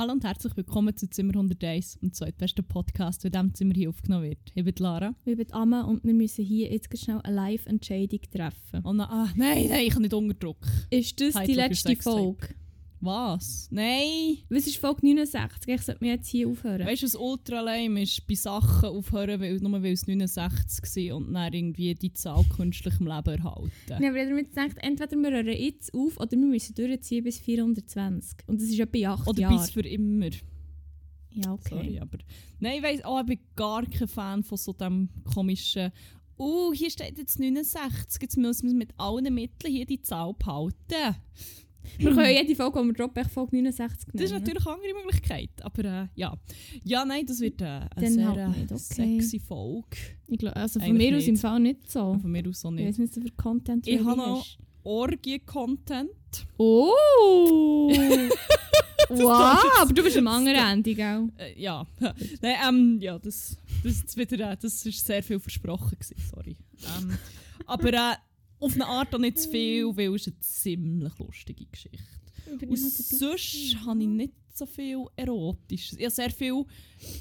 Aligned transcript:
Hallo 0.00 0.14
und 0.14 0.24
herzlich 0.24 0.56
willkommen 0.56 0.96
zu 0.96 1.10
Zimmer 1.10 1.34
101, 1.34 1.98
dem 2.00 2.10
zweitbesten 2.10 2.64
Podcast, 2.64 3.22
der 3.22 3.28
in 3.28 3.32
diesem 3.32 3.54
Zimmer 3.54 3.74
hier 3.74 3.90
aufgenommen 3.90 4.30
wird. 4.30 4.38
Ich 4.54 4.64
bin 4.64 4.74
Lara. 4.78 5.14
Wir 5.26 5.36
sind 5.36 5.52
Amma 5.52 5.82
und 5.82 6.02
wir 6.04 6.14
müssen 6.14 6.42
hier 6.42 6.72
jetzt 6.72 6.96
schnell 6.98 7.20
eine 7.22 7.36
Live-Entscheidung 7.36 8.20
treffen. 8.32 8.80
Oh 8.84 8.94
nein, 8.94 9.08
ah, 9.10 9.28
nein, 9.36 9.66
nein, 9.68 9.84
ich 9.84 9.92
kann 9.92 10.00
nicht 10.00 10.14
unter 10.14 10.32
Druck. 10.32 10.56
Ist 10.88 11.20
das 11.20 11.32
die 11.32 11.38
Heidler 11.38 11.64
für 11.64 11.88
letzte. 11.88 11.96
Folge? 11.96 12.48
Was? 13.02 13.68
Nein! 13.70 14.38
Was 14.50 14.66
ist 14.66 14.76
Folge 14.76 15.06
69? 15.06 15.68
Ich 15.68 15.80
sollte 15.80 16.04
mir 16.04 16.12
jetzt 16.12 16.28
hier 16.28 16.48
aufhören. 16.48 16.86
Weißt 16.86 17.02
du, 17.02 17.06
was 17.06 17.16
ultra 17.16 17.60
lame 17.62 18.02
ist? 18.02 18.26
Bei 18.26 18.34
Sachen 18.34 18.90
aufhören, 18.90 19.40
weil, 19.40 19.56
nur 19.56 19.82
weil 19.82 19.92
es 19.92 20.06
69 20.06 21.08
war 21.08 21.16
und 21.16 21.32
dann 21.32 21.52
irgendwie 21.52 21.94
die 21.94 22.12
Zahl 22.12 22.44
künstlich 22.54 22.94
im 23.00 23.06
Leben 23.06 23.38
erhalten. 23.38 23.70
Ja, 23.88 23.96
aber 23.96 24.10
mir 24.10 24.44
gedacht, 24.44 24.76
entweder 24.80 25.16
wir 25.16 25.30
hören 25.30 25.46
jetzt 25.46 25.94
auf 25.94 26.18
oder 26.18 26.32
wir 26.32 26.38
müssen 26.38 26.74
durchziehen 26.74 27.24
bis 27.24 27.38
420. 27.38 28.38
Und 28.46 28.60
das 28.60 28.68
ist 28.68 28.78
etwa 28.78 28.98
in 28.98 29.06
acht 29.06 29.26
Oder 29.26 29.40
Jahre. 29.40 29.56
bis 29.56 29.70
für 29.70 29.80
immer. 29.80 30.30
ja, 31.30 31.52
okay. 31.52 31.68
Sorry, 31.70 31.98
aber... 32.00 32.18
Nein, 32.58 32.76
ich 32.76 32.82
weiss, 32.82 33.00
oh, 33.06 33.18
ich 33.20 33.26
bin 33.26 33.38
gar 33.56 33.86
kein 33.86 34.08
Fan 34.08 34.42
von 34.42 34.58
so 34.58 34.74
dem 34.74 35.08
komischen... 35.32 35.90
Oh, 36.36 36.72
hier 36.72 36.90
steht 36.90 37.18
jetzt 37.18 37.38
69, 37.38 38.20
jetzt 38.22 38.36
müssen 38.36 38.68
wir 38.68 38.74
mit 38.74 38.92
allen 38.98 39.32
Mitteln 39.34 39.72
hier 39.72 39.86
die 39.86 40.00
Zahl 40.00 40.34
behalten. 40.34 41.16
Wir 41.98 42.14
können 42.14 42.30
jede 42.30 42.54
Folge, 42.54 42.80
die 42.80 42.86
wir 42.86 42.92
droppen, 42.94 43.24
Folge 43.28 43.56
69 43.56 44.08
nehmen. 44.08 44.12
Das 44.14 44.24
ist 44.24 44.32
natürlich 44.32 44.66
eine 44.66 44.76
andere 44.76 44.94
Möglichkeit, 45.04 45.50
aber 45.62 45.84
äh, 45.84 46.06
ja. 46.14 46.36
Ja, 46.84 47.04
nein, 47.04 47.26
das 47.26 47.40
wird 47.40 47.60
äh, 47.60 47.64
eine 47.64 47.88
Dann 47.96 48.12
sehr 48.12 48.28
halt 48.28 48.38
äh, 48.38 48.48
nicht, 48.48 48.72
okay. 48.72 48.78
sexy 49.18 49.40
Folge. 49.40 49.96
Ich 50.28 50.38
glaub, 50.38 50.56
also 50.56 50.80
von 50.80 50.88
Eigentlich 50.88 51.10
mir 51.10 51.16
aus 51.16 51.20
nicht. 51.22 51.28
im 51.28 51.36
Fall 51.36 51.60
nicht 51.60 51.90
so. 51.90 52.18
Von 52.20 52.30
mir 52.30 52.48
aus 52.48 52.64
Ich 52.64 52.70
nicht. 52.70 52.88
weiß 52.88 52.98
nicht, 52.98 53.16
du 53.16 53.20
für 53.22 53.30
Content 53.32 53.86
Ich 53.86 54.04
habe 54.04 54.16
noch-. 54.16 54.46
Orgie-Content. 54.82 56.10
Oh! 56.56 57.90
wow, 59.08 59.64
aber 59.80 59.92
du 59.92 60.02
bist 60.02 60.16
am 60.16 60.26
anderen 60.26 60.58
Ende, 60.58 60.94
gell? 60.94 61.28
Äh, 61.36 61.60
ja. 61.60 61.86
nein, 62.40 62.56
ähm, 62.66 62.98
ja, 63.00 63.18
das, 63.18 63.56
das, 63.82 64.04
das, 64.04 64.16
wieder, 64.16 64.52
äh, 64.52 64.56
das 64.56 64.86
ist 64.86 65.04
sehr 65.04 65.22
viel 65.22 65.38
versprochen 65.38 65.98
gewesen, 65.98 66.16
sorry. 66.34 66.56
Ähm, 66.98 67.18
aber 67.66 67.92
äh, 67.92 68.14
auf 68.60 68.74
eine 68.74 68.86
Art 68.86 69.14
auch 69.14 69.18
nicht 69.18 69.38
zu 69.38 69.50
viel, 69.50 69.96
weil 69.96 70.14
es 70.14 70.26
eine 70.26 70.38
ziemlich 70.40 71.18
lustige 71.18 71.64
Geschichte 71.66 71.98
Und 72.68 72.78
sonst 72.78 73.76
habe 73.84 74.02
ich 74.02 74.08
nicht 74.08 74.34
so 74.52 74.66
viel 74.66 75.06
Erotisches. 75.16 75.98
Ich 75.98 76.04
habe 76.04 76.14
sehr 76.14 76.30
viel, 76.30 76.64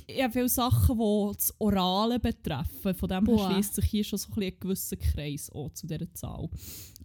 ich 0.08 0.22
habe 0.22 0.34
viele 0.34 0.50
Sachen, 0.50 0.98
die 0.98 1.34
das 1.36 1.54
Orale 1.60 2.20
betreffen. 2.20 2.94
Von 2.94 3.10
dem 3.10 3.26
her 3.26 3.52
schließt 3.52 3.76
sich 3.76 3.86
hier 3.86 4.04
schon 4.04 4.20
so 4.20 4.30
ein, 4.36 4.54
gewisser 4.60 4.98
Kreis 4.98 5.50
an 5.52 5.74
zu 5.74 5.88
dieser 5.88 6.14
Zahl. 6.14 6.50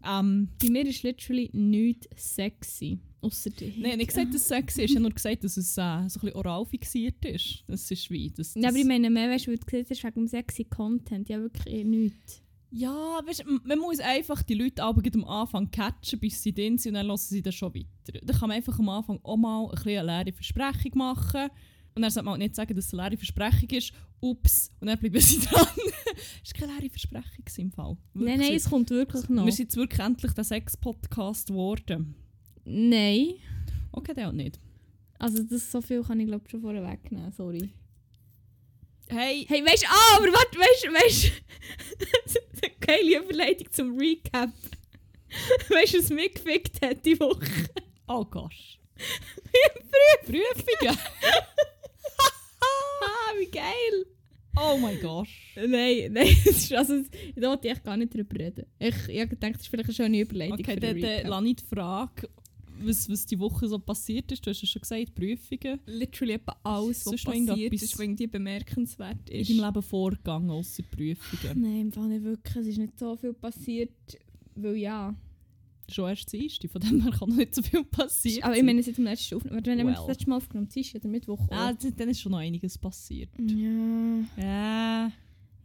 Ähm, 0.05 0.49
Bei 0.61 0.71
mir 0.71 0.87
ist 0.87 1.03
literally 1.03 1.51
nichts 1.53 2.35
sexy. 2.35 2.99
Die 3.23 3.75
Nein, 3.81 3.97
nicht 3.97 4.09
gesagt, 4.09 4.35
dass 4.35 4.43
es 4.43 4.49
sexy 4.49 4.83
ist. 4.83 4.91
Ich 4.91 4.97
habe 4.97 5.05
nur 5.05 5.13
gesagt, 5.13 5.45
dass 5.45 5.57
es 5.57 5.79
äh, 5.79 6.09
so 6.09 6.21
ein 6.21 6.33
oral 6.35 6.67
fixiert 6.67 7.25
ist. 7.25 7.65
Das 7.67 7.91
ist 7.91 8.11
wie... 8.11 8.29
Das, 8.29 8.53
das 8.53 8.63
Ja, 8.63 8.69
aber 8.69 8.77
ich 8.77 8.85
meine, 8.85 9.09
mehr 9.09 9.31
weißt 9.31 9.47
du, 9.47 9.53
weil 9.53 9.59
du 9.59 9.65
gesagt 9.65 9.89
hast, 9.89 10.05
wegen 10.05 10.15
dem 10.15 10.27
sexy 10.27 10.65
Content. 10.65 11.31
Ja, 11.31 11.41
wirklich 11.41 11.87
nichts. 11.87 12.44
Ja, 12.77 13.21
weißt, 13.25 13.45
man 13.65 13.79
muss 13.79 14.01
einfach 14.01 14.43
die 14.43 14.55
Leute 14.55 14.83
aber 14.83 15.01
am 15.15 15.25
Anfang 15.25 15.71
catchen, 15.71 16.19
bis 16.19 16.43
sie 16.43 16.53
drin 16.53 16.77
sind 16.77 16.91
und 16.91 16.95
dann 16.95 17.07
lassen 17.07 17.33
sie 17.33 17.41
das 17.43 17.55
schon 17.55 17.73
weiter. 17.73 18.19
Dann 18.21 18.37
kann 18.37 18.49
man 18.49 18.57
einfach 18.57 18.77
am 18.81 18.89
Anfang 18.89 19.21
auch 19.23 19.37
mal 19.37 19.71
ein 19.71 19.79
eine 19.79 20.03
leere 20.03 20.33
Versprechung 20.33 20.99
machen. 20.99 21.51
Und 21.95 22.03
dann 22.03 22.11
sollte 22.11 22.25
man 22.25 22.35
auch 22.35 22.39
nicht 22.39 22.57
sagen, 22.57 22.75
dass 22.75 22.87
es 22.87 22.95
eine 22.95 23.03
leere 23.03 23.17
Versprechung 23.17 23.71
ist. 23.71 23.93
Ups, 24.21 24.73
und 24.81 24.89
dann 24.89 24.99
bleiben 24.99 25.21
sie 25.21 25.39
dran. 25.39 25.69
Es 26.43 26.53
war 26.53 26.67
keine 26.67 26.81
leere 26.81 26.91
Versprechung 26.91 27.45
im 27.59 27.71
Fall. 27.71 27.97
Nein, 28.13 28.27
Wirklich. 28.27 28.49
nein, 28.49 28.57
es 28.57 28.69
kommt 28.69 28.91
wirklich 28.91 29.29
noch. 29.29 29.45
Wir 29.45 29.53
sind 29.53 29.67
jetzt 29.67 29.77
wirklich 29.77 30.01
endlich 30.01 30.33
der 30.33 30.45
Sex-Podcast 30.45 31.49
geworden. 31.49 32.17
Nein. 32.65 33.35
Okay, 33.93 34.15
der 34.15 34.29
auch 34.31 34.33
nicht. 34.33 34.59
Also 35.21 35.45
das 35.45 35.71
so 35.71 35.81
viel 35.81 36.03
kann 36.03 36.19
ich 36.19 36.27
glaube 36.27 36.51
schon 36.51 36.61
vorher 36.61 36.83
wegnehmen, 36.83 37.31
sorry. 37.31 37.71
Hey, 39.09 39.47
Hey, 39.49 39.65
weißt 39.65 39.85
du, 39.85 39.87
ah, 39.89 40.17
aber 40.17 40.27
warte, 40.27 40.59
weißt 40.59 40.85
du, 40.85 40.93
weißt 40.93 41.25
du, 42.35 42.41
geile 42.81 43.19
Überleitung 43.19 43.71
zum 43.71 43.99
Recap. 43.99 44.51
Weißt 45.69 45.95
du, 45.95 45.99
was 45.99 46.11
mich 46.11 46.35
gefickt 46.35 46.85
hat 46.85 47.05
die 47.05 47.19
Woche? 47.19 47.47
oh 48.09 48.25
gosh. 48.25 48.79
Prüfungen? 50.25 50.99
Ah, 52.61 53.33
wie 53.39 53.51
geil! 53.51 54.07
Oh 54.57 54.77
mein 54.79 55.01
gosh. 55.01 55.53
Nein, 55.57 56.13
nein, 56.13 56.37
das 56.45 56.57
ist, 56.57 56.73
also, 56.73 57.03
da 57.35 57.49
wollte 57.49 57.67
ich 57.67 57.75
echt 57.75 57.85
gar 57.85 57.97
nicht 57.97 58.15
drüber 58.15 58.39
reden. 58.39 58.67
Ich, 58.79 58.95
ich 59.09 59.29
gedacht, 59.29 59.55
das 59.55 59.63
ist 59.63 59.69
vielleicht 59.69 59.89
eine 59.89 59.95
schöne 59.95 60.21
Überleitung 60.21 60.61
Okay, 60.61 60.77
dann 60.77 61.29
lasse 61.29 61.49
ich 61.49 61.57
die 61.57 61.75
Frage, 61.75 62.29
was, 62.83 63.09
was 63.09 63.27
die 63.27 63.39
Woche 63.39 63.69
so 63.69 63.79
passiert 63.79 64.31
ist. 64.33 64.45
Du 64.45 64.51
hast 64.51 64.61
ja 64.63 64.67
schon 64.69 64.81
gesagt, 64.83 65.15
Prüfungen. 65.15 65.81
literally 65.87 66.33
etwa 66.35 66.57
alles, 66.63 67.07
was 67.07 67.23
passiert 67.23 67.73
ist, 67.73 67.93
was 67.93 68.01
irgendwie 68.01 68.27
bemerkenswert 68.27 69.29
In 69.31 69.41
ist. 69.41 69.51
deinem 69.51 69.65
Leben 69.67 69.83
vorgegangen, 69.83 70.51
außer 70.51 70.83
Prüfungen. 70.85 71.61
Nein, 71.61 71.81
im 71.83 71.93
Fall 71.93 72.09
nicht 72.09 72.25
wirklich. 72.25 72.57
Es 72.57 72.67
ist 72.67 72.79
nicht 72.79 72.99
so 72.99 73.17
viel 73.17 73.33
passiert, 73.35 73.91
weil 74.57 74.77
ja. 74.77 75.15
Schon 75.91 76.09
erst 76.09 76.33
erste, 76.33 76.67
von 76.67 76.81
dem 76.81 77.03
her 77.03 77.11
kann 77.13 77.29
noch 77.29 77.37
nicht 77.37 77.55
so 77.55 77.61
viel 77.63 77.85
passieren. 77.85 78.43
Aber 78.45 78.57
ich 78.57 78.63
meine, 78.63 78.83
seit 78.83 78.97
dem 78.97 79.05
letzten 79.05 79.35
Aufnahme. 79.35 79.61
Wenn 79.65 79.79
haben 79.81 79.87
wir 79.89 79.93
das 79.95 80.01
Well. 80.03 80.09
letzte 80.09 80.31
Mal 80.31 80.37
aufgenommen? 80.37 80.69
Dienstag 80.71 81.03
oder 81.03 81.09
Mittwoch? 81.11 81.47
ah, 81.51 81.73
dann 81.75 82.09
ist 82.09 82.21
schon 82.23 82.33
noch 82.33 82.39
einiges 82.39 82.79
passiert. 82.79 83.29
Ja, 83.39 84.25
Ja, 84.39 85.13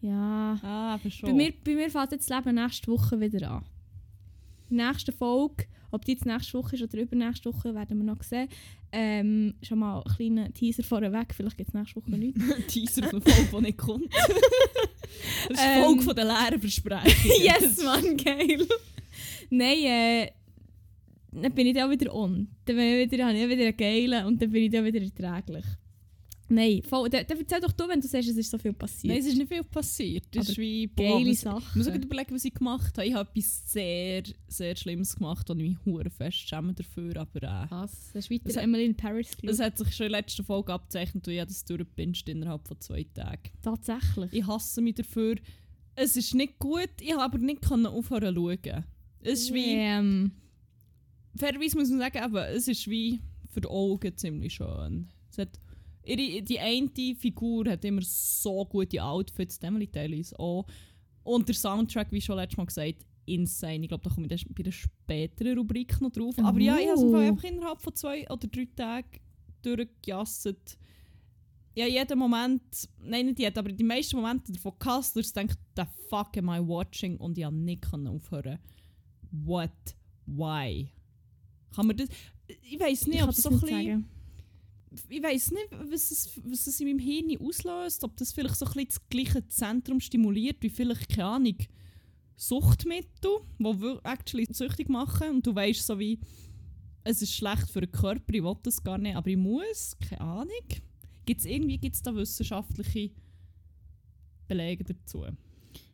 ja. 0.02 0.60
ah, 0.62 0.94
aber 0.96 1.10
schon. 1.10 1.30
Bei 1.30 1.36
mir, 1.36 1.54
bei 1.64 1.74
mir 1.74 1.90
fängt 1.90 2.12
jetzt 2.12 2.30
das 2.30 2.38
Leben 2.46 2.56
nächste 2.56 2.92
Woche 2.92 3.18
wieder 3.22 3.50
an. 3.50 3.66
Nächste 4.70 5.12
Folge, 5.14 5.66
ob 5.92 6.06
die 6.06 6.14
jetzt 6.14 6.26
nächste 6.26 6.58
Woche 6.58 6.76
ist 6.76 6.84
oder 6.84 7.00
übernächste 7.00 7.54
Woche, 7.54 7.74
werden 7.74 7.98
wir 7.98 8.06
noch 8.06 8.24
sehen. 8.24 8.48
Ähm, 8.92 9.54
schon 9.62 9.80
mal 9.80 10.02
einen 10.02 10.16
kleinen 10.16 10.54
Teaser 10.54 10.84
vorweg, 10.84 11.34
vielleicht 11.34 11.58
gibt 11.58 11.70
es 11.70 11.74
nächste 11.74 11.96
Woche 11.98 12.12
nichts. 12.12 12.42
Teaser 12.68 13.04
von 13.10 13.22
der 13.22 13.34
Folge, 13.34 13.50
die 13.58 13.62
nicht 13.64 13.78
kommt. 13.78 14.14
das 14.14 15.58
ist 15.58 15.66
Ähm. 15.66 15.84
Folge 15.84 16.02
von 16.02 16.16
der 16.16 16.26
leeren 16.26 16.60
Versprechungen. 16.60 17.42
yes, 17.44 17.84
Mann, 17.84 18.18
geil! 18.18 18.68
Nein, 19.50 19.78
äh, 19.84 20.32
dann 21.32 21.54
bin 21.54 21.68
ich 21.68 21.76
dann 21.76 21.88
auch 21.88 21.92
wieder 21.92 22.14
on. 22.14 22.48
Dann, 22.66 22.76
bin 22.76 22.86
ich 22.86 23.12
wieder, 23.12 23.28
habe 23.28 23.38
ich 23.38 23.50
wieder 23.50 23.66
einen 23.66 23.78
geilen 23.78 24.26
und 24.26 24.42
dann 24.42 24.50
bin 24.52 24.64
ich 24.64 24.72
dann 24.72 24.86
wieder 24.86 25.02
erträglich. 25.02 25.66
Nein, 26.52 26.82
voll, 26.84 27.10
dann, 27.10 27.26
dann 27.28 27.38
erzähl 27.38 27.60
doch 27.62 27.72
du, 27.72 27.88
wenn 27.88 28.02
du 28.02 28.08
sagst, 28.08 28.28
es 28.28 28.36
ist 28.38 28.50
so 28.50 28.58
viel 28.58 28.74
passiert. 28.74 29.12
Nein, 29.14 29.20
es 29.22 29.28
ist 29.28 29.38
nicht 29.38 29.48
viel 29.48 29.64
passiert. 29.64 30.26
Das 30.32 30.46
Aber 30.48 30.52
ist 30.52 30.58
wie 30.58 30.88
boah, 30.88 31.04
Geile 31.18 31.26
was- 31.30 31.34
Ich 31.36 31.40
Sachen. 31.42 31.78
muss 31.78 31.88
auch 31.88 31.92
gerade 31.92 32.06
überlegen, 32.06 32.36
was 32.36 32.46
ich 32.46 32.54
gemacht 32.54 32.98
habe. 32.98 33.08
Ich 33.08 33.14
habe 33.14 33.30
etwas 33.30 33.72
sehr, 33.72 34.24
sehr 34.48 34.76
Schlimmes 34.76 35.16
gemacht 35.16 35.50
und 35.50 35.60
ich 35.60 35.70
mich 35.70 35.78
hure 35.86 36.10
fest 36.10 36.38
schäme 36.50 36.74
dafür. 36.74 37.18
Aber 37.18 37.44
äh, 37.44 37.66
Was? 37.70 38.12
Hast 38.16 38.30
du 38.30 38.34
weiter 38.34 38.44
Das 38.46 38.56
hat- 38.58 38.64
Emily 38.64 38.86
in 38.86 38.96
Paris 38.98 39.30
geschaut? 39.38 39.50
es 39.52 39.60
hat 39.60 39.78
sich 39.78 39.96
schon 39.96 40.08
in 40.08 40.12
der 40.12 40.22
letzten 40.22 40.44
Folge 40.44 40.74
abgezeichnet 40.74 41.28
und 41.28 41.34
ich 41.34 41.40
habe 41.40 41.50
das 41.50 41.64
durchgepinscht 41.66 42.28
innerhalb 42.30 42.68
von 42.68 42.80
zwei 42.82 43.04
Tagen. 43.14 43.52
Tatsächlich. 43.62 44.34
Ich 44.34 44.48
hasse 44.48 44.82
mich 44.82 44.96
dafür. 44.96 45.36
Es 45.96 46.16
ist 46.18 46.34
nicht 46.34 46.58
gut, 46.60 46.90
ich 47.02 47.12
habe 47.12 47.22
aber 47.24 47.38
nicht 47.38 47.62
können 47.62 47.86
aufhören 47.86 48.34
zu 48.36 48.42
schauen. 48.42 48.86
Es 49.22 49.42
ist 49.42 49.54
wie, 49.54 49.74
Ähm, 49.76 50.32
fairerweise 51.36 51.78
muss 51.78 51.90
man 51.90 52.00
sagen, 52.00 52.18
eben, 52.24 52.36
es 52.56 52.68
ist 52.68 52.88
wie 52.90 53.20
für 53.50 53.62
die 53.62 53.68
Augen 53.68 54.16
ziemlich 54.18 54.54
schön. 54.54 55.10
Es 55.32 55.38
hat, 55.38 55.60
ihre, 56.10 56.42
die 56.42 56.60
eine 56.60 57.16
Figur 57.16 57.70
hat 57.70 57.86
immer 57.86 58.02
so 58.02 58.66
gute 58.66 59.04
Outfits, 59.04 59.60
die 59.60 59.66
Emily 59.66 59.88
Taylor 59.88 60.20
auch. 60.40 60.66
Und 61.24 61.48
der 61.48 61.56
Soundtrack, 61.56 62.12
wie 62.12 62.22
schon 62.22 62.38
letztes 62.38 62.58
Mal 62.58 62.66
gesagt, 62.66 63.06
insane. 63.26 63.84
Ich 63.84 63.88
glaube, 63.90 64.04
da 64.04 64.14
komme 64.14 64.28
ich 64.32 64.46
bei 64.48 64.64
der 64.64 64.72
späteren 64.72 65.58
Rubrik 65.58 66.00
noch 66.02 66.12
drauf. 66.12 66.36
Aber 66.40 66.60
ja, 66.60 66.78
ich 66.78 66.88
habe 66.88 66.98
es 66.98 67.02
im 67.04 67.12
Fall 67.12 67.26
Oh. 67.26 67.30
einfach 67.30 67.44
innerhalb 67.44 67.82
von 67.82 67.96
zwei 67.96 68.30
oder 68.30 68.48
drei 68.48 68.68
Tagen 68.76 69.20
durchgejasset. 69.62 70.78
Ja, 71.76 71.86
jeden 71.86 72.18
Moment, 72.20 72.90
nein, 73.00 73.28
nicht 73.28 73.40
jeden, 73.40 73.58
aber 73.58 73.72
die 73.72 73.84
meisten 73.84 74.18
Momente 74.18 74.52
davon 74.52 74.74
gehasst, 74.80 75.16
dass 75.16 75.28
ich 75.28 75.34
denke, 75.34 75.56
the 75.76 75.84
fuck 76.10 76.36
am 76.38 76.50
I 76.50 76.60
watching? 76.60 77.18
Und 77.18 77.38
ich 77.38 77.44
konnte 77.44 77.60
nicht 77.60 77.84
können 77.84 78.08
aufhören. 78.08 78.60
What? 79.32 79.72
Why? 80.26 80.92
Kann 81.74 81.88
man 81.88 81.96
das... 81.96 82.10
Ich 82.48 82.80
weiß 82.80 83.08
nicht, 83.08 83.18
ich 83.18 83.24
ob 83.24 83.30
es 83.30 83.38
so 83.38 83.50
ein 83.50 83.60
bisschen. 83.60 84.06
Ich 85.10 85.22
weiß 85.22 85.52
nicht, 85.52 85.68
was 85.72 86.12
es, 86.12 86.40
was 86.44 86.68
es 86.68 86.80
in 86.80 86.88
meinem 86.88 87.00
Hirn 87.00 87.38
auslöst, 87.42 88.04
ob 88.04 88.18
das 88.18 88.34
vielleicht 88.34 88.56
so 88.56 88.66
ein 88.66 88.74
bisschen 88.74 88.88
das 88.88 89.10
gleiche 89.10 89.48
Zentrum 89.48 90.00
stimuliert, 90.00 90.58
wie 90.62 90.70
vielleicht, 90.70 91.10
keine 91.10 91.28
Ahnung, 91.28 91.58
Suchtmittel, 92.36 93.40
die 93.60 93.64
wir 93.64 94.00
actually 94.04 94.48
süchtig 94.50 94.90
machen 94.90 95.30
und 95.30 95.48
du 95.48 95.54
weißt 95.54 95.86
so 95.86 96.00
wie, 96.00 96.20
es 97.04 97.22
ist 97.22 97.34
schlecht 97.34 97.70
für 97.70 97.82
den 97.82 97.92
Körper, 97.92 98.34
ich 98.34 98.44
will 98.44 98.56
das 98.64 98.84
gar 98.84 98.98
nicht, 98.98 99.16
aber 99.16 99.30
ich 99.30 99.38
muss, 99.38 99.98
keine 100.00 100.22
Ahnung. 100.22 100.66
Gibt's 101.26 101.46
irgendwie 101.46 101.78
gibt's 101.78 102.02
da 102.02 102.16
wissenschaftliche 102.16 103.12
Belege 104.48 104.84
dazu? 104.84 105.26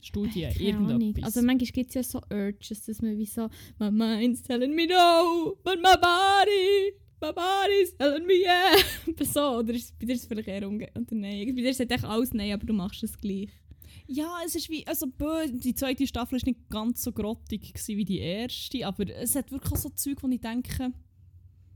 Studien, 0.01 0.51
Ahnung. 0.51 0.89
irgendetwas? 0.89 1.36
Also 1.36 1.42
manchmal 1.42 1.71
gibt 1.71 1.89
es 1.89 1.95
ja 1.95 2.03
so 2.03 2.21
Urges, 2.30 2.83
dass 2.86 3.01
man 3.01 3.18
wie 3.18 3.25
so 3.25 3.50
My 3.80 3.92
mind's 3.92 4.42
telling 4.44 4.74
me 4.74 4.88
no, 4.88 5.57
but 5.63 5.77
my 5.81 5.95
body, 6.00 6.94
my 7.21 7.31
body's 7.31 7.95
telling 7.97 8.25
me 8.25 8.41
yeah. 8.41 8.75
so, 9.23 9.59
oder 9.59 9.73
ist 9.73 9.97
bei 10.00 10.06
dir 10.06 10.13
ist 10.13 10.21
es 10.21 10.27
vielleicht 10.27 10.47
eher 10.47 10.67
umgekehrt? 10.67 11.12
Nein? 11.12 11.56
Bei 11.56 11.62
dir 11.62 11.69
es 11.69 11.79
echt 11.79 12.03
alles 12.03 12.33
nein, 12.33 12.53
aber 12.53 12.65
du 12.65 12.73
machst 12.73 13.03
es 13.03 13.17
gleich. 13.17 13.50
Ja, 14.07 14.38
es 14.45 14.56
ist 14.56 14.69
wie, 14.69 14.85
also 14.85 15.07
bö, 15.07 15.47
die 15.51 15.73
zweite 15.73 16.06
Staffel 16.06 16.35
ist 16.35 16.45
nicht 16.45 16.69
ganz 16.69 17.01
so 17.01 17.12
grottig 17.12 17.73
wie 17.88 18.06
die 18.06 18.19
erste, 18.19 18.85
aber 18.85 19.09
es 19.09 19.35
hat 19.35 19.51
wirklich 19.51 19.79
so 19.79 19.89
Zeug, 19.89 20.21
wo 20.21 20.27
ich 20.27 20.41
denke, 20.41 20.91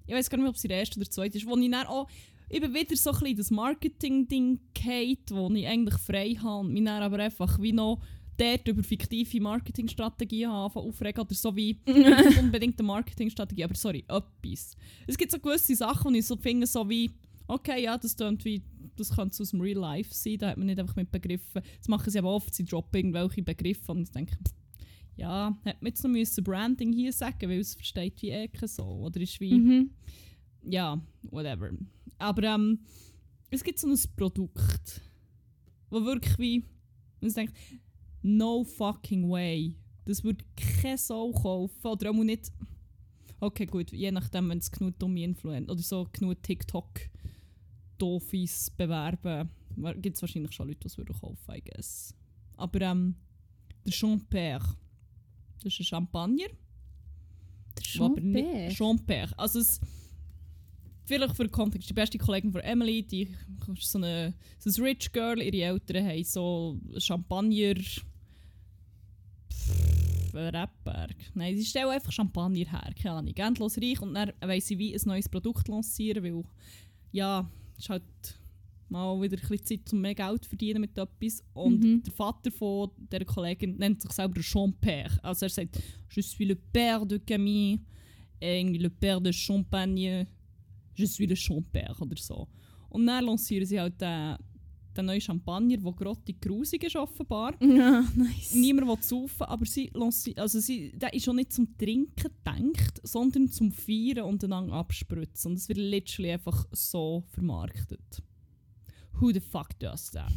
ich 0.06 0.14
weiß 0.14 0.30
gar 0.30 0.38
nicht 0.38 0.44
mehr, 0.44 0.50
ob 0.50 0.56
es 0.56 0.62
der 0.62 0.78
erste 0.78 0.98
oder 0.98 1.06
der 1.06 1.12
zweite 1.12 1.38
ist, 1.38 1.48
wo 1.48 1.58
ich 1.58 1.72
dann 1.72 1.88
auch 1.88 2.08
eben 2.50 2.74
wieder 2.74 2.96
so 2.96 3.12
ein 3.12 3.20
bisschen 3.20 3.38
das 3.38 3.52
Marketing-Ding 3.52 4.60
geht, 4.74 5.32
wo 5.32 5.50
ich 5.54 5.68
eigentlich 5.68 6.00
frei 6.00 6.36
habe 6.36 6.68
mich 6.68 6.84
dann 6.84 7.02
aber 7.02 7.20
einfach 7.20 7.60
wie 7.60 7.74
noch 7.74 8.02
dort 8.40 8.68
über 8.68 8.84
fiktive 8.84 9.42
Marketingstrategien 9.42 10.50
habe 10.50 10.80
aufregen 10.80 11.22
oder 11.22 11.36
so 11.36 11.56
wie 11.56 11.78
nicht 11.86 12.40
unbedingt 12.40 12.80
eine 12.80 12.88
Marketingstrategie, 12.88 13.64
aber 13.64 13.76
sorry, 13.76 14.06
etwas. 14.08 14.76
Es 15.08 15.18
gibt 15.18 15.32
so 15.32 15.40
gewisse 15.40 15.76
Sachen, 15.76 16.14
die 16.14 16.20
ich 16.20 16.26
so 16.26 16.36
finde, 16.36 16.66
so 16.68 16.90
wie 16.90 17.12
okay, 17.48 17.84
ja, 17.84 17.98
das 17.98 18.16
klingt 18.16 18.46
wie 18.46 18.62
das 18.96 19.16
könnte 19.16 19.42
aus 19.42 19.52
dem 19.52 19.62
Real 19.62 19.80
Life 19.80 20.14
sein, 20.14 20.38
da 20.38 20.50
hat 20.50 20.58
man 20.58 20.68
nicht 20.68 20.80
einfach 20.80 20.96
mit 20.96 21.10
Begriffen. 21.10 21.62
Das 21.78 21.88
machen 21.88 22.12
sie 22.12 22.20
aber 22.20 22.34
oft, 22.36 22.54
sie 22.54 22.66
droppen 22.66 22.98
irgendwelche 23.00 23.42
Begriffe 23.42 23.92
und 23.92 24.04
ich 24.04 24.12
denke, 24.12 24.38
ja, 25.16 25.58
hätte 25.64 25.78
man 25.82 25.88
jetzt 25.90 26.04
noch 26.04 26.12
müssen 26.12 26.44
Branding 26.44 26.94
hier 26.94 27.12
sagen, 27.14 27.50
weil 27.50 27.60
es 27.60 27.76
versteht 27.76 28.22
wie 28.22 28.30
Ecke 28.30 28.68
so. 28.68 28.84
Oder 28.84 29.20
ist 29.22 29.40
wie, 29.40 29.54
Mhm. 29.54 29.90
ja, 30.64 31.02
whatever. 31.24 31.72
Aber 32.18 32.44
ähm, 32.44 32.80
es 33.50 33.64
gibt 33.64 33.80
so 33.80 33.88
ein 33.88 33.98
Produkt, 34.16 35.02
wo 35.90 36.04
wirklich 36.04 36.38
wie, 36.40 36.64
man 37.22 37.34
denkt, 37.34 37.54
no 38.22 38.64
fucking 38.64 39.30
way. 39.30 39.76
Das 40.06 40.24
würde 40.24 40.44
keine 40.56 40.98
Sau 40.98 41.32
kaufen. 41.32 41.86
Oder 41.88 42.10
auch 42.10 42.24
nicht, 42.24 42.52
okay 43.40 43.66
gut, 43.66 43.92
je 43.92 44.12
nachdem, 44.12 44.50
wenn 44.50 44.58
es 44.58 44.72
genug 44.72 44.98
dumme 45.00 45.24
Influencer 45.24 45.72
oder 45.72 45.82
so 45.82 46.08
genug 46.12 46.42
TikTok 46.42 47.02
Doofis 47.98 48.72
bewerben, 48.72 49.50
gibt 50.02 50.16
es 50.16 50.22
wahrscheinlich 50.22 50.52
schon 50.54 50.68
Leute, 50.68 50.80
die 50.80 50.88
es 50.88 50.98
würden 50.98 51.16
kaufen, 51.16 51.54
I 51.54 51.62
guess. 51.62 52.14
Aber 52.58 52.82
ähm, 52.82 53.16
der 53.86 53.94
Champère, 53.94 54.64
das 55.64 55.74
ist 55.74 55.80
ein 55.82 55.86
Champagner. 55.86 56.48
Der 57.78 58.00
wo 58.00 58.06
aber 58.06 58.22
nicht- 58.22 58.78
Champère. 58.78 58.78
Champère. 58.78 59.34
Also 59.38 59.60
es, 59.60 59.80
vielleicht 61.06 61.36
für 61.36 61.44
den 61.44 61.52
Kontext, 61.52 61.90
die 61.90 61.94
beste 61.94 62.18
Kollegin 62.18 62.52
von 62.52 62.62
Emily, 62.62 63.04
die 63.04 63.36
ist 63.78 63.92
so 63.92 63.98
eine, 63.98 64.34
so 64.58 64.70
ein 64.70 64.84
Rich 64.86 65.12
Girl, 65.12 65.42
ihre 65.42 65.62
Eltern 65.74 66.06
haben 66.08 66.24
so 66.24 66.80
Champagner... 66.98 67.76
Rebberg. 70.38 71.16
Nein, 71.34 71.58
sie 71.58 71.66
stellen 71.66 71.90
einfach 71.90 72.12
Champagner 72.12 72.58
her, 72.70 72.94
keine 73.02 73.16
Ahnung, 73.16 73.34
endlos 73.36 73.78
reich 73.78 74.02
und 74.02 74.14
dann 74.14 74.32
wollen 74.42 74.62
sie 74.62 74.78
wie 74.78 74.94
ein 74.94 75.02
neues 75.06 75.30
Produkt 75.30 75.68
lancieren, 75.68 76.24
weil 76.24 76.44
ja, 77.12 77.50
es 77.78 77.84
ist 77.86 77.90
halt 77.90 78.04
mal 78.90 79.22
wieder 79.22 79.38
ein 79.42 79.48
bisschen 79.48 79.66
Zeit, 79.86 79.94
um 79.94 80.02
mehr 80.02 80.16
Geld 80.16 80.44
zu 80.44 80.50
verdienen 80.50 80.82
mit 80.82 80.98
etwas. 80.98 81.44
Und 81.54 81.84
Mhm. 81.84 82.04
der 82.04 82.14
Vater 82.14 82.52
von 82.52 82.90
der 82.98 83.24
Kollegin 83.26 83.78
nennt 83.78 84.02
sich 84.02 84.12
selber 84.12 84.42
Champère. 84.42 85.20
Also 85.22 85.46
er 85.46 85.50
sagt, 85.50 85.80
je 86.10 86.22
suis 86.22 86.48
le 86.48 86.56
père 86.74 87.06
de 87.06 87.20
Camille, 87.20 87.80
irgendwie 88.40 88.80
le 88.80 88.90
père 88.90 89.22
de 89.22 89.32
Champagne, 89.32 90.26
je 90.96 91.06
suis 91.06 91.28
le 91.28 91.36
Champère 91.36 92.00
oder 92.02 92.18
so. 92.18 92.48
Und 92.90 93.06
dann 93.06 93.26
lancieren 93.26 93.68
sie 93.68 93.80
halt 93.80 94.00
den, 94.02 94.36
den 95.00 95.06
neuen 95.08 95.22
Champagner, 95.22 95.78
der 95.78 95.92
gerade 95.94 96.34
grusig 96.34 96.84
ist 96.84 96.96
offenbar. 96.96 97.56
Ja, 97.62 98.02
nice. 98.16 98.54
Niemand 98.54 98.88
will 98.88 99.02
saufen, 99.02 99.44
aber 99.44 99.66
sie, 99.66 99.92
also 100.36 100.60
sie, 100.60 100.92
der 100.92 101.14
ist 101.14 101.26
schon 101.26 101.38
nicht 101.38 101.54
zum 101.54 101.78
Trinken 101.78 102.14
gedacht, 102.16 103.00
sondern 103.04 103.50
zum 103.50 103.72
Feiern 103.72 104.26
und 104.26 104.44
einander 104.44 104.74
abspritzen. 104.74 105.52
Und 105.52 105.58
es 105.58 105.70
wird 105.70 105.78
literally 105.78 106.32
einfach 106.32 106.66
so 106.72 107.24
vermarktet. 107.30 108.24
Who 109.20 109.32
the 109.32 109.40
fuck 109.40 109.78
does 109.80 110.12
that? 110.12 110.32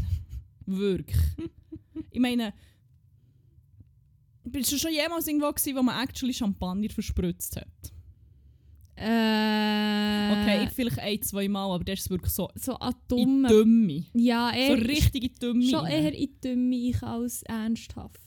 Wirklich. 0.66 1.18
ich 2.10 2.20
meine, 2.20 2.54
bist 4.44 4.72
du 4.72 4.78
schon 4.78 4.92
jemals 4.92 5.26
irgendwo 5.26 5.50
gewesen, 5.50 5.76
wo 5.76 5.82
man 5.82 6.02
actually 6.02 6.34
Champagner 6.34 6.90
verspritzt 6.90 7.56
hat? 7.56 7.92
Äh, 8.96 10.32
Okay, 10.32 10.64
ich 10.64 10.70
vielleicht 10.70 10.98
ein, 10.98 11.22
zwei 11.22 11.48
Mal, 11.48 11.74
aber 11.74 11.84
das 11.84 12.00
ist 12.00 12.10
wirklich 12.10 12.32
so 12.32 12.48
so 12.54 12.76
in. 13.16 13.42
Dümme. 13.44 14.04
Ja, 14.14 14.50
So 14.50 14.56
eher, 14.58 14.88
richtige 14.88 15.28
Dümme. 15.28 15.62
schon 15.62 15.86
eher 15.86 16.12
in 16.14 16.30
Dümme 16.42 16.76
ich 16.76 17.02
als 17.02 17.42
ernsthaft. 17.44 18.20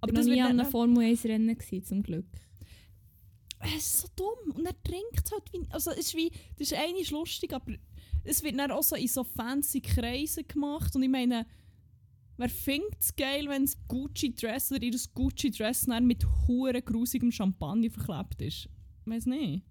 aber 0.00 0.12
ich 0.12 0.16
war 0.16 0.20
das 0.20 0.26
noch 0.26 0.34
nie 0.34 0.42
an 0.42 0.60
einem 0.60 0.70
Formel 0.70 1.04
1 1.04 1.24
Rennen, 1.24 1.56
gewesen, 1.56 1.84
zum 1.84 2.02
Glück. 2.02 2.26
es 3.60 3.74
ist 3.86 4.00
so 4.02 4.08
dumm. 4.16 4.52
Und 4.56 4.66
er 4.66 4.82
trinkt 4.82 5.30
halt 5.32 5.52
wie. 5.52 5.62
Also, 5.70 5.90
es 5.92 5.98
ist 5.98 6.14
wie. 6.16 6.30
Das 6.58 6.70
ist 6.72 6.74
eigentlich 6.78 7.10
lustig, 7.10 7.52
aber 7.52 7.72
es 8.24 8.42
wird 8.42 8.58
dann 8.58 8.70
auch 8.70 8.82
so 8.82 8.96
in 8.96 9.08
so 9.08 9.24
fancy 9.24 9.80
Kreisen 9.80 10.46
gemacht. 10.46 10.94
Und 10.96 11.02
ich 11.02 11.08
meine, 11.10 11.46
wer 12.36 12.48
findet 12.48 13.00
es 13.00 13.14
geil, 13.14 13.46
wenn 13.48 13.68
Gucci-Dress 13.88 14.72
oder 14.72 14.82
ihr 14.82 14.98
Gucci-Dress 15.14 15.86
mit 16.02 16.26
hure 16.46 16.82
grusigem 16.82 17.30
Champagner 17.32 17.90
verklebt 17.90 18.42
ist? 18.42 18.68
Ich 19.04 19.12
weiß 19.12 19.26
nicht. 19.26 19.64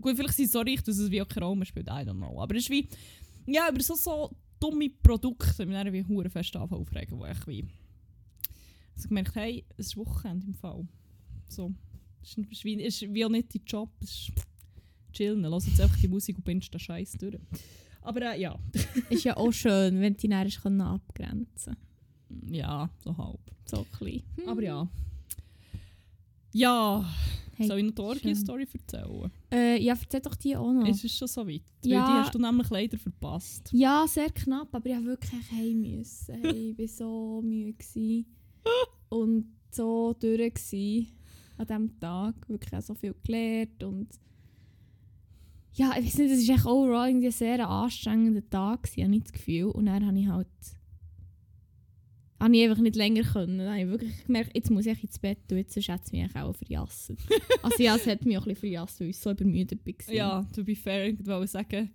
Gut, 0.00 0.16
vielleicht 0.16 0.34
sind 0.34 0.46
sie 0.46 0.52
so 0.52 0.60
reich, 0.60 0.82
dass 0.82 0.98
es 0.98 1.10
wie 1.10 1.20
auch 1.20 1.28
keine 1.28 1.46
Rolle 1.46 1.66
spielt. 1.66 1.86
I 1.88 2.04
don't 2.04 2.16
know. 2.16 2.40
Aber 2.40 2.54
es 2.54 2.64
ist 2.64 2.70
wie. 2.70 2.88
Ja, 3.46 3.68
über 3.68 3.82
so, 3.82 3.94
so 3.94 4.30
dumme 4.58 4.90
Produkte, 4.90 5.66
mich 5.66 5.74
dann 5.74 5.92
wie 5.92 6.04
hure 6.04 6.30
fest 6.30 6.56
aufregen, 6.56 7.18
wo 7.18 7.26
ich 7.26 7.46
wie. 7.46 7.66
Also 8.94 9.08
gemerkt, 9.08 9.34
hey, 9.34 9.64
es 9.76 9.88
ist 9.88 9.96
Wochenende 9.96 10.46
im 10.46 10.54
Fall. 10.54 10.86
So. 11.48 11.72
Es 12.22 12.36
ist, 12.36 12.64
wie, 12.64 12.74
ist 12.74 13.02
wie 13.02 13.24
auch 13.24 13.30
nicht 13.30 13.54
dein 13.54 13.62
Job. 13.66 13.90
Es 14.02 14.10
ist 14.10 14.32
chillen. 15.12 15.42
Lass 15.42 15.66
jetzt 15.66 15.80
einfach 15.80 15.98
die 15.98 16.08
Musik 16.08 16.36
und 16.36 16.44
bindest 16.44 16.72
den 16.72 16.80
Scheiß 16.80 17.12
durch. 17.12 17.38
Aber 18.02 18.22
äh, 18.22 18.40
ja. 18.40 18.58
ist 19.10 19.24
ja 19.24 19.36
auch 19.36 19.52
schön, 19.52 20.00
wenn 20.00 20.16
du 20.16 20.28
dich 20.28 20.60
dann 20.60 20.80
abgrenzen 20.80 21.76
Ja, 22.46 22.90
so 23.02 23.16
halb. 23.16 23.40
So 23.64 23.78
ein 23.78 23.86
bisschen. 23.98 24.22
Hm. 24.36 24.48
Aber 24.48 24.62
ja. 24.62 24.88
Ja, 26.52 27.04
Hey, 27.54 27.66
soll 27.66 27.78
ich 27.78 27.84
noch 27.84 27.92
die. 27.94 28.00
Orgie-Story 28.00 28.66
erzählen? 28.72 29.30
Äh, 29.52 29.82
ja, 29.82 29.94
erzähl 30.00 30.20
doch 30.20 30.34
die 30.34 30.56
auch 30.56 30.72
noch. 30.72 30.88
Es 30.88 31.04
ist 31.04 31.16
schon 31.16 31.28
so 31.28 31.46
weit. 31.46 31.62
Weil 31.82 31.90
Ja. 31.92 32.06
die 32.06 32.12
hast 32.12 32.34
du 32.34 32.38
nämlich 32.38 32.70
leider 32.70 32.96
verpasst. 32.98 33.68
Ja, 33.72 34.06
sehr 34.08 34.30
knapp, 34.30 34.74
aber 34.74 34.86
ich 34.88 34.94
musste 34.94 35.08
wirklich 35.08 35.50
heim 35.52 35.80
müssen. 35.80 36.34
Hey, 36.42 36.70
ich 36.70 36.78
war 36.78 36.88
so 36.88 37.42
müde 37.44 37.74
gewesen 37.74 38.26
und 39.10 39.44
so 39.70 40.14
durch 40.18 40.54
gewesen 40.54 41.08
an 41.58 41.66
diesem 41.66 42.00
Tag. 42.00 42.48
Wirklich 42.48 42.72
auch 42.74 42.82
so 42.82 42.94
viel 42.94 43.14
gelernt 43.22 43.82
und 43.84 44.08
ja, 45.74 45.92
ich 45.98 46.04
weiß 46.06 46.18
nicht, 46.18 46.30
es 46.32 46.48
war 46.48 46.54
echt 46.56 46.66
overall 46.66 47.08
irgendwie 47.08 47.26
ein 47.28 47.32
sehr 47.32 47.68
anstrengender 47.68 48.48
Tag, 48.50 48.82
gewesen, 48.82 49.04
habe 49.04 49.14
ich 49.16 49.22
das 49.22 49.32
Gefühl. 49.32 49.64
Und 49.66 49.86
dann 49.86 50.04
habe 50.04 50.18
ich 50.18 50.26
halt 50.26 50.48
habe 52.40 52.56
ich 52.56 52.68
einfach 52.68 52.82
nicht 52.82 52.96
länger 52.96 53.22
können. 53.22 53.58
Dann 53.58 53.68
habe 53.68 53.80
ich 53.80 53.88
wirklich 53.88 54.24
gemerkt, 54.24 54.50
jetzt 54.54 54.70
muss 54.70 54.86
ich 54.86 55.02
ins 55.02 55.18
Bett 55.18 55.38
tun, 55.46 55.58
jetzt 55.58 55.76
hätte 55.76 56.00
es 56.04 56.12
mich 56.12 56.36
auch 56.36 56.54
verjasst. 56.54 57.12
also 57.62 57.82
ja, 57.82 57.96
es 57.96 58.06
hat 58.06 58.24
mich 58.24 58.38
auch 58.38 58.42
ein 58.42 58.48
bisschen 58.48 58.60
verjasst, 58.60 59.00
weil 59.00 59.10
ich 59.10 59.18
so 59.18 59.30
übermüdet 59.30 59.84
war. 59.84 60.14
Ja, 60.14 60.46
to 60.54 60.64
be 60.64 60.74
fair, 60.74 61.08
ich 61.08 61.26
wollte 61.26 61.46
sagen, 61.46 61.90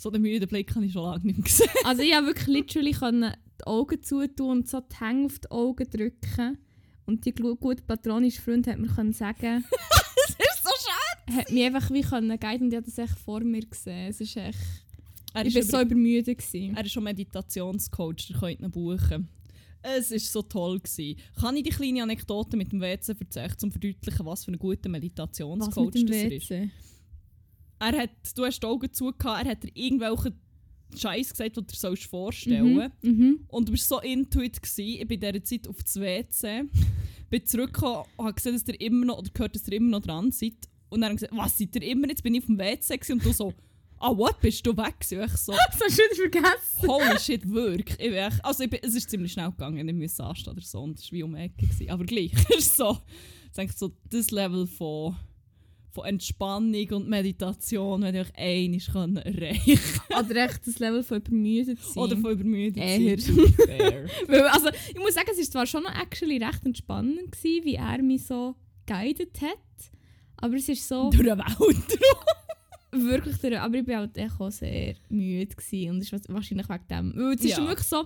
so 0.00 0.10
den 0.10 0.22
müden 0.22 0.48
Blick 0.48 0.74
habe 0.74 0.86
ich 0.86 0.92
schon 0.92 1.02
lange 1.02 1.26
nicht 1.26 1.36
mehr 1.36 1.44
gesehen. 1.44 1.68
Also 1.84 2.02
ich 2.02 2.12
konnte 2.12 2.26
wirklich 2.28 2.46
literally 2.46 2.92
können 2.92 3.34
die 3.60 3.66
Augen 3.66 4.02
zutun 4.02 4.50
und 4.50 4.68
so 4.68 4.80
die 4.80 5.04
Hänge 5.04 5.26
auf 5.26 5.38
die 5.38 5.50
Augen 5.50 5.90
drücken. 5.90 6.58
Und 7.04 7.24
die 7.26 7.34
gute 7.34 7.82
patronische 7.82 8.40
Freund 8.40 8.66
hat 8.66 8.78
mir 8.78 8.88
können 8.88 9.12
sagen, 9.12 9.64
das 9.70 10.30
ist 10.30 10.62
so 10.62 10.70
schade! 10.70 11.36
hat 11.36 11.50
mich 11.50 11.64
einfach 11.64 11.90
wie 11.90 12.00
können 12.00 12.40
guiden 12.40 12.66
und 12.66 12.72
ich 12.72 12.76
habe 12.76 12.86
das 12.86 12.98
echt 12.98 13.18
vor 13.18 13.40
mir 13.40 13.60
gesehen. 13.60 14.08
Es 14.08 14.20
ist 14.20 14.36
echt, 14.36 14.58
Er 15.34 15.44
ich 15.44 15.54
war 15.54 15.62
so 15.62 15.76
über, 15.76 15.82
übermüdet. 15.82 16.38
Gewesen. 16.38 16.76
er 16.76 16.84
ist 16.84 16.92
schon 16.92 17.04
Meditationscoach, 17.04 18.30
ihr 18.30 18.38
könnt 18.38 18.60
ihn 18.60 18.70
buchen. 18.70 19.28
Es 19.82 20.10
war 20.10 20.18
so 20.18 20.42
toll. 20.42 20.78
Gewesen. 20.80 21.18
Kann 21.38 21.56
ich 21.56 21.64
die 21.64 21.70
kleine 21.70 22.02
Anekdote 22.02 22.56
mit 22.56 22.72
dem 22.72 22.80
WC 22.80 23.14
erzählen, 23.18 23.50
um 23.50 23.58
zu 23.58 23.70
verdeutlichen, 23.70 24.26
was 24.26 24.44
für 24.44 24.52
ein 24.52 24.58
guter 24.58 24.88
Meditationscoach 24.88 25.92
das 25.92 26.10
er 26.10 26.32
ist? 26.32 26.50
Er 26.50 27.98
hat, 27.98 28.10
du 28.36 28.44
hast 28.44 28.60
die 28.62 28.66
Augen 28.66 28.92
zugehört, 28.92 29.44
er 29.46 29.50
hat 29.52 29.62
dir 29.62 29.70
irgendwelchen 29.74 30.34
Scheiß 30.96 31.30
gesagt, 31.30 31.56
den 31.56 31.64
du 31.66 31.72
dir 31.72 31.78
sollst 31.78 32.04
vorstellen 32.04 32.92
Mhm. 33.02 33.10
Mhm. 33.10 33.40
Und 33.48 33.68
du 33.68 33.72
warst 33.72 33.88
so 33.88 34.00
into 34.00 34.40
it. 34.40 34.60
Gewesen. 34.60 35.00
Ich 35.00 35.08
bin 35.08 35.20
in 35.22 35.32
dieser 35.32 35.44
Zeit 35.44 35.68
auf 35.68 35.82
das 35.82 35.96
WC, 35.96 36.64
bin 37.30 37.46
zurückgekommen 37.46 38.04
und 38.16 38.24
habe 38.26 38.34
gesehen, 38.34 38.52
dass 38.52 38.68
ihr 38.68 38.80
immer 38.80 39.06
noch, 39.06 39.18
oder 39.18 39.30
gehört, 39.32 39.54
dass 39.54 39.68
ihr 39.68 39.74
immer 39.74 39.90
noch 39.90 40.02
dran 40.02 40.30
seid. 40.30 40.68
Und 40.88 41.00
dann 41.00 41.10
haben 41.10 41.16
gesagt, 41.16 41.36
was 41.36 41.56
seid 41.56 41.74
ihr 41.76 41.82
immer? 41.82 42.08
Jetzt 42.08 42.22
bin 42.22 42.34
ich 42.34 42.42
auf 42.42 42.46
dem 42.46 42.58
WC 42.58 43.12
und 43.12 43.24
du 43.24 43.32
so, 43.32 43.54
ah, 44.00 44.16
what, 44.16 44.40
bist 44.40 44.66
du 44.66 44.76
weg? 44.76 44.94
Und 45.12 45.24
ich 45.24 45.32
so, 45.36 45.52
du 45.78 45.84
wieder 45.84 46.14
vergessen. 46.14 46.88
holy 46.88 47.18
shit, 47.18 47.48
wirklich. 47.48 48.00
Ich 48.00 48.16
echt, 48.16 48.44
also 48.44 48.64
ich 48.64 48.70
bin, 48.70 48.80
es 48.82 48.94
ist 48.94 49.10
ziemlich 49.10 49.32
schnell 49.32 49.50
gegangen, 49.50 49.88
ich 49.88 49.94
musste 49.94 50.24
anstehen 50.24 50.54
oder 50.54 50.62
so 50.62 50.80
und 50.80 50.98
es 50.98 51.06
war 51.06 51.12
wie 51.12 51.22
um 51.22 51.34
die 51.34 51.40
Ecke. 51.40 51.66
Gewesen. 51.66 51.90
Aber 51.90 52.04
gleich, 52.04 52.32
es 52.48 52.56
ist 52.58 52.76
so, 52.76 52.98
ich 53.46 53.52
denke 53.52 53.74
so, 53.76 53.92
das 54.10 54.30
Level 54.30 54.66
von, 54.66 55.16
von 55.90 56.04
Entspannung 56.06 56.90
und 56.90 57.08
Meditation, 57.08 58.02
wenn 58.02 58.14
ich 58.14 58.36
einmal 58.36 59.22
erreichen 59.22 59.78
kann. 60.08 60.24
Oder 60.24 60.44
echt 60.44 60.66
das 60.66 60.78
Level 60.78 61.02
von 61.02 61.18
übermüdet 61.18 61.78
sein. 61.80 62.02
Oder 62.02 62.16
von 62.16 62.32
übermüdet 62.32 62.82
Eher. 62.82 63.18
sein. 63.18 63.36
Weil, 64.26 64.42
also, 64.48 64.68
ich 64.88 64.98
muss 64.98 65.14
sagen, 65.14 65.28
es 65.32 65.38
war 65.38 65.44
zwar 65.44 65.66
schon 65.66 65.82
noch 65.82 65.94
actually 65.94 66.42
recht 66.42 66.64
entspannend, 66.64 67.32
gewesen, 67.32 67.64
wie 67.64 67.74
er 67.74 68.02
mich 68.02 68.24
so 68.24 68.54
guided 68.86 69.40
hat. 69.40 69.58
Aber 70.36 70.54
es 70.54 70.68
ist 70.68 70.88
so... 70.88 71.10
Durch 71.10 71.30
eine 71.30 71.38
Welt. 71.38 71.98
Wirklich 72.92 73.36
der, 73.38 73.62
aber 73.62 73.76
ich 73.78 73.86
war 73.86 73.98
halt 73.98 74.16
echt 74.16 74.40
auch 74.40 74.50
sehr 74.50 74.94
müde 75.08 75.54
gewesen 75.54 75.90
und 75.90 75.98
es 76.02 76.12
ist 76.12 76.28
wahrscheinlich 76.28 76.68
wegen 76.68 76.88
dem. 76.88 77.12
Weil 77.16 77.34
es 77.34 77.40
ist 77.44 77.50
Ja. 77.50 77.56
schon 77.56 77.68
wirklich 77.68 77.86
so, 77.88 78.04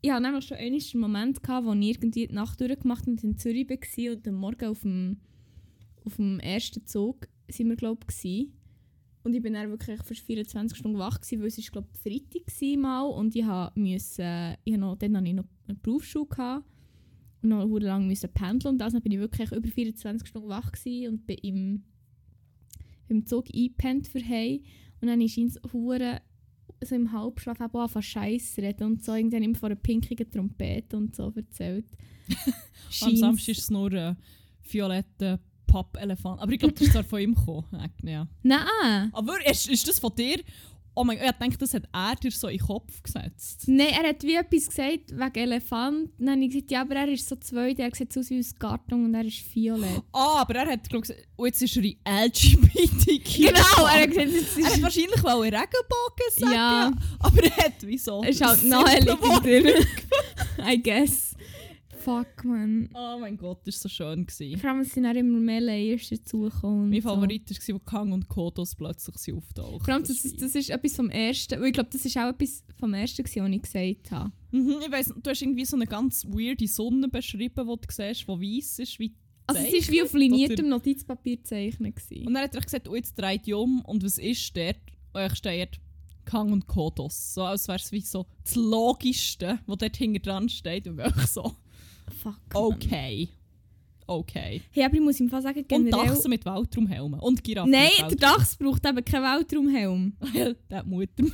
ich 0.00 0.10
hatte 0.10 0.22
nämlich 0.22 0.44
schon 0.46 0.56
einen 0.58 0.80
Moment, 0.94 1.42
gehabt, 1.42 1.66
wo 1.66 1.72
ich 1.72 1.88
irgendwie 1.88 2.26
die 2.28 2.32
Nacht 2.34 2.60
durchgemacht 2.60 3.06
und 3.06 3.22
in 3.24 3.36
Zürich 3.38 3.68
war 3.68 4.12
und 4.12 4.28
am 4.28 4.34
Morgen 4.34 4.64
auf 4.66 4.80
dem, 4.82 5.16
auf 6.04 6.16
dem 6.16 6.38
ersten 6.40 6.86
Zug 6.86 7.28
sind 7.48 7.68
wir 7.68 7.76
glaube 7.76 8.00
ich. 8.22 8.48
Und 9.24 9.34
ich 9.34 9.42
bin 9.42 9.54
dann 9.54 9.68
wirklich 9.70 9.98
fast 10.02 10.20
24 10.20 10.78
Stunden 10.78 10.98
wach 10.98 11.20
gewesen, 11.20 11.40
weil 11.40 11.48
es 11.48 11.58
ist, 11.58 11.72
glaube 11.72 11.88
ich, 11.92 12.00
Freitag 12.00 12.46
war 12.60 12.78
mal 12.78 13.02
und 13.02 13.34
ich 13.34 13.44
habe 13.44 13.78
müssen, 13.78 14.54
ich 14.64 14.76
noch, 14.76 14.96
dann 14.96 15.16
hatte 15.16 15.26
ich 15.26 15.34
noch 15.34 15.44
eine 15.66 15.76
Berufsschule 15.76 16.26
gehabt 16.26 16.64
und 17.42 17.48
noch 17.50 17.66
lange 17.78 18.06
müssen 18.06 18.30
pendeln 18.32 18.74
und 18.74 18.78
dann 18.78 19.02
bin 19.02 19.12
ich 19.12 19.18
wirklich 19.18 19.50
über 19.52 19.68
24 19.68 20.28
Stunden 20.28 20.48
wach 20.48 20.70
gewesen 20.72 21.12
und 21.14 21.26
bin 21.26 21.38
im, 21.42 21.82
im 23.08 23.26
Zug 23.26 23.46
eingepennt 23.54 24.08
für 24.08 24.20
Hause 24.20 24.60
und 25.00 25.08
dann 25.08 25.20
ist 25.20 25.38
es 25.38 25.60
hure 25.72 26.20
so 26.84 26.94
im 26.94 27.12
Halbschlaf 27.12 27.60
eben 27.60 27.76
anfangen 27.76 28.02
Scheiß 28.02 28.58
reden 28.58 28.84
und 28.84 29.04
so 29.04 29.14
irgendwann 29.14 29.42
immer 29.42 29.56
von 29.56 29.72
einer 29.72 29.80
pinkigen 29.80 30.30
Trompete 30.30 30.96
und 30.96 31.14
so 31.14 31.32
erzählt. 31.34 31.86
Am 33.02 33.16
Samstag 33.16 33.48
ist 33.52 33.62
es 33.62 33.70
nur 33.70 33.92
ein 33.92 34.16
violetter 34.62 35.40
Pappelefant. 35.66 36.40
Aber 36.40 36.52
ich 36.52 36.58
glaube, 36.58 36.74
das 36.74 36.82
ist 36.82 36.92
zwar 36.92 37.04
von 37.04 37.20
ihm 37.20 37.34
gekommen. 37.34 37.66
Ja. 38.02 38.26
Nein! 38.42 39.10
Aber 39.12 39.34
ist, 39.50 39.68
ist 39.68 39.86
das 39.88 39.98
von 39.98 40.14
dir? 40.14 40.40
Oh 41.00 41.04
mein 41.04 41.16
Gott, 41.16 41.28
ich 41.30 41.38
denke, 41.38 41.58
das 41.58 41.74
hat 41.74 41.84
er 41.92 42.16
dir 42.16 42.32
so 42.32 42.48
in 42.48 42.58
den 42.58 42.66
Kopf 42.66 43.00
gesetzt. 43.04 43.66
Nein, 43.68 43.90
er 44.02 44.08
hat 44.08 44.20
wie 44.24 44.34
etwas 44.34 44.66
gesagt 44.66 45.12
wegen 45.12 45.34
Elefant. 45.36 46.10
Dann 46.18 46.30
habe 46.30 46.40
ich 46.40 46.50
gesagt, 46.50 46.72
ja, 46.72 46.80
aber 46.80 46.96
er 46.96 47.08
ist 47.08 47.28
so 47.28 47.36
zwei, 47.36 47.72
der 47.72 47.94
sieht 47.94 48.12
so 48.12 48.18
aus 48.18 48.30
wie 48.30 48.40
aus 48.40 48.52
Karton 48.58 49.04
und 49.04 49.14
er 49.14 49.24
ist 49.24 49.54
violett. 49.54 50.02
Ah, 50.12 50.40
aber 50.40 50.56
er 50.56 50.72
hat 50.72 50.88
glaub, 50.90 51.02
gesagt, 51.02 51.20
oh, 51.36 51.46
jetzt 51.46 51.62
ist 51.62 51.76
er 51.76 51.84
in 51.84 51.96
LGBTQ. 52.04 53.36
Genau, 53.36 53.86
er 53.86 54.02
hat 54.02 54.08
gesagt, 54.08 54.28
es 54.28 54.56
Er 54.58 54.64
hat 54.64 54.72
ist, 54.72 54.82
wahrscheinlich 54.82 55.22
wollen 55.22 55.54
Regenbogen 55.54 56.30
sagen. 56.36 56.52
Ja. 56.52 56.92
Aber 57.20 57.44
er 57.44 57.56
hat 57.64 57.74
wieso? 57.82 58.20
es 58.24 58.40
ist 58.40 58.44
halt 58.44 59.44
drin. 59.44 59.72
I 60.68 60.82
guess. 60.82 61.27
Fuck, 62.08 62.42
man. 62.44 62.88
Oh 62.94 63.18
mein 63.20 63.36
Gott, 63.36 63.66
das 63.66 63.74
war 63.74 63.80
so 63.82 63.88
schön. 63.90 64.24
Gewesen. 64.24 64.58
Vor 64.58 64.70
allem 64.70 64.80
es 64.80 64.94
sind 64.94 65.04
auch 65.04 65.14
immer 65.14 65.40
mehr 65.40 65.60
Layers 65.60 66.08
dazugekommen. 66.08 66.88
Mein 66.88 66.96
und 66.96 67.02
so. 67.02 67.08
Favorit 67.10 67.50
war, 67.50 67.74
wo 67.74 67.78
Kang 67.80 68.12
und 68.12 68.28
Kodos 68.28 68.74
plötzlich 68.74 69.34
auftauchen. 69.34 69.80
Vor 69.84 69.92
allem, 69.92 70.04
das, 70.04 70.22
das, 70.22 70.34
das 70.36 70.54
ist 70.54 70.70
etwas 70.70 70.96
vom 70.96 71.10
Ersten. 71.10 71.62
Ich 71.62 71.72
glaube, 71.74 71.90
das 71.92 72.06
ist 72.06 72.16
auch 72.16 72.30
etwas 72.30 72.64
vom 72.80 72.94
Ersten, 72.94 73.24
was 73.26 73.36
ich 73.36 73.62
gesagt 73.62 74.10
habe. 74.10 74.32
Mhm, 74.52 74.76
ich 74.86 74.90
weiss, 74.90 75.12
du 75.22 75.30
hast 75.30 75.42
irgendwie 75.42 75.66
so 75.66 75.76
eine 75.76 75.86
ganz 75.86 76.24
weirde 76.24 76.66
Sonne 76.66 77.08
beschrieben, 77.08 77.68
die 77.68 77.86
du 77.86 77.92
siehst, 77.92 78.22
die 78.22 78.28
weiss 78.28 78.78
ist, 78.78 78.98
wie 78.98 79.14
Also 79.46 79.60
es 79.60 79.86
war 79.86 79.92
wie 79.92 80.02
auf 80.02 80.14
liniertem 80.14 80.66
Notizpapier 80.66 81.36
gezeichnet. 81.36 81.96
gewesen. 81.96 82.26
Und 82.26 82.32
dann 82.32 82.44
hat 82.44 82.54
er 82.54 82.62
gesagt, 82.62 82.88
oh, 82.88 82.96
jetzt 82.96 83.18
dreht 83.18 83.44
die 83.44 83.52
um 83.52 83.82
und 83.82 84.02
was 84.02 84.16
ist 84.16 84.56
dort? 84.56 84.80
Und 85.12 85.26
ich 85.26 85.34
stehe 85.34 85.68
Kang 86.24 86.52
und 86.52 86.66
Kodos. 86.66 87.34
So 87.34 87.42
als 87.42 87.68
wäre 87.68 87.76
es 87.78 87.92
wie 87.92 88.00
so 88.00 88.26
das 88.44 88.54
Logischste, 88.54 89.58
was 89.66 89.76
dort 89.76 89.96
hinten 89.96 90.22
dran 90.22 90.48
steht. 90.48 90.86
Und 90.86 91.00
ich 91.00 91.26
so, 91.26 91.54
Fuck. 92.22 92.40
Okay. 92.54 93.28
Okay. 94.10 94.62
Hey, 94.70 94.84
aber 94.84 94.94
ich 94.94 95.00
muss 95.02 95.20
ihm 95.20 95.28
fast 95.28 95.42
sagen, 95.42 95.58
Und 95.58 95.68
generell... 95.68 96.06
Dachsen 96.06 96.30
mit 96.30 96.46
Weltraumhelmen. 96.46 97.20
Und 97.20 97.44
Giraffen 97.44 97.70
Nein, 97.70 97.90
der 98.08 98.16
Dachs 98.16 98.56
braucht 98.56 98.86
eben 98.86 99.04
keinen 99.04 99.22
Weltraumhelm. 99.22 100.16
Der 100.70 100.82
Mutter. 100.84 101.24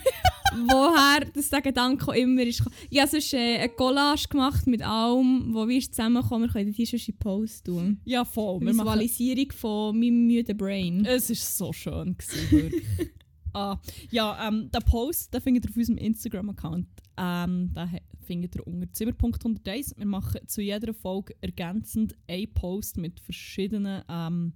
Woher 0.67 1.25
das 1.33 1.51
der 1.51 1.63
Gedanke 1.63 2.17
immer 2.17 2.43
ist. 2.43 2.63
Ich 2.91 3.01
habe 3.01 3.11
sonst 3.11 3.33
äh, 3.33 3.59
eine 3.59 3.69
Collage 3.71 4.29
gemacht 4.29 4.67
mit 4.67 4.83
allem, 4.83 5.53
wo 5.53 5.67
wir 5.69 5.81
zusammenkommen. 5.81 6.45
Wir 6.47 6.53
können 6.53 6.73
die 6.73 6.87
schon 6.87 7.01
in 7.07 7.17
Post 7.17 7.65
tun. 7.67 8.01
Ja, 8.05 8.25
voll. 8.25 8.61
Wir 8.61 8.73
machen, 8.73 8.87
Visualisierung 8.87 9.53
von 9.53 9.99
meinem 9.99 10.27
müden 10.27 10.57
Brain. 10.57 11.05
es 11.07 11.29
war 11.29 11.37
so 11.37 11.73
schön. 11.73 12.17
Gewesen, 12.17 12.51
wirklich. 12.51 12.85
ah, 13.55 13.81
ja, 14.11 14.49
ähm, 14.49 14.71
den 14.71 14.83
Post 14.83 15.33
den 15.33 15.41
findet 15.41 15.65
ihr 15.65 15.71
auf 15.71 15.77
unserem 15.77 15.99
Instagram-Account. 15.99 16.89
Ähm, 17.17 17.73
den 17.75 18.01
findet 18.25 18.57
ihr 18.57 18.67
unter 18.67 18.93
Zimmer.101. 18.93 19.97
Wir 19.97 20.07
machen 20.07 20.41
zu 20.47 20.63
jeder 20.63 20.93
Folge 20.95 21.35
ergänzend 21.41 22.15
einen 22.29 22.53
Post 22.53 22.97
mit 22.97 23.21
verschiedenen 23.21 24.03
ähm, 24.09 24.53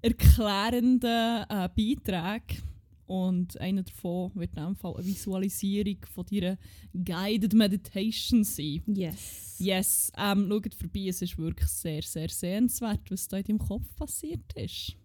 erklärenden 0.00 1.44
äh, 1.48 1.68
Beiträgen. 1.76 2.62
Und 3.06 3.60
einer 3.60 3.82
davon 3.82 4.30
wird 4.34 4.56
in 4.56 4.62
diesem 4.62 4.76
Fall 4.76 4.94
eine 4.96 5.04
Visualisierung 5.04 5.98
von 6.14 6.24
deiner 6.30 6.56
Guided 6.94 7.52
Meditation 7.52 8.42
sein. 8.42 8.82
Yes. 8.86 9.56
Yes, 9.58 10.12
ähm, 10.16 10.48
schaut 10.48 10.74
vorbei, 10.74 11.08
es 11.08 11.20
ist 11.20 11.36
wirklich 11.36 11.68
sehr, 11.68 12.02
sehr 12.02 12.30
sehenswert, 12.30 13.10
was 13.10 13.28
da 13.28 13.36
in 13.36 13.44
deinem 13.44 13.58
Kopf 13.58 13.94
passiert 13.96 14.52
ist. 14.54 14.96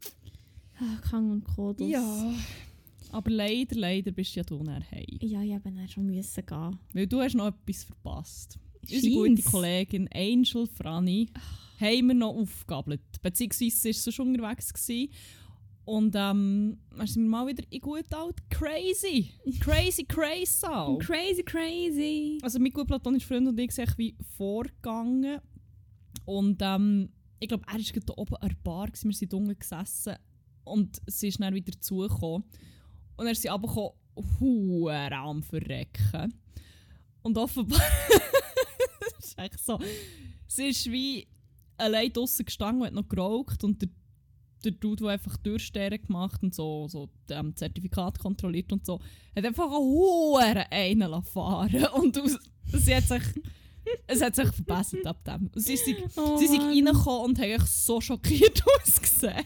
Ah, 0.79 0.97
Kang 1.09 1.31
und 1.31 1.43
Kodos. 1.43 1.89
Aber 3.11 3.31
leider, 3.31 3.75
leider 3.75 4.11
bist 4.11 4.35
ja 4.35 4.43
du 4.43 4.61
nachher 4.63 4.91
heim. 4.91 5.19
Ja, 5.21 5.41
ich 5.41 5.53
habe 5.53 5.71
dann 5.71 5.87
schon 5.87 6.05
müssen 6.05 6.45
gehen. 6.45 6.79
Weil 6.93 7.07
du 7.07 7.21
hast 7.21 7.35
noch 7.35 7.47
etwas 7.47 7.83
verpasst. 7.83 8.59
Unsere 8.81 9.01
Scheint's. 9.01 9.41
gute 9.43 9.51
Kollegin 9.51 10.09
Angel 10.13 10.67
Franny 10.67 11.29
haben 11.79 12.07
wir 12.07 12.15
noch 12.15 12.35
aufgegabelt. 12.35 13.01
Beziehungsweise 13.21 13.93
sie 13.93 14.05
war 14.05 14.13
schon 14.13 14.27
unterwegs. 14.29 14.73
Gewesen. 14.73 15.09
Und 15.85 16.15
ähm, 16.17 16.79
dann 16.97 17.07
sind 17.07 17.23
wir 17.23 17.29
mal 17.29 17.47
wieder 17.47 17.63
in 17.69 17.79
gut 17.79 18.13
alt 18.13 18.35
crazy. 18.49 19.29
Crazy, 19.61 20.03
crazy 20.03 20.45
Sau. 20.45 20.97
Crazy, 20.97 21.43
crazy. 21.43 22.39
Also 22.41 22.59
mein 22.59 22.73
gut 22.73 22.87
platonischer 22.87 23.27
Freund 23.27 23.47
und 23.47 23.57
ich 23.57 23.71
sind 23.71 23.97
wie 23.97 24.13
vorgegangen. 24.35 25.39
Und 26.25 26.59
ähm, 26.61 27.09
ich 27.39 27.47
glaube, 27.47 27.63
er 27.67 27.75
war 27.75 27.79
gerade 27.79 28.17
oben 28.17 28.35
an 28.35 28.49
der 28.49 28.57
Bar, 28.65 28.87
gewesen. 28.87 29.07
wir 29.07 29.15
sind 29.15 29.33
unten 29.33 29.57
gesessen. 29.57 30.15
Und 30.65 31.01
sie 31.07 31.29
ist 31.29 31.39
dann 31.39 31.55
wieder 31.55 31.79
zugekommen. 31.79 32.43
Und 33.17 33.25
er 33.25 33.31
ist 33.31 33.41
sie 33.41 33.49
runtergekommen, 33.49 33.91
huere 34.39 35.15
am 35.15 35.43
Verrecken. 35.43 36.33
Und 37.21 37.37
offenbar... 37.37 37.81
das 38.99 39.13
ist 39.29 39.39
echt 39.39 39.59
so... 39.59 39.79
Sie 40.47 40.69
ist 40.69 40.89
wie 40.89 41.27
allein 41.77 42.13
draussen 42.13 42.45
gestanden 42.45 42.81
und 42.81 42.87
hat 42.87 42.93
noch 42.93 43.09
geraucht. 43.09 43.63
Und 43.63 43.81
der, 43.81 43.89
der 44.63 44.71
Dude, 44.71 45.03
der 45.03 45.13
einfach 45.13 45.35
Durchsterne 45.37 45.99
gemacht 45.99 46.41
und 46.41 46.55
so, 46.55 46.87
so 46.87 47.09
ähm, 47.29 47.55
Zertifikat 47.55 48.17
kontrolliert 48.19 48.71
und 48.71 48.85
so, 48.85 49.01
hat 49.35 49.45
einfach 49.45 49.71
einen 50.71 50.99
lassen 50.99 51.25
fahren 51.25 51.85
Und 51.93 52.17
aus, 52.19 52.37
sie 52.71 52.95
hat 52.95 53.03
sich... 53.03 53.23
Es 54.07 54.21
hat 54.21 54.35
sich 54.35 54.47
verbessert 54.49 55.05
ab 55.05 55.23
dem. 55.25 55.49
Und 55.53 55.61
Sie 55.61 55.73
ist, 55.73 55.87
Oh, 56.15 56.37
Sie 56.37 56.47
sind 56.47 56.61
reingekommen 56.61 57.25
und 57.25 57.39
haben 57.39 57.63
so 57.65 58.01
schockiert 58.01 58.63
ausgesehen. 58.81 59.43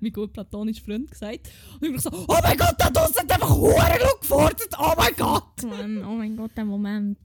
mein 0.00 0.12
gut 0.12 0.32
platonischer 0.32 0.84
Freund 0.84 1.10
gesagt. 1.10 1.50
Und 1.80 1.86
ich 1.88 1.92
war 1.92 2.00
so, 2.00 2.24
oh 2.28 2.38
mein 2.42 2.56
Gott, 2.56 2.74
da 2.78 2.90
draussen 2.90 3.16
hat 3.16 3.32
einfach 3.32 3.56
Huren 3.56 3.98
gefordert, 4.20 4.68
oh 4.78 4.92
mein 4.96 5.14
Gott! 5.16 5.62
Mann, 5.64 6.04
oh 6.04 6.14
mein 6.14 6.36
Gott, 6.36 6.52
der 6.56 6.64
Moment. 6.64 7.18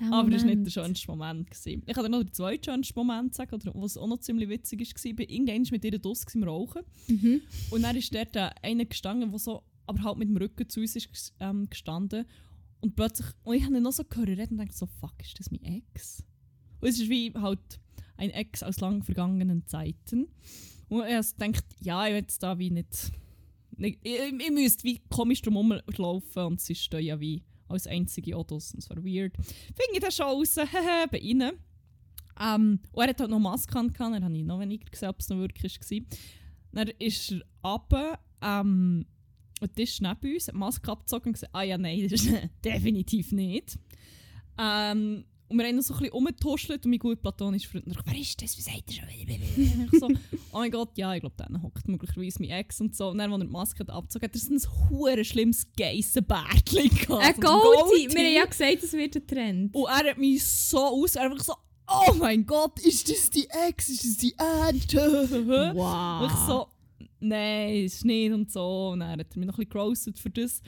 Der 0.00 0.12
Aber 0.12 0.30
das 0.30 0.42
war 0.42 0.54
nicht 0.54 0.64
der 0.66 0.70
schönste 0.70 1.08
Moment. 1.08 1.50
Gewesen. 1.50 1.82
Ich 1.86 1.94
kann 1.94 2.04
dir 2.04 2.10
noch 2.10 2.22
den 2.22 2.32
zweiten 2.32 2.64
schönsten 2.64 2.98
Moment 2.98 3.34
sagen, 3.34 3.54
oder 3.54 3.72
was 3.74 3.96
auch 3.98 4.06
noch 4.06 4.20
ziemlich 4.20 4.48
witzig 4.48 4.80
war. 4.80 5.04
Ich 5.04 5.18
war 5.18 5.28
irgendwann 5.28 5.66
mit 5.70 5.84
ihr 5.84 5.98
draussen 5.98 6.42
im 6.42 6.44
Rauchen. 6.44 6.82
Mhm. 7.08 7.42
Und 7.70 7.82
dann 7.82 7.96
ist 7.96 8.14
dort 8.14 8.34
einer 8.62 8.84
gestanden, 8.86 9.30
der 9.30 9.38
so, 9.38 9.62
aber 9.86 10.02
halt 10.02 10.18
mit 10.18 10.28
dem 10.28 10.36
Rücken 10.36 10.68
zu 10.68 10.80
uns 10.80 10.96
ist, 10.96 11.34
ähm, 11.40 11.68
gestanden. 11.68 12.24
Und 12.80 12.96
plötzlich, 12.96 13.28
und 13.42 13.54
ich 13.54 13.64
habe 13.64 13.76
ihn 13.76 13.82
noch 13.82 13.92
so 13.92 14.04
gehört 14.04 14.50
und 14.50 14.58
dachte 14.58 14.72
so, 14.72 14.86
fuck, 14.86 15.14
ist 15.20 15.38
das 15.38 15.50
mein 15.50 15.62
Ex? 15.62 16.24
Und 16.80 16.88
es 16.88 16.98
ist 16.98 17.10
wie 17.10 17.32
halt 17.34 17.80
ein 18.16 18.30
Ex 18.30 18.62
aus 18.62 18.80
lang 18.80 19.02
vergangenen 19.02 19.66
Zeiten. 19.66 20.28
Und 20.88 21.04
habe 21.04 21.24
gedacht, 21.38 21.64
ja, 21.80 22.06
ich 22.06 22.12
will 22.12 22.20
jetzt 22.20 22.42
da 22.42 22.58
wie 22.58 22.70
nicht... 22.70 23.12
nicht 23.76 23.98
ich, 24.02 24.18
ich, 24.18 24.32
ich 24.32 24.50
müsste 24.50 24.84
wie 24.84 25.00
komisch 25.10 25.42
drum 25.42 25.74
laufen 25.96 26.42
und 26.44 26.60
sie 26.60 26.74
stehen 26.74 27.04
ja 27.04 27.20
wie 27.20 27.44
als 27.68 27.86
einzige 27.86 28.36
Autos. 28.36 28.72
Und 28.72 28.82
es 28.82 28.90
war 28.90 28.96
weird. 29.04 29.36
Finde 29.36 29.92
ich 29.92 30.00
das 30.00 30.16
schon 30.16 30.26
raus, 30.26 30.56
bei 31.10 31.18
ihnen. 31.18 31.52
Ähm, 32.40 32.80
und 32.92 33.02
er 33.02 33.08
hat 33.08 33.20
halt 33.20 33.30
noch 33.30 33.38
Maske 33.38 33.78
an, 33.78 33.92
dann 33.98 34.24
habe 34.24 34.36
ich 34.36 34.44
noch 34.44 34.60
weniger 34.60 34.90
gesehen, 34.90 35.10
ob 35.10 35.20
es 35.20 35.28
noch 35.28 35.38
wirklich 35.38 35.78
war. 35.78 36.00
Dann 36.72 36.88
ist 36.98 37.32
er 37.32 37.42
runter, 37.62 38.18
ähm, 38.40 39.06
und 39.60 39.76
der 39.76 39.84
ist 39.84 40.00
neben 40.00 40.34
uns, 40.34 40.48
hat 40.48 40.54
die 40.54 40.58
Maske 40.58 40.90
abgezogen 40.90 41.26
und 41.28 41.32
gesagt, 41.34 41.54
ah 41.54 41.62
ja, 41.62 41.78
nein, 41.78 42.08
das 42.08 42.24
ist 42.24 42.32
definitiv 42.64 43.32
nicht. 43.32 43.78
Ähm, 44.58 45.24
und 45.50 45.58
wir 45.58 45.66
haben 45.66 45.76
noch 45.76 45.82
so 45.82 45.94
ein 45.94 45.98
bisschen 45.98 46.12
rumgetuschelt 46.12 46.84
und 46.84 46.90
mein 46.90 47.00
gut 47.00 47.20
platonischer 47.22 47.70
Freund 47.70 47.92
sagt, 47.92 48.06
wer 48.06 48.20
ist 48.20 48.40
das, 48.40 48.56
was 48.56 48.66
sagt 48.66 48.84
er 48.86 48.94
schon? 48.94 49.08
Und 49.08 49.90
ich 49.92 49.98
so, 49.98 50.08
oh 50.52 50.58
mein 50.58 50.70
Gott, 50.70 50.96
ja, 50.96 51.12
ich 51.12 51.20
glaube, 51.20 51.34
dann 51.38 51.60
hockt 51.60 51.88
möglicherweise 51.88 52.40
mein 52.40 52.50
Ex 52.50 52.80
und 52.80 52.94
so. 52.94 53.08
Und 53.08 53.18
dann, 53.18 53.32
als 53.32 53.40
er 53.42 53.46
die 53.46 53.52
Maske 53.52 53.88
abgezogen 53.88 54.24
hat, 54.26 54.34
hat 54.34 54.50
er 54.50 54.58
so 54.60 54.68
ein 54.70 54.90
hure 54.90 55.24
schlimmes 55.24 55.66
Geissenbärtchen 55.76 56.88
gehabt. 56.88 57.24
Ein 57.24 57.40
Goldie! 57.40 58.14
Wir 58.14 58.24
haben 58.26 58.34
ja 58.34 58.44
gesagt, 58.44 58.84
es 58.84 58.92
wird 58.92 59.16
ein 59.16 59.26
Trend. 59.26 59.74
und 59.74 59.86
er 59.86 60.10
hat 60.10 60.18
mich 60.18 60.44
so 60.44 60.78
aus, 60.78 61.16
einfach 61.16 61.42
so, 61.42 61.54
oh 61.88 62.14
mein 62.14 62.46
Gott, 62.46 62.78
ist 62.78 63.10
das 63.10 63.30
die 63.30 63.48
Ex, 63.68 63.88
ist 63.88 64.04
das 64.04 64.16
die 64.18 64.34
Ente? 64.38 65.72
Wow. 65.74 66.22
Und 66.22 66.26
ich 66.28 66.38
so, 66.46 66.68
nein, 67.20 67.84
ist 67.84 68.04
nicht 68.04 68.32
und 68.32 68.50
so. 68.50 68.90
Und 68.92 69.00
dann 69.00 69.10
hat 69.18 69.18
er 69.34 69.38
mich 69.38 69.46
noch 69.46 69.54
ein 69.54 69.56
bisschen 69.58 69.70
gerostet 69.70 70.18
für 70.18 70.30
das. 70.30 70.62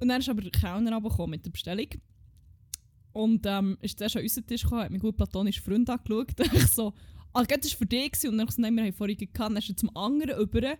Und 0.00 0.08
dann 0.08 0.20
ist 0.20 0.28
aber 0.28 0.42
der 0.42 0.50
Kellner 0.50 0.92
runtergekommen 0.94 1.30
mit 1.30 1.44
der 1.46 1.50
Bestellung. 1.50 1.88
Und 3.12 3.46
ähm, 3.46 3.78
ist 3.80 3.98
zuerst 3.98 4.16
an 4.16 4.22
unseren 4.22 4.46
Tisch 4.46 4.62
gekommen, 4.62 4.82
hat 4.82 4.90
mich 4.90 5.00
gut 5.00 5.16
platonischer 5.16 5.62
Freund 5.62 5.88
angeschaut. 5.88 6.34
Ich 6.52 6.66
so, 6.68 6.92
ah, 7.32 7.44
das 7.44 7.70
war 7.72 7.78
für 7.78 7.86
dich. 7.86 8.12
gewesen. 8.12 8.30
Und 8.30 8.38
dann 8.38 8.40
habe 8.40 8.50
ich 8.50 8.56
so, 8.56 8.62
nein, 8.62 8.74
wir 8.74 8.84
haben 8.84 8.92
vorhin 8.92 9.16
gehabt. 9.16 9.38
Dann 9.38 9.56
ist 9.56 9.68
er 9.70 9.76
zum 9.76 9.96
anderen 9.96 10.40
über. 10.40 10.76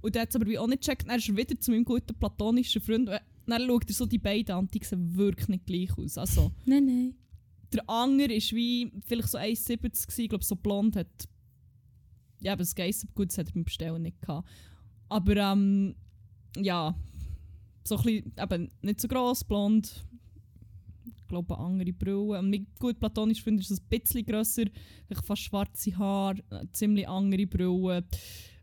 Und 0.00 0.14
der 0.14 0.22
hat 0.22 0.30
es 0.30 0.36
aber 0.36 0.46
wie 0.46 0.58
auch 0.58 0.66
nicht 0.66 0.82
gecheckt. 0.82 1.08
Dann 1.08 1.18
ist 1.18 1.28
er 1.28 1.36
wieder 1.36 1.58
zu 1.58 1.70
meinem 1.70 1.84
guten 1.84 2.14
platonischen 2.18 2.82
Freund. 2.82 3.08
Und 3.08 3.20
dann 3.46 3.66
schaut 3.66 3.88
er 3.88 3.94
so 3.94 4.06
die 4.06 4.18
beiden 4.18 4.54
an, 4.54 4.68
die 4.68 4.84
sehen 4.84 5.16
wirklich 5.16 5.48
nicht 5.48 5.66
gleich 5.66 5.96
aus. 5.96 6.18
Also, 6.18 6.52
Nein, 6.66 6.84
nein. 6.86 7.14
der 7.72 7.88
andere 7.88 8.34
ist 8.34 8.52
wie 8.52 8.92
vielleicht 9.06 9.28
so 9.30 9.38
1,70 9.38 9.76
gewesen, 9.78 10.20
ich 10.22 10.28
glaube 10.28 10.44
so 10.44 10.56
blond 10.56 10.96
hat 10.96 11.06
ja 12.40 12.52
aber 12.52 12.62
das 12.62 12.74
Geissen 12.74 13.10
gut 13.14 13.30
das 13.30 13.38
hat 13.38 13.52
beim 13.52 13.64
Bestellen 13.64 14.02
nicht 14.02 14.20
gehabt 14.20 14.48
aber 15.08 15.36
ähm, 15.36 15.94
ja, 16.56 16.94
so 17.84 17.96
ein 17.96 18.02
bisschen, 18.02 18.32
eben 18.38 18.70
nicht 18.82 19.00
so 19.00 19.08
gross, 19.08 19.44
blond. 19.44 20.04
Ich 21.16 21.26
glaube, 21.26 21.58
andere 21.58 21.92
Brille. 21.92 22.38
Und 22.38 22.50
mein 22.50 22.66
gut 22.78 22.98
platonisch 22.98 23.42
finde 23.42 23.62
ich 23.62 23.70
es 23.70 23.80
ein 23.80 23.86
bisschen 23.88 24.24
grösser. 24.24 24.64
Fast 25.24 25.42
schwarze 25.42 25.96
Haare, 25.96 26.42
eine 26.50 26.70
ziemlich 26.72 27.08
andere 27.08 27.46
Brille. 27.46 28.04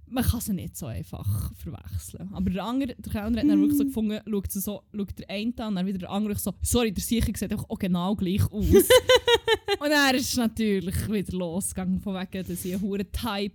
Man 0.08 0.24
kann 0.24 0.40
sie 0.40 0.54
nicht 0.54 0.78
so 0.78 0.86
einfach 0.86 1.52
verwechseln. 1.56 2.30
Aber 2.34 2.50
der 2.50 2.64
andere, 2.64 2.96
der 2.96 3.12
Kellner 3.12 3.42
hat 3.42 3.50
dann 3.50 3.60
wirklich 3.60 3.78
so 3.78 3.84
Mm. 3.84 3.88
gefunden, 3.88 4.20
schaut, 4.30 4.52
sie 4.52 4.60
so, 4.62 4.84
schaut 4.96 5.18
der 5.20 5.30
eine 5.30 5.54
an, 5.58 5.76
dann 5.76 5.86
wieder 5.88 5.98
der 5.98 6.12
andere 6.12 6.36
so, 6.38 6.54
sorry, 6.62 6.92
der 6.92 7.04
Sicher 7.04 7.32
sieht 7.36 7.54
auch 7.54 7.80
genau 7.80 8.16
gleich 8.16 8.44
aus. 8.52 8.66
und 9.80 9.90
dann 9.90 10.16
ist 10.16 10.38
natürlich 10.38 11.10
wieder 11.12 11.38
losgegangen, 11.38 12.00
von 12.00 12.14
wegen, 12.16 12.48
dass 12.48 12.66
ich 12.66 12.74
einen 12.74 12.82
hohen 12.84 13.04
habe, 13.24 13.50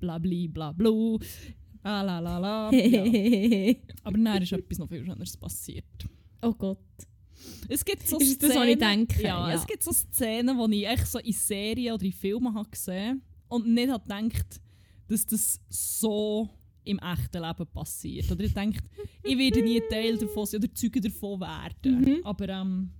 bla 0.00 0.18
bla 0.18 0.46
bla 0.48 0.72
bla. 0.72 1.18
Ah, 1.84 2.02
la 2.02 2.18
la 2.20 2.38
la. 2.38 2.70
Ja. 2.72 3.74
Aber 4.04 4.18
dann 4.18 4.42
ist 4.42 4.52
etwas 4.52 4.78
noch 4.78 4.88
viel 4.88 5.04
Schöneres 5.04 5.36
passiert. 5.36 5.84
oh 6.42 6.52
Gott. 6.52 6.78
Es 7.68 7.84
gibt 7.84 8.06
so 8.06 8.18
Ist 8.18 8.40
das, 8.42 8.54
was 8.54 8.66
ich 8.68 8.78
denke? 8.78 9.20
Ja, 9.22 9.48
Ja. 9.50 9.54
es 9.54 9.66
gibt 9.66 9.82
so 9.82 9.90
Szenen, 9.92 10.56
die 10.70 10.82
ich 10.82 10.88
echt 10.88 11.06
so 11.08 11.18
in 11.18 11.32
Serien 11.32 11.94
oder 11.94 12.04
in 12.04 12.12
Filmen 12.12 12.54
habe 12.54 12.68
gesehen 12.70 13.22
und 13.48 13.66
nicht 13.66 13.90
habe 13.90 14.02
gedacht, 14.04 14.60
dass 15.12 15.26
das 15.26 15.60
so 15.68 16.48
im 16.84 16.98
echten 16.98 17.42
Leben 17.42 17.66
passiert. 17.72 18.30
Oder 18.32 18.44
ich 18.44 18.54
denke, 18.54 18.80
ich 19.22 19.38
werde 19.38 19.62
nie 19.62 19.80
Teil 19.90 20.16
davon 20.16 20.46
sein 20.46 20.62
oder 20.62 20.74
Zeuge 20.74 21.00
davon 21.00 21.40
werden. 21.40 22.00
Mhm. 22.00 22.20
Aber 22.24 22.48
ähm, 22.48 22.90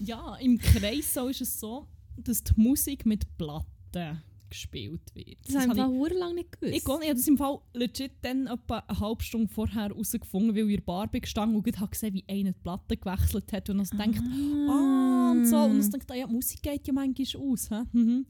ja, 0.00 0.36
im 0.36 0.58
Kreis 0.58 1.14
so 1.14 1.28
ist 1.28 1.42
es 1.42 1.60
so, 1.60 1.86
dass 2.16 2.42
die 2.42 2.52
Musik 2.56 3.06
mit 3.06 3.26
Platten 3.36 4.22
gespielt 4.48 5.14
wird. 5.14 5.38
Das, 5.46 5.54
habe 5.54 5.74
ich 5.74 5.78
habe 5.80 5.94
im 5.94 6.00
Fall 6.00 6.18
lang 6.18 6.34
nicht 6.34 6.52
gewusst. 6.52 6.76
ich, 6.76 6.82
ich 6.82 6.88
habe 6.88 7.14
das 7.14 7.28
im 7.28 7.38
Fall 7.38 7.60
legit 7.72 8.12
dann 8.22 8.48
etwa 8.48 8.78
eine 8.78 8.98
halbe 8.98 9.22
Stunde 9.22 9.48
vorher 9.48 9.82
herausgefunden, 9.84 10.56
weil 10.56 10.64
ich 10.64 10.70
in 10.70 10.76
der 10.76 10.82
Bar 10.82 11.06
bin 11.08 11.20
gestanden 11.20 11.56
und 11.56 11.80
habe 11.80 11.90
gesehen, 11.90 12.14
wie 12.14 12.24
einer 12.28 12.50
die 12.50 12.58
Platte 12.58 12.96
gewechselt 12.96 13.52
hat 13.52 13.70
und 13.70 13.78
dann 13.78 13.98
denkt, 13.98 14.20
ah 14.68 15.30
und 15.30 15.46
so. 15.46 15.56
Und 15.56 15.80
dann 15.80 15.90
denkt, 15.90 16.10
ah, 16.10 16.14
ja, 16.14 16.26
die 16.26 16.34
Musik 16.34 16.62
geht 16.62 16.86
ja 16.86 16.92
manchmal 16.92 17.42
aus. 17.42 17.70
Hä? 17.70 17.82
Mhm. 17.92 18.26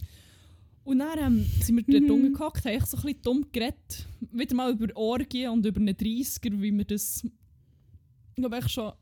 Und 0.84 0.98
dann 1.00 1.18
ähm, 1.18 1.46
sind 1.60 1.76
wir 1.76 1.82
dort 1.84 2.04
Mhm. 2.04 2.10
unten 2.10 2.32
gehockt, 2.32 2.64
haben 2.64 2.84
so 2.84 2.96
ein 2.96 3.02
bisschen 3.02 3.22
dumm 3.22 3.46
geredet. 3.52 4.06
Wieder 4.32 4.54
mal 4.56 4.72
über 4.72 4.88
Orgien 4.96 5.50
und 5.50 5.66
über 5.66 5.80
einen 5.80 5.94
30er, 5.94 6.60
wie 6.60 6.76
wir 6.76 6.84
das, 6.84 7.26
glaube, 8.34 8.58
ich 8.58 8.68
schon 8.68 8.92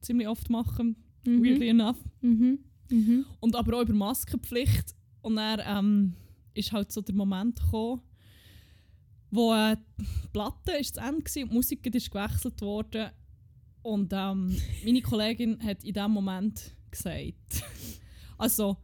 ziemlich 0.00 0.28
oft 0.28 0.50
machen, 0.50 0.96
Mhm. 1.26 1.42
weirdly 1.44 1.68
enough. 1.68 1.96
Mhm. 2.20 2.58
Mhm. 2.90 3.24
Und 3.40 3.56
aber 3.56 3.78
auch 3.78 3.82
über 3.82 3.94
Maskenpflicht. 3.94 4.94
Und 5.22 5.36
dann 5.36 5.60
ähm, 5.64 6.14
ist 6.54 6.72
halt 6.72 6.92
so 6.92 7.00
der 7.00 7.14
Moment 7.14 7.58
gekommen, 7.60 8.02
wo 9.30 9.54
äh, 9.54 9.76
die 9.98 10.04
Platte 10.32 10.72
ist 10.72 10.94
zu 10.96 11.00
Ende 11.00 11.24
war 11.24 11.42
und 11.42 11.50
die 11.50 11.54
Musik 11.54 11.94
ist 11.94 12.10
gewechselt 12.10 12.60
worden. 12.60 13.10
Und 13.82 14.12
ähm, 14.12 14.54
meine 14.84 15.00
Kollegin 15.00 15.58
hat 15.62 15.82
in 15.84 15.94
diesem 15.94 16.10
Moment 16.12 16.74
gesagt, 16.90 17.64
also 18.38 18.76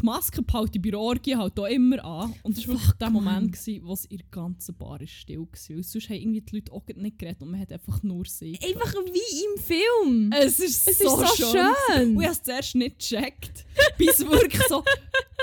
die 0.00 0.06
Maske 0.06 0.42
behalte 0.42 0.78
ich 0.78 0.82
bei 0.90 0.96
Orgie 0.96 1.36
halt 1.36 1.58
auch 1.58 1.66
immer 1.66 2.04
an. 2.04 2.34
Und 2.42 2.56
das 2.56 2.66
war 2.66 2.74
wirklich 2.74 2.92
der 2.92 3.10
Moment, 3.10 3.52
gewesen, 3.52 3.80
wo 3.84 3.92
es 3.92 4.04
in 4.06 4.18
der 4.18 4.26
ganzen 4.30 4.74
Bar 4.76 5.00
ist 5.00 5.12
still 5.12 5.40
war. 5.40 5.48
Sonst 5.82 6.08
haben 6.08 6.16
irgendwie 6.16 6.40
die 6.40 6.56
Leute 6.56 6.72
auch 6.72 6.82
nicht 6.94 7.18
geredet 7.18 7.42
und 7.42 7.50
man 7.50 7.60
hat 7.60 7.72
einfach 7.72 8.02
nur 8.02 8.24
sie. 8.24 8.58
Einfach 8.62 8.94
wie 8.94 9.44
im 9.44 9.62
Film. 9.62 10.32
Es 10.32 10.58
ist 10.58 10.88
es 10.88 10.98
so, 10.98 11.22
ist 11.22 11.36
so 11.36 11.52
schön. 11.52 11.74
schön. 11.86 12.16
Und 12.16 12.22
ich 12.22 12.28
habe 12.28 12.36
es 12.36 12.42
zuerst 12.42 12.74
nicht 12.74 12.98
gecheckt, 12.98 13.64
bis 13.98 14.20
wirklich 14.20 14.62
so... 14.68 14.84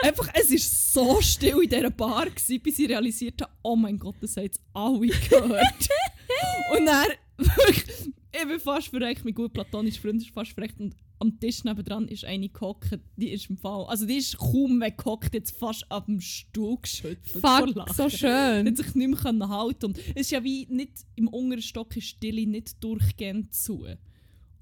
Einfach, 0.03 0.29
es 0.35 0.51
war 0.51 0.57
so 0.57 1.21
still 1.21 1.63
in 1.63 1.69
dieser 1.69 1.89
Bar, 1.89 2.27
gewesen, 2.27 2.61
bis 2.61 2.77
ich 2.77 2.87
realisiert 2.87 3.41
habe, 3.41 3.51
oh 3.63 3.75
mein 3.75 3.97
Gott, 3.97 4.15
das 4.21 4.37
haben 4.37 4.43
jetzt 4.43 4.61
alle 4.73 5.07
gehört. 5.07 5.89
und 6.77 6.85
dann, 6.85 7.07
wirklich, 7.37 8.13
ich 8.31 8.47
bin 8.47 8.59
fast 8.59 8.89
verreckt, 8.89 9.25
mein 9.25 9.33
gut 9.33 9.53
platonischer 9.53 10.01
Freund 10.01 10.21
ist 10.21 10.29
fast 10.29 10.51
verreckt 10.51 10.79
und 10.79 10.95
am 11.19 11.39
Tisch 11.39 11.63
nebenan 11.63 12.07
ist 12.07 12.25
eine 12.25 12.49
gehockt, 12.49 12.99
die 13.15 13.29
ist 13.29 13.49
im 13.49 13.57
Fall, 13.57 13.85
also 13.85 14.05
die 14.05 14.17
ist 14.17 14.37
kaum 14.37 14.79
weggehockt, 14.81 15.33
jetzt 15.33 15.57
fast 15.57 15.89
ab 15.91 16.05
dem 16.05 16.21
Stuhl 16.21 16.77
geschüttelt. 16.81 17.41
Fuck, 17.41 17.93
so 17.93 18.09
schön. 18.09 18.67
hat 18.67 18.77
sich 18.77 18.93
nicht 18.95 19.07
mehr 19.09 19.17
können 19.19 19.47
halten 19.49 19.85
und 19.87 19.97
es 19.97 20.21
ist 20.21 20.31
ja 20.31 20.43
wie 20.43 20.67
nicht, 20.69 20.91
im 21.15 21.27
unteren 21.27 21.61
Stock 21.61 21.95
ist 21.97 22.07
Stille 22.07 22.45
nicht 22.47 22.83
durchgehend 22.83 23.53
zu. 23.53 23.85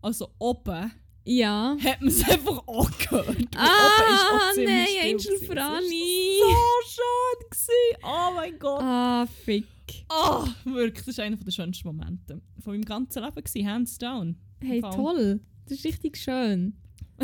Also 0.01 0.29
oben 0.39 0.91
Ja. 1.25 1.75
hat 1.83 1.99
man 2.01 2.09
es 2.09 2.23
einfach 2.29 2.67
auch 2.67 2.91
gehört. 2.97 3.37
Ah, 3.55 3.67
auch 3.67 4.55
nein, 4.57 4.87
Angel. 5.03 5.39
Franny. 5.47 6.39
So 6.39 6.89
schön. 6.89 7.49
Gewesen. 7.49 8.03
Oh 8.03 8.31
mein 8.35 8.59
Gott. 8.59 8.81
Ah, 8.81 9.25
fick. 9.25 9.65
Ah, 10.09 10.47
wirklich, 10.63 11.05
das 11.05 11.17
war 11.17 11.25
einer 11.25 11.37
der 11.37 11.51
schönsten 11.51 11.87
Momente 11.87 12.41
von 12.63 12.73
meinem 12.73 12.85
ganzen 12.85 13.23
Leben, 13.23 13.35
gewesen, 13.35 13.67
hands 13.67 13.97
down. 13.97 14.35
Hey, 14.61 14.81
toll. 14.81 15.39
Das 15.65 15.77
ist 15.79 15.85
richtig 15.85 16.17
schön. 16.17 16.73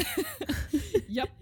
Ja. 1.08 1.26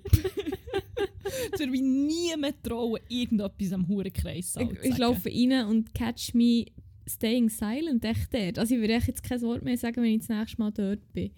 Es 1.53 1.59
würde 1.59 1.71
mich 1.71 1.81
nie 1.81 2.35
mehr 2.37 2.53
trauen, 2.63 2.99
irgendetwas 3.07 3.71
am 3.73 3.87
Hurenkreis 3.87 4.53
zu 4.53 4.61
Ich, 4.61 4.69
ich 4.71 4.77
sagen. 4.89 4.97
laufe 4.97 5.29
rein 5.29 5.65
und 5.67 5.93
catch 5.93 6.33
me 6.33 6.65
staying 7.07 7.49
silent, 7.49 8.03
echt 8.03 8.33
dort. 8.33 8.57
Also 8.57 8.73
ich 8.75 8.81
würde 8.81 8.93
jetzt 8.93 9.21
kein 9.23 9.39
Wort 9.43 9.63
mehr 9.63 9.77
sagen, 9.77 9.97
wenn 10.01 10.11
ich 10.15 10.19
das 10.25 10.29
nächste 10.29 10.57
Mal 10.57 10.71
dort 10.71 11.13
bin. 11.13 11.31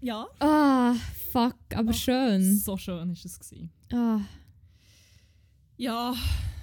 Ja. 0.00 0.26
Ah, 0.40 0.94
fuck, 1.30 1.56
aber 1.74 1.90
Ach, 1.90 1.94
schön. 1.94 2.56
So 2.56 2.76
schön 2.76 3.08
war 3.08 3.12
es. 3.24 3.38
Gewesen. 3.38 3.70
Ah, 3.92 4.20
Ja, 5.76 6.14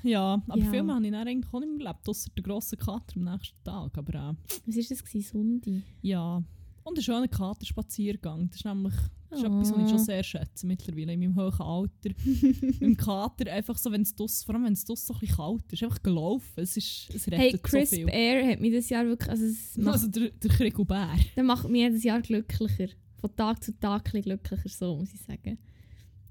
ja. 0.03 0.43
Aber 0.47 0.59
Ja. 0.61 0.69
viel 0.71 0.83
mehr 0.83 0.95
habe 0.95 1.05
ich 1.05 1.11
dann 1.11 1.27
eigentlich 1.27 1.53
auch 1.53 1.59
nicht 1.61 1.77
mehr 1.77 1.87
erlebt, 1.87 2.09
außer 2.09 2.29
der 2.35 2.43
grossen 2.43 2.77
Kater 2.77 3.15
am 3.15 3.23
nächsten 3.23 3.63
Tag. 3.63 3.97
Aber 3.97 4.13
äh, 4.13 4.33
was 4.65 4.75
war 4.75 4.83
das? 4.89 5.03
gewesen? 5.05 5.21
Sonntag? 5.63 5.83
ja. 6.01 6.43
Und 6.85 6.97
ein 6.97 7.01
schöner 7.03 7.27
Katerspaziergang. 7.27 8.47
Das 8.49 8.57
ist 8.59 8.65
nämlich 8.65 8.93
das 9.29 9.39
ist 9.39 9.45
Oh. 9.45 9.47
etwas, 9.59 9.71
was 9.73 9.83
ich 9.83 9.89
schon 9.89 9.99
sehr 10.05 10.23
schätze 10.23 10.65
mittlerweile 10.67 11.11
in 11.13 11.19
meinem 11.19 11.35
hohen 11.35 11.59
Alter. 11.59 12.09
Im 12.79 12.95
Kater 12.95 13.51
einfach 13.51 13.77
so, 13.77 13.91
wenn 13.91 14.03
es 14.03 14.15
draussen- 14.15 14.45
vor 14.45 14.55
allem 14.55 14.65
wenn 14.65 14.73
es 14.73 14.85
draussen 14.85 15.07
so 15.07 15.13
ein 15.15 15.19
bisschen 15.19 15.35
kalt 15.35 15.73
ist, 15.73 15.83
einfach 15.83 16.01
gelaufen. 16.03 16.53
Es, 16.55 16.77
ist, 16.77 17.09
es 17.13 17.27
rettet 17.27 17.39
Hey, 17.39 17.57
Crisp 17.61 17.89
so 17.91 17.95
viel. 17.97 18.09
Air 18.09 18.47
hat 18.51 18.61
mich 18.61 18.71
das 18.71 18.87
Jahr 18.89 19.03
wirklich... 19.05 19.29
Also 19.29 19.45
es 19.45 19.75
macht, 19.77 19.93
Also 19.93 20.07
der, 20.07 20.29
der 20.29 20.49
Krigobär. 20.51 21.09
der 21.35 21.43
macht 21.43 21.67
mich 21.67 21.81
jedes 21.81 22.03
Jahr 22.03 22.21
glücklicher. 22.21 22.87
Von 23.19 23.35
Tag 23.35 23.61
zu 23.63 23.77
Tag 23.79 24.13
ein 24.13 24.21
glücklicher, 24.21 24.69
so 24.69 24.95
muss 24.95 25.13
ich 25.13 25.21
sagen. 25.21 25.57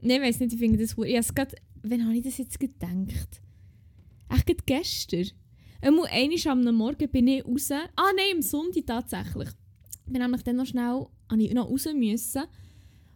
Nein, 0.01 0.23
ich 0.23 0.29
weiss 0.29 0.41
nicht, 0.41 0.53
ich 0.53 0.59
finde 0.59 0.79
das... 0.79 0.97
hu- 0.97 1.05
Ich 1.05 1.17
hab's 1.17 1.35
grad, 1.35 1.53
wann 1.83 2.05
habe 2.07 2.17
ich 2.17 2.23
das 2.23 2.39
jetzt 2.39 2.59
gedacht? 2.61 3.43
Echt 4.31 4.47
gerade 4.47 4.63
gestern. 4.65 5.27
Einmal 5.83 6.07
einmal 6.07 6.69
am 6.69 6.75
Morgen 6.77 7.09
bin 7.11 7.27
ich 7.29 7.45
raus... 7.45 7.71
Ah 7.73 7.89
nein, 8.17 8.37
am 8.37 8.41
Sonntag 8.43 8.87
tatsächlich. 8.87 9.49
Ich 10.07 10.13
bin 10.13 10.21
nämlich 10.21 10.43
dann 10.43 10.57
noch 10.57 10.67
schnell... 10.67 11.07
ich 11.39 11.55
noch 11.55 11.71
raus 11.71 11.87
müssen. 11.95 12.43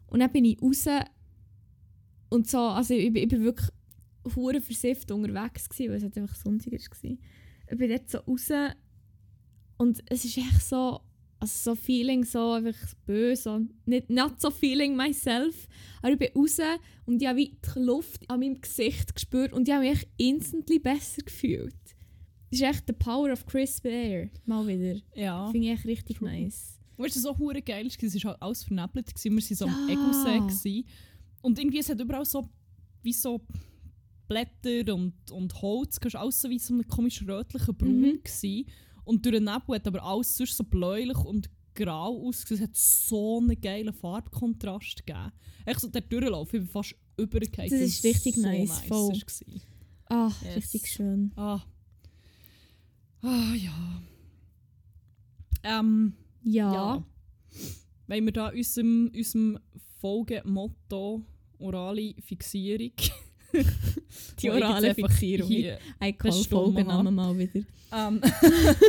Und 0.06 0.20
dann 0.20 0.32
bin 0.32 0.44
ich 0.44 0.60
raus 0.62 0.86
und 2.30 2.48
so... 2.48 2.58
Also 2.58 2.94
ich, 2.94 3.14
ich 3.14 3.28
bin 3.28 3.44
wirklich 3.44 3.68
hure 4.34 4.60
versifft 4.60 5.10
unterwegs 5.10 5.68
gewesen, 5.68 5.90
weil 5.90 5.96
es 5.96 6.02
halt 6.02 6.18
einfach 6.18 6.36
Sonntag 6.36 6.72
war. 6.72 7.10
Ich 7.70 7.78
bin 7.78 7.90
dort 7.90 8.10
so 8.10 8.18
raus 8.18 8.48
und 9.78 10.02
es 10.06 10.24
ist 10.24 10.38
echt 10.38 10.62
so... 10.62 11.00
Also 11.40 11.70
so 11.70 11.80
Feeling, 11.80 12.24
so 12.24 12.50
einfach 12.50 12.74
böse, 13.06 13.68
nicht 13.86 14.10
not 14.10 14.40
so 14.40 14.50
feeling 14.50 14.96
myself. 14.96 15.68
Aber 16.02 16.10
ich 16.10 16.18
bin 16.18 16.30
raus 16.34 16.58
und 17.06 17.22
ich 17.22 17.28
habe 17.28 17.38
wie 17.38 17.56
die 17.64 17.78
Luft 17.78 18.28
an 18.28 18.40
meinem 18.40 18.60
Gesicht 18.60 19.14
gespürt 19.14 19.52
und 19.52 19.68
ich 19.68 19.72
habe 19.72 19.84
mich 19.84 19.98
echt 19.98 20.08
instantly 20.16 20.80
besser 20.80 21.22
gefühlt. 21.22 21.76
Das 22.50 22.60
ist 22.60 22.62
echt 22.62 22.84
the 22.88 22.92
power 22.92 23.30
of 23.30 23.46
crisp 23.46 23.86
air. 23.86 24.30
Mal 24.46 24.66
wieder. 24.66 25.00
Ja. 25.14 25.48
Finde 25.52 25.68
ich 25.68 25.74
echt 25.74 25.86
richtig 25.86 26.18
True. 26.18 26.28
nice. 26.28 26.77
Weißt 26.98 27.16
du, 27.16 27.20
so 27.20 27.38
hure 27.38 27.62
geil 27.62 27.86
war, 27.86 28.02
es 28.04 28.24
war 28.24 28.32
halt 28.32 28.42
alles 28.42 28.64
vernebelt. 28.64 29.14
gewesen. 29.14 29.36
Wir 29.36 29.42
waren 29.42 29.56
so 29.56 29.64
am 29.66 29.88
Ja. 29.88 30.38
Gewesen. 30.46 30.84
Und 31.40 31.58
irgendwie, 31.58 31.78
es 31.78 31.88
hat 31.88 32.00
überall 32.00 32.24
so, 32.24 32.48
wie 33.02 33.12
so 33.12 33.40
Blätter 34.26 34.92
und, 34.94 35.14
und 35.30 35.62
Holz. 35.62 35.98
Es 36.04 36.12
war 36.14 36.22
alles 36.22 36.40
so 36.40 36.50
wie 36.50 36.58
so 36.58 36.74
ein 36.74 36.86
komisch 36.86 37.22
rötlicher 37.26 37.72
Braun. 37.72 38.00
Mhm. 38.00 38.20
gewesen. 38.22 38.66
Und 39.04 39.24
durch 39.24 39.34
den 39.36 39.44
Nebel 39.44 39.76
hat 39.76 39.86
aber 39.86 40.02
alles 40.02 40.36
sonst 40.36 40.56
so 40.56 40.64
bläulich 40.64 41.16
und 41.18 41.48
grau 41.74 42.26
ausgesehen. 42.26 42.62
Es 42.64 42.68
hat 42.68 42.76
so 42.76 43.38
einen 43.38 43.58
geilen 43.60 43.94
Farbkontrast 43.94 45.06
gegeben. 45.06 45.32
Echt 45.64 45.80
so 45.80 45.88
der 45.88 46.00
Durchlauf, 46.02 46.52
ich 46.52 46.60
bin 46.60 46.68
fast 46.68 46.94
übergegangen. 47.16 47.70
Das 47.70 47.80
ist 47.80 48.04
richtig 48.04 48.34
so 48.34 48.42
nice, 48.42 48.80
voll. 48.80 49.12
war. 49.12 49.60
Ah, 50.10 50.32
Yes. 50.44 50.56
richtig 50.56 50.86
schön. 50.88 51.32
Ah. 51.36 51.60
Ah, 53.22 53.54
ja. 53.54 54.02
Ähm, 55.62 56.12
Ja. 56.42 56.72
ja. 56.72 57.04
Wenn 58.06 58.24
wir 58.24 58.32
da 58.32 58.48
unserem, 58.48 59.10
unserem 59.14 59.58
Folgemotto 60.00 61.22
orale 61.58 62.14
Fixierung. 62.22 62.92
Die 63.52 64.46
ich 64.46 64.50
orale 64.50 64.94
Fixierung. 64.94 65.48
Hier, 65.48 65.78
I 66.02 66.12
call 66.12 66.32
Folgennamen 66.32 67.14
mal 67.14 67.36
wieder. 67.36 67.64
ähm, 67.92 68.20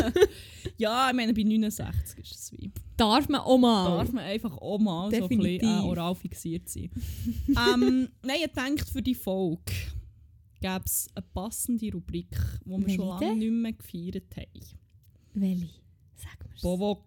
ja, 0.78 1.10
ich 1.10 1.16
meine, 1.16 1.34
bei 1.34 1.44
69 1.44 2.20
ist 2.20 2.32
es 2.32 2.52
wie. 2.52 2.72
Darf 2.98 3.30
man 3.30 3.42
auch 3.42 3.58
mal? 3.58 3.98
Darf 3.98 4.12
man 4.12 4.26
einfach 4.26 4.52
auch 4.58 4.78
mal 4.78 5.10
so 5.10 5.16
ein 5.16 5.28
bisschen 5.30 5.44
Definitiv. 5.44 5.70
äh, 5.70 5.84
oral 5.84 6.16
fixiert 6.16 6.68
sein. 6.68 6.90
ähm, 7.48 8.10
nein, 8.24 8.38
ich 8.46 8.52
denke, 8.52 8.86
für 8.86 9.02
die 9.02 9.16
Folge 9.16 9.72
gäbe 10.60 10.84
es 10.86 11.08
eine 11.16 11.26
passende 11.34 11.92
Rubrik, 11.94 12.36
die 12.66 12.70
wir 12.70 12.80
Welche 12.80 12.96
schon 12.96 13.08
lange 13.08 13.36
nicht 13.38 13.52
mehr 13.52 13.74
gefeiert 13.74 14.36
haben. 14.36 14.66
Welche? 15.34 15.79
Sag 16.20 16.48
mir's. 16.48 16.62
Bovok. 16.62 17.06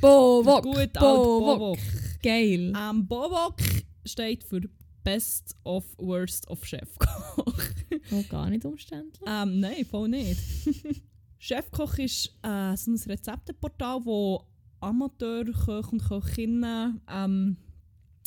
Bovok. 0.00 0.62
Gut, 0.62 0.92
Bovok. 0.92 1.58
Bovok. 1.58 1.78
Geil. 2.22 2.72
Ähm, 2.76 3.06
Bovok 3.06 3.56
steht 4.04 4.44
für 4.44 4.60
Best 5.04 5.56
of 5.64 5.84
Worst 5.98 6.48
of 6.48 6.64
Chefkoch. 6.64 7.38
Oh, 8.10 8.22
gar 8.28 8.50
nicht 8.50 8.64
umständlich. 8.64 9.22
ähm, 9.26 9.60
nein, 9.60 9.84
voll 9.84 10.08
nicht. 10.08 10.40
Chefkoch 11.38 11.98
ist 11.98 12.34
äh, 12.42 12.76
so 12.76 12.90
ein 12.90 12.96
Rezepteportal, 13.06 14.04
wo 14.04 14.44
Amateurköche 14.80 15.90
und 15.92 16.02
Köchinnen 16.02 17.00
ähm, 17.10 17.56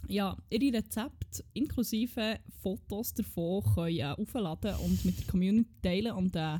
ja, 0.07 0.35
ihre 0.49 0.77
Rezepte 0.77 1.43
inklusive 1.53 2.39
Fotos 2.61 3.13
davon 3.13 3.63
können 3.75 3.99
äh, 3.99 4.15
aufladen 4.17 4.75
und 4.77 5.05
mit 5.05 5.19
der 5.19 5.27
Community 5.27 5.69
teilen. 5.81 6.13
Und 6.13 6.35
äh, 6.35 6.59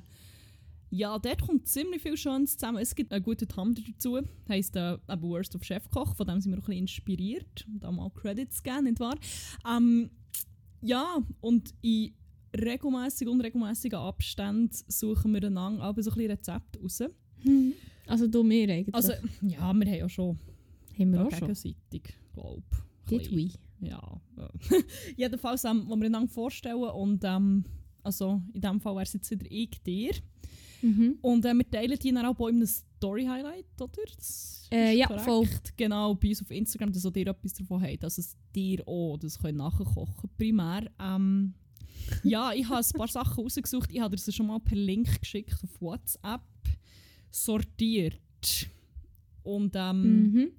ja, 0.91 1.17
dort 1.17 1.41
kommt 1.41 1.67
ziemlich 1.67 2.01
viel 2.01 2.17
Schönes 2.17 2.57
zusammen. 2.57 2.79
Es 2.79 2.93
gibt 2.93 3.13
einen 3.13 3.23
guten 3.23 3.47
Thumbnail 3.47 3.85
dazu, 3.93 4.19
heisst 4.47 4.75
äh, 4.75 4.93
eben 4.93 5.21
Worst 5.21 5.55
of 5.55 5.63
Chefkoch, 5.63 6.15
von 6.15 6.27
dem 6.27 6.41
sind 6.41 6.51
wir 6.51 6.59
auch 6.59 6.63
ein 6.63 6.65
bisschen 6.67 6.81
inspiriert. 6.81 7.65
Und 7.67 7.81
da 7.81 7.91
mal 7.91 8.09
Credits 8.11 8.61
geben, 8.61 8.83
nicht 8.83 8.99
wahr? 8.99 9.17
Ähm, 9.67 10.11
ja, 10.81 11.19
und 11.39 11.73
in 11.81 12.13
regelmäßig 12.55 13.27
unregelmäßigen 13.27 13.97
Abständen 13.97 14.71
suchen 14.87 15.33
wir 15.33 15.43
einander 15.43 15.83
aber 15.83 16.03
so 16.03 16.11
ein 16.11 16.15
bisschen 16.17 16.31
Rezepte 16.31 16.79
raus. 16.81 17.03
Also 18.07 18.27
du 18.27 18.43
mir 18.43 18.69
eigentlich. 18.69 18.93
Also, 18.93 19.13
ja, 19.13 19.19
wir 19.41 19.61
haben 19.61 19.81
ja 19.83 20.09
schon 20.09 20.37
haben 20.99 21.13
wir 21.13 21.25
auch 21.25 21.31
schon. 21.31 21.39
gegenseitig, 21.39 22.13
glaube 22.33 22.63
Did 23.09 23.31
we? 23.31 23.51
Ja. 23.79 24.21
Jedenfalls, 25.17 25.63
ähm, 25.63 25.85
wo 25.87 25.95
wir 25.95 26.05
einander 26.05 26.31
vorstellen 26.31 26.83
und 26.83 27.23
ähm, 27.23 27.65
also 28.03 28.41
in 28.53 28.61
dem 28.61 28.79
Fall 28.79 28.93
wäre 28.93 29.03
es 29.03 29.13
jetzt 29.13 29.31
wieder 29.31 29.45
ich 29.49 29.81
dir. 29.83 30.11
Mhm. 30.81 31.17
Und 31.21 31.45
äh, 31.45 31.53
wir 31.53 31.69
teilen 31.69 31.97
die 31.99 32.11
dann 32.11 32.25
auch 32.25 32.35
bei 32.35 32.49
einem 32.49 32.65
Story-Highlight, 32.65 33.65
oder? 33.79 34.01
Das 34.15 34.67
Äh, 34.71 34.97
ja, 34.97 35.07
korrekt. 35.07 35.25
voll. 35.25 35.47
Genau, 35.77 36.15
bei 36.15 36.29
uns 36.29 36.41
auf 36.41 36.51
Instagram, 36.51 36.91
dass 36.91 37.05
auch 37.05 37.15
ihr 37.15 37.27
etwas 37.27 37.53
davon 37.53 37.81
habt, 37.83 38.03
dass 38.03 38.17
es 38.17 38.35
dir 38.55 38.87
auch 38.87 39.17
das 39.17 39.37
könnt 39.39 39.57
nachkochen 39.57 40.29
Primär, 40.37 40.89
ähm, 40.99 41.53
ja, 42.23 42.51
ich 42.53 42.67
habe 42.67 42.79
ein 42.83 42.97
paar 42.97 43.07
Sachen 43.09 43.43
rausgesucht. 43.43 43.91
Ich 43.91 43.99
habe 44.01 44.15
dir 44.15 44.21
sie 44.21 44.31
schon 44.31 44.47
mal 44.47 44.59
per 44.59 44.77
Link 44.77 45.19
geschickt 45.21 45.55
auf 45.63 45.81
WhatsApp. 45.81 46.41
Sortiert. 47.29 48.19
Und 49.43 49.73
ähm, 49.75 50.23
Mhm. 50.33 50.51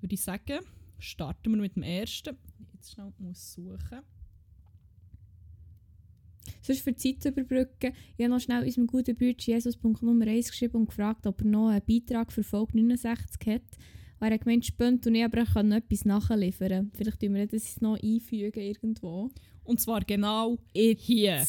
würde 0.00 0.14
ich 0.14 0.20
sagen, 0.20 0.60
starten 0.98 1.50
wir 1.52 1.60
mit 1.60 1.76
dem 1.76 1.82
ersten. 1.82 2.36
Jetzt 2.74 2.92
schnell 2.92 3.12
muss 3.18 3.54
suchen. 3.54 4.00
Sonst 6.60 6.82
für 6.82 6.92
die 6.92 6.98
Zeit 6.98 7.22
zu 7.22 7.28
überbrücken, 7.28 7.92
ich 8.16 8.24
habe 8.24 8.34
noch 8.34 8.40
schnell 8.40 8.64
unserem 8.64 8.86
guten 8.86 9.14
Bruder 9.14 9.34
Jesus.nummer 9.38 10.26
1 10.26 10.50
geschrieben 10.50 10.78
und 10.78 10.86
gefragt, 10.86 11.26
ob 11.26 11.40
er 11.40 11.46
noch 11.46 11.68
einen 11.68 11.82
Beitrag 11.86 12.32
für 12.32 12.42
Folge 12.42 12.76
69 12.78 13.46
hat. 13.46 13.62
Und 14.20 14.28
er 14.28 14.34
hat 14.34 14.42
gemeint, 14.42 14.66
spannend 14.66 15.06
und 15.06 15.14
ich 15.14 15.24
aber 15.24 15.42
ich 15.42 15.52
kann 15.52 15.68
noch 15.68 15.76
etwas 15.76 16.04
nachliefern. 16.04 16.92
Vielleicht 16.94 17.20
tun 17.20 17.34
wir 17.34 17.46
das 17.46 17.80
noch 17.80 18.00
einfügen 18.00 18.60
irgendwo. 18.60 19.30
Und 19.64 19.80
zwar 19.80 20.00
genau 20.02 20.58
Jetzt. 20.72 21.02
hier. 21.02 21.44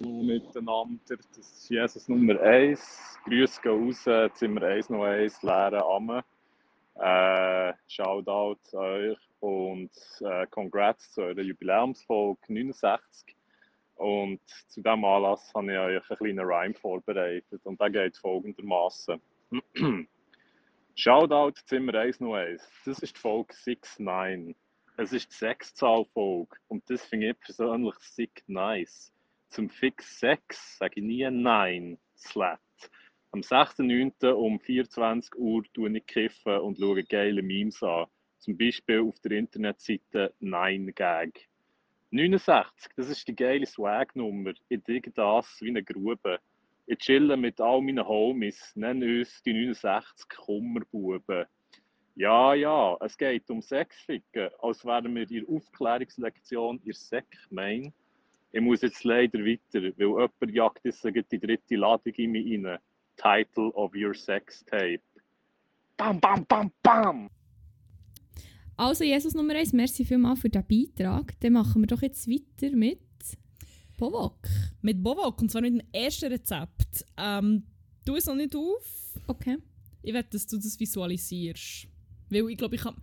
miteinander. 0.00 1.16
Das 1.36 1.52
ist 1.52 1.68
Jesus 1.68 2.08
Nummer 2.08 2.40
1. 2.40 3.18
Grüße 3.24 3.60
gehen 3.62 3.84
raus, 3.84 4.34
Zimmer 4.34 4.62
101, 4.62 5.42
leere 5.42 5.84
Amme. 5.84 6.24
Äh, 6.96 7.72
Shoutout 7.88 8.60
an 8.72 8.78
euch 8.78 9.18
und 9.40 9.90
äh, 10.20 10.46
Congrats 10.46 11.12
zu 11.12 11.22
eurer 11.22 11.40
Jubiläumsfolge 11.40 12.40
69. 12.52 13.36
Und 13.96 14.40
zu 14.68 14.80
diesem 14.80 15.04
Anlass 15.04 15.52
habe 15.54 15.72
ich 15.72 15.78
euch 15.78 16.10
einen 16.10 16.18
kleinen 16.18 16.46
Rhyme 16.46 16.74
vorbereitet 16.74 17.60
und 17.64 17.80
der 17.80 17.90
geht 17.90 18.16
folgendermaßen. 18.16 19.20
Shoutout 20.96 21.60
Zimmer 21.66 21.94
101. 21.94 22.70
Das 22.84 23.00
ist 23.00 23.16
die 23.16 23.20
Folge 23.20 23.54
69. 23.54 24.56
Es 24.96 25.12
ist 25.12 25.32
die 25.32 25.36
Sechszahl-Folge 25.36 26.56
und 26.68 26.88
das 26.88 27.04
finde 27.04 27.30
ich 27.30 27.40
persönlich 27.40 27.96
sick 27.98 28.44
nice. 28.46 29.12
Zum 29.48 29.68
Fix 29.68 30.20
6 30.20 30.78
sage 30.78 31.00
ich 31.00 31.04
nie 31.04 31.28
Nein, 31.30 31.98
Slat. 32.16 32.60
Am 33.34 33.40
6.9. 33.40 34.30
um 34.30 34.60
24 34.60 35.34
Uhr 35.34 35.64
tue 35.74 35.90
ich 35.90 36.06
kiffen 36.06 36.56
und 36.58 36.78
schaue 36.78 37.02
geile 37.02 37.42
Memes 37.42 37.82
an. 37.82 38.06
Zum 38.38 38.56
Beispiel 38.56 39.00
auf 39.00 39.18
der 39.24 39.32
Internetseite 39.32 40.32
Nein 40.38 40.92
Gag. 40.94 41.48
69, 42.12 42.92
das 42.94 43.08
ist 43.08 43.26
die 43.26 43.34
geile 43.34 43.66
Swag-Nummer. 43.66 44.52
Ich 44.68 44.84
digge 44.84 45.10
das 45.10 45.58
wie 45.60 45.70
eine 45.70 45.82
Grube. 45.82 46.38
Ich 46.86 46.98
chille 46.98 47.36
mit 47.36 47.60
all 47.60 47.82
meinen 47.82 48.06
Homies, 48.06 48.70
nenne 48.76 49.18
uns 49.18 49.42
die 49.42 49.52
69 49.52 50.28
Kummerbuben. 50.28 51.46
Ja, 52.14 52.54
ja, 52.54 52.96
es 53.00 53.18
geht 53.18 53.50
um 53.50 53.62
Sexficken, 53.62 54.50
als 54.60 54.84
wären 54.84 55.12
wir 55.12 55.28
in 55.28 55.48
Aufklärungslektion 55.48 56.80
in 56.84 56.92
Sek 56.92 57.36
mein. 57.50 57.92
Ich 58.52 58.60
muss 58.60 58.82
jetzt 58.82 59.02
leider 59.02 59.40
weiter, 59.40 59.82
weil 59.82 59.92
jemand 59.98 60.54
jagt 60.54 60.84
jetzt 60.84 61.02
die 61.02 61.40
dritte 61.40 61.74
Ladung 61.74 62.12
in 62.14 62.30
mich 62.30 62.64
rein. 62.64 62.78
Title 63.16 63.70
of 63.74 63.92
your 63.94 64.14
sex 64.14 64.64
tape. 64.64 65.02
Bam, 65.96 66.20
bam, 66.20 66.44
bam, 66.48 66.72
bam! 66.82 67.30
Also 68.76 69.04
Jesus 69.04 69.34
Nummer 69.34 69.54
1, 69.54 69.72
merci 69.72 70.04
vielmals 70.04 70.40
für 70.40 70.50
diesen 70.50 70.66
Beitrag. 70.66 71.38
Dann 71.40 71.52
machen 71.52 71.82
wir 71.82 71.86
doch 71.86 72.02
jetzt 72.02 72.28
weiter 72.28 72.74
mit 72.74 72.98
Povok. 73.96 74.48
Mit 74.82 75.02
Bovok, 75.02 75.40
und 75.40 75.50
zwar 75.50 75.62
mit 75.62 75.74
dem 75.74 75.82
ersten 75.92 76.32
Rezept. 76.32 77.04
Ähm, 77.16 77.64
tu 78.04 78.16
es 78.16 78.26
noch 78.26 78.34
nicht 78.34 78.56
auf. 78.56 79.20
Okay. 79.28 79.58
Ich 80.02 80.12
will, 80.12 80.24
dass 80.24 80.46
du 80.46 80.56
das 80.56 80.78
visualisierst. 80.78 81.86
Weil 82.30 82.50
ich 82.50 82.58
glaube, 82.58 82.74
ich 82.74 82.84
hab, 82.84 82.96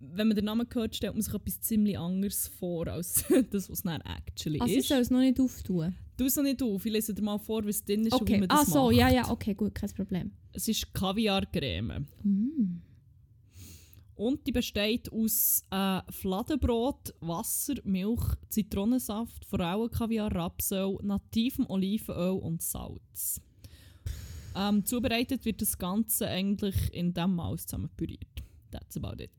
wenn 0.00 0.28
man 0.28 0.36
den 0.36 0.44
Namen 0.44 0.66
hört, 0.72 0.94
stellt 0.96 1.14
man 1.14 1.22
sich 1.22 1.34
etwas 1.34 1.60
ziemlich 1.60 1.98
anderes 1.98 2.48
vor, 2.48 2.86
als 2.88 3.24
das, 3.50 3.68
was 3.70 3.78
es 3.78 3.82
dann 3.82 4.00
actually 4.02 4.60
Also 4.60 4.72
ich 4.72 4.78
ist. 4.80 4.88
soll 4.88 4.98
es 4.98 5.10
noch 5.10 5.20
nicht 5.20 5.40
auftun. 5.40 5.94
Tu 6.16 6.24
es 6.24 6.36
noch 6.36 6.42
nicht 6.42 6.62
auf. 6.62 6.84
Ich 6.84 6.92
lese 6.92 7.14
dir 7.14 7.22
mal 7.22 7.38
vor, 7.38 7.64
wie 7.64 7.70
es 7.70 7.84
drin 7.84 8.04
ist 8.06 8.12
und 8.12 8.20
wie 8.28 8.32
Okay, 8.34 8.40
man 8.40 8.50
ah 8.50 8.60
das 8.60 8.72
so, 8.72 8.86
macht. 8.86 8.96
ja, 8.96 9.08
ja, 9.10 9.30
okay, 9.30 9.54
gut, 9.54 9.74
kein 9.74 9.90
Problem. 9.90 10.32
Es 10.52 10.66
ist 10.68 10.92
Kaviarcreme. 10.94 12.06
Mm. 12.24 12.82
Und 14.16 14.44
die 14.48 14.50
besteht 14.52 15.12
aus 15.12 15.62
äh, 15.70 16.00
Fladenbrot, 16.10 17.14
Wasser, 17.20 17.74
Milch, 17.84 18.20
Zitronensaft, 18.48 19.44
Frauenkaviar, 19.44 20.34
Rapsöl, 20.34 20.98
nativem 21.02 21.66
Olivenöl 21.70 22.38
und 22.40 22.60
Salz. 22.60 23.40
Ähm, 24.56 24.84
zubereitet 24.84 25.44
wird 25.44 25.62
das 25.62 25.78
Ganze 25.78 26.26
eigentlich 26.26 26.74
in 26.92 27.14
dem 27.14 27.36
Maus 27.36 27.64
zusammen 27.66 27.90
püriert. 27.96 28.42
That's 28.72 28.96
about 28.96 29.22
it. 29.22 29.30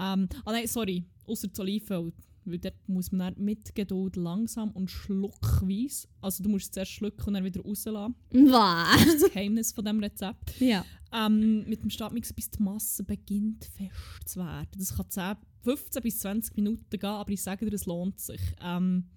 Ähm, 0.00 0.28
ah 0.44 0.52
nein, 0.52 0.66
sorry, 0.66 1.04
außer 1.26 1.48
das 1.48 1.60
Olivenöl. 1.60 2.12
Weil 2.46 2.58
dort 2.58 2.88
muss 2.88 3.12
man 3.12 3.34
dann 3.34 3.44
mit 3.44 3.74
Geduld 3.74 4.16
langsam 4.16 4.70
und 4.70 4.90
schluckweise, 4.90 6.08
also 6.22 6.42
du 6.42 6.48
musst 6.48 6.66
es 6.66 6.70
zuerst 6.70 6.92
schlucken 6.92 7.22
und 7.26 7.34
dann 7.34 7.44
wieder 7.44 7.60
rauslassen. 7.60 8.14
Was? 8.30 9.04
Das 9.04 9.14
ist 9.14 9.22
das 9.24 9.32
Geheimnis 9.32 9.72
von 9.72 9.84
diesem 9.84 10.00
Rezept. 10.00 10.60
ja. 10.60 10.84
Ähm, 11.12 11.68
mit 11.68 11.82
dem 11.82 11.90
Stabmixer, 11.90 12.34
bis 12.34 12.50
die 12.50 12.62
Masse 12.62 13.02
beginnt 13.02 13.64
fest 13.64 14.28
zu 14.28 14.38
werden. 14.38 14.68
Das 14.78 14.96
kann 14.96 15.10
10, 15.10 15.36
15 15.64 16.02
bis 16.02 16.18
20 16.20 16.56
Minuten 16.56 16.88
gehen, 16.88 17.04
aber 17.04 17.30
ich 17.32 17.42
sage 17.42 17.66
dir, 17.66 17.74
es 17.74 17.84
lohnt 17.84 18.20
sich. 18.20 18.40
Ähm, 18.62 19.10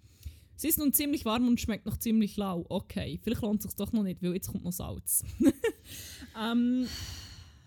es 0.56 0.63
ist 0.63 0.80
nun 0.80 0.91
ziemlich 0.91 1.24
warm 1.24 1.48
und 1.48 1.62
schmeckt 1.62 1.86
noch 1.86 1.98
ziemlich 1.98 2.36
lau. 2.36 2.65
Okay, 2.69 3.19
vielleicht 3.22 3.41
lohnt 3.41 3.60
es 3.60 3.72
sich 3.72 3.76
doch 3.76 3.91
noch 3.91 4.04
nicht, 4.04 4.22
weil 4.22 4.34
jetzt 4.34 4.48
kommt 4.48 4.63
noch 4.63 4.72
Salz. 4.72 5.24
ähm, 6.41 6.88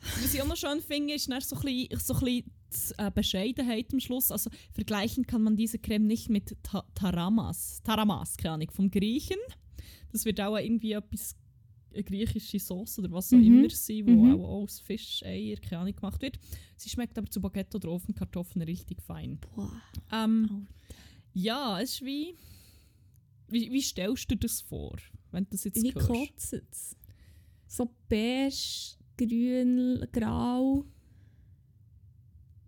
was 0.01 0.35
ich 0.35 0.43
auch 0.43 0.47
noch 0.47 0.57
schön 0.57 0.81
finde, 0.81 1.15
ist 1.15 1.31
dann 1.31 1.41
so 1.41 1.57
ein 1.57 1.63
bisschen, 1.63 2.01
so 2.01 2.15
ein 2.15 2.21
bisschen 2.21 2.51
äh, 2.99 3.11
Bescheidenheit 3.11 3.93
am 3.93 4.01
Schluss. 4.01 4.31
Also 4.31 4.51
vergleichen 4.73 5.27
kann 5.27 5.43
man 5.43 5.57
diese 5.57 5.79
Creme 5.79 6.07
nicht 6.07 6.29
mit 6.31 6.57
Ta 6.63 6.85
Taramas. 6.95 7.81
Taramas, 7.83 8.37
keine 8.37 8.55
Ahnung, 8.55 8.71
vom 8.71 8.91
Griechen. 8.91 9.39
Das 10.13 10.25
wird 10.25 10.41
auch 10.41 10.57
irgendwie 10.57 10.93
etwas 10.93 11.37
eine 11.93 12.05
griechische 12.05 12.59
Sauce 12.59 12.99
oder 12.99 13.11
was 13.13 13.33
auch 13.33 13.39
Mhm. 13.39 13.45
immer 13.65 13.71
sein, 13.71 14.07
wo 14.07 14.25
Mhm. 14.25 14.33
auch 14.41 14.63
aus 14.63 14.81
Fisch, 14.81 15.23
Eier, 15.25 15.57
keine 15.57 15.81
Ahnung, 15.83 15.95
gemacht 15.97 16.21
wird. 16.21 16.39
Sie 16.77 16.91
schmeckt 16.91 17.17
aber 17.17 17.31
zu 17.31 17.41
Baguette 17.41 17.77
oder 17.79 17.89
Ofenkartoffeln 17.91 18.63
richtig 18.63 19.01
fein. 19.03 19.39
Boah. 19.39 19.71
Ähm, 20.13 20.67
ja, 21.33 21.81
es 21.81 21.95
ist 21.95 22.05
wie, 22.05 22.35
wie... 23.49 23.71
Wie 23.73 23.81
stellst 23.81 24.31
du 24.31 24.37
das 24.37 24.61
vor, 24.61 24.97
wenn 25.31 25.45
du 25.45 25.51
das 25.53 25.65
jetzt 25.65 25.83
Wie 25.83 25.95
hörst? 25.95 26.07
kotzt 26.09 26.53
es? 26.53 26.97
So 27.67 27.91
beige, 28.09 28.97
grün, 29.17 30.07
grau. 30.13 30.85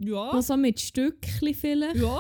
Ja, 0.01 0.33
Noch 0.33 0.43
so 0.43 0.57
mit 0.57 0.81
Stückchen 0.81 1.55
vielleicht. 1.55 1.97
ja. 1.97 2.19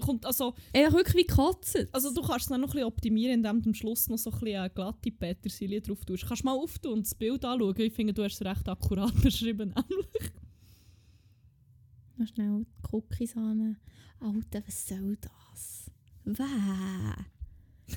Kommt, 0.00 0.24
also, 0.24 0.54
Einfach 0.72 0.96
wirklich 0.98 1.26
wie 1.26 1.34
kotzt 1.34 1.74
es? 1.74 1.92
also 1.92 2.14
du 2.14 2.22
kannst 2.22 2.42
es 2.44 2.46
dann 2.50 2.60
noch 2.60 2.68
ein 2.68 2.72
bisschen 2.72 2.86
optimieren, 2.86 3.34
indem 3.44 3.60
du 3.62 3.70
am 3.70 3.74
Schluss 3.74 4.08
noch 4.08 4.16
so 4.16 4.30
ein 4.30 4.38
bisschen 4.38 4.60
eine 4.60 4.70
glatte 4.70 5.10
Petersilie 5.10 5.80
drauf 5.80 6.04
tust. 6.04 6.24
Kannst 6.24 6.42
du 6.44 6.46
mal 6.46 6.52
auftun 6.54 6.92
und 6.92 7.04
das 7.06 7.16
Bild 7.16 7.44
anschauen. 7.44 7.74
Ich 7.80 7.92
finde, 7.92 8.12
du 8.14 8.22
hast 8.22 8.34
es 8.40 8.46
recht 8.46 8.68
akkurat 8.68 9.12
beschrieben. 9.22 9.74
nämlich. 9.74 10.32
Noch 12.16 12.26
schnell 12.28 12.64
die 12.64 12.94
Cookies 12.94 13.36
an. 13.36 13.76
Alter, 14.20 14.62
was 14.64 14.86
soll 14.86 15.16
das? 15.20 15.90
Wäh. 16.24 16.44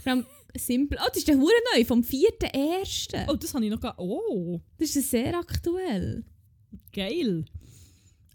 Vor 0.02 0.12
allem 0.12 0.26
simpel. 0.58 0.98
Oh, 1.00 1.08
das 1.10 1.18
ist 1.18 1.28
der 1.28 1.38
Hure 1.38 1.52
neu, 1.76 1.86
vom 1.86 2.02
4.1. 2.02 3.28
Oh, 3.30 3.36
das 3.36 3.54
habe 3.54 3.64
ich 3.64 3.70
noch 3.72 3.80
gar... 3.80 3.94
Oh, 4.00 4.60
Das 4.80 4.96
ist 4.96 5.12
sehr 5.12 5.38
aktuell. 5.38 6.24
geil. 6.92 7.46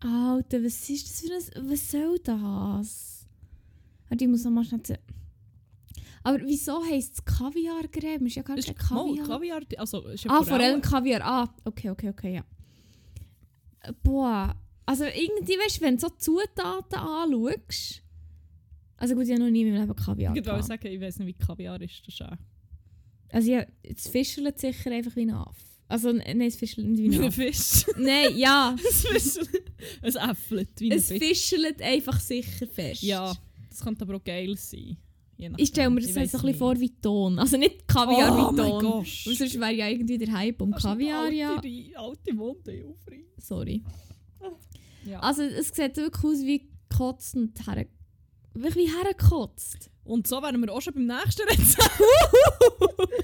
Alter, 0.01 0.65
was 0.65 0.89
ist 0.89 1.07
das 1.09 1.21
für 1.21 1.61
ein... 1.61 1.71
Was 1.71 1.91
soll 1.91 2.19
das? 2.25 3.27
Warte, 4.09 4.25
ich 4.25 4.31
muss 4.31 4.45
noch 4.45 4.51
mal 4.51 4.65
schnell... 4.65 4.81
Aber 6.23 6.39
wieso 6.41 6.85
heisst 6.85 7.15
es 7.15 7.25
Kaviar-Creme? 7.25 8.27
Ist 8.27 8.37
ja 8.37 8.43
gar 8.43 8.57
kein 8.57 8.75
Kaviar. 8.75 9.27
Kaviar. 9.27 9.61
Kaviar, 9.61 9.63
also 9.79 10.07
ist 10.09 10.25
ja 10.25 10.31
Ah, 10.31 10.43
Forellen. 10.43 10.83
Forellenkaviar. 10.83 11.21
Ah, 11.23 11.55
okay, 11.65 11.91
okay, 11.91 12.09
okay, 12.11 12.35
ja. 12.35 12.45
Boah. 14.03 14.55
Also 14.85 15.05
irgendwie, 15.05 15.55
weißt 15.55 15.79
du, 15.79 15.81
wenn 15.83 15.97
du 15.97 16.01
so 16.01 16.09
Zutaten 16.11 16.99
anschaust... 16.99 18.03
Also 18.99 19.15
gut, 19.15 19.25
ich 19.25 19.31
habe 19.31 19.43
noch 19.45 19.51
nie 19.51 19.63
in 19.63 19.73
meinem 19.73 19.81
Leben 19.87 19.97
Kaviar 19.97 20.37
Ich 20.37 20.43
gehabt. 20.43 20.65
sagen, 20.65 20.87
ich 20.89 21.01
weiß 21.01 21.21
nicht, 21.21 21.29
wie 21.39 21.45
Kaviar 21.47 21.81
ist. 21.81 22.07
Das 22.07 22.15
ist 22.15 22.23
auch... 22.23 22.37
Also 23.33 23.51
ja, 23.51 23.65
es 23.83 24.09
fischelt 24.09 24.59
sicher 24.59 24.91
einfach 24.91 25.17
wie 25.17 25.23
ein 25.23 25.31
Aff. 25.31 25.70
Also, 25.91 26.13
nein, 26.13 26.41
es 26.43 26.55
fischelt 26.55 26.87
nicht 26.87 27.03
wie 27.03 27.17
ein 27.19 27.25
ein. 27.25 27.33
Fisch. 27.33 27.85
nein, 27.99 28.37
ja. 28.37 28.77
es 28.89 29.05
fischelt. 29.05 29.73
Es 30.03 30.15
äffelt 30.15 30.81
wie 30.81 30.93
ein 30.93 30.99
Es 30.99 31.09
Fisch. 31.09 31.19
fischelt 31.19 31.83
einfach 31.83 32.21
sicher 32.21 32.67
fest. 32.69 33.03
Ja, 33.03 33.35
das 33.69 33.81
könnte 33.81 34.05
aber 34.05 34.17
auch 34.17 34.25
geil 34.25 34.57
sein. 34.57 34.97
Je 35.37 35.49
nachdem. 35.49 35.63
Ich 35.63 35.71
stelle 35.71 35.91
mir 35.91 36.01
das 36.01 36.17
halt 36.17 36.31
so 36.31 36.39
ein 36.39 36.43
bisschen 36.43 36.59
vor 36.59 36.79
wie 36.79 36.91
Ton. 36.91 37.39
Also 37.41 37.57
nicht 37.57 37.89
Kaviar 37.89 38.33
oh 38.33 38.53
wie 38.53 38.57
mein 38.57 38.71
Ton. 38.71 38.83
Gott. 38.83 39.27
Weil 39.27 39.35
sonst 39.35 39.59
wäre 39.59 39.73
ja 39.73 39.89
irgendwie 39.89 40.19
der 40.19 40.33
Hype 40.33 40.63
um 40.63 40.71
Kaviar, 40.71 41.23
alte, 41.23 41.35
ja. 41.35 41.61
die 41.61 41.97
alte 41.97 42.39
Wunde 42.39 42.85
aufreißen? 42.87 43.25
Sorry. 43.39 43.83
Ja. 45.07 45.19
Also 45.21 45.43
es 45.43 45.69
sieht 45.69 45.97
wirklich 45.97 46.25
aus 46.25 46.43
wie 46.45 46.69
gekotzt 46.89 47.35
und 47.35 47.67
her... 47.67 47.87
Wirklich 48.55 48.89
wie 48.89 48.97
hergekotzt. 48.97 49.90
Und 50.05 50.27
so 50.27 50.43
wären 50.43 50.61
wir 50.61 50.73
auch 50.73 50.81
schon 50.81 50.95
beim 50.95 51.07
nächsten 51.07 51.43
Rezept. 51.43 52.01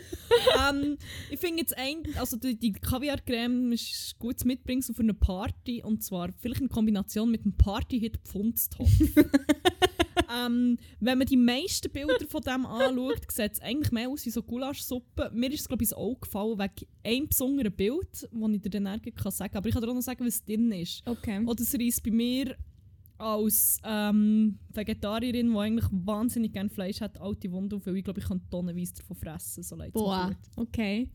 ähm, 0.70 0.98
ich 1.30 1.40
finde 1.40 1.60
jetzt 1.60 1.76
ein, 1.76 2.02
also 2.16 2.36
die, 2.36 2.58
die 2.58 2.72
Kaviar-Creme 2.72 3.72
ist 3.72 4.14
ein 4.14 4.18
gutes 4.18 4.44
Mitbringsel 4.44 4.94
für 4.94 5.02
eine 5.02 5.14
Party 5.14 5.82
und 5.82 6.02
zwar 6.04 6.30
vielleicht 6.38 6.60
in 6.60 6.68
Kombination 6.68 7.30
mit 7.30 7.42
einem 7.42 7.56
Party-Hit 7.56 8.18
Pfundstopf. 8.24 8.90
ähm, 10.36 10.78
wenn 11.00 11.18
man 11.18 11.26
die 11.26 11.36
meisten 11.36 11.90
Bilder 11.90 12.26
von 12.28 12.42
dem 12.42 12.66
anschaut, 12.66 13.32
sieht 13.32 13.52
es 13.52 13.60
eigentlich 13.60 13.92
mehr 13.92 14.08
aus 14.08 14.26
wie 14.26 14.30
so 14.30 14.42
Gulaschsuppe. 14.42 15.30
Mir 15.34 15.52
ist 15.52 15.60
es 15.60 15.68
glaube 15.68 15.82
ich 15.82 15.90
ins 15.90 15.96
Auge 15.96 16.20
gefallen 16.20 16.58
wegen 16.58 16.86
einem 17.04 17.28
besonderen 17.28 17.72
Bild, 17.72 18.12
das 18.12 18.50
ich 18.52 18.62
dir 18.62 18.70
dann 18.70 18.84
sagen 18.84 19.12
kann. 19.14 19.32
Aber 19.58 19.68
ich 19.68 19.74
kann 19.74 19.82
dir 19.82 19.90
auch 19.90 19.94
noch 19.94 20.02
sagen, 20.02 20.26
was 20.26 20.44
drin 20.44 20.70
ist. 20.72 21.02
Okay. 21.06 21.42
Oder 21.44 21.62
es 21.62 21.74
reisst 21.74 22.02
bei 22.02 22.10
mir 22.10 22.56
als 23.18 23.78
ähm, 23.84 24.58
Vegetarierin, 24.72 25.50
die 25.50 25.58
eigentlich 25.58 25.86
wahnsinnig 25.90 26.52
gerne 26.52 26.70
Fleisch 26.70 27.00
hat, 27.00 27.20
alte 27.20 27.50
Wunde 27.50 27.76
auf, 27.76 27.86
weil 27.86 27.96
ich 27.96 28.04
glaube, 28.04 28.20
ich 28.20 28.26
kann 28.26 28.40
tonnenweise 28.50 28.94
davon 28.94 29.16
fressen, 29.16 29.62
so 29.62 29.76
leid 29.76 29.92
Boah, 29.92 30.36
okay. 30.56 31.08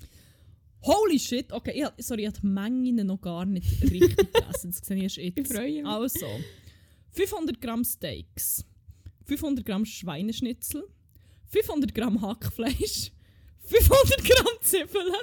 Holy 0.84 1.20
shit! 1.20 1.52
Okay, 1.54 1.86
ich, 1.98 2.06
sorry, 2.06 2.22
ich 2.22 2.28
habe 2.28 2.40
die 2.40 2.48
Mengen 2.48 3.06
noch 3.06 3.22
gar 3.22 3.46
nicht 3.46 3.82
richtig 3.84 4.16
gelesen. 4.34 4.72
Das 4.72 4.82
sehe 4.84 4.98
ich 4.98 5.04
erst 5.04 5.18
jetzt. 5.18 5.38
Ich 5.38 5.48
freue 5.48 5.84
mich. 5.84 5.86
Also, 5.86 6.26
500 7.12 7.62
Gramm 7.62 7.84
Steaks, 7.84 8.66
500 9.26 9.64
Gramm 9.64 9.86
Schweineschnitzel, 9.86 10.84
500 11.50 11.94
Gramm 11.94 12.22
Hackfleisch, 12.22 13.12
500 13.60 14.24
Gramm 14.24 14.58
Zwiebeln, 14.62 15.14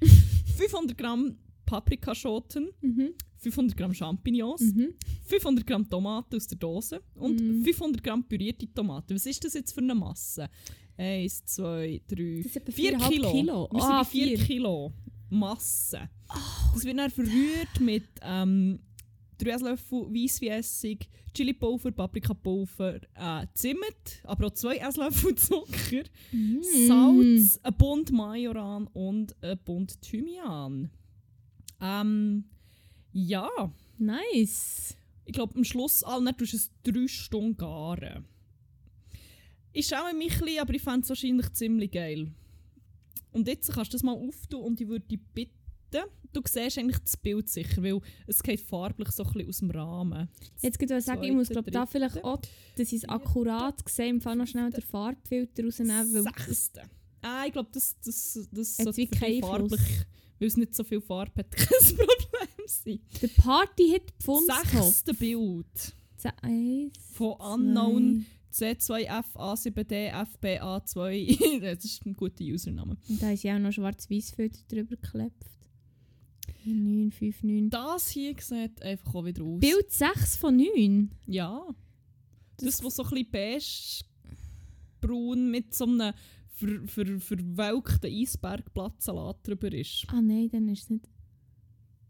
500 0.56 0.96
Gramm 0.96 1.36
Paprikaschoten, 1.66 2.68
Mhm. 2.80 3.10
500 3.38 3.76
Gramm 3.76 3.92
Champignons, 3.94 4.60
Mhm. 4.74 4.94
500 5.24 5.66
Gramm 5.66 5.88
Tomaten 5.88 6.36
aus 6.36 6.46
der 6.46 6.58
Dose 6.58 7.00
und 7.16 7.40
Mm. 7.40 7.62
500 7.64 8.02
Gramm 8.04 8.22
pürierte 8.24 8.72
Tomaten. 8.72 9.14
Was 9.14 9.26
ist 9.26 9.44
das 9.44 9.54
jetzt 9.54 9.72
für 9.72 9.80
eine 9.80 9.94
Masse? 9.94 10.48
Eins, 10.96 11.44
zwei, 11.46 12.00
drei, 12.06 12.42
vier 12.44 12.62
4,5 12.98 13.08
Kilo. 13.10 13.30
Kilo. 13.32 13.68
Wir 13.72 13.80
sind 13.80 13.90
Ah, 13.90 14.04
4 14.04 14.26
vier. 14.28 14.38
Kilo 14.46 14.92
Masse. 15.30 16.08
das 16.74 16.84
wird 16.84 16.98
dann 16.98 17.10
verrührt 17.10 17.80
mit 17.80 18.04
ähm, 18.22 18.78
3 19.38 19.50
Esslöffel 19.50 20.02
Weissweinessig, 20.14 21.08
Chili-Pulver, 21.34 21.90
Paprikapulver, 21.90 23.00
äh, 23.14 23.46
Zimt, 23.54 24.20
aber 24.24 24.46
auch 24.46 24.52
2 24.52 24.76
Esslöffel 24.76 25.34
Zucker, 25.36 26.04
Mm. 26.30 26.60
Salz, 26.86 27.58
ein 27.62 27.74
Bund 27.76 28.12
Majoran 28.12 28.86
und 28.88 29.34
ein 29.42 29.58
Bund 29.64 30.00
Thymian. 30.02 30.90
Ähm, 31.82 32.44
ja. 33.12 33.50
Nice. 33.98 34.96
Ich 35.24 35.32
glaube, 35.34 35.56
am 35.56 35.64
Schluss 35.64 36.02
all 36.02 36.22
nicht, 36.22 36.40
du 36.40 36.44
es 36.44 36.70
drei 36.82 37.06
Stunden 37.06 37.56
garen. 37.56 38.24
Ich 39.72 39.86
schaue 39.86 40.14
mich 40.14 40.34
ein 40.34 40.40
bisschen, 40.40 40.60
aber 40.60 40.74
ich 40.74 40.82
fände 40.82 41.00
es 41.00 41.08
wahrscheinlich 41.08 41.52
ziemlich 41.52 41.90
geil. 41.90 42.30
Und 43.32 43.48
jetzt 43.48 43.72
kannst 43.72 43.92
du 43.92 43.96
das 43.96 44.02
mal 44.02 44.12
auftun 44.12 44.62
und 44.62 44.80
ich 44.80 44.88
würde 44.88 45.06
dich 45.06 45.20
bitten, 45.32 45.52
du 46.32 46.40
siehst 46.46 46.78
eigentlich 46.78 46.98
das 46.98 47.16
Bild 47.16 47.48
sicher, 47.48 47.82
weil 47.82 48.00
es 48.26 48.42
geht 48.42 48.60
farblich 48.60 49.10
so 49.10 49.24
ein 49.24 49.32
bisschen 49.32 49.48
aus 49.48 49.58
dem 49.58 49.70
Rahmen. 49.70 50.28
Jetzt 50.60 50.80
würde 50.80 50.98
ich 50.98 51.04
sagen, 51.04 51.22
ich 51.22 51.32
muss 51.32 51.48
glaub, 51.48 51.70
da 51.70 51.86
vielleicht 51.86 52.22
auch, 52.22 52.40
dass 52.76 52.92
ich 52.92 53.02
es 53.02 53.08
akkurat 53.08 53.82
sehe, 53.88 54.08
im 54.08 54.20
Fall 54.20 54.36
noch 54.36 54.46
schnell 54.46 54.70
den 54.70 54.82
Farbfilter 54.82 55.64
rausnehmen, 55.64 56.12
weil 56.12 56.22
Sechste. 56.22 56.82
Ah, 57.22 57.44
ich 57.46 57.52
glaube, 57.52 57.70
das, 57.72 57.96
das, 58.04 58.48
das 58.50 58.78
Hat's 58.78 58.96
wie 58.96 59.40
sollte 59.40 59.78
für 59.78 60.06
weil 60.42 60.48
es 60.48 60.56
nicht 60.56 60.74
so 60.74 60.82
viel 60.82 61.00
Farbe 61.00 61.32
hat, 61.36 61.50
kein 61.56 61.96
Problem 61.96 62.66
sein. 62.66 62.98
der 63.22 63.28
Party-Hit 63.28 64.12
Pfundstopf. 64.18 64.70
Sechste 64.70 65.14
Bild 65.14 65.94
Eins, 66.42 66.98
von 67.12 67.34
Unknown 67.34 68.26
C2FA7D 68.52 70.12
FBA2. 70.12 71.60
das 71.60 71.84
ist 71.84 72.04
ein 72.04 72.14
guter 72.14 72.42
Username. 72.44 72.96
Und 73.08 73.22
da 73.22 73.30
ist 73.30 73.44
ja 73.44 73.54
auch 73.54 73.60
noch 73.60 73.72
schwarz-weiß-Filter 73.72 74.58
drüber 74.68 74.96
geklebt. 74.96 75.44
9, 76.64 77.12
5, 77.12 77.42
9. 77.44 77.70
Das 77.70 78.08
hier 78.10 78.34
sieht 78.40 78.82
einfach 78.82 79.14
auch 79.14 79.24
wieder 79.24 79.44
aus. 79.44 79.60
Bild 79.60 79.90
6 79.90 80.36
von 80.36 80.56
9. 80.56 81.10
Ja. 81.26 81.64
Das, 82.56 82.84
was 82.84 82.96
so 82.96 83.04
ein 83.04 83.10
bisschen 83.10 83.30
beige 83.30 84.04
braun 85.00 85.50
mit 85.50 85.74
so 85.74 85.84
einem 85.84 86.12
ver, 86.52 86.86
ver, 86.86 87.20
verwelkten 87.20 88.10
Eisbergblattsalat 88.10 89.46
drüber 89.46 89.72
ist. 89.72 90.06
Ah 90.08 90.22
nein, 90.22 90.48
dann 90.50 90.68
ist 90.68 90.82
es 90.84 90.90
nicht 90.90 91.08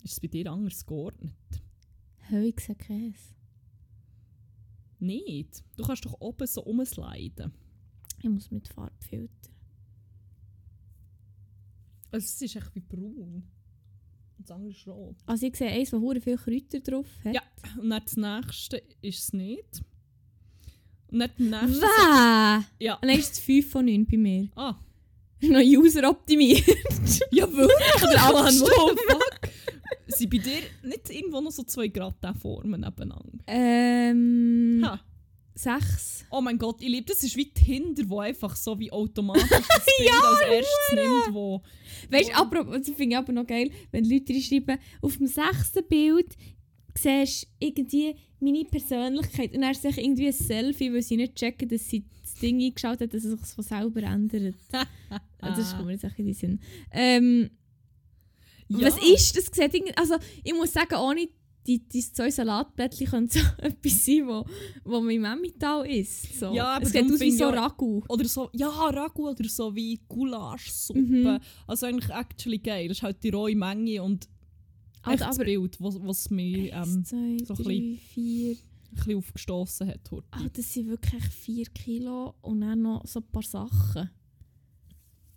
Ist 0.03 0.13
es 0.13 0.21
bei 0.21 0.29
dir 0.29 0.51
anders 0.51 0.85
geordnet? 0.85 1.35
Höchster 2.29 2.75
Käse. 2.75 3.35
Nicht. 4.99 5.65
Du 5.77 5.83
kannst 5.83 6.05
doch 6.05 6.21
oben 6.21 6.47
so 6.47 6.63
umsliden. 6.63 7.53
Ich 8.23 8.29
muss 8.29 8.51
mit 8.51 8.69
Farbfilter. 8.69 9.51
Also 12.13 12.25
es 12.25 12.43
ist 12.43 12.57
echt 12.57 12.75
wie 12.75 12.81
braun. 12.81 13.43
Und 14.39 14.49
das 14.49 14.51
andere 14.51 14.71
ist 14.71 14.87
rot. 14.87 15.17
Also 15.27 15.47
ich 15.47 15.57
sehe 15.57 15.71
eins, 15.71 15.91
das 15.91 16.01
hure 16.01 16.21
viel 16.21 16.37
Kräuter 16.37 16.81
drauf 16.81 17.09
hat. 17.25 17.35
Ja. 17.35 17.43
Und 17.81 17.91
dann 17.91 18.03
das 18.05 18.17
nächste 18.17 18.83
ist 19.01 19.19
es 19.19 19.33
nicht. 19.33 19.83
Und 21.13 21.19
dann 21.19 21.31
das 21.39 21.69
nächste... 21.69 21.87
Wäh! 21.87 22.65
Ja. 22.85 22.99
Dann 23.01 23.11
ist 23.11 23.33
es 23.33 23.39
5 23.41 23.71
von 23.71 23.85
9 23.85 24.07
bei 24.07 24.17
mir. 24.17 24.49
Ah. 24.57 24.75
Noch 25.43 25.61
User 25.61 26.09
optimiert. 26.09 26.65
Ja, 27.31 27.51
wirklich? 27.53 28.03
Oder 28.03 28.23
abgestimmt. 28.23 28.71
fuck? 29.09 29.41
Sind 30.07 30.31
bei 30.31 30.39
dir 30.39 30.61
nicht 30.83 31.11
irgendwo 31.11 31.41
noch 31.41 31.51
so 31.51 31.63
zwei 31.63 31.89
Gratin-Formen 31.89 32.81
nebeneinander? 32.81 33.39
ähm. 33.47 34.83
Ha. 34.85 35.01
6. 35.55 36.27
Oh 36.31 36.41
mein 36.41 36.59
Gott, 36.59 36.81
ich 36.81 36.89
liebe 36.89 37.07
das. 37.07 37.23
ist 37.23 37.37
wie 37.37 37.53
Tinder, 37.53 38.05
wo 38.07 38.21
einfach 38.21 38.57
so 38.57 38.79
wie 38.79 38.91
automatisch 38.91 39.49
das 39.49 39.85
Bild 39.99 40.11
als 40.25 40.41
erstes 40.51 40.93
nimmt, 40.95 41.35
wo... 41.35 41.63
Weißt 42.11 42.31
du, 42.31 42.79
das 42.79 42.87
finde 42.87 43.05
ich 43.05 43.17
aber 43.17 43.33
noch 43.33 43.47
geil, 43.47 43.71
wenn 43.91 44.09
Leute 44.09 44.41
schreiben, 44.41 44.79
auf 45.03 45.17
dem 45.19 45.27
sechsten 45.27 45.87
Bild 45.87 46.35
siehst 46.99 47.49
irgendwie 47.59 48.15
meine 48.41 48.65
Persönlichkeit 48.65 49.55
und 49.55 49.61
dann 49.63 49.73
ist 49.73 49.85
irgendwie 49.85 50.27
ein 50.27 50.33
Selfie, 50.33 50.93
weil 50.93 51.03
sie 51.03 51.17
nicht 51.17 51.37
checken, 51.37 51.69
dass 51.69 51.89
sie 51.89 52.05
das 52.23 52.35
Ding 52.35 52.61
eingeschaut 52.61 53.01
hat, 53.01 53.15
dass 53.15 53.25
es 53.25 53.41
sich 53.41 53.55
von 53.55 53.65
selber 53.65 54.03
ändert. 54.03 54.57
Ah, 55.45 55.57
das 55.57 55.73
kommt 55.73 55.87
mir 55.87 55.95
jetzt 55.95 56.05
auch 56.05 56.17
in 56.19 56.27
den 56.27 56.35
Sinn. 56.35 56.61
Ähm, 56.93 57.51
Ja. 58.69 58.87
Was 58.87 58.97
ist 59.05 59.37
das? 59.37 59.47
Sieht 59.47 59.99
also, 59.99 60.15
ich 60.45 60.55
muss 60.55 60.73
sagen, 60.73 60.95
ohne 60.95 61.29
die, 61.67 61.79
die 61.89 62.01
zwei 62.01 62.31
Salatblättchen 62.31 63.07
könnte 63.07 63.39
so 63.39 63.45
etwas 63.59 64.05
sein, 64.05 64.27
wo, 64.27 64.45
wo 64.85 65.01
man 65.01 65.11
im 65.11 65.25
Emmental 65.25 65.87
isst. 65.87 66.39
So. 66.39 66.53
Ja, 66.53 66.77
aber 66.77 66.85
es 66.85 66.93
sieht 66.93 67.11
aus 67.11 67.21
wie 67.21 67.31
so 67.31 67.49
Ragu. 67.49 68.03
Oder 68.09 68.25
so, 68.27 68.51
ja, 68.53 68.69
Ragu 68.69 69.31
oder 69.31 69.49
so 69.49 69.75
wie 69.75 70.01
Gulaschsuppe. 70.09 71.01
Mhm. 71.01 71.39
Also 71.67 71.87
eigentlich 71.87 72.11
actually 72.11 72.59
geil. 72.59 72.89
Das 72.89 72.99
ist 72.99 73.03
halt 73.03 73.23
die 73.23 73.31
rohe 73.31 73.55
Menge 73.55 74.03
und 74.03 74.29
Also, 75.03 75.13
echt 75.25 75.31
das 75.31 75.37
aber 75.37 75.45
Bild, 75.45 75.81
was, 75.81 76.01
was 76.03 76.31
mich 76.31 76.71
ähm, 76.73 77.05
zwei, 77.05 77.39
so 77.45 77.55
ein 77.55 77.57
bisschen- 77.57 77.99
vier. 77.99 78.53
ein 78.53 78.95
bisschen 78.97 79.17
aufgestossen 79.19 79.89
hat. 79.89 80.11
heute. 80.11 80.27
Ah, 80.33 80.49
das 80.53 80.73
sind 80.75 80.89
wirklich 80.89 81.25
4 81.25 81.65
Kilo 81.67 82.35
und 82.43 82.61
dann 82.61 82.83
noch 82.83 83.07
so 83.07 83.21
ein 83.21 83.27
paar 83.33 83.43
Sachen. 83.43 84.11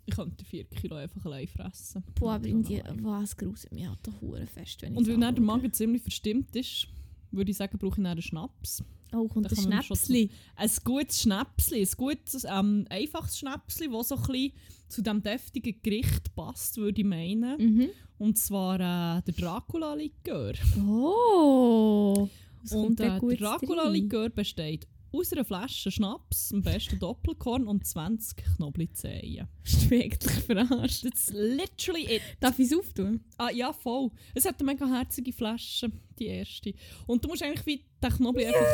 Ich 0.08 0.14
könnte 0.16 0.46
4 0.46 0.66
Kilo 0.66 0.98
einfach 0.98 1.26
allein 1.26 1.48
fressen. 1.48 2.04
Boah, 2.14 2.34
aber 2.34 2.48
irgendwie, 2.48 2.82
Allein. 2.82 3.04
was 3.04 3.36
gruselt 3.36 3.74
mich 3.74 3.88
halt 3.88 4.00
doch 4.04 4.14
fest, 4.48 4.82
wenn 4.82 4.92
ich 4.94 4.98
Und 5.00 5.08
weil 5.08 5.18
dann 5.20 5.36
der. 5.36 5.44
Magen 5.44 5.74
ziemlich 5.74 6.02
verstimmt 6.04 6.56
ist, 6.56 6.88
würde 7.36 7.52
ich 7.52 7.58
sagen, 7.58 7.78
brauche 7.78 8.00
ich 8.00 8.06
einen 8.06 8.22
Schnaps. 8.22 8.84
Oh, 9.14 9.28
kommt 9.28 9.50
ein 9.50 9.56
Schnäpsli. 9.56 10.30
Ein 10.56 10.72
gutes 10.84 11.22
Schnäpsli, 11.22 11.82
ein 11.82 11.90
gutes, 11.98 12.46
ähm, 12.50 12.86
einfaches 12.90 13.40
Schnäpsli, 13.40 13.90
das 13.90 14.10
so 14.10 14.16
ein 14.16 14.22
bisschen 14.24 14.52
zu 14.88 15.02
diesem 15.02 15.24
deftigen 15.24 15.76
Gericht 15.82 16.36
passt, 16.36 16.78
würde 16.78 17.02
ich 17.02 17.08
meinen. 17.08 17.58
Mhm. 17.58 17.90
Und 18.18 18.38
zwar 18.38 18.76
äh, 18.76 19.22
der 19.22 19.34
Dracula-Likör. 19.38 20.54
Oh. 20.88 22.30
Und 22.72 23.00
äh, 23.00 23.20
der? 23.20 23.20
Dracula-Likör 23.20 24.30
besteht 24.30 24.88
aus 25.16 25.32
einer 25.32 25.46
Flasche 25.46 25.92
Schnaps, 25.92 26.52
am 26.54 26.62
besten 26.62 27.00
Doppelkorn 27.00 27.68
und 27.68 27.86
20 27.86 28.38
Knoblauchzehen. 28.56 29.48
Mich 29.90 30.04
eigentlich 30.04 30.44
verarscht? 30.44 31.04
That's 31.04 31.32
literally 31.32 32.16
it. 32.16 32.22
Darf 32.40 32.60
ich 32.60 32.72
es 32.72 32.78
auftun? 32.78 33.24
Ah, 33.38 33.50
ja, 33.50 33.74
voll. 33.74 34.12
Es 34.34 34.46
hat 34.46 34.60
eine 34.60 34.72
mega 34.72 34.88
herzige 34.88 35.34
Flasche, 35.34 35.92
die 36.20 36.28
erste. 36.28 36.74
Und 37.08 37.24
du 37.24 37.30
musst 37.30 37.44
eigentlich 37.44 37.66
wie 37.66 37.86
den 38.02 38.10
Knoblauch 38.10 38.46
einfach 38.46 38.66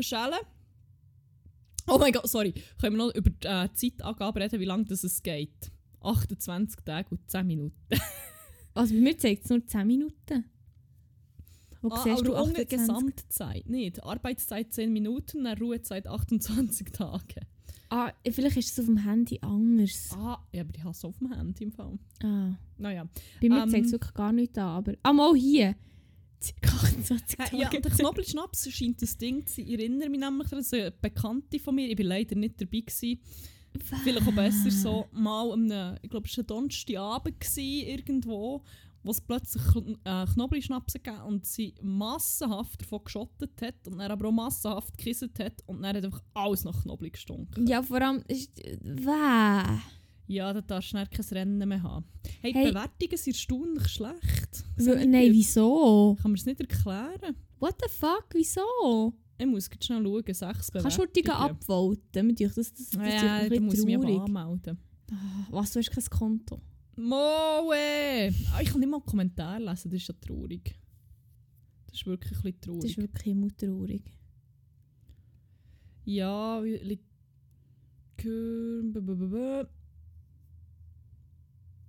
schälen. 0.00 0.40
Oh 1.88 1.98
mein 1.98 2.12
Gott, 2.12 2.28
sorry. 2.28 2.54
Können 2.80 2.96
wir 2.96 3.06
noch 3.06 3.14
über 3.14 3.30
die 3.30 3.46
äh, 3.46 3.68
Zeitangabe 3.74 4.40
reden, 4.40 4.60
wie 4.60 4.64
lange 4.64 4.84
das 4.84 5.04
es 5.04 5.22
geht? 5.22 5.70
28 6.00 6.80
Tage 6.84 7.08
und 7.10 7.30
10 7.30 7.46
Minuten. 7.46 7.76
Also 8.74 8.94
bei 8.94 9.00
mir 9.00 9.18
zeigt 9.18 9.44
es 9.44 9.50
nur 9.50 9.66
10 9.66 9.86
Minuten. 9.86 10.44
Wo 11.82 11.88
Ah, 11.90 12.02
siehst 12.02 12.26
du 12.26 12.34
aber 12.34 12.44
ohne 12.44 12.52
28? 12.60 12.68
Gesamtzeit 12.78 13.68
nicht. 13.68 14.02
Arbeitszeit 14.02 14.72
10 14.72 14.92
Minuten, 14.92 15.44
dann 15.44 15.58
Ruhezeit 15.58 16.06
28 16.06 16.86
Tage. 16.92 17.40
Ah, 17.90 18.10
vielleicht 18.30 18.56
ist 18.56 18.70
es 18.72 18.78
auf 18.80 18.86
dem 18.86 18.96
Handy 18.98 19.38
anders. 19.42 20.10
Ah, 20.16 20.38
ja, 20.52 20.62
aber 20.62 20.70
ich 20.74 20.80
habe 20.80 20.90
es 20.92 21.04
auf 21.04 21.18
dem 21.18 21.30
Handy 21.32 21.64
im 21.64 21.72
Fall. 21.72 21.98
Ah. 22.22 22.52
Naja. 22.78 23.06
Bei 23.40 23.48
mir 23.48 23.62
Ähm. 23.64 23.68
zeigt 23.70 23.86
es 23.86 23.92
wirklich 23.92 24.14
gar 24.14 24.32
nichts 24.32 24.56
an. 24.56 24.64
Aber... 24.64 24.94
Ah, 25.02 25.12
mal 25.12 25.34
hier! 25.36 25.74
Circa 26.40 26.70
28 26.86 27.36
Tage. 27.36 27.56
Ja, 27.56 27.68
der 27.68 27.80
Knoblauchschnaps 27.90 28.70
scheint 28.72 29.02
das 29.02 29.18
Ding 29.18 29.46
zu 29.46 29.56
sein. 29.56 29.66
Ich 29.66 29.72
erinnere 29.78 30.08
mich 30.08 30.20
nämlich 30.20 30.48
dass 30.48 30.72
eine 30.72 30.90
Bekannte 30.90 31.58
von 31.58 31.74
mir, 31.74 31.88
ich 31.88 31.98
war 31.98 32.04
leider 32.06 32.34
nicht 32.34 32.60
dabei, 32.60 32.80
gewesen, 32.80 33.20
vielleicht 34.02 34.26
auch 34.26 34.32
besser 34.32 34.70
so, 34.70 35.06
mal 35.12 35.52
am, 35.52 35.64
einem- 35.70 35.96
ich 36.02 36.10
glaube 36.10 36.26
es 36.28 36.36
war 36.36 36.44
ein 36.44 36.46
Donnerstagabend 36.46 37.36
irgendwo, 37.56 38.62
wo 39.04 39.10
es 39.10 39.20
plötzlich 39.20 39.62
äh, 40.04 40.26
Knoblauchschnaps 40.26 40.94
gegeben 40.94 41.22
und 41.22 41.44
sie 41.46 41.74
massenhaft 41.82 42.80
davon 42.82 43.04
geschottet 43.04 43.50
hat 43.60 43.86
und 43.88 43.98
dann 43.98 44.10
aber 44.10 44.28
auch 44.28 44.32
massenhaft 44.32 44.96
gekisset 44.96 45.38
hat 45.38 45.54
und 45.66 45.82
dann 45.82 45.96
hat 45.96 46.04
einfach 46.04 46.22
alles 46.34 46.64
nach 46.64 46.82
Knoblauch 46.82 47.10
gestunken. 47.12 47.66
Ja, 47.66 47.82
vor 47.82 48.00
allem... 48.00 48.22
Ist, 48.28 48.56
Wäh! 48.82 49.78
Ja, 50.28 50.52
da 50.52 50.60
darfst 50.62 50.92
du 50.92 50.96
dann 50.96 51.10
kein 51.10 51.26
Rennen 51.26 51.68
mehr 51.68 51.82
haben. 51.82 52.06
Hey, 52.40 52.52
die 52.52 52.58
Hey. 52.58 52.68
Bewertungen 52.70 53.16
sind 53.16 53.34
erstaunlich 53.34 53.88
schlecht. 53.88 54.64
W- 54.76 55.06
Nein, 55.06 55.32
wieso? 55.32 56.16
Kann 56.22 56.30
man 56.30 56.38
es 56.38 56.46
nicht 56.46 56.60
erklären? 56.60 57.36
What 57.58 57.74
the 57.82 57.88
fuck? 57.90 58.26
Wieso? 58.32 59.12
Ich 59.36 59.46
muss 59.46 59.68
jetzt 59.70 59.84
schnell 59.84 60.02
schauen, 60.02 60.22
sechs 60.26 60.70
Bewertungen. 60.70 60.82
Kannst 60.82 60.98
du 60.98 61.06
die 61.06 61.22
denkt, 61.22 62.40
Das, 62.40 62.54
das, 62.54 62.72
das 62.72 62.80
ist 62.88 62.94
Ja, 62.94 63.48
da 63.48 63.60
muss 63.60 63.74
ich 63.78 63.84
mich 63.84 63.96
anmelden. 63.96 64.78
Ah, 65.10 65.14
Was, 65.50 65.72
du 65.72 65.80
hast 65.80 65.90
kein 65.90 66.04
Konto? 66.04 66.60
Moe! 67.02 68.32
Ah, 68.52 68.60
ich 68.62 68.68
kann 68.70 68.80
nicht 68.80 68.88
mal 68.90 69.00
Kommentar 69.00 69.58
lesen, 69.58 69.90
das 69.90 70.00
ist 70.02 70.08
ja 70.08 70.14
traurig. 70.20 70.74
Das 71.86 71.96
ist 71.96 72.06
wirklich 72.06 72.32
ein 72.38 72.42
bisschen 72.42 72.52
Das 72.60 72.66
traurig. 72.66 72.90
ist 72.90 72.96
wirklich 72.98 73.26
immer 73.26 73.56
traurig. 73.56 74.02
Ja, 76.04 76.62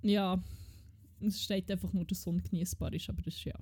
Ja, 0.01 0.43
es 1.21 1.41
steht 1.41 1.71
einfach 1.71 1.93
nur, 1.93 2.05
dass 2.05 2.19
es 2.19 2.27
ungenießbar 2.27 2.93
ist, 2.93 3.09
aber 3.09 3.21
das 3.21 3.35
war 3.45 3.53
ja 3.53 3.59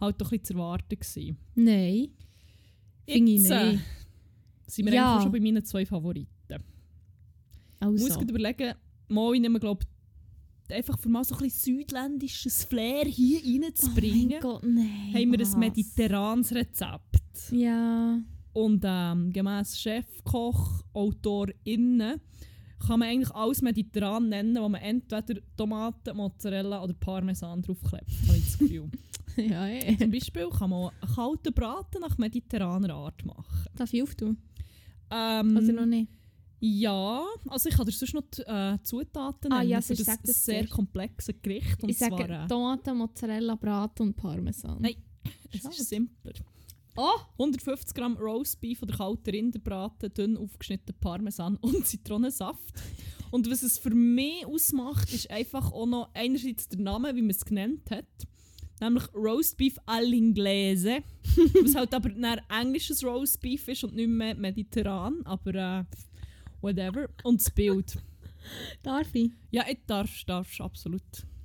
halt 0.00 0.20
doch 0.20 0.26
ein 0.32 0.38
bisschen 0.40 0.44
zu 0.44 0.52
erwarten. 0.54 0.88
Gewesen. 0.98 1.36
Nein. 1.54 2.08
Finde 3.06 3.32
ich 3.32 3.50
äh, 3.50 3.72
nicht. 3.72 3.84
sind 4.66 4.86
wir 4.86 4.94
Ja. 4.94 5.12
eigentlich 5.12 5.22
schon 5.24 5.32
bei 5.32 5.40
meinen 5.40 5.64
zwei 5.64 5.84
Favoriten. 5.84 6.30
Ich 7.80 7.86
muss 7.86 8.02
Also. 8.04 8.18
gerade 8.20 8.30
überlegen, 8.30 8.74
mal 9.08 9.34
ich 9.34 9.40
nehme, 9.40 9.60
glaube 9.60 9.84
einfach 10.72 10.98
für 10.98 11.08
mal 11.08 11.24
so 11.24 11.34
ein 11.34 11.42
bisschen 11.42 11.76
südländisches 11.78 12.64
Flair 12.64 13.04
hier 13.04 13.40
Oh 13.44 13.64
reinzubringen, 13.64 14.28
mein 14.30 14.40
Gott, 14.40 14.62
nein. 14.64 15.14
haben 15.14 15.32
wir 15.32 15.40
was? 15.40 15.54
ein 15.54 15.60
mediterranes 15.60 16.54
Rezept. 16.54 17.50
Ja. 17.50 18.20
Und 18.52 18.82
ähm, 18.86 19.32
gemäss 19.32 19.78
Chefkoch, 19.78 20.82
AutorInnen, 20.94 22.20
kann 22.86 23.00
man 23.00 23.08
eigentlich 23.08 23.34
alles 23.34 23.62
mediterran 23.62 24.28
nennen, 24.28 24.56
wo 24.56 24.68
man 24.68 24.80
entweder 24.80 25.40
Tomaten, 25.56 26.16
Mozzarella 26.16 26.82
oder 26.82 26.94
Parmesan 26.94 27.62
draufklebt. 27.62 28.10
Habe 28.26 28.38
ich 28.38 28.44
das 28.44 28.58
Gefühl. 28.58 28.90
ja, 29.36 29.68
eh. 29.68 29.96
Zum 29.96 30.10
Beispiel 30.10 30.48
kann 30.48 30.70
man 30.70 30.90
einen 31.00 31.14
kalten 31.14 31.52
Braten 31.52 32.00
nach 32.00 32.16
mediterraner 32.18 32.94
Art 32.94 33.24
machen. 33.24 33.66
Darf 33.74 33.92
ich 33.92 34.02
auftun? 34.02 34.38
Ähm, 35.10 35.56
Oder 35.56 35.72
noch 35.72 35.86
nicht? 35.86 36.10
Ja, 36.68 37.24
also 37.48 37.68
ich 37.68 37.76
dir 37.76 37.92
sonst 37.92 38.14
noch 38.14 38.22
die 38.22 38.42
äh, 38.42 38.78
Zutaten 38.82 39.52
Ah, 39.52 39.62
ja, 39.62 39.80
für 39.80 39.94
das 39.94 40.04
sag 40.04 40.22
das 40.24 40.44
sehr 40.44 40.66
komplexe 40.66 41.32
Gericht. 41.34 41.80
Und 41.82 41.90
ich 41.90 41.98
sage 41.98 42.16
zwar, 42.16 42.44
äh, 42.44 42.48
Tomaten, 42.48 42.96
Mozzarella, 42.96 43.54
Braten 43.54 44.08
und 44.08 44.16
Parmesan. 44.16 44.78
Nein. 44.80 44.96
es 45.52 45.60
schade. 45.60 45.74
ist 45.76 45.88
simpler. 45.88 46.32
Oh! 46.96 47.20
150 47.38 47.94
Gramm 47.94 48.16
Roastbeef 48.16 48.82
oder 48.82 48.96
kalten 48.96 49.30
Rinderbraten, 49.30 50.12
dünn 50.12 50.36
aufgeschnitten 50.36 50.94
Parmesan 50.98 51.56
und 51.60 51.86
Zitronensaft. 51.86 52.74
Und 53.30 53.48
was 53.48 53.62
es 53.62 53.78
für 53.78 53.94
mich 53.94 54.44
ausmacht, 54.44 55.12
ist 55.12 55.30
einfach 55.30 55.70
auch 55.72 55.86
noch 55.86 56.10
einerseits 56.14 56.68
der 56.68 56.80
Name, 56.80 57.14
wie 57.14 57.22
man 57.22 57.30
es 57.30 57.44
genannt 57.44 57.90
hat. 57.90 58.06
Nämlich 58.80 59.04
Roastbeef 59.14 59.78
all'inglese. 59.86 61.02
was 61.62 61.74
halt 61.76 61.94
aber 61.94 62.10
ein 62.10 62.40
englisches 62.48 63.04
Roastbeef 63.04 63.68
ist 63.68 63.84
und 63.84 63.94
nicht 63.94 64.08
mehr 64.08 64.34
mediterran. 64.34 65.20
Aber 65.24 65.54
äh, 65.54 65.84
whatever. 66.60 67.08
Und 67.22 67.40
das 67.40 67.50
Bild. 67.50 67.96
Darf 68.82 69.14
ich? 69.14 69.30
Ja, 69.50 69.64
ich 69.68 69.78
darf, 69.86 70.10
darfst 70.24 70.60
absolut. 70.60 71.02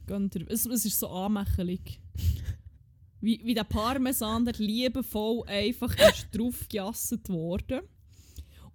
Dir. 0.08 0.46
Es, 0.50 0.66
es 0.66 0.86
ist 0.86 1.00
so 1.00 1.08
anmächelig. 1.08 2.02
Wie, 3.22 3.40
wie 3.46 3.54
der 3.54 3.64
Parmesan, 3.64 4.46
der 4.46 4.56
liebevoll 4.56 5.44
einfach 5.46 5.96
ist 5.96 6.28
draufgejasset 6.36 7.30
worden. 7.30 7.82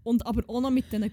Und 0.05 0.25
aber 0.25 0.45
auch 0.49 0.61
noch 0.61 0.71
mit 0.71 0.91
diesen 0.93 1.11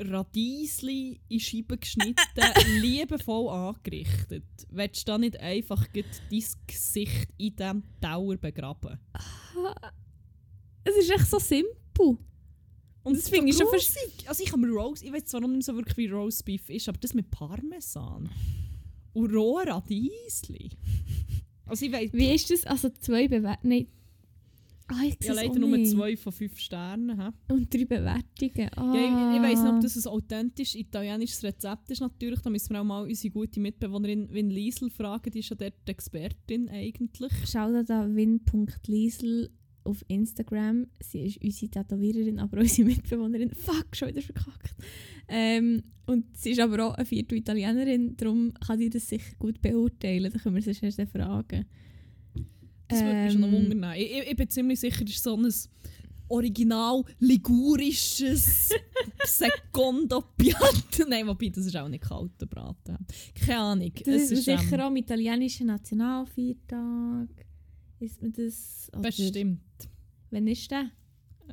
Radiesli 0.00 1.20
in 1.28 1.40
Scheiben 1.40 1.78
geschnitten, 1.78 2.80
liebevoll 2.80 3.50
angerichtet. 3.50 4.44
Willst 4.70 5.06
du 5.06 5.12
da 5.12 5.18
nicht 5.18 5.38
einfach 5.38 5.86
dein 5.88 6.04
Gesicht 6.66 7.28
in 7.36 7.54
diesem 7.54 7.82
Tower 8.00 8.36
begraben? 8.38 8.98
Es 10.84 10.96
ist 10.96 11.10
echt 11.10 11.26
so 11.26 11.38
simpel. 11.38 12.16
Und 13.02 13.16
Das 13.16 13.28
finde 13.28 13.50
ich 13.50 13.56
schon 13.56 13.66
grusig. 13.66 14.26
Also 14.26 14.42
ich 14.44 14.52
habe 14.52 14.66
Roast, 14.68 15.02
ich 15.02 15.12
weiß 15.12 15.24
zwar 15.26 15.40
noch 15.40 15.48
nicht 15.48 15.64
so 15.64 15.74
wirklich 15.74 15.96
wie 15.96 16.06
Roastbeef 16.08 16.68
ist, 16.68 16.88
aber 16.88 16.98
das 16.98 17.14
mit 17.14 17.30
Parmesan 17.30 18.28
und 19.12 19.34
rohen 19.34 19.68
Radiesli. 19.68 20.70
Also 21.66 21.86
ich 21.86 21.92
weiß, 21.92 22.12
Wie 22.12 22.34
ist 22.34 22.50
das? 22.50 22.64
Also 22.66 22.88
zwei 22.90 23.28
Bewertungen. 23.28 23.68
Nein. 23.68 23.86
Ah, 24.92 25.04
ich 25.06 25.24
ja 25.24 25.34
leider 25.34 25.56
nur 25.56 25.76
nicht. 25.76 25.92
zwei 25.92 26.16
von 26.16 26.32
fünf 26.32 26.58
Sternen. 26.58 27.16
He? 27.20 27.52
Und 27.54 27.72
drei 27.72 27.84
Bewertungen. 27.84 28.70
Ah. 28.76 28.92
Ja, 28.94 29.04
ich, 29.04 29.36
ich 29.36 29.42
weiß 29.42 29.62
nicht, 29.62 29.72
ob 29.72 29.80
das 29.80 29.96
ein 29.96 30.10
authentisch 30.10 30.74
italienisches 30.74 31.44
Rezept 31.44 31.90
ist 31.92 32.00
natürlich. 32.00 32.40
Da 32.40 32.50
müssen 32.50 32.70
wir 32.72 32.80
auch 32.80 32.84
mal 32.84 33.04
unsere 33.04 33.32
gute 33.32 33.60
Mitbewohnerin 33.60 34.28
Win 34.32 34.50
Liesel 34.50 34.90
fragen, 34.90 35.30
die 35.30 35.38
ist 35.38 35.50
ja 35.50 35.56
dort 35.56 35.74
die 35.86 35.92
Expertin 35.92 36.68
eigentlich. 36.68 37.32
Schau 37.46 37.70
da 37.70 37.84
da 37.84 38.12
win.liesel 38.12 39.50
auf 39.84 40.04
Instagram. 40.08 40.86
Sie 41.00 41.26
ist 41.26 41.42
unsere 41.42 41.70
Tätowiererin, 41.70 42.38
aber 42.38 42.58
unsere 42.60 42.88
Mitbewohnerin. 42.88 43.50
Fuck, 43.50 43.96
schon 43.96 44.08
wieder 44.08 44.22
verkackt. 44.22 44.74
Ähm, 45.28 45.82
und 46.06 46.36
sie 46.36 46.50
ist 46.50 46.60
aber 46.60 46.86
auch 46.86 46.94
eine 46.94 47.06
vierte 47.06 47.36
Italienerin, 47.36 48.16
darum 48.16 48.52
kann 48.54 48.80
die 48.80 48.90
das 48.90 49.08
sicher 49.08 49.32
gut 49.38 49.62
beurteilen. 49.62 50.32
Da 50.32 50.38
können 50.38 50.56
wir 50.56 50.62
sie 50.62 50.84
erst 50.84 51.00
fragen. 51.12 51.66
Das 52.88 53.02
würde 53.04 53.22
mich 53.22 53.32
schon 53.32 53.40
noch 53.42 53.48
Ähm, 53.48 53.70
wundern. 53.70 53.94
Ich, 53.96 54.10
ich, 54.10 54.30
ich 54.30 54.36
bin 54.36 54.48
ziemlich 54.48 54.80
sicher, 54.80 55.04
das 55.04 55.14
ist 55.14 55.22
so 55.22 55.36
ein 55.36 55.48
original 56.28 57.04
ligurisches 57.18 58.70
Secondo 59.24 60.22
Piatto. 60.36 61.04
Nein, 61.08 61.26
wobei, 61.26 61.48
das 61.48 61.66
ist 61.66 61.76
auch 61.76 61.88
nicht 61.88 62.04
kalter 62.04 62.46
Braten. 62.46 62.98
Keine 63.34 63.58
Ahnung. 63.60 63.92
Das 64.04 64.14
es 64.14 64.30
ist, 64.30 64.48
ähm, 64.48 64.58
sicher 64.58 64.82
auch 64.82 64.86
am 64.86 64.96
italienischen 64.96 65.66
Nationalviertag. 65.68 67.28
Ist 68.00 68.20
mir 68.22 68.30
das... 68.30 68.90
oder- 68.92 69.02
Bestimmt. 69.02 69.60
Wann 70.30 70.46
ist 70.46 70.70
der? 70.70 70.90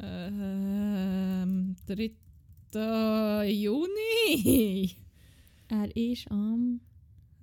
Ähm, 0.01 1.75
3. 1.87 3.47
Juni. 3.49 4.95
Er 5.69 5.95
ist 5.95 6.29
am 6.31 6.79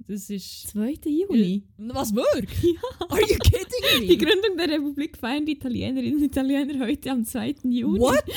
Das 0.06 0.30
ist. 0.30 0.68
2. 0.68 0.94
Juni. 1.06 1.64
Was 1.78 2.14
wirklich? 2.14 2.62
Ja. 2.74 3.06
Are 3.08 3.20
you 3.20 3.36
kidding 3.38 4.00
me? 4.00 4.06
Die 4.06 4.16
Gründung 4.18 4.56
der 4.56 4.68
Republik 4.68 5.16
feiern 5.18 5.44
die 5.44 5.52
Italienerinnen 5.52 6.18
und 6.18 6.24
Italiener 6.24 6.86
heute 6.86 7.10
am 7.10 7.24
2. 7.24 7.54
Juni. 7.64 8.00
What? 8.00 8.24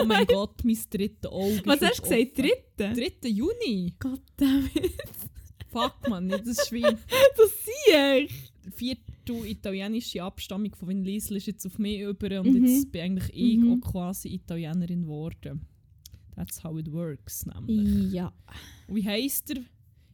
Oh 0.00 0.04
mein 0.04 0.26
Gott, 0.26 0.64
mein 0.64 0.78
drittes 0.90 1.30
Auge. 1.30 1.62
Was 1.64 1.80
hast 1.82 1.98
du 1.98 2.02
gesagt? 2.02 2.38
Dritte? 2.38 3.10
3. 3.22 3.28
Juni? 3.28 3.94
Goddammit. 3.98 4.92
Fuck 5.70 6.08
man, 6.08 6.28
das 6.28 6.42
ist 6.46 6.72
wie 6.72 6.80
Das 7.36 7.50
sehe 7.86 8.18
ich. 8.24 8.49
4. 8.74 8.96
du 9.24 9.44
italienische 9.44 10.22
Abstammung 10.22 10.74
von 10.74 10.88
Vin 10.88 11.04
Liesel 11.04 11.36
ist 11.36 11.46
jetzt 11.46 11.66
auf 11.66 11.78
mich 11.78 12.00
über 12.00 12.40
und 12.40 12.52
Mhm. 12.52 12.64
jetzt 12.66 12.90
bin 12.92 13.02
eigentlich 13.02 13.30
ich 13.34 13.58
Mhm. 13.58 13.72
auch 13.82 13.90
quasi 13.92 14.28
Italienerin 14.34 15.02
geworden. 15.02 15.66
That's 16.36 16.62
how 16.64 16.78
it 16.78 16.90
works, 16.92 17.44
nämlich. 17.46 18.12
Ja. 18.12 18.32
Und 18.88 18.96
Wie 18.96 19.04
heisst 19.06 19.50
er? 19.50 19.62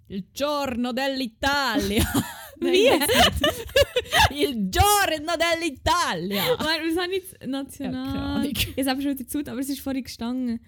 Il 0.09 0.24
giorno 0.32 0.90
dell'Italia. 0.92 2.05
Nein, 2.61 2.72
Wie? 2.72 2.88
Il 4.42 4.70
giorno 4.70 5.32
dell'Italia. 5.36 6.42
Warte, 6.59 6.82
was 6.88 7.03
habe 7.03 7.12
ich 7.14 7.22
jetzt? 7.22 7.47
National. 7.47 8.47
Jetzt 8.47 8.88
habe 8.88 9.01
ich 9.01 9.07
schon 9.07 9.18
wieder 9.18 9.26
zu, 9.26 9.38
aber 9.40 9.59
es 9.61 9.68
ist 9.68 9.80
vorhin 9.80 10.05
gestanden. 10.05 10.61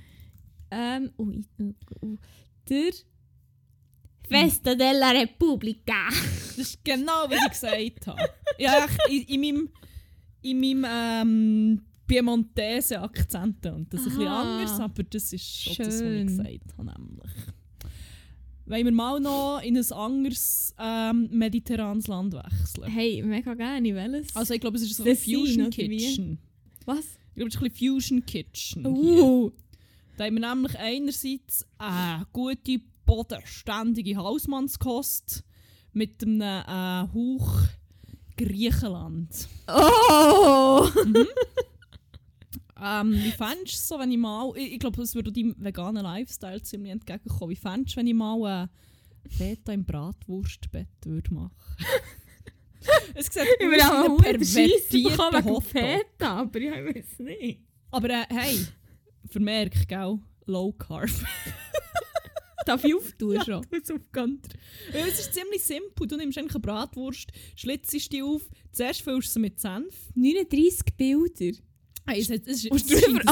Ähm, 0.71 1.11
oh, 1.17 1.29
ich- 1.31 1.47
oh, 1.61 1.73
oh. 2.03 2.17
Der 2.69 2.93
Festa 4.29 4.75
della 4.75 5.11
Repubblica. 5.13 6.09
Das 6.59 6.67
ist 6.71 6.85
genau, 6.85 7.29
wie 7.31 7.35
ich 7.37 7.51
gesagt 7.51 8.07
habe. 8.09 8.21
Ja, 8.59 8.85
ich, 9.09 9.29
in, 9.29 9.41
in 9.41 9.41
meinem, 9.41 9.69
in 10.43 10.61
meinem 10.83 10.85
ähm, 10.91 11.83
Piemontese-Akzent 12.05 13.65
und 13.67 13.93
das 13.95 14.01
ist 14.01 14.07
ein 14.09 14.19
bisschen 14.19 14.27
anders, 14.29 14.81
aber 14.81 15.03
das 15.05 15.33
ist 15.33 15.63
schon 15.63 15.77
das, 15.77 15.87
was 15.87 15.95
ich 15.95 16.01
Schön. 16.01 16.27
gesagt 16.27 16.79
habe. 16.79 16.85
Nämlich. 16.87 17.33
Wollen 18.67 18.85
wir 18.87 18.93
mal 18.93 19.21
noch 19.21 19.61
in 19.63 19.77
ein 19.79 19.93
anderes 19.93 20.75
ähm, 20.79 21.29
mediterranes 21.31 22.09
Land 22.09 22.35
wechseln? 22.35 22.91
Hey, 22.91 23.23
mega 23.23 23.55
gerne, 23.55 23.95
welches? 23.95 24.35
Also 24.35 24.55
ich 24.55 24.61
glaube, 24.61 24.77
es 24.79 24.83
ist 24.83 24.97
so 24.97 25.05
ein 25.05 25.17
Fusion? 25.17 25.71
Kitchen. 25.71 26.39
was? 26.85 27.05
Ich 27.35 27.35
glaube, 27.37 27.49
es 27.51 27.55
ist 27.55 27.63
ein 27.63 27.71
bisschen 27.71 27.95
Fusion 27.95 28.27
Kitchen. 28.27 28.83
hier. 28.97 29.23
Uh, 29.23 29.53
Da 30.17 30.25
haben 30.25 30.41
wir 30.41 30.49
nämlich 30.55 30.77
einerseits 30.77 31.65
eine 31.79 32.27
gute, 32.33 32.81
bodenständige 33.09 34.17
Hausmannskost 34.17 35.43
mit 35.95 36.23
einem 36.23 36.43
äh, 36.43 37.09
Hauch 37.15 37.63
Griechenland. 38.37 39.49
oh! 39.67 40.87
Ähm, 42.81 43.13
wie 43.13 43.33
fändest 43.33 43.61
du 43.61 43.65
es 43.65 43.89
so, 43.89 43.99
wenn 43.99 44.13
ich 44.13 44.19
mal... 44.19 44.53
Ich, 44.55 44.75
ich 44.75 44.79
glaube, 44.79 45.03
es 45.03 45.15
würde 45.15 45.33
deinem 45.33 45.53
veganen 45.59 46.03
Lifestyle 46.03 46.63
ziemlich 46.63 46.93
entgegenkommen. 46.93 47.51
Wie 47.51 47.57
fändest 47.57 47.97
du, 47.97 48.01
wenn 48.01 48.07
ich 48.07 48.15
mal 48.15 48.69
äh, 49.27 49.29
Feta 49.29 49.73
im 49.73 49.85
Bratwurstbett 49.85 50.87
würde 51.05 51.35
machen? 51.35 51.51
es 53.15 53.27
sieht 53.27 53.43
Ich 53.59 53.67
will 53.67 53.81
auch 53.81 54.05
ein 54.05 54.17
pervertierter. 54.19 55.61
Feta, 55.63 56.41
aber 56.41 56.61
ich 56.61 56.71
weiß 56.71 57.19
nicht. 57.19 57.63
Aber 57.91 58.11
äh, 58.11 58.27
hey, 58.29 58.67
vermerk, 59.29 59.89
gell? 59.89 60.19
Low 60.47 60.73
Carb. 60.73 61.11
Darf 62.69 62.85
ich 62.85 62.95
auftun 62.95 63.41
schon? 63.43 63.67
Das 63.71 63.91
auf 63.91 64.13
ganz. 64.13 64.47
Ja, 64.93 65.07
es 65.07 65.21
ist 65.21 65.33
ziemlich 65.33 65.63
simpel. 65.63 66.07
Du 66.07 66.17
nimmst 66.17 66.37
eigentlich 66.37 66.55
eine 66.55 66.61
Bratwurst, 66.61 67.33
schlitzest 67.57 68.13
die 68.13 68.23
auf, 68.23 68.43
zuerst 68.73 69.01
füllst 69.01 69.29
du 69.29 69.33
sie 69.35 69.41
mit 69.41 69.59
Senf. 69.59 69.95
39 70.15 70.97
Bilder. 70.99 71.59
Hey, 72.07 72.21
es, 72.21 72.29
es, 72.29 72.47
es, 72.47 72.65
es, 72.65 72.87
du 72.87 72.99
scheint, 72.99 73.23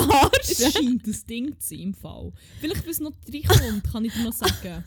es 0.41 0.73
scheint 0.73 1.07
ein 1.07 1.27
Ding 1.29 1.61
zu 1.61 1.69
sein 1.69 1.81
im 1.81 1.95
Fall. 1.95 2.33
Vielleicht, 2.61 2.85
wenn 2.85 2.91
es 2.91 3.01
noch 3.01 3.13
reinkommt, 3.31 3.93
kann 3.93 4.05
ich 4.07 4.13
dir 4.15 4.23
noch 4.25 4.33
sagen. 4.33 4.85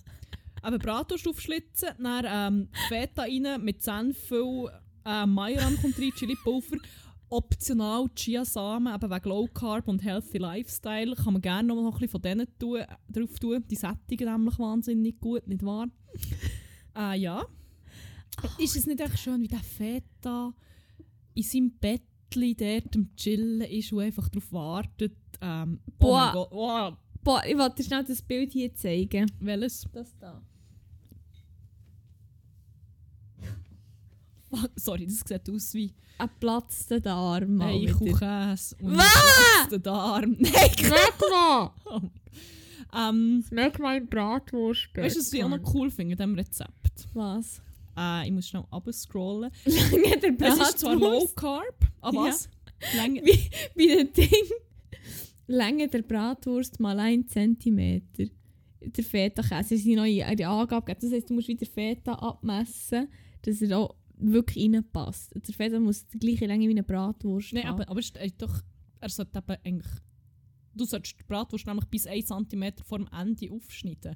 Aber 0.64 0.80
Bratwurst 0.80 1.28
aufschlitzen, 1.28 1.90
dann 2.00 2.26
ähm, 2.28 2.70
Feta 2.88 3.24
rein, 3.24 3.64
mit 3.64 3.84
Senf 3.84 4.18
viel 4.18 4.68
äh, 5.06 5.26
Majoran 5.28 5.80
kommt 5.80 5.98
rein, 6.00 6.12
Chili-Pulver. 6.16 6.78
Optional 7.30 8.08
Chiasamen, 8.16 8.94
eben 8.94 9.12
wegen 9.12 9.30
Low 9.30 9.48
Carb 9.48 9.88
und 9.88 10.04
Healthy 10.04 10.40
Lifestyle, 10.40 11.16
kann 11.16 11.34
man 11.34 11.42
gerne 11.42 11.68
noch 11.68 11.76
mal 11.76 11.88
ein 11.88 11.92
bisschen 11.92 12.10
von 12.10 12.22
denen 12.22 12.48
tun, 12.58 12.82
drauf 13.08 13.40
tun. 13.40 13.64
Die 13.70 13.76
sättigen 13.76 14.32
nämlich 14.32 14.58
wahnsinnig 14.58 15.20
gut, 15.20 15.48
nicht 15.48 15.64
wahr? 15.64 15.88
äh, 16.98 17.20
ja. 17.20 17.46
Ist 18.58 18.76
es 18.76 18.88
nicht 18.88 19.00
echt 19.00 19.20
schön, 19.20 19.42
wie 19.42 19.48
der 19.48 19.60
Feta 19.60 20.54
in 21.34 21.44
seinem 21.44 21.72
Bettli 21.80 22.56
dort 22.56 22.96
am 22.96 23.16
Chillen 23.16 23.62
ist 23.62 23.92
und 23.94 24.02
einfach 24.02 24.30
darauf 24.30 24.52
wartet? 24.52 25.18
Ähm, 25.42 25.80
oh 25.86 25.88
Boah. 26.00 26.48
wow. 26.52 26.98
Boah, 27.22 27.44
ich 27.46 27.58
wollte 27.58 27.78
dir 27.78 27.84
schnell 27.84 28.04
das 28.06 28.22
Bild 28.22 28.54
hier 28.54 28.74
zeigen. 28.74 29.30
Welches? 29.40 29.86
Das 29.92 30.18
da. 30.18 30.42
sorry, 34.76 35.06
das 35.06 35.20
sieht 35.28 35.50
aus 35.50 35.74
wie 35.74 35.94
Ein 36.18 36.30
platzter 36.40 37.00
Darm. 37.00 37.56
mal 37.58 37.68
ein 37.74 37.82
wieder. 37.82 37.94
Kuchkäse 37.94 38.76
und 38.82 39.00
ein 39.00 39.82
Darm. 39.84 40.36
Nein, 40.40 40.52
Merkmal! 40.82 41.72
oh 41.86 42.00
mein 42.00 42.02
Gott. 42.02 42.12
ähm, 42.96 43.40
Das 43.44 43.52
Merkmal 43.52 43.98
im 43.98 44.08
Bratwurst. 44.08 44.90
Weißt 44.96 45.16
du, 45.16 45.20
was 45.20 45.34
ich 45.34 45.44
auch 45.44 45.50
noch 45.50 45.74
cool 45.74 45.90
finde 45.92 46.14
an 46.14 46.18
diesem 46.18 46.36
Rezept? 46.36 47.08
Was? 47.14 47.62
Äh, 47.98 48.28
ich 48.28 48.32
muss 48.32 48.48
schnell 48.48 48.64
abscrollen. 48.72 49.52
Lange 49.66 50.18
der 50.38 50.48
Es 50.52 50.58
ist 50.60 50.80
zwar 50.80 50.96
Low 50.96 51.00
Bratwurst. 51.12 51.36
Carb, 51.36 51.88
aber 52.02 52.26
Ja. 52.28 52.34
was? 52.34 52.50
Länge- 52.96 53.22
Wie 53.24 53.50
bei 53.76 53.96
dem 54.04 54.14
Ding. 54.14 54.50
Länge 55.48 55.88
der 55.88 56.02
Bratwurst 56.04 56.80
mal 56.80 56.98
1 57.00 57.32
cm. 57.32 58.02
Der 58.82 59.04
Feta-Käse 59.04 59.76
ist 59.76 59.86
noch 59.88 60.06
in 60.06 60.38
die 60.38 60.46
Angabe 60.46 60.86
gegeben. 60.86 61.00
Das 61.02 61.12
heisst, 61.12 61.30
du 61.30 61.34
musst 61.34 61.48
wieder 61.50 61.66
Feta 61.66 62.14
abmessen, 62.14 63.10
dass 63.42 63.62
er 63.62 63.78
auch 63.78 63.96
wirklich 64.20 64.66
reinpasst. 64.66 65.34
Der 65.36 65.54
Feta 65.54 65.80
muss 65.80 66.08
die 66.08 66.20
gleiche 66.20 66.46
Länge 66.46 66.68
wie 66.68 66.72
eine 66.72 66.84
Bratwurst 66.84 67.54
Nein, 67.54 67.66
haben. 67.66 67.82
aber, 67.82 67.90
aber 67.90 68.00
es 68.00 68.08
steht 68.08 68.42
doch, 68.42 68.62
er 69.00 69.10
sollte 69.10 69.40
eben 69.40 69.58
eigentlich. 69.64 69.92
Du 70.76 70.86
solltest 70.86 71.20
die 71.20 71.24
Bratwurst 71.24 71.66
nämlich 71.66 71.86
bis 71.86 72.06
1 72.06 72.28
cm 72.28 72.74
vor 72.86 73.00
dem 73.00 73.08
Ende 73.08 73.52
aufschneiden. 73.52 74.16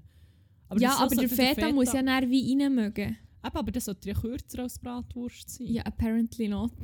Aber 0.69 0.79
ja, 0.79 0.95
aber 0.97 1.15
der 1.15 1.27
sollte 1.29 1.35
Feta, 1.35 1.71
muss 1.71 1.93
ja 1.93 2.01
näher 2.01 2.29
wie 2.29 2.57
rein 2.61 2.73
mögen. 2.73 3.17
Eben, 3.45 3.57
aber 3.57 3.71
das 3.71 3.85
sollte 3.85 4.09
ja 4.09 4.15
kürzer 4.15 4.63
als 4.63 4.79
Bratwurst 4.79 5.49
sein. 5.49 5.67
Ja, 5.67 5.83
apparently 5.83 6.47
not. 6.47 6.71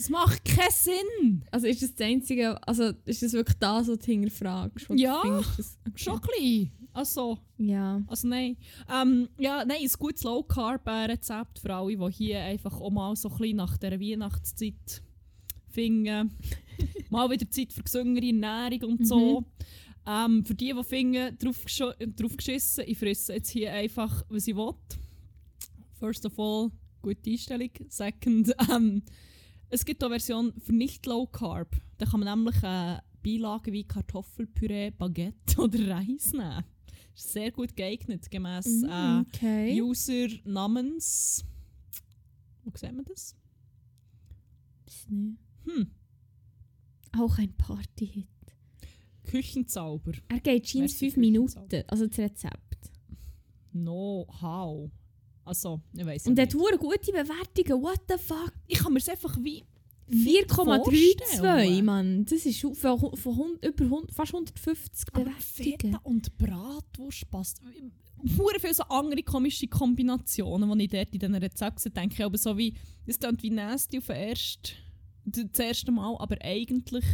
Das 0.00 0.08
macht 0.08 0.46
keinen 0.46 0.70
Sinn! 0.70 1.44
Also 1.50 1.66
ist 1.66 1.82
das 1.82 1.94
das 1.94 2.06
Einzige, 2.06 2.66
also 2.66 2.94
ist 3.04 3.22
das 3.22 3.34
wirklich 3.34 3.58
das, 3.58 3.86
was 3.86 3.98
du 3.98 4.06
hinterfragst? 4.06 4.86
Ja, 4.94 5.20
okay. 5.22 5.62
Schon 5.94 6.14
ein 6.14 6.70
bisschen. 6.92 6.98
Also, 6.98 7.38
Ja. 7.58 8.02
also 8.06 8.28
nein. 8.28 8.56
Ähm, 8.92 9.28
ja, 9.38 9.64
nein, 9.64 9.78
ein 9.82 9.90
gutes 9.98 10.22
Low-Carb-Rezept 10.24 11.58
für 11.60 11.74
alle, 11.74 11.96
die 11.96 12.12
hier 12.14 12.40
einfach 12.40 12.80
auch 12.80 12.90
mal 12.90 13.14
so 13.16 13.28
ein 13.30 13.38
bisschen 13.38 13.56
nach 13.56 13.76
dieser 13.78 14.00
Weihnachtszeit 14.00 15.02
finden. 15.68 16.30
mal 17.10 17.30
wieder 17.30 17.48
Zeit 17.50 17.72
für 17.72 17.82
gesündere 17.82 18.26
Ernährung 18.26 18.92
und 18.98 19.06
so. 19.06 19.44
Ähm, 20.06 20.44
für 20.44 20.54
die, 20.54 20.72
die 20.76 20.84
finden, 20.84 21.36
drauf, 21.38 21.64
gescho- 21.66 21.94
drauf 22.16 22.36
geschissen, 22.36 22.84
ich 22.86 22.98
fresse 22.98 23.34
jetzt 23.34 23.50
hier 23.50 23.72
einfach, 23.72 24.24
was 24.28 24.46
ich 24.48 24.56
will. 24.56 24.72
First 25.98 26.24
of 26.24 26.38
all, 26.38 26.70
gute 27.02 27.30
Einstellung. 27.30 27.68
Second, 27.88 28.52
ähm, 28.72 29.02
es 29.68 29.84
gibt 29.84 30.02
auch 30.02 30.06
eine 30.08 30.18
Version 30.18 30.52
für 30.58 30.72
nicht 30.72 31.04
Low 31.06 31.26
Carb. 31.26 31.76
Da 31.98 32.06
kann 32.06 32.20
man 32.20 32.38
nämlich 32.38 32.56
äh, 32.62 32.96
Beilagen 33.22 33.72
wie 33.74 33.84
Kartoffelpüree, 33.84 34.90
Baguette 34.90 35.34
oder 35.60 35.88
Reis 35.96 36.32
nehmen. 36.32 36.64
Sehr 37.20 37.50
gut 37.52 37.76
geeignet, 37.76 38.30
gemäss 38.30 38.66
Mm, 38.66 38.84
äh, 38.86 39.20
okay. 39.20 39.82
User 39.82 40.28
namens. 40.44 41.44
Wo 42.64 42.70
sieht 42.76 42.92
man 42.92 43.04
das? 43.04 43.36
Hm, 45.08 45.38
Auch 47.16 47.38
ein 47.38 47.52
Partyhit. 47.56 48.26
Küchenzauber. 49.24 50.12
Er 50.28 50.40
geht 50.40 50.74
Merci, 50.74 51.10
5 51.10 51.16
Minuten, 51.16 51.84
also 51.88 52.06
das 52.06 52.18
Rezept. 52.18 52.90
No, 53.72 54.26
how? 54.40 54.90
Also, 55.44 55.80
ich 55.94 56.04
weiß 56.04 56.26
Und 56.26 56.38
er 56.38 56.46
hat 56.46 56.52
gute 56.52 57.12
Bewertungen, 57.12 57.82
what 57.82 58.00
the 58.08 58.16
fuck? 58.18 58.52
Ich 58.66 58.78
kann 58.78 58.92
mir 58.92 58.98
es 58.98 59.08
einfach 59.08 59.36
wie. 59.42 59.64
Nicht 60.10 60.50
4,32, 60.50 60.56
vorstellen. 61.26 61.84
Mann. 61.84 62.24
Das 62.24 62.44
ist 62.46 62.60
von, 62.60 62.76
von 63.16 63.36
hund- 63.36 63.64
über 63.64 63.88
hund- 63.88 64.12
fast 64.12 64.32
150 64.34 65.08
Aber 65.12 65.24
Bewertungen. 65.24 65.98
Und 66.02 66.36
Bratwurst 66.38 67.30
passt. 67.30 67.60
Hure 68.36 68.60
viele 68.60 68.74
so 68.74 68.82
andere 68.84 69.22
komische 69.22 69.66
Kombinationen, 69.66 70.78
die 70.78 70.84
ich 70.84 70.90
dort 70.90 71.12
in 71.14 71.18
diesen 71.20 71.34
Rezepten 71.36 71.92
denke 71.94 72.24
aber 72.24 72.36
so 72.36 72.56
wie, 72.58 72.74
es 73.06 73.18
klingt 73.18 73.42
wie 73.42 73.50
nasty 73.50 73.98
auf 73.98 74.08
ersten, 74.10 74.72
das 75.24 75.58
erste 75.58 75.90
Mal, 75.90 76.16
aber 76.18 76.36
eigentlich 76.42 77.04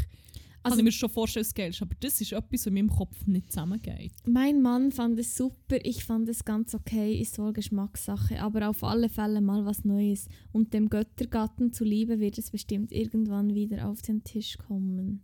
Also- 0.67 0.77
kann 0.77 0.79
ich 0.81 0.85
mir 0.85 0.93
schon 0.93 1.09
vorstellen, 1.11 1.43
dass 1.43 1.49
es 1.49 1.55
geil 1.55 1.71
ist. 1.71 1.83
Aber 1.83 1.95
das 2.01 2.21
ist 2.21 2.33
etwas, 2.33 2.61
was 2.61 2.67
in 2.67 2.75
meinem 2.75 2.89
Kopf 2.91 3.27
nicht 3.27 3.51
zusammengeht. 3.53 4.13
Mein 4.27 4.63
Mann 4.63 4.93
fand 4.93 5.19
es 5.19 5.37
super, 5.37 5.79
ich 5.85 6.05
fand 6.05 6.29
es 6.29 6.45
ganz 6.45 6.75
okay, 6.75 7.19
ist 7.21 7.39
wohl 7.39 7.53
Geschmackssache, 7.53 8.41
aber 8.41 8.69
auf 8.69 8.83
alle 8.85 9.09
Fälle 9.09 9.41
mal 9.41 9.65
was 9.65 9.85
Neues. 9.85 10.29
Und 10.53 10.75
dem 10.75 10.89
Göttergatten 10.89 11.73
zuliebe 11.73 12.19
wird 12.21 12.39
es 12.39 12.51
bestimmt 12.51 12.93
irgendwann 12.93 13.55
wieder 13.55 13.89
auf 13.89 14.03
den 14.03 14.23
Tisch 14.25 14.59
kommen. 14.59 15.23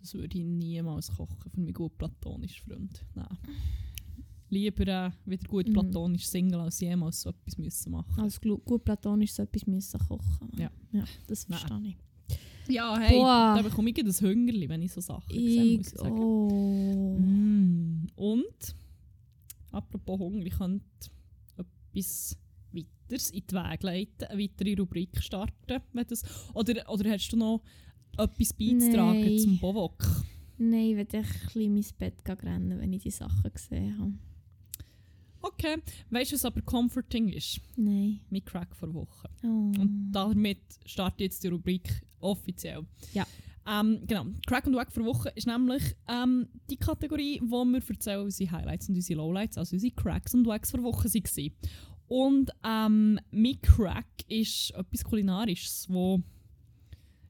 Das 0.00 0.14
würde 0.14 0.38
ich 0.38 0.44
niemals 0.44 1.08
kochen 1.16 1.50
für 1.50 1.60
meinen 1.60 1.72
gut 1.74 1.98
platonischen 1.98 2.64
Freund. 2.68 3.04
Nein. 3.14 3.26
Lieber 4.48 4.86
äh, 4.86 5.10
wieder 5.24 5.48
gut 5.48 5.66
Mhm. 5.68 5.72
platonisch 5.72 6.26
Single, 6.28 6.60
als 6.60 6.78
jemals 6.78 7.22
so 7.22 7.30
etwas 7.30 7.58
müssen 7.58 7.90
machen. 7.90 8.20
Als 8.22 8.40
gut 8.40 8.84
platonisch 8.84 9.32
so 9.32 9.42
etwas 9.42 9.66
müssen 9.66 9.98
kochen. 9.98 10.48
Ja. 10.56 10.70
ja 10.92 11.04
das 11.26 11.48
Nein. 11.48 11.58
verstehe 11.58 11.88
ich. 11.88 11.96
Ja, 12.68 12.98
hey, 12.98 13.16
Boah. 13.16 13.54
da 13.56 13.62
bekomme 13.62 13.90
ich 13.90 14.04
das 14.04 14.20
Hüngerli, 14.20 14.68
wenn 14.68 14.82
ich 14.82 14.92
so 14.92 15.00
Sachen 15.00 15.32
sehe, 15.32 15.78
muss 15.78 15.86
ich 15.86 15.92
Ich, 15.92 15.98
sagen. 15.98 16.18
oh. 16.18 17.18
Mm. 17.18 18.06
Und, 18.16 18.76
apropos 19.72 20.18
Hunger, 20.18 20.44
ich 20.44 20.56
könnte 20.56 20.84
etwas 21.56 22.36
weiter 22.72 23.32
in 23.32 23.42
die 23.48 23.54
Wege 23.54 23.86
leiten, 23.86 24.24
eine 24.28 24.42
weitere 24.42 24.74
Rubrik 24.74 25.22
starten? 25.22 25.82
Wenn 25.92 26.06
das, 26.06 26.22
oder, 26.54 26.88
oder 26.90 27.10
hast 27.10 27.28
du 27.30 27.36
noch 27.36 27.62
etwas 28.18 28.52
beizutragen 28.52 29.20
Nein. 29.20 29.38
zum 29.38 29.58
Bovok? 29.58 30.04
Nein, 30.58 30.90
ich 30.90 30.96
werde 30.96 31.18
ein 31.18 31.24
bisschen 31.24 31.76
ins 31.76 31.92
Bett 31.92 32.24
gehen 32.24 32.38
rennen, 32.38 32.80
wenn 32.80 32.92
ich 32.92 33.02
die 33.02 33.10
Sachen 33.10 33.52
gesehen 33.52 33.98
habe. 33.98 34.12
Okay. 35.42 35.76
Weißt 36.10 36.32
du, 36.32 36.34
was 36.34 36.44
aber 36.44 36.62
comforting 36.62 37.28
ist? 37.28 37.60
Nein. 37.76 38.20
Mein 38.30 38.44
Crack 38.44 38.74
vor 38.74 38.92
Woche. 38.92 39.28
Oh. 39.44 39.46
Und 39.46 40.10
damit 40.12 40.58
startet 40.84 41.20
jetzt 41.20 41.44
die 41.44 41.48
Rubrik 41.48 42.02
offiziell. 42.20 42.84
Ja. 43.12 43.26
Ähm, 43.68 44.02
genau. 44.06 44.26
Crack 44.46 44.66
und 44.66 44.76
Wack 44.76 44.92
vor 44.92 45.04
Woche 45.04 45.30
ist 45.34 45.46
nämlich 45.46 45.82
ähm, 46.08 46.48
die 46.70 46.76
Kategorie, 46.76 47.40
wo 47.44 47.64
wir 47.64 47.82
erzählen 47.88 48.22
unsere 48.22 48.50
Highlights 48.52 48.88
und 48.88 48.94
unsere 48.94 49.18
Lowlights, 49.18 49.58
also 49.58 49.74
unsere 49.74 49.94
Cracks 49.94 50.34
und 50.34 50.46
Wacks 50.46 50.70
vor 50.70 50.82
Woche 50.82 51.08
waren. 51.08 51.52
Und 52.08 52.50
ähm, 52.64 53.18
mein 53.32 53.60
Crack 53.60 54.06
ist 54.28 54.70
etwas 54.70 55.02
Kulinarisches, 55.02 55.86
wo 55.88 56.22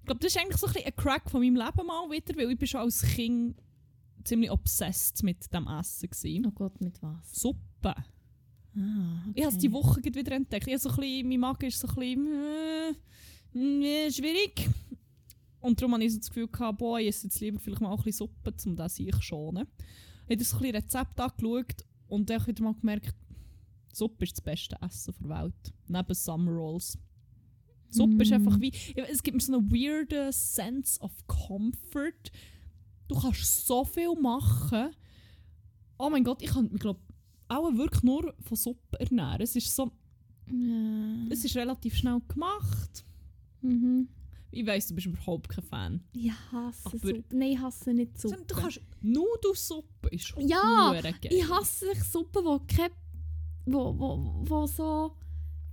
ich 0.07 0.09
glaube, 0.09 0.20
das 0.20 0.37
ist 0.37 0.41
eigentlich 0.41 0.59
so 0.59 0.68
ein, 0.68 0.72
bisschen 0.72 0.87
ein 0.87 0.97
Crack 0.97 1.28
von 1.28 1.41
meinem 1.41 1.57
Leben 1.57 1.87
mal 1.87 2.09
wieder, 2.11 2.37
weil 2.37 2.53
ich 2.53 2.59
bin 2.59 2.68
schon 2.68 2.80
als 2.82 3.03
Kind 3.03 3.57
ziemlich 4.22 4.51
obsessed 4.53 5.24
mit 5.24 5.53
dem 5.53 5.66
Essen 5.66 6.09
gewesen. 6.09 6.47
oh 6.47 6.53
Gott, 6.53 6.80
mit 6.80 7.03
was? 7.03 7.41
Suppe. 7.41 7.95
Ah, 8.76 9.22
okay. 9.28 9.32
Ich 9.34 9.45
habe 9.45 9.55
es 9.55 9.59
die 9.59 9.72
Woche 9.72 10.05
wieder 10.05 10.32
entdeckt. 10.32 10.68
Ich 10.68 10.80
so 10.80 10.91
ein 10.91 10.97
bisschen, 10.97 11.28
mein 11.28 11.41
Magen 11.41 11.66
ist 11.66 11.80
so 11.80 11.89
ein 11.89 11.95
bisschen 11.97 12.26
äh, 12.26 12.95
äh, 13.57 14.11
schwierig. 14.11 14.68
Und 15.61 15.80
darum 15.80 15.94
hatte 15.94 16.04
ich 16.04 16.12
so 16.12 16.18
das 16.18 16.28
Gefühl, 16.28 16.48
gehabt, 16.48 16.78
boah, 16.78 17.00
ich 17.00 17.09
esse 17.09 17.26
jetzt 17.26 17.40
lieber 17.40 17.59
vielleicht 17.59 17.80
mal 17.80 17.90
ein 17.90 17.96
bisschen 17.96 18.12
Suppe, 18.28 18.54
um 18.66 18.76
das 18.76 18.98
ich 18.98 19.14
schonen. 19.22 19.66
Ich 20.26 20.32
habe 20.32 20.36
das 20.36 20.52
ein 20.54 20.59
bisschen 20.61 20.76
Rezept 20.76 21.20
angeschaut 21.20 21.84
und 22.09 22.28
dann 22.30 22.40
habe 22.40 22.50
ich 22.50 22.57
wieder 22.59 22.64
mal 22.70 22.74
gemerkt, 22.78 23.14
Suppe 23.92 24.24
ist 24.24 24.32
das 24.36 24.42
beste 24.42 24.76
Essen 24.82 25.14
der 25.20 25.28
Welt. 25.28 25.74
Neben 25.88 26.14
Summer 26.14 26.52
Rolls. 26.52 26.98
Suppe 27.88 28.22
ist 28.22 28.30
Mm. 28.30 28.34
einfach 28.34 28.61
wie... 28.61 28.68
ich- 28.68 28.96
Es 29.09 29.22
gibt 29.22 29.36
mir 29.36 29.42
so 29.42 29.54
einen 29.57 29.70
weirden 29.72 30.30
Sense 30.32 31.00
of 31.00 31.12
Comfort. 31.26 32.30
Du 33.09 33.14
kannst 33.18 33.66
so 33.66 33.84
viel 33.84 34.14
machen. 34.20 34.90
Oh 35.98 36.11
mein 36.11 36.24
Gott, 36.24 36.42
ich 36.42 36.50
kann 36.50 36.68
mich, 36.70 36.80
glaube 36.80 37.00
auch 37.48 37.72
wirklich 37.74 38.02
nur 38.02 38.34
von 38.40 38.57
Suppe 38.57 39.00
ernähren. 39.00 39.40
Es 39.40 39.57
ist 39.57 39.74
so... 39.74 39.90
Ja. 40.50 41.26
Es 41.30 41.44
ist 41.44 41.57
relativ 41.57 41.96
schnell 41.96 42.20
gemacht. 42.28 43.04
Mhm. 43.66 44.08
Ich 44.52 44.66
weiss, 44.66 44.86
du 44.86 44.94
bist 44.94 45.06
überhaupt 45.08 45.48
kein 45.48 45.64
Fan. 45.64 46.00
Ich 46.12 46.30
hasse 46.52 46.80
Aber- 46.86 46.98
Suppe. 46.98 47.24
Nein, 47.32 47.52
ich 47.52 47.58
hasse 47.58 47.92
nicht 47.92 48.18
Suppe. 48.18 48.42
Du 48.46 48.54
kannst 48.54 48.80
Nudelsuppe 49.02 50.08
ist 50.10 50.34
Ja. 50.38 50.94
Ich 51.30 51.48
hasse 51.48 51.86
Suppe, 52.10 52.40
wo 52.44 52.60
kein, 52.66 52.90
wo, 53.66 53.98
wo, 53.98 54.42
wo 54.48 54.66
so, 54.66 55.12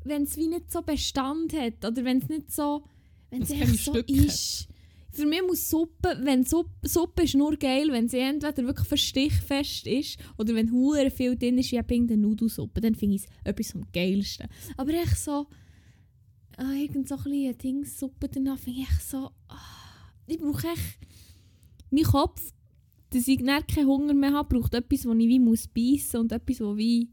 wenn 0.04 0.24
es 0.24 0.36
wie 0.38 0.48
nicht 0.48 0.72
so 0.72 0.82
Bestand 0.82 1.54
hat 1.54 1.86
oder 1.86 2.04
wenn 2.04 2.18
es 2.18 2.28
nicht 2.30 2.52
so, 2.52 2.84
wenn 3.30 3.44
es 3.44 3.50
keine 3.50 3.68
so 3.68 3.92
Stücke 3.92 4.14
hat. 4.18 4.26
ist. 4.26 4.68
Für 5.12 5.28
mich 5.28 5.42
muss 5.44 5.70
Suppe, 5.70 6.18
wenn 6.24 6.44
Suppe, 6.44 6.90
Suppe 6.90 7.24
ist 7.24 7.36
nur 7.36 7.56
geil, 7.56 7.88
wenn 7.92 8.10
sie 8.10 8.18
entweder 8.18 8.66
wirklich 8.66 8.88
verstichfest 8.88 9.86
ist 9.86 10.18
oder 10.40 10.56
wenn 10.56 10.72
hure 10.72 11.12
viel 11.12 11.38
drin 11.38 11.60
ist, 11.60 11.72
wie 11.72 11.78
eben 11.78 11.88
irgendeine 11.90 12.22
Nudelsuppe, 12.24 12.82
dann 12.82 12.96
finde 12.96 13.18
ich 13.18 13.22
es 13.24 13.28
etwas 13.44 13.72
vom 13.72 13.84
geilsten. 13.94 14.48
Aber 14.76 14.92
echt 14.94 15.18
so, 15.20 15.46
ah, 16.58 16.74
irgend 16.74 17.08
so 17.08 17.16
ein 17.18 17.24
bisschen 17.24 17.58
Dingssuppe 17.58 18.30
danach 18.30 18.58
finde 18.60 18.82
ich 18.82 18.88
echt 18.90 19.04
so, 19.10 19.32
ah, 19.48 20.12
ich 20.28 20.38
brauche 20.40 20.68
echt, 20.68 21.00
mein 21.92 22.04
Kopf 22.04 22.54
dass 23.10 23.28
ich 23.28 23.44
dann 23.44 23.68
keinen 23.68 23.86
Hunger 23.86 24.16
mehr 24.16 24.34
habe, 24.34 24.58
braucht 24.58 24.74
etwas, 24.74 25.06
wo 25.06 25.14
ich 25.14 25.28
wie 25.28 25.38
muss 25.40 25.68
beißen 25.68 26.20
und 26.20 26.32
etwas, 26.32 26.60
wo 26.62 26.76
wie... 26.76 27.10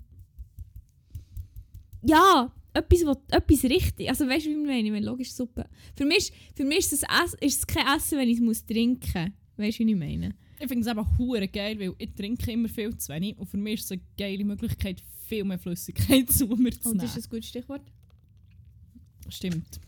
Ja, 2.02 2.50
etwas, 2.72 3.04
wo, 3.04 3.14
etwas 3.30 3.64
richtig... 3.64 4.08
Also 4.08 4.26
weißt 4.26 4.46
du, 4.46 4.50
wie 4.50 4.54
ich 4.54 4.66
meine? 4.66 4.84
Ich 4.86 4.90
meine, 4.92 5.04
logisch 5.04 5.32
Suppe. 5.32 5.66
Für 5.94 6.06
mich, 6.06 6.18
ist- 6.18 6.32
für 6.54 6.64
mich 6.64 6.78
ist, 6.78 6.92
es 6.94 7.02
Ess, 7.02 7.34
ist 7.40 7.58
es 7.58 7.66
kein 7.66 7.86
Essen, 7.96 8.18
wenn 8.18 8.28
ich 8.28 8.36
es 8.38 8.42
muss 8.42 8.64
trinken 8.64 9.24
muss. 9.24 9.66
Weißt 9.66 9.78
du, 9.78 9.84
wie 9.86 9.90
ich 9.92 9.98
meine? 9.98 10.34
Ich 10.58 10.68
finde 10.68 10.80
es 10.80 10.86
einfach 10.86 11.18
hure 11.18 11.46
geil, 11.48 11.78
weil 11.78 11.94
ich 11.98 12.14
trinke 12.14 12.50
immer 12.52 12.68
viel 12.68 12.96
zu 12.96 13.12
wenig. 13.12 13.38
Und 13.38 13.46
für 13.46 13.58
mich 13.58 13.80
ist 13.80 13.84
es 13.84 13.92
eine 13.92 14.00
geile 14.16 14.44
Möglichkeit, 14.44 15.02
viel 15.26 15.44
mehr 15.44 15.58
Flüssigkeit 15.58 16.30
zu 16.32 16.46
mir 16.46 16.70
zu 16.72 16.88
Und 16.90 16.96
nehmen. 16.96 17.00
das 17.00 17.16
ist 17.16 17.26
ein 17.26 17.30
gutes 17.30 17.48
Stichwort. 17.48 17.82
Stimmt. 19.30 19.80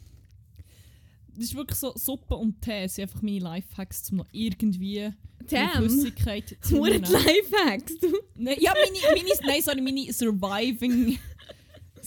Das 1.34 1.44
ist 1.44 1.54
wirklich 1.54 1.78
so, 1.78 1.92
Suppe 1.96 2.36
und 2.36 2.60
Tee 2.60 2.86
sind 2.88 3.04
einfach 3.04 3.22
meine 3.22 3.38
Lifehacks, 3.38 4.10
um 4.10 4.18
noch 4.18 4.28
irgendwie 4.32 5.10
Damn! 5.48 5.70
Flüssigkeit 5.78 6.56
zu 6.60 6.74
nehmen. 6.84 7.04
Lifehacks, 7.04 7.98
du. 7.98 8.12
Nein, 8.34 8.56
ja, 8.60 8.72
meine, 8.74 9.22
meine, 9.22 9.34
nein, 9.46 9.62
sorry, 9.62 9.80
meine 9.80 10.12
Surviving... 10.12 11.18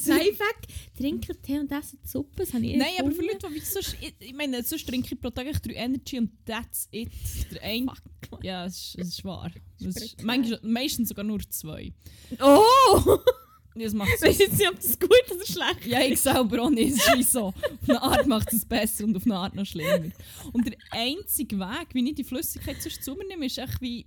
Lifehack? 0.06 0.68
Trinken 0.98 1.42
Tee 1.42 1.58
und 1.58 1.72
essen 1.72 2.00
Suppe, 2.04 2.44
das 2.44 2.54
habe 2.54 2.66
ich 2.66 2.76
Nein, 2.76 2.90
aber 3.00 3.12
für. 3.12 3.22
Leute, 3.22 3.48
die 3.50 3.56
wie 3.56 3.60
sonst... 3.62 3.96
Ich, 4.02 4.14
ich 4.20 4.34
meine, 4.34 4.62
sonst 4.62 4.88
trinke 4.88 5.16
ich 5.16 5.20
pro 5.20 5.30
Tag 5.30 5.48
drei 5.64 5.74
Energy 5.74 6.20
und 6.20 6.32
that's 6.46 6.88
it. 6.92 7.10
Der 7.52 7.64
ein, 7.64 7.90
Fuck. 8.30 8.44
ja, 8.44 8.66
es 8.66 8.76
ist, 8.76 8.98
es 9.00 9.08
ist 9.08 9.26
wahr. 9.26 9.52
Ist, 9.80 10.22
manchmal, 10.22 10.60
meistens 10.64 11.10
sogar 11.10 11.24
nur 11.24 11.40
zwei. 11.50 11.94
Oh! 12.42 13.20
Das 13.78 13.94
macht 13.94 14.10
jetzt 14.22 14.58
nicht, 14.58 14.70
ob 14.70 14.76
das 14.76 14.98
gut 15.00 15.12
oder 15.32 15.46
schlecht 15.46 15.86
Ja, 15.86 16.00
ich 16.02 16.20
selber 16.22 16.64
auch 16.64 16.70
nicht. 16.70 16.96
Es 16.96 17.14
ist 17.20 17.32
so. 17.34 17.48
Auf 17.48 17.56
eine 17.90 18.02
Art 18.02 18.26
macht 18.26 18.54
es 18.54 18.64
besser 18.64 19.04
und 19.04 19.16
auf 19.18 19.26
eine 19.26 19.36
Art 19.36 19.54
noch 19.54 19.66
schlimmer. 19.66 20.12
Und 20.54 20.66
der 20.66 20.78
einzige 20.92 21.60
Weg, 21.60 21.88
wie 21.94 22.08
ich 22.10 22.16
die 22.16 22.24
Flüssigkeit 22.24 22.82
sonst 22.82 23.04
zu 23.04 23.16
mir 23.16 23.28
nehme, 23.28 23.46
ist 23.46 23.58
echt 23.58 23.82
wie 23.82 24.06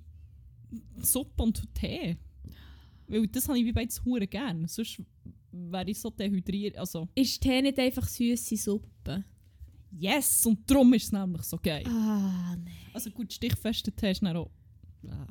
Suppe 1.03 1.43
und 1.43 1.63
Tee. 1.75 2.17
Weil 3.09 3.27
das 3.27 3.47
habe 3.49 3.59
ich 3.59 3.65
wie 3.67 3.73
beides 3.73 4.03
hure 4.05 4.27
gern. 4.27 4.67
Sonst 4.69 5.03
wäre 5.53 5.91
ich 5.91 6.01
so 6.01 6.11
dehydriert. 6.11 6.77
Also, 6.79 7.09
Ist 7.15 7.41
Tee 7.43 7.61
nicht 7.61 7.79
einfach 7.79 8.07
süße 8.09 8.57
Suppe? 8.57 9.25
yes! 9.91 10.45
Und 10.47 10.71
darum 10.71 10.93
ist 10.95 11.05
es 11.05 11.13
nämlich 11.13 11.43
so 11.43 11.59
geil. 11.63 11.85
Ah, 11.87 12.57
nein. 12.57 12.75
Also 12.95 13.11
gut, 13.11 13.33
stichfester 13.33 13.95
Tee 13.95 14.13
ist 14.13 14.23
dann 14.23 14.37
auch... 14.37 14.51
Ah. 15.09 15.27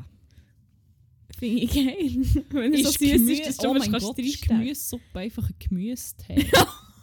Finde 1.38 1.62
ich 1.64 1.74
geil. 1.74 2.44
Wenn 2.50 2.74
er 2.74 2.80
so 2.84 2.90
süß 2.92 3.00
Gemüse- 3.00 3.32
ist, 3.34 3.48
dass 3.48 3.58
du 3.58 3.68
oh 3.70 3.74
mein 3.74 3.92
fast 3.92 4.06
Gott, 4.06 4.20
ist. 4.20 4.42
Gemüsesuppe 4.48 5.20
einfach 5.20 5.48
ein 5.50 5.56
Gemüsetee. 5.60 6.46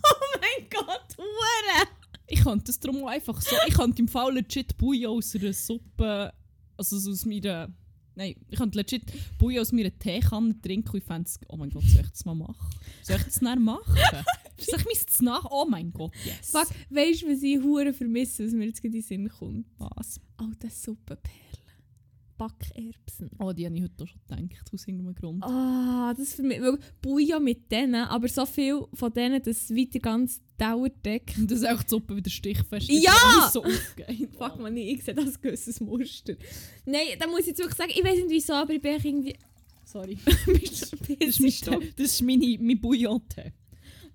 Oh 0.07 0.39
mein 0.39 0.69
Gott, 0.69 1.17
Hure! 1.17 1.89
Ich 2.27 2.41
könnte 2.43 2.65
das 2.67 2.79
darum 2.79 3.07
einfach 3.07 3.41
so. 3.41 3.57
Ich 3.67 3.73
könnte 3.75 4.03
im 4.03 4.09
Fall 4.09 4.35
legit 4.35 4.77
Bouillon 4.77 5.17
aus 5.17 5.35
einer 5.35 5.53
Suppe. 5.55 6.31
Also 6.77 6.99
so 6.99 7.11
aus 7.11 7.25
meiner. 7.25 7.73
Nein, 8.15 8.35
ich 8.51 8.59
könnte 8.59 8.77
legit 8.77 9.05
Bouillon 9.39 9.63
aus 9.63 9.73
meiner 9.73 9.99
Teekanne 9.99 10.61
trinken 10.61 10.91
und 10.91 10.99
ich 10.99 11.05
fände 11.05 11.27
es. 11.27 11.39
Oh 11.49 11.57
mein 11.57 11.71
Gott, 11.71 11.85
soll 11.85 12.03
ich 12.05 12.11
das 12.11 12.25
mal 12.27 12.35
machen? 12.35 12.69
Soll 13.03 13.17
ich 13.17 13.23
das 13.25 13.39
dann 13.41 13.63
machen? 13.63 13.83
soll 14.59 14.85
ich 14.93 15.07
das 15.07 15.23
nach? 15.23 15.47
Oh 15.51 15.65
mein 15.69 15.91
Gott, 15.91 16.13
yes. 16.25 16.51
Fuck, 16.51 16.69
weißt 16.91 17.23
du, 17.23 17.29
was 17.33 17.43
ich 17.43 17.59
Hure 17.63 17.93
vermisse, 17.95 18.45
was 18.45 18.53
mir 18.53 18.67
jetzt 18.67 18.83
gerade 18.83 18.89
in 18.97 19.01
den 19.01 19.07
Sinn 19.09 19.29
kommt? 19.31 19.67
Was? 19.79 20.21
Alte 20.37 20.69
Suppenperlen. 20.69 21.41
Backerbsen. 22.37 23.31
Oh, 23.39 23.53
die 23.53 23.67
habe 23.67 23.77
ich 23.77 23.83
heute 23.83 24.05
auch 24.05 24.09
schon 24.09 24.21
gedacht, 24.29 24.71
aus 24.73 24.87
irgendeinem 24.87 25.15
Grund. 25.15 25.45
Ah, 25.45 26.15
das 26.17 26.35
für 26.35 26.43
mich. 26.43 26.61
Weil 26.61 26.79
Bouillon 27.01 27.43
mit 27.43 27.71
denen, 27.71 27.95
aber 27.95 28.29
so 28.29 28.45
viel 28.47 28.83
von 28.93 29.13
denen, 29.13 29.43
dass 29.43 29.63
es 29.63 29.71
weiter 29.71 29.99
ganz 29.99 30.41
dauerdeckt. 30.59 31.39
Und 31.39 31.51
das 31.51 31.61
ist 31.61 31.69
auch 31.69 31.83
die 31.83 31.89
Suppe 31.89 32.17
wieder 32.17 32.31
stichfest. 32.31 32.89
Ja! 32.89 33.13
Ist 33.47 33.53
so 33.53 33.65
aufgeht. 33.65 34.31
Fuck 34.39 34.59
man, 34.59 34.77
ich 34.77 35.05
sehe 35.05 35.15
das 35.15 35.41
gewisses 35.41 35.81
Muster. 35.81 36.35
Nein, 36.87 37.19
da 37.19 37.27
muss 37.27 37.41
ich 37.41 37.49
jetzt 37.49 37.59
wirklich 37.59 37.79
sagen, 37.79 37.93
ich 37.95 38.05
weiß 38.05 38.17
nicht 38.17 38.31
wieso, 38.31 38.55
aber 38.55 38.73
ich 38.73 38.83
bin 38.83 38.95
irgendwie. 38.95 39.37
Sorry. 39.85 40.19
Das 41.21 41.41
ist, 41.41 41.67
mein, 41.67 41.93
das 41.97 42.07
ist 42.07 42.23
meine, 42.23 42.59
mein 42.61 42.81
Bouillon-Tee. 42.81 43.53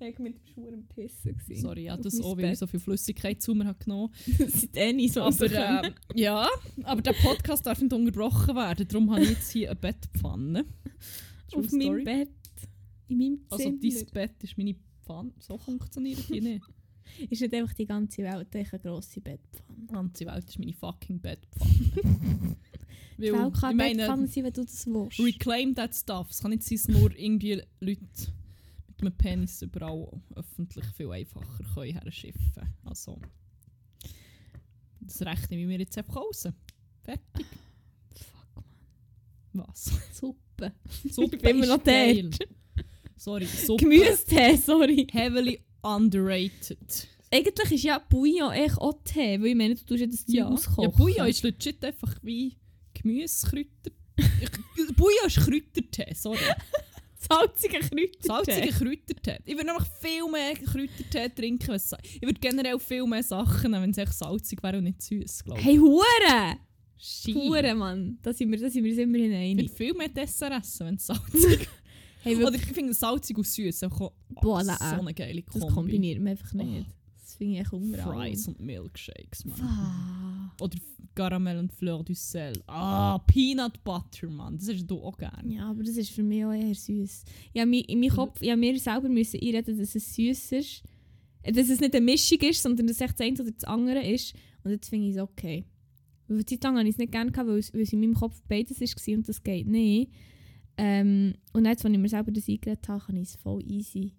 Ich 0.01 0.17
war 0.17 0.21
mit 0.23 0.35
dem 0.35 0.45
Schuh 0.53 0.69
am 0.69 0.87
Pissen. 0.87 1.37
gewesen. 1.37 1.61
Sorry, 1.61 1.83
ja, 1.83 1.97
das 1.97 2.21
auch, 2.21 2.37
weil 2.37 2.53
ich 2.53 2.59
so 2.59 2.67
viel 2.67 2.79
Flüssigkeit 2.79 3.41
zu 3.41 3.53
mir 3.53 3.65
habe 3.65 3.79
genommen 3.83 4.13
Das 4.39 4.61
sind 4.61 4.77
eh 4.77 4.93
nicht 4.93 5.13
so 5.13 5.21
Aber 5.23 5.51
äh, 5.51 5.91
ja, 6.15 6.47
aber 6.83 7.01
der 7.01 7.13
Podcast 7.13 7.65
darf 7.65 7.81
nicht 7.81 7.91
unterbrochen 7.91 8.55
werden. 8.55 8.87
Darum 8.87 9.11
habe 9.11 9.23
ich 9.23 9.31
jetzt 9.31 9.51
hier 9.51 9.71
eine 9.71 9.79
Bettpfanne. 9.79 10.65
True 11.51 11.65
Auf 11.65 11.71
meinem. 11.71 12.03
Bett. 12.05 12.29
In 13.09 13.17
meinem 13.17 13.39
Also 13.49 13.63
Zimmer. 13.65 13.79
dein 13.81 14.05
Bett 14.13 14.43
ist 14.43 14.57
meine 14.57 14.75
Pfanne. 15.05 15.33
So 15.39 15.57
funktioniert 15.57 16.29
die 16.29 16.41
nicht. 16.41 16.65
Ist 17.29 17.41
nicht 17.41 17.53
einfach 17.55 17.73
die 17.73 17.87
ganze 17.87 18.21
Welt 18.21 18.55
eine 18.55 18.79
grosse 18.79 19.19
Bettpfanne. 19.19 19.79
Die 19.81 19.87
ganze 19.93 20.25
Welt 20.27 20.47
ist 20.47 20.59
meine 20.59 20.73
fucking 20.73 21.19
Bettpfanne. 21.19 21.73
Weil, 23.17 23.25
ich 23.25 23.33
eine 23.33 23.49
Bettpfanne 23.49 23.73
meine, 23.75 24.05
sein, 24.05 24.43
wenn 24.43 24.53
du 24.53 24.63
das 24.63 24.85
willst. 24.85 25.19
reclaim 25.19 25.73
that 25.75 25.93
stuff. 25.95 26.29
Es 26.29 26.39
kann 26.39 26.51
nicht 26.51 26.63
sein, 26.63 26.77
dass 26.77 26.87
nur 26.87 27.13
irgendwie 27.17 27.61
Leute 27.81 28.01
einem 29.01 29.15
Penis 29.17 29.61
überall 29.61 30.21
öffentlich 30.35 30.85
viel 30.95 31.11
einfacher 31.11 31.63
können 31.73 31.93
herschiffen 31.93 32.51
können. 32.53 32.73
Also, 32.83 33.19
das 35.01 35.21
rechnen 35.21 35.59
wir 35.59 35.67
mir 35.67 35.79
jetzt 35.79 35.97
einfach 35.97 36.15
raus. 36.17 36.47
Fertig. 37.03 37.45
Fuck, 38.53 38.63
Was? 39.53 39.91
Suppe. 40.13 40.73
Suppe 41.09 41.37
bin 41.37 41.57
immer 41.57 41.65
noch 41.77 41.83
geil. 41.83 42.29
Sorry, 43.15 43.45
Suppe. 43.45 43.83
Gemüsetee, 43.83 44.55
sorry. 44.57 45.07
Heavily 45.11 45.61
underrated. 45.81 47.07
Eigentlich 47.31 47.71
ist 47.71 47.83
ja 47.83 47.99
Bouillon 47.99 48.51
echt 48.51 48.77
auch 48.77 49.01
Tee, 49.03 49.39
weil 49.39 49.47
ich 49.47 49.55
meine, 49.55 49.75
du 49.75 49.85
tust 49.85 50.01
ja 50.01 50.07
das 50.07 50.25
Zeug 50.25 50.35
Ja, 50.35 50.47
auskochen. 50.47 50.83
ja 50.83 50.89
Bouillon 50.89 51.27
ist 51.27 51.43
legit 51.43 51.83
einfach 51.85 52.15
wie 52.23 52.57
Gemüsekräuter. 52.93 53.91
Bouillon 54.95 55.27
ist 55.27 55.37
Kräutertee, 55.37 56.13
sorry. 56.15 56.39
Salziger 57.29 57.79
Kräutertee. 57.79 58.27
Salziger 58.27 58.67
Kräutertee. 58.71 59.37
Ich 59.45 59.55
würde 59.55 59.67
noch 59.67 59.85
viel 60.01 60.29
mehr 60.31 60.53
Kräutertee 60.55 61.29
trinken. 61.29 61.77
sa- 61.79 61.97
Ich 62.03 62.21
würde 62.21 62.39
generell 62.39 62.79
viel 62.79 63.05
mehr 63.05 63.23
Sachen 63.23 63.71
nehmen, 63.71 63.83
wenn 63.83 63.91
es 63.91 63.97
echt 63.97 64.13
salzig 64.13 64.61
wäre 64.63 64.77
und 64.79 64.85
nicht 64.85 65.01
süß, 65.01 65.43
glaube 65.43 65.59
ich. 65.59 65.65
Hey, 65.65 65.77
Hure! 65.77 66.57
Hure, 67.33 67.75
Mann. 67.75 68.17
Da 68.21 68.33
sind 68.33 68.51
wir, 68.51 68.59
da 68.59 68.69
sind 68.69 68.83
wir 68.83 68.91
uns 68.91 68.99
immerhin 68.99 69.31
Ich 69.31 69.37
einig. 69.37 69.65
würde 69.69 69.75
viel 69.75 69.93
mehr 69.93 70.09
Dessert 70.09 70.51
essen, 70.51 70.87
wenn 70.87 70.95
es 70.95 71.05
salzig 71.05 71.67
Hey, 72.21 72.35
Oder 72.35 72.55
ich 72.55 72.65
finde 72.65 72.93
salzig 72.93 73.37
und 73.37 73.47
süß 73.47 73.85
Boah, 74.41 74.61
so 74.65 74.71
eine 74.81 75.13
geile 75.13 75.41
das 75.41 75.53
Kombi. 75.61 75.73
kombiniert 75.73 76.19
man 76.19 76.29
einfach 76.31 76.51
nicht. 76.53 76.85
Das 76.85 76.95
finde 77.39 77.55
ich 77.55 77.59
echt 77.61 77.73
unreal. 77.73 78.13
Fries 78.13 78.47
und 78.47 78.59
Milkshakes, 78.59 79.45
man. 79.45 79.59
Ah. 79.61 80.55
Oder 80.61 80.77
Caramel 81.15 81.57
und 81.57 81.73
Fleur 81.73 82.03
du 82.03 82.13
Sel. 82.13 82.53
Ah, 82.67 83.17
Peanut 83.19 83.83
Butter, 83.83 84.29
man. 84.29 84.57
Das 84.57 84.69
hast 84.69 84.85
du 84.85 85.01
auch 85.01 85.17
gerne. 85.17 85.51
Ja, 85.51 85.71
aber 85.71 85.81
das 85.81 85.97
ist 85.97 86.11
für 86.11 86.21
mich 86.21 86.45
auch 86.45 86.53
eher 86.53 86.75
süß. 86.75 87.23
Ja, 87.53 87.63
in 87.63 87.99
meinem 87.99 88.09
Kopf, 88.09 88.41
ja, 88.41 88.55
mir 88.55 88.79
selber 88.79 89.09
müssen 89.09 89.39
einreden, 89.41 89.77
dass 89.77 89.95
es 89.95 90.15
süß 90.15 90.51
ist. 90.51 90.83
Äh, 91.41 91.51
Dass 91.51 91.69
es 91.69 91.79
nicht 91.79 91.95
eine 91.95 92.05
Mischung 92.05 92.39
ist, 92.39 92.61
sondern 92.61 92.85
dass 92.85 92.97
es 92.97 93.01
echt 93.01 93.19
das 93.19 93.25
eine 93.25 93.41
oder 93.41 93.51
das 93.51 93.63
andere 93.63 94.05
ist. 94.05 94.35
Und 94.63 94.71
jetzt 94.71 94.89
finde 94.89 95.07
ich 95.07 95.15
es 95.15 95.21
okay. 95.21 95.65
Weil 96.27 96.45
Zeit 96.45 96.63
lang 96.63 96.77
habe 96.77 96.87
ich 96.87 96.93
es 96.93 96.99
nicht 96.99 97.11
gerne 97.11 97.31
weil 97.35 97.57
es, 97.57 97.73
weil 97.73 97.81
es 97.81 97.93
in 97.93 98.01
meinem 98.01 98.13
Kopf 98.13 98.41
beides 98.47 98.79
war 98.79 99.15
und 99.15 99.27
das 99.27 99.41
geht 99.41 99.67
nicht. 99.67 100.11
Ähm, 100.77 101.33
und 101.53 101.65
jetzt, 101.65 101.83
als 101.83 101.93
ich 101.93 101.99
mir 101.99 102.07
selber 102.07 102.31
das 102.31 102.47
eingeredet 102.47 102.87
habe, 102.87 103.03
kann 103.03 103.17
ich 103.17 103.29
es 103.29 103.35
voll 103.35 103.63
easy 103.65 104.13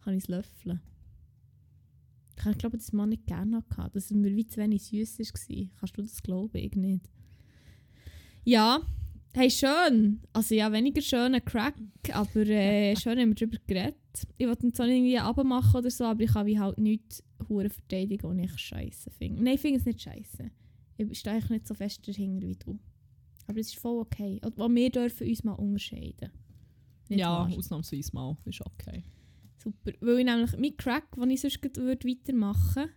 kann 0.00 0.14
ich 0.14 0.24
es 0.24 0.28
löffeln. 0.28 0.80
Ich 2.48 2.58
glaube, 2.58 2.78
das 2.78 2.92
Mann 2.92 3.10
nicht 3.10 3.26
gerne 3.26 3.64
hatte, 3.76 3.90
dass 3.94 4.06
es 4.06 4.10
mir 4.12 4.34
wie 4.34 4.46
zu 4.46 4.60
wenig 4.60 4.82
süß 4.82 5.18
war. 5.18 5.66
Kannst 5.78 5.98
du 5.98 6.02
das 6.02 6.22
glauben? 6.22 6.56
Ich 6.56 6.74
nicht. 6.74 7.10
Ja, 8.44 8.80
hey, 9.34 9.50
schön. 9.50 10.20
Also 10.32 10.54
ja, 10.54 10.72
weniger 10.72 11.02
schöner 11.02 11.40
Crack, 11.40 11.74
aber 12.12 12.46
äh, 12.46 12.96
schön 13.00 13.18
haben 13.18 13.30
wir 13.30 13.34
darüber 13.34 13.58
geredet. 13.66 13.96
Ich 14.38 14.46
wollte 14.46 14.66
ihn 14.66 14.74
zwar 14.74 14.86
nicht 14.86 14.96
irgendwie 14.96 15.18
abmachen 15.18 15.76
oder 15.78 15.90
so, 15.90 16.04
aber 16.04 16.22
ich 16.22 16.32
kann 16.32 16.46
wie 16.46 16.58
halt 16.58 16.78
nichts 16.78 17.22
hure 17.48 17.70
verteidigen, 17.70 18.38
die 18.38 18.44
ich 18.44 18.58
scheiße 18.58 19.10
finde. 19.10 19.42
Nein, 19.42 19.54
ich 19.54 19.60
finde 19.60 19.78
es 19.78 19.84
nicht 19.84 20.00
scheiße. 20.00 20.50
Ich 20.96 21.18
stehe 21.18 21.36
eigentlich 21.36 21.50
nicht 21.50 21.66
so 21.66 21.74
fest 21.74 22.06
dahinter 22.06 22.46
wie 22.46 22.56
du. 22.56 22.78
Aber 23.46 23.58
es 23.58 23.68
ist 23.68 23.78
voll 23.78 24.00
okay. 24.00 24.40
Und 24.44 24.56
wir 24.58 24.90
dürfen 24.90 25.28
uns 25.28 25.44
mal 25.44 25.52
unterscheiden. 25.52 26.30
Nicht 27.08 27.20
ja, 27.20 27.30
wahr? 27.30 27.52
ausnahmsweise 27.56 28.10
mal. 28.12 28.36
Ist 28.44 28.64
okay. 28.64 29.04
Super. 29.62 29.92
Weil 30.00 30.18
ich 30.20 30.24
nämlich 30.24 30.56
mein 30.58 30.76
Crack, 30.76 31.14
den 31.16 31.30
ich 31.30 31.40
sonst 31.40 31.62
würde 31.76 32.08
weitermachen 32.08 32.76
würde, 32.76 32.94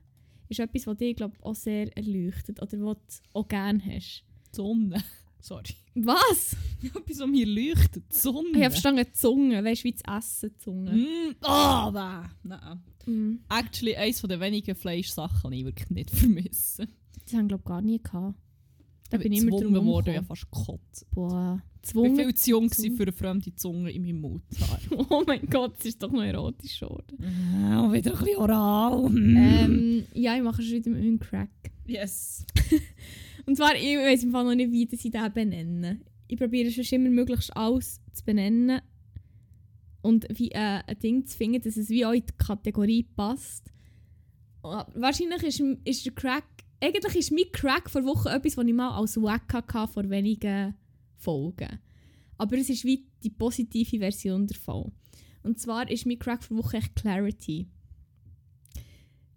ist 0.50 0.60
etwas, 0.60 0.88
was 0.88 0.98
dich 0.98 1.16
glaub, 1.16 1.34
auch 1.42 1.56
sehr 1.56 1.96
erleuchtet 1.98 2.62
oder 2.62 2.80
was 2.82 2.98
du 3.08 3.40
auch 3.40 3.48
gerne 3.48 3.84
hast. 3.86 4.24
Die 4.52 4.56
Sonne. 4.56 5.04
Sorry. 5.40 5.76
Was? 5.96 6.56
Etwas, 6.84 7.20
was 7.20 7.28
mir 7.28 7.46
leuchtet. 7.46 8.06
Die 8.12 8.16
Sonne. 8.16 8.50
Ich 8.54 8.64
habe 8.64 8.72
verstanden, 8.72 9.06
Zunge. 9.12 9.64
Weißt 9.64 9.84
du, 9.84 9.86
wie 9.86 9.96
zu 9.96 10.04
essen, 10.06 10.58
Zunge. 10.58 10.92
Mm, 10.94 11.36
oh, 11.44 11.92
nein. 11.92 12.30
Nein. 12.44 12.84
Mm. 13.06 13.40
Actually, 13.50 13.96
eines 13.98 14.22
der 14.22 14.40
wenigen 14.40 14.74
Fleischsachen, 14.74 15.52
die 15.52 15.60
ich 15.60 15.66
wirklich 15.66 15.90
nicht 15.90 16.12
vermisse. 16.16 16.88
Das 17.26 17.34
haben 17.34 17.50
glaube 17.50 17.64
ich 17.64 17.68
gar 17.68 17.82
nie 17.82 18.02
gehabt. 18.02 18.36
Da 19.14 19.18
Ich 19.20 19.24
bin 19.26 19.34
ich 19.34 19.40
immer 19.42 19.52
gezwungen 19.52 19.74
drum 19.76 19.86
worden, 19.86 20.14
ja 20.14 20.20
rumgekommen. 20.22 20.26
fast 20.26 20.52
gekotzt. 20.52 21.06
Boah. 21.12 21.62
Ich 21.86 21.94
war 21.96 22.04
Zwungen. 22.04 22.16
viel 22.16 22.34
zu 22.34 22.50
jung 22.50 22.70
für 22.72 23.04
eine 23.04 23.12
fremde 23.12 23.56
Zunge 23.56 23.92
in 23.92 24.02
meinem 24.02 24.22
Mund. 24.22 24.44
Oh 25.10 25.24
mein 25.28 25.46
Gott, 25.50 25.76
es 25.80 25.86
ist 25.86 26.02
doch 26.02 26.12
noch 26.12 26.24
erotisch 26.24 26.80
geworden. 26.80 27.18
Oh, 27.20 27.92
wieder 27.94 28.12
ein 28.14 28.20
bisschen 28.20 28.38
oral. 28.38 29.06
Ähm, 29.16 30.04
ja, 30.14 30.36
ich 30.36 30.42
mache 30.42 30.64
schon 30.64 30.78
wieder 30.78 30.90
mit 30.90 31.04
meinem 31.04 31.20
Crack. 31.20 31.50
Yes. 31.86 32.44
Und 33.46 33.56
zwar, 33.56 33.76
ich 33.76 33.98
weiß 33.98 34.24
im 34.24 34.32
Fall 34.32 34.46
noch 34.46 34.56
nicht, 34.56 34.72
wie 34.72 34.88
das 34.88 35.06
ich 35.06 35.12
den 35.12 35.32
benenne. 35.34 36.00
Ich 36.28 36.38
probiere 36.40 36.72
schon 36.72 36.86
immer 37.00 37.10
möglichst 37.12 37.56
alles 37.56 38.02
zu 38.14 38.24
benennen 38.26 38.82
und 40.02 40.26
wie 40.34 40.50
äh, 40.52 40.82
ein 40.88 41.00
Ding 41.04 41.26
zu 41.28 41.38
finden, 41.38 41.62
dass 41.62 41.78
es 41.78 41.90
wie 41.90 42.06
auch 42.06 42.14
in 42.14 42.26
die 42.26 42.34
Kategorie 42.38 43.04
passt. 43.16 43.72
Und 44.62 44.86
wahrscheinlich 44.96 45.44
ist, 45.44 45.60
ist 45.84 46.06
der 46.06 46.14
Crack, 46.14 46.46
eigentlich 46.84 47.16
ist 47.16 47.32
mein 47.32 47.52
Crack 47.52 47.90
vor 47.90 48.04
Wochen 48.04 48.28
etwas, 48.28 48.58
was 48.58 48.66
ich 48.66 48.74
mal 48.74 48.98
als 48.98 49.22
Wack 49.22 49.54
hatte 49.54 49.92
vor 49.92 50.10
wenigen 50.10 50.76
Folgen. 51.16 51.80
Aber 52.38 52.58
es 52.58 52.70
ist 52.70 52.84
wie 52.84 53.06
die 53.24 53.30
positive 53.30 54.00
Version 54.00 54.46
davon. 54.46 54.92
Und 55.44 55.60
zwar 55.60 55.90
ist 55.90 56.06
mein 56.06 56.20
Crack 56.20 56.44
vor 56.44 56.58
Woche 56.58 56.78
echt 56.78 56.96
Clarity. 56.96 57.68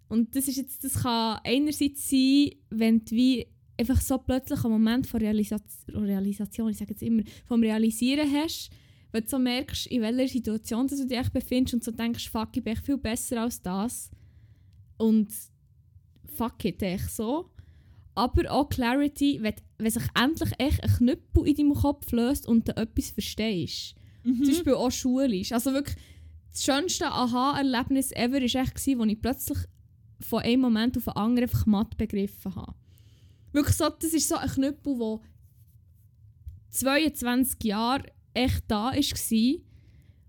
Und 0.09 0.35
das, 0.35 0.47
ist 0.47 0.57
jetzt, 0.57 0.83
das 0.83 1.03
kann 1.03 1.39
einerseits 1.43 2.09
sein, 2.09 2.51
wenn 2.69 3.03
du 3.05 3.15
wie 3.15 3.47
einfach 3.77 4.01
so 4.01 4.17
plötzlich 4.17 4.63
einen 4.63 4.73
Moment 4.73 5.07
von 5.07 5.21
Realisa 5.21 5.57
Realisation, 5.89 6.69
ich 6.69 6.77
sage 6.77 6.91
jetzt 6.91 7.03
immer, 7.03 7.23
vom 7.45 7.61
Realisieren 7.61 8.29
hast, 8.31 8.71
wenn 9.11 9.23
du 9.23 9.29
so 9.29 9.39
merkst, 9.39 9.87
in 9.87 10.01
welcher 10.01 10.27
Situation 10.27 10.87
du 10.87 11.05
dich 11.05 11.29
befindest 11.29 11.75
und 11.75 11.83
so 11.83 11.91
denkst, 11.91 12.29
fuck, 12.29 12.49
ich 12.55 12.63
bin 12.63 12.73
echt 12.73 12.85
viel 12.85 12.97
besser 12.97 13.41
als 13.41 13.61
das. 13.61 14.11
Und 14.97 15.29
fuck 16.37 16.63
it, 16.65 16.81
echt 16.81 17.11
so. 17.11 17.49
Aber 18.15 18.51
auch 18.51 18.69
Clarity, 18.69 19.39
wenn, 19.41 19.53
wenn 19.77 19.91
sich 19.91 20.03
endlich 20.15 20.51
echt 20.57 20.83
ein 20.83 20.89
Knüppel 20.89 21.47
in 21.47 21.55
deinem 21.55 21.73
Kopf 21.73 22.11
löst 22.11 22.47
und 22.47 22.67
du 22.67 22.75
etwas 22.75 23.11
verstehst. 23.11 23.95
Mhm. 24.23 24.43
Zum 24.43 24.53
Beispiel 24.53 24.73
auch 24.73 24.91
schulisch. 24.91 25.51
Also 25.51 25.73
wirklich, 25.73 25.95
das 26.51 26.63
schönste 26.63 27.05
Aha-Erlebnis 27.05 28.11
ever 28.11 28.33
war 28.33 28.41
echt, 28.41 28.57
als 28.57 28.87
ich 28.87 29.21
plötzlich 29.21 29.57
von 30.19 30.41
einem 30.41 30.61
Moment 30.61 30.97
auf 30.97 31.03
den 31.05 31.13
anderen 31.15 31.49
einfach 31.49 31.65
matt 31.65 31.97
begriffen 31.97 32.55
habe. 32.55 32.73
Wirklich 33.51 33.75
so, 33.75 33.89
das 33.89 34.13
ist 34.13 34.27
so 34.27 34.35
ein 34.35 34.49
Knüppel, 34.49 34.97
der 34.97 35.19
22 36.71 37.63
Jahre 37.63 38.03
echt 38.33 38.63
da 38.67 38.91
war 38.91 39.55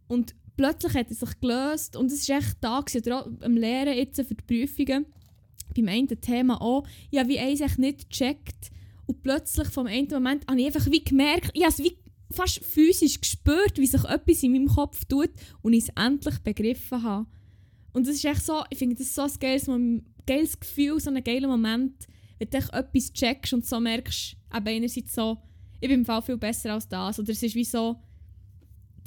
und 0.08 0.34
plötzlich 0.56 0.94
hat 0.94 1.08
er 1.08 1.14
sich 1.14 1.40
gelöst 1.40 1.96
und 1.96 2.06
es 2.06 2.20
ist 2.20 2.30
echt 2.30 2.56
da 2.60 2.80
gewesen, 2.80 3.02
oder 3.06 3.22
auch 3.22 3.30
am 3.42 3.56
Lehren 3.56 3.96
jetzt 3.96 4.16
für 4.16 4.34
die 4.34 4.66
Prüfungen, 4.66 5.06
beim 5.74 5.88
einen 5.88 6.08
Thema 6.20 6.60
auch, 6.60 6.86
ja 7.10 7.28
wie 7.28 7.38
eins 7.38 7.60
echt 7.60 7.78
nicht 7.78 8.10
gecheckt 8.10 8.70
und 9.06 9.22
plötzlich 9.22 9.68
vom 9.68 9.86
einen 9.86 10.08
Moment 10.10 10.46
habe 10.48 10.60
ich 10.60 10.66
einfach 10.66 10.90
wie 10.90 11.02
gemerkt, 11.02 11.50
ich 11.54 11.62
habe 11.62 11.72
es 11.72 11.78
wie 11.78 11.96
fast 12.30 12.64
physisch 12.64 13.20
gespürt, 13.20 13.78
wie 13.78 13.86
sich 13.86 14.04
etwas 14.04 14.42
in 14.42 14.52
meinem 14.52 14.68
Kopf 14.68 15.04
tut 15.06 15.30
und 15.62 15.72
ich 15.72 15.84
es 15.84 15.88
endlich 15.96 16.38
begriffen 16.40 17.02
habe. 17.02 17.26
Und 17.92 18.06
das 18.06 18.16
ist 18.16 18.24
echt 18.24 18.44
so, 18.44 18.62
ich 18.70 18.78
finde 18.78 18.96
das 18.96 19.14
so 19.14 19.22
ein 19.22 19.32
geiles, 19.40 19.66
geiles 20.26 20.60
Gefühl, 20.60 21.00
so 21.00 21.10
ein 21.10 21.24
geiler 21.24 21.48
Moment, 21.48 22.06
wenn 22.38 22.50
du 22.50 22.58
etwas 22.58 23.12
checkst 23.12 23.54
und 23.54 23.66
so 23.66 23.80
merkst, 23.80 24.36
eben 24.54 24.68
einerseits 24.68 25.14
so, 25.14 25.38
ich 25.80 25.88
bin 25.88 26.00
im 26.00 26.04
Fall 26.04 26.22
viel 26.22 26.36
besser 26.36 26.74
als 26.74 26.88
das. 26.88 27.18
Oder 27.18 27.32
es 27.32 27.42
ist 27.42 27.54
wie 27.54 27.64
so, 27.64 27.96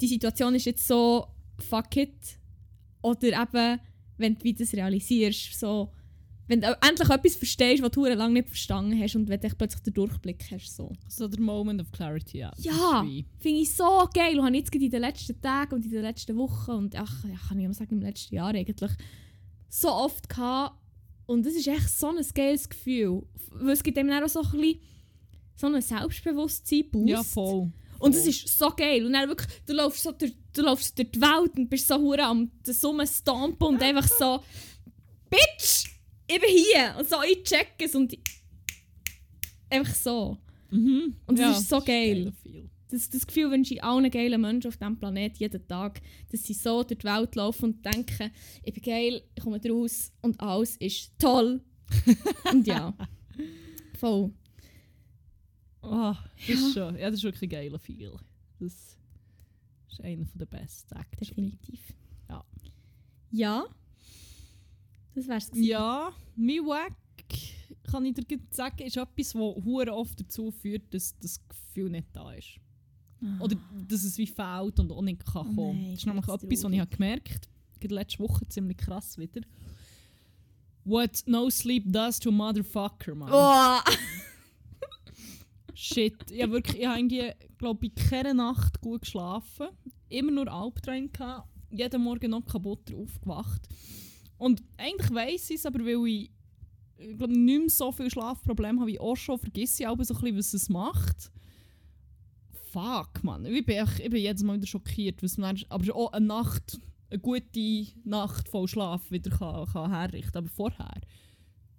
die 0.00 0.08
Situation 0.08 0.54
ist 0.54 0.66
jetzt 0.66 0.86
so, 0.86 1.26
fuck 1.58 1.96
it. 1.96 2.38
Oder 3.02 3.42
eben, 3.42 3.80
wenn 4.16 4.36
du 4.36 4.52
das 4.52 4.72
realisierst, 4.72 5.58
so, 5.58 5.92
wenn 6.52 6.60
du 6.60 6.78
endlich 6.86 7.08
etwas 7.08 7.36
verstehst, 7.36 7.82
was 7.82 7.92
du 7.92 8.04
lange 8.04 8.34
nicht 8.34 8.48
verstanden 8.48 9.00
hast 9.00 9.16
und 9.16 9.26
wenn 9.26 9.40
du 9.40 9.48
plötzlich 9.56 9.82
den 9.84 9.94
Durchblick 9.94 10.44
hast. 10.50 10.76
So. 10.76 10.92
So 11.08 11.26
der 11.26 11.40
Moment 11.40 11.80
of 11.80 11.90
Clarity, 11.92 12.40
ja. 12.40 12.52
Ja. 12.58 13.06
Finde 13.38 13.60
ich 13.62 13.74
so 13.74 14.06
geil 14.12 14.38
und 14.38 14.44
habe 14.44 14.54
jetzt 14.54 14.74
in 14.74 14.90
den 14.90 15.00
letzten 15.00 15.40
Tagen 15.40 15.76
und 15.76 15.86
in 15.86 15.90
den 15.90 16.02
letzten 16.02 16.36
Wochen 16.36 16.72
und 16.72 16.94
ach, 16.94 17.24
ja, 17.24 17.36
kann 17.48 17.58
ich 17.58 17.66
mal 17.66 17.72
sagen, 17.72 17.94
im 17.94 18.02
letzten 18.02 18.34
Jahr 18.34 18.50
eigentlich 18.50 18.90
so 19.70 19.88
oft 19.88 20.28
gehabt. 20.28 20.76
Und 21.24 21.46
das 21.46 21.54
ist 21.54 21.66
echt 21.68 21.88
so 21.88 22.08
ein 22.08 22.22
geiles 22.34 22.68
Gefühl. 22.68 23.22
Weil 23.52 23.70
es 23.72 23.82
gibt 23.82 23.96
dann 23.96 24.12
auch 24.12 24.28
so 24.28 24.42
ein 24.42 24.50
bisschen 24.50 24.80
so 25.56 25.66
ein 25.68 25.80
Selbstbewusstsein-Boost. 25.80 27.08
Ja, 27.08 27.22
voll. 27.22 27.72
Und 27.98 28.14
es 28.14 28.26
ist 28.26 28.46
so 28.58 28.68
geil. 28.76 29.06
Und 29.06 29.14
dann 29.14 29.26
wirklich, 29.26 29.48
du 29.64 29.72
läufst 29.72 30.02
so 30.02 30.12
durch, 30.12 30.34
du 30.52 30.60
läufst 30.60 30.98
durch 30.98 31.12
die 31.12 31.20
Welt 31.22 31.56
und 31.56 31.70
bist 31.70 31.88
so 31.88 31.96
hure 31.96 32.24
am 32.24 32.50
der 32.66 32.74
Summe 32.74 33.06
stampen 33.06 33.68
und 33.68 33.82
einfach 33.82 34.06
so 34.06 34.42
Bitch! 35.30 35.92
Ich 36.26 36.40
bin 36.40 36.50
hier! 36.50 36.96
Und 36.98 37.08
so, 37.08 37.16
ich 37.22 37.42
check 37.42 37.74
es 37.78 37.94
und 37.94 38.12
ich, 38.12 38.20
einfach 39.70 39.94
so. 39.94 40.38
Mhm. 40.70 41.16
Und 41.26 41.38
das 41.38 41.46
Ja, 41.46 41.58
ist 41.58 41.68
so 41.68 41.80
geil. 41.80 42.32
Das, 42.88 43.08
das 43.08 43.26
Gefühl 43.26 43.50
wünsche 43.50 43.74
ich 43.74 43.82
allen 43.82 44.10
geilen 44.10 44.40
Menschen 44.40 44.68
auf 44.68 44.76
diesem 44.76 44.98
Planeten 44.98 45.36
jeden 45.38 45.66
Tag, 45.66 46.00
dass 46.30 46.44
sie 46.44 46.52
so 46.52 46.82
durch 46.82 46.98
die 46.98 47.04
Welt 47.06 47.34
laufen 47.34 47.64
und 47.64 47.84
denken, 47.84 48.30
ich 48.62 48.74
bin 48.74 48.82
geil, 48.82 49.22
ich 49.34 49.42
komme 49.42 49.60
raus 49.66 50.12
und 50.20 50.38
alles 50.40 50.76
ist 50.76 51.12
toll. 51.18 51.62
und 52.52 52.66
ja, 52.66 52.94
voll. 53.98 54.32
Oh, 55.82 56.14
das, 56.46 56.48
ist 56.60 56.74
schon, 56.74 56.96
ja, 56.96 57.10
das 57.10 57.18
ist 57.18 57.24
wirklich 57.24 57.42
ein 57.42 57.48
geiler 57.48 57.78
Feel. 57.78 58.12
Das 58.60 58.72
ist 59.90 60.00
einer 60.02 60.26
der 60.34 60.46
besten, 60.46 60.94
actually. 60.94 61.50
Definitiv. 61.50 61.94
Ja. 62.28 62.44
Ja. 63.30 63.64
Das 65.14 65.28
wär's 65.28 65.50
gewesen. 65.50 65.64
Ja, 65.68 66.12
mein 66.36 66.58
Wack, 66.66 66.92
kann 67.90 68.04
ich 68.06 68.14
dir 68.14 68.38
sagen, 68.50 68.82
ist 68.82 68.96
etwas, 68.96 69.32
das 69.32 69.34
hure 69.34 69.92
oft 69.94 70.18
dazu 70.20 70.50
führt, 70.50 70.92
dass 70.94 71.18
das 71.18 71.40
Gefühl 71.48 71.90
nicht 71.90 72.08
da 72.12 72.32
ist. 72.32 72.58
Oder 73.38 73.56
dass 73.88 74.02
es 74.02 74.18
wie 74.18 74.26
fehlt 74.26 74.80
und 74.80 74.90
auch 74.90 75.02
nicht 75.02 75.24
kann 75.24 75.46
Oh 75.50 75.54
kommen. 75.54 75.80
nein, 75.82 75.90
das 75.92 76.00
ist 76.00 76.06
nämlich 76.06 76.26
etwas, 76.28 76.64
was 76.64 76.72
ich 76.72 76.80
habe 76.80 76.90
gemerkt 76.90 77.48
habe, 77.82 77.94
letzte 77.94 78.18
Woche 78.18 78.48
ziemlich 78.48 78.76
krass 78.78 79.16
wieder. 79.18 79.42
What 80.84 81.22
no 81.26 81.48
sleep 81.48 81.84
does 81.86 82.18
to 82.18 82.30
a 82.30 82.32
motherfucker, 82.32 83.14
man. 83.14 83.30
Oh. 83.32 83.78
Shit. 85.74 86.30
Ich 86.30 86.42
habe 86.42 86.52
wirklich, 86.52 86.80
ich 86.80 86.86
habe 86.86 86.98
irgendwie, 86.98 87.30
glaube 87.58 87.86
ich, 87.86 87.94
keine 87.94 88.34
Nacht 88.34 88.80
gut 88.80 89.02
geschlafen. 89.02 89.68
immer 90.08 90.30
nur 90.32 90.52
Albträume 90.52 91.08
gehabt, 91.08 91.48
jeden 91.70 92.02
Morgen 92.02 92.30
noch 92.30 92.44
kaputt 92.44 92.92
aufgewacht. 92.92 93.68
Und 94.42 94.60
eigentlich 94.76 95.14
weiss 95.14 95.50
ich 95.50 95.56
es, 95.58 95.66
aber 95.66 95.84
weil 95.84 96.04
ich, 96.08 96.30
ich 96.98 97.16
nicht 97.16 97.60
mehr 97.60 97.68
so 97.68 97.92
viel 97.92 98.10
Schlafprobleme 98.10 98.80
habe 98.80 98.90
wie 98.90 98.98
auch 98.98 99.14
schon, 99.14 99.38
vergesse 99.38 99.84
ich 99.84 99.86
auch 99.86 99.96
so 100.02 100.14
ein 100.14 100.20
bisschen, 100.20 100.36
was 100.36 100.52
es 100.52 100.68
macht. 100.68 101.30
Fuck, 102.72 103.22
man. 103.22 103.44
Ich 103.44 103.64
bin, 103.64 103.86
ich 103.98 104.10
bin 104.10 104.20
jedes 104.20 104.42
Mal 104.42 104.56
wieder 104.56 104.66
schockiert, 104.66 105.22
was 105.22 105.38
man 105.38 105.62
aber 105.68 105.94
auch 105.94 106.12
eine 106.12 106.26
Nacht, 106.26 106.80
eine 107.08 107.20
gute 107.20 107.86
Nacht 108.02 108.48
voll 108.48 108.66
Schlaf 108.66 109.12
wieder 109.12 109.30
kann, 109.30 109.64
kann 109.66 109.92
herrichten. 109.92 110.38
Aber 110.38 110.48
vorher, 110.48 111.00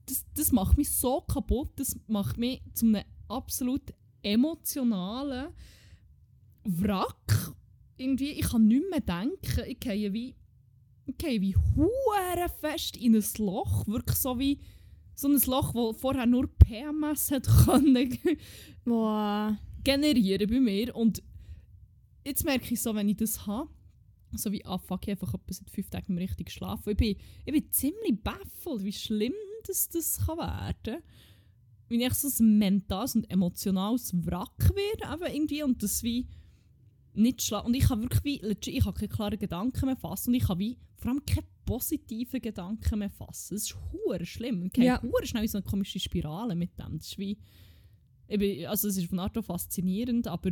das, 0.06 0.24
das 0.34 0.54
macht 0.54 0.78
mich 0.78 0.90
so 0.90 1.20
kaputt, 1.20 1.72
das 1.76 2.00
macht 2.08 2.38
mich 2.38 2.62
zu 2.76 2.86
einem 2.86 3.04
absolut 3.28 3.94
emotionalen 4.22 5.50
Wrack. 6.64 7.54
Irgendwie, 7.98 8.32
ich 8.32 8.48
kann 8.48 8.68
nicht 8.68 8.90
mehr 8.90 9.02
denken. 9.02 9.64
Ich 9.68 9.82
gehe 9.82 10.14
wie, 10.14 10.34
gehe 11.18 11.42
wie 11.42 11.56
hure 11.56 12.50
fest 12.60 12.98
in 12.98 13.16
ein 13.16 13.26
Loch. 13.38 13.88
Wirklich 13.88 14.18
so 14.18 14.40
wie 14.40 14.60
so 15.16 15.28
ein 15.28 15.40
Loch, 15.46 15.74
wo 15.74 15.94
vorher 15.94 16.26
nur 16.26 16.48
PMS 16.48 17.32
hat 17.32 17.48
können 17.66 18.18
Boah. 18.86 19.58
generieren 19.84 20.50
bei 20.50 20.60
mir. 20.60 20.96
Und 20.96 21.22
jetzt 22.26 22.46
merke 22.46 22.74
ich 22.74 22.82
so, 22.82 22.96
wenn 22.96 23.10
ich 23.10 23.18
das 23.18 23.46
habe, 23.46 23.70
so 24.36 24.52
wie, 24.52 24.66
ah 24.66 24.80
fuck, 24.80 25.04
ich 25.04 25.12
einfach 25.12 25.34
etwa 25.34 25.54
seit 25.54 25.70
fünf 25.70 25.90
Tagen 25.90 26.18
richtig 26.18 26.48
geschlafen. 26.48 26.92
Ich 26.92 26.98
bin, 26.98 27.16
ich 27.46 27.54
bin 27.54 27.72
ziemlich 27.72 28.22
baffelt, 28.24 28.84
wie 28.84 28.94
schlimm 28.94 29.34
das, 29.66 29.90
das 29.90 30.26
kann 30.26 30.38
werden 30.40 31.04
Wenn 31.88 32.02
ich 32.02 32.14
so 32.14 32.44
ein 32.44 32.58
mentales 32.58 33.16
und 33.16 33.30
emotionales 33.30 34.14
Wrack 34.26 34.72
werde, 34.76 35.08
aber 35.08 35.34
irgendwie, 35.34 35.64
und 35.64 35.82
das 35.84 36.04
wie 36.04 36.28
nicht 37.14 37.42
schlafen. 37.42 37.68
Und 37.68 37.74
ich 37.76 37.90
habe 37.90 38.02
wirklich 38.02 38.24
wie, 38.24 38.42
ich 38.72 38.86
habe 38.86 38.98
keine 38.98 39.10
klaren 39.10 39.40
Gedanken 39.40 39.86
mehr 39.86 39.96
fassen 39.98 40.30
und 40.30 40.36
ich 40.36 40.48
habe 40.48 40.60
wie 40.60 40.78
vor 40.98 41.12
allem 41.12 41.26
keine 41.26 41.46
positiven 41.66 42.42
Gedanken 42.42 43.00
mehr 43.00 43.10
fassen. 43.10 43.56
Das 43.56 43.64
ist 43.64 43.78
hure 43.92 44.26
schlimm. 44.26 44.70
Ich 44.74 44.78
Ja. 44.84 45.02
hure 45.02 45.26
schnell 45.26 45.44
in 45.44 45.50
so 45.50 45.58
eine 45.58 45.66
komische 45.66 46.00
Spirale 46.00 46.56
mit 46.56 46.78
dem. 46.80 46.98
Das 46.98 47.08
ist 47.08 47.18
wie, 47.18 47.38
bin, 48.28 48.66
also 48.66 48.88
es 48.88 48.98
ist 48.98 49.10
von 49.10 49.20
Art 49.20 49.38
faszinierend, 49.46 50.28
aber 50.28 50.52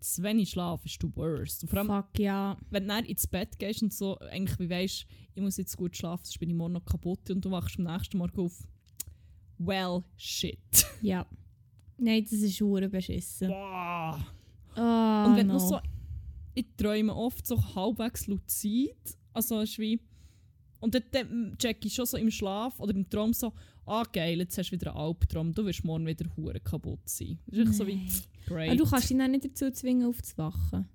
zu 0.00 0.22
wenig 0.22 0.50
Schlaf 0.50 0.84
ist 0.86 0.98
the 1.02 1.08
worst. 1.14 1.62
Und 1.62 1.68
vor 1.68 1.78
allem, 1.80 1.88
Fuck, 1.88 2.18
ja. 2.18 2.56
wenn 2.70 2.84
du 2.84 2.88
dann 2.88 3.04
ins 3.04 3.26
Bett 3.26 3.58
gehst 3.58 3.82
und 3.82 3.92
so, 3.92 4.18
eigentlich 4.18 4.58
wie 4.58 4.70
weisst, 4.70 5.06
ich 5.34 5.42
muss 5.42 5.58
jetzt 5.58 5.76
gut 5.76 5.96
schlafen, 5.96 6.24
sonst 6.24 6.38
bin 6.38 6.48
ich 6.50 6.56
morgen 6.56 6.72
noch 6.74 6.84
kaputt 6.84 7.30
und 7.30 7.44
du 7.44 7.50
wachst 7.50 7.78
am 7.78 7.84
nächsten 7.84 8.16
Morgen 8.18 8.40
auf. 8.40 8.66
Well, 9.58 10.02
shit. 10.16 10.58
Ja. 11.02 11.26
Nein, 11.98 12.22
das 12.24 12.32
ist 12.40 12.60
hure 12.62 12.88
beschissen. 12.88 13.48
Boah. 13.48 14.18
Ah, 14.74 15.26
Und 15.26 15.36
wenn 15.36 15.46
no. 15.46 15.54
noch 15.54 15.60
so, 15.60 15.80
ich 16.54 16.66
träume 16.76 17.14
oft 17.14 17.46
so 17.46 17.62
halbwegs 17.74 18.26
luzid, 18.26 18.96
also 19.32 19.60
ist 19.60 19.78
wie, 19.78 20.00
und 20.80 20.94
dann, 20.94 21.02
dann 21.10 21.56
check 21.58 21.84
ich 21.84 21.94
schon 21.94 22.06
so 22.06 22.16
im 22.16 22.30
Schlaf 22.30 22.78
oder 22.80 22.94
im 22.94 23.08
Traum 23.08 23.32
so, 23.32 23.52
ah 23.86 24.04
geil, 24.12 24.38
jetzt 24.38 24.56
hast 24.58 24.70
du 24.70 24.72
wieder 24.72 24.92
einen 24.92 25.00
Albtraum, 25.00 25.52
du 25.52 25.64
wirst 25.66 25.84
morgen 25.84 26.06
wieder 26.06 26.24
hure 26.36 26.60
kaputt 26.60 27.00
sein. 27.08 27.38
Das 27.46 27.58
ist 27.58 27.66
echt 27.66 27.74
so 27.74 27.86
wie, 27.86 28.00
great. 28.46 28.70
Ah, 28.70 28.74
du 28.74 28.84
kannst 28.84 29.10
dich 29.10 29.16
dann 29.16 29.30
nicht 29.30 29.44
dazu 29.44 29.70
zwingen, 29.70 30.06
aufzuwachen. 30.08 30.88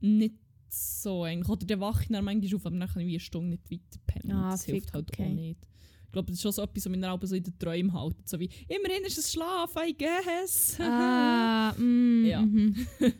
nicht 0.00 0.34
so 0.68 1.24
eigentlich. 1.24 1.48
Oder 1.48 1.66
der 1.66 1.80
wache 1.80 2.02
ich 2.02 2.08
dann 2.08 2.24
manchmal 2.24 2.54
auf, 2.54 2.66
aber 2.66 2.78
dann 2.78 2.88
kann 2.88 3.02
ich 3.02 3.08
wie 3.08 3.12
eine 3.12 3.20
Stunde 3.20 3.50
nicht 3.50 3.70
weiter 3.70 4.00
pennen. 4.06 4.32
Ah, 4.36 4.50
das 4.52 4.64
hilft 4.64 4.92
halt 4.92 5.10
okay. 5.10 5.24
auch 5.26 5.34
nicht. 5.34 5.66
Ich 6.10 6.12
glaube, 6.12 6.26
das 6.26 6.38
ist 6.38 6.42
schon 6.42 6.50
so 6.50 6.62
etwas, 6.62 6.84
was 6.84 6.90
mich 6.90 7.04
auch 7.04 7.20
so 7.22 7.36
in 7.36 7.44
den 7.44 7.56
Träumen 7.56 7.92
hält. 7.96 8.28
So 8.28 8.40
wie, 8.40 8.50
immerhin 8.66 9.04
ist 9.06 9.16
es 9.16 9.32
Schlaf, 9.32 9.76
I 9.76 9.96
guess. 9.96 10.76
ah, 10.80 11.72
mm, 11.78 12.24
Ja. 12.26 12.42
mhm. 12.42 12.74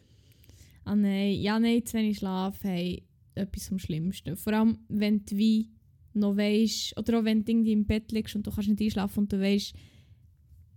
ah 0.84 0.96
nein, 0.96 1.34
ja 1.40 1.60
nein, 1.60 1.86
zu 1.86 1.98
wenig 1.98 2.18
Schlaf, 2.18 2.58
hey, 2.64 3.04
etwas 3.36 3.68
vom 3.68 3.78
Schlimmsten. 3.78 4.36
Vor 4.36 4.54
allem, 4.54 4.78
wenn 4.88 5.24
du 5.24 5.36
wie 5.36 5.70
noch 6.14 6.36
weisst, 6.36 6.98
oder 6.98 7.20
auch 7.20 7.24
wenn 7.24 7.44
du 7.44 7.52
irgendwie 7.52 7.70
im 7.70 7.86
Bett 7.86 8.10
liegst 8.10 8.34
und 8.34 8.44
du 8.44 8.50
kannst 8.50 8.68
nicht 8.68 8.82
einschlafen 8.82 9.20
und 9.20 9.32
du 9.32 9.40
weisst, 9.40 9.72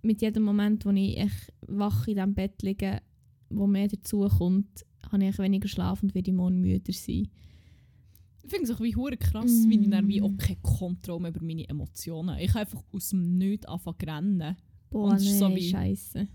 mit 0.04 0.22
jedem 0.22 0.44
Moment, 0.44 0.86
wo 0.86 0.92
ich 0.92 1.18
echt 1.18 1.52
wach 1.66 2.08
in 2.08 2.14
diesem 2.14 2.36
Bett 2.36 2.62
liege, 2.62 3.02
wo 3.50 3.66
mehr 3.66 3.88
dazu 3.88 4.28
kommt, 4.28 4.86
habe 5.12 5.26
ich 5.26 5.40
weniger 5.40 5.68
Schlaf 5.68 6.04
und 6.04 6.14
werde 6.14 6.32
morgen 6.32 6.62
müder 6.62 6.94
sein. 6.94 7.28
Ich 8.44 8.50
finde 8.50 8.72
es 8.72 8.80
wie 8.80 8.96
hure 8.96 9.16
krass, 9.18 9.52
wie 9.70 9.80
ich 9.80 9.90
dann 9.90 10.08
wie 10.08 10.20
Mm. 10.20 10.24
auch 10.26 10.38
keine 10.38 10.60
Kontrolle 10.62 11.30
über 11.30 11.42
meine 11.44 11.68
Emotionen 11.68 12.38
Ich 12.40 12.50
habe 12.50 12.60
einfach 12.62 12.84
aus 12.92 13.10
dem 13.10 13.38
Nichts 13.38 13.66
anfangen 13.66 13.98
zu 14.00 14.06
rennen. 14.06 14.58
Boah, 14.90 15.12
Und 15.12 15.16
ist 15.18 15.40
so 15.40 15.56
wie- 15.56 15.70
scheisse. 15.70 16.28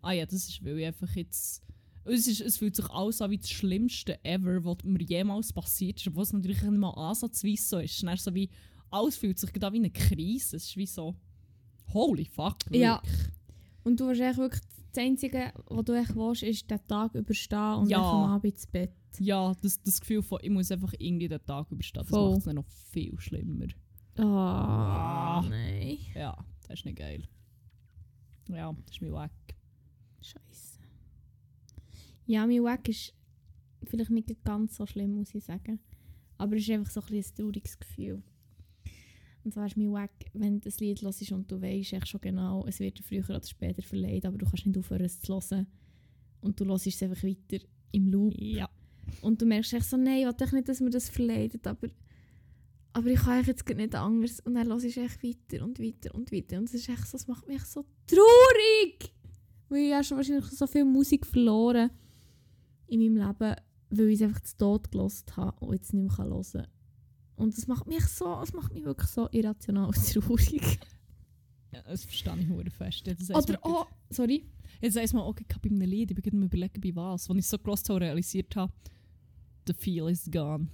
Ah 0.00 0.12
ja, 0.12 0.24
das 0.26 0.48
ist, 0.48 0.64
weil 0.64 0.78
ich 0.78 0.86
einfach 0.86 1.14
jetzt... 1.16 1.62
Es, 2.04 2.26
ist, 2.26 2.40
es 2.40 2.56
fühlt 2.56 2.74
sich 2.74 2.88
alles 2.90 3.20
an 3.22 3.30
wie 3.30 3.38
das 3.38 3.50
Schlimmste 3.50 4.24
ever, 4.24 4.64
was 4.64 4.78
mir 4.84 5.00
jemals 5.02 5.52
passiert 5.52 6.00
ist, 6.00 6.08
obwohl 6.08 6.24
es 6.24 6.32
natürlich 6.32 6.60
nicht 6.62 6.72
mal 6.76 6.90
ansatzweise 6.90 7.62
so 7.62 7.78
ist. 7.78 8.02
Dann 8.02 8.16
so 8.16 8.34
wie, 8.34 8.48
alles 8.90 9.16
fühlt 9.16 9.38
sich 9.38 9.50
an 9.62 9.72
wie 9.72 9.76
eine 9.78 9.90
Krise. 9.90 10.56
Es 10.56 10.64
ist 10.64 10.76
wie 10.76 10.86
so... 10.86 11.14
Holy 11.92 12.24
fuck, 12.24 12.56
Ja. 12.70 13.00
wirklich. 13.04 13.28
Und 13.84 14.00
du 14.00 14.06
willst 14.08 14.20
echt 14.22 14.38
wirklich, 14.38 14.62
das 14.92 15.02
Einzige, 15.04 15.52
was 15.66 15.84
du 15.84 15.92
echt 15.94 16.14
willst, 16.14 16.42
ist 16.42 16.70
den 16.70 16.86
Tag 16.86 17.14
überstehen 17.14 17.74
und 17.76 17.88
Ja. 17.88 17.98
einfach 17.98 18.12
am 18.12 18.30
Abend 18.32 18.52
ins 18.52 18.66
Bett. 18.66 18.92
Ja, 19.18 19.52
das, 19.60 19.82
das 19.82 20.00
Gefühl 20.00 20.22
von, 20.22 20.38
ich 20.42 20.50
muss 20.50 20.70
einfach 20.70 20.92
irgendwie 20.98 21.28
den 21.28 21.44
Tag 21.44 21.70
überstehen, 21.70 22.02
das 22.02 22.10
Voll. 22.10 22.30
macht 22.30 22.38
es 22.38 22.44
dann 22.44 22.56
noch 22.56 22.68
viel 22.68 23.18
schlimmer. 23.20 23.66
Ah, 24.18 25.42
nein. 25.48 25.98
Ja, 26.14 26.36
das 26.68 26.78
ist 26.80 26.84
nicht 26.84 26.98
geil. 26.98 27.26
Ja, 28.48 28.72
das 28.86 28.94
ist 28.96 29.00
mir 29.02 29.12
weg. 29.12 29.30
Scheiße. 30.20 30.78
Ja, 32.26 32.46
mein 32.46 32.62
Wack 32.62 32.88
ist 32.88 33.14
vielleicht 33.84 34.10
nicht 34.10 34.44
ganz 34.44 34.76
so 34.76 34.86
schlimm, 34.86 35.14
muss 35.14 35.34
ich 35.34 35.44
sagen. 35.44 35.80
Aber 36.38 36.56
es 36.56 36.62
ist 36.62 36.70
einfach 36.70 36.90
so 36.90 37.00
ein, 37.00 37.14
ein 37.16 37.24
trauriges 37.36 37.78
Gefühl. 37.78 38.22
Und 39.44 39.52
zwar 39.54 39.66
ist 39.66 39.76
mein 39.76 39.92
Wack, 39.92 40.12
wenn 40.34 40.60
du 40.60 40.68
ein 40.68 40.74
Lied 40.78 41.02
hörst 41.02 41.32
und 41.32 41.50
du 41.50 41.60
weißt 41.60 41.94
echt 41.94 42.08
schon 42.08 42.20
genau, 42.20 42.64
es 42.66 42.78
wird 42.78 43.00
früher 43.00 43.28
oder 43.28 43.42
später 43.42 43.82
verleiht, 43.82 44.24
aber 44.24 44.38
du 44.38 44.46
kannst 44.46 44.66
nicht 44.66 44.78
aufhören 44.78 45.04
es 45.04 45.20
zu 45.20 45.34
hören. 45.34 45.66
Und 46.40 46.60
du 46.60 46.66
hörst 46.66 46.86
es 46.86 47.02
einfach 47.02 47.22
weiter 47.24 47.64
im 47.90 48.08
Loop. 48.08 48.34
Ja. 48.36 48.68
Und 49.20 49.42
du 49.42 49.46
merkst 49.46 49.72
echt 49.72 49.86
so, 49.86 49.96
nein, 49.96 50.28
ich 50.28 50.40
will 50.40 50.48
nicht, 50.52 50.68
dass 50.68 50.80
mir 50.80 50.90
das 50.90 51.08
verleidet, 51.08 51.66
aber, 51.66 51.88
aber 52.92 53.08
ich 53.08 53.20
kann 53.20 53.44
jetzt 53.44 53.68
nicht 53.68 53.94
anders. 53.94 54.40
Und 54.40 54.54
dann 54.54 54.68
hörst 54.68 54.84
du 54.84 55.00
echt 55.00 55.22
weiter 55.22 55.64
und 55.64 55.80
weiter 55.80 56.14
und 56.14 56.32
weiter. 56.32 56.58
Und 56.58 56.68
es 56.68 56.74
ist 56.74 56.88
echt 56.88 57.06
so, 57.08 57.16
es 57.16 57.26
macht 57.26 57.48
mich 57.48 57.64
so 57.64 57.84
traurig. 58.06 59.12
Weil 59.68 59.86
ich 59.86 59.92
habe 59.92 60.04
schon 60.04 60.16
wahrscheinlich 60.18 60.46
so 60.46 60.66
viel 60.66 60.84
Musik 60.84 61.26
verloren 61.26 61.90
in 62.86 63.00
meinem 63.00 63.26
Leben, 63.26 63.56
weil 63.90 64.08
ich 64.08 64.20
es 64.20 64.22
einfach 64.22 64.42
zu 64.42 64.56
Tod 64.56 64.90
gelost 64.90 65.36
habe 65.36 65.64
und 65.64 65.74
jetzt 65.74 65.92
nicht 65.92 66.18
mehr 66.18 66.28
hören 66.28 66.42
kann. 66.52 66.66
Und 67.42 67.56
das 67.56 67.66
macht 67.66 67.86
mich 67.86 68.04
so, 68.06 68.40
es 68.42 68.52
macht 68.52 68.72
mich 68.72 68.84
wirklich 68.84 69.08
so 69.10 69.28
irrational 69.30 69.86
und 69.86 69.94
traurig. 70.12 70.78
ja 71.72 71.82
das 71.82 72.04
verstehe 72.04 72.38
ich 72.38 72.48
hure 72.48 72.70
fest. 72.70 73.06
Jetzt 73.06 73.30
Oder 73.30 73.58
auch, 73.64 73.86
sorry, 74.10 74.46
Jetzt 74.80 74.96
weiss 74.96 75.12
man, 75.12 75.22
okay, 75.24 75.44
ich 75.48 75.54
habe 75.54 75.68
bei 75.68 75.74
einem 75.74 75.88
Lied, 75.88 76.10
ich 76.10 76.16
bin 76.20 76.34
am 76.34 76.42
überlegen, 76.42 76.80
bei 76.80 76.94
was. 76.96 77.30
Als 77.30 77.38
ich 77.38 77.46
so 77.46 77.56
habe, 77.56 78.00
realisiert 78.00 78.56
habe, 78.56 78.72
the 79.66 79.74
feel 79.74 80.08
is 80.08 80.28
gone. 80.30 80.68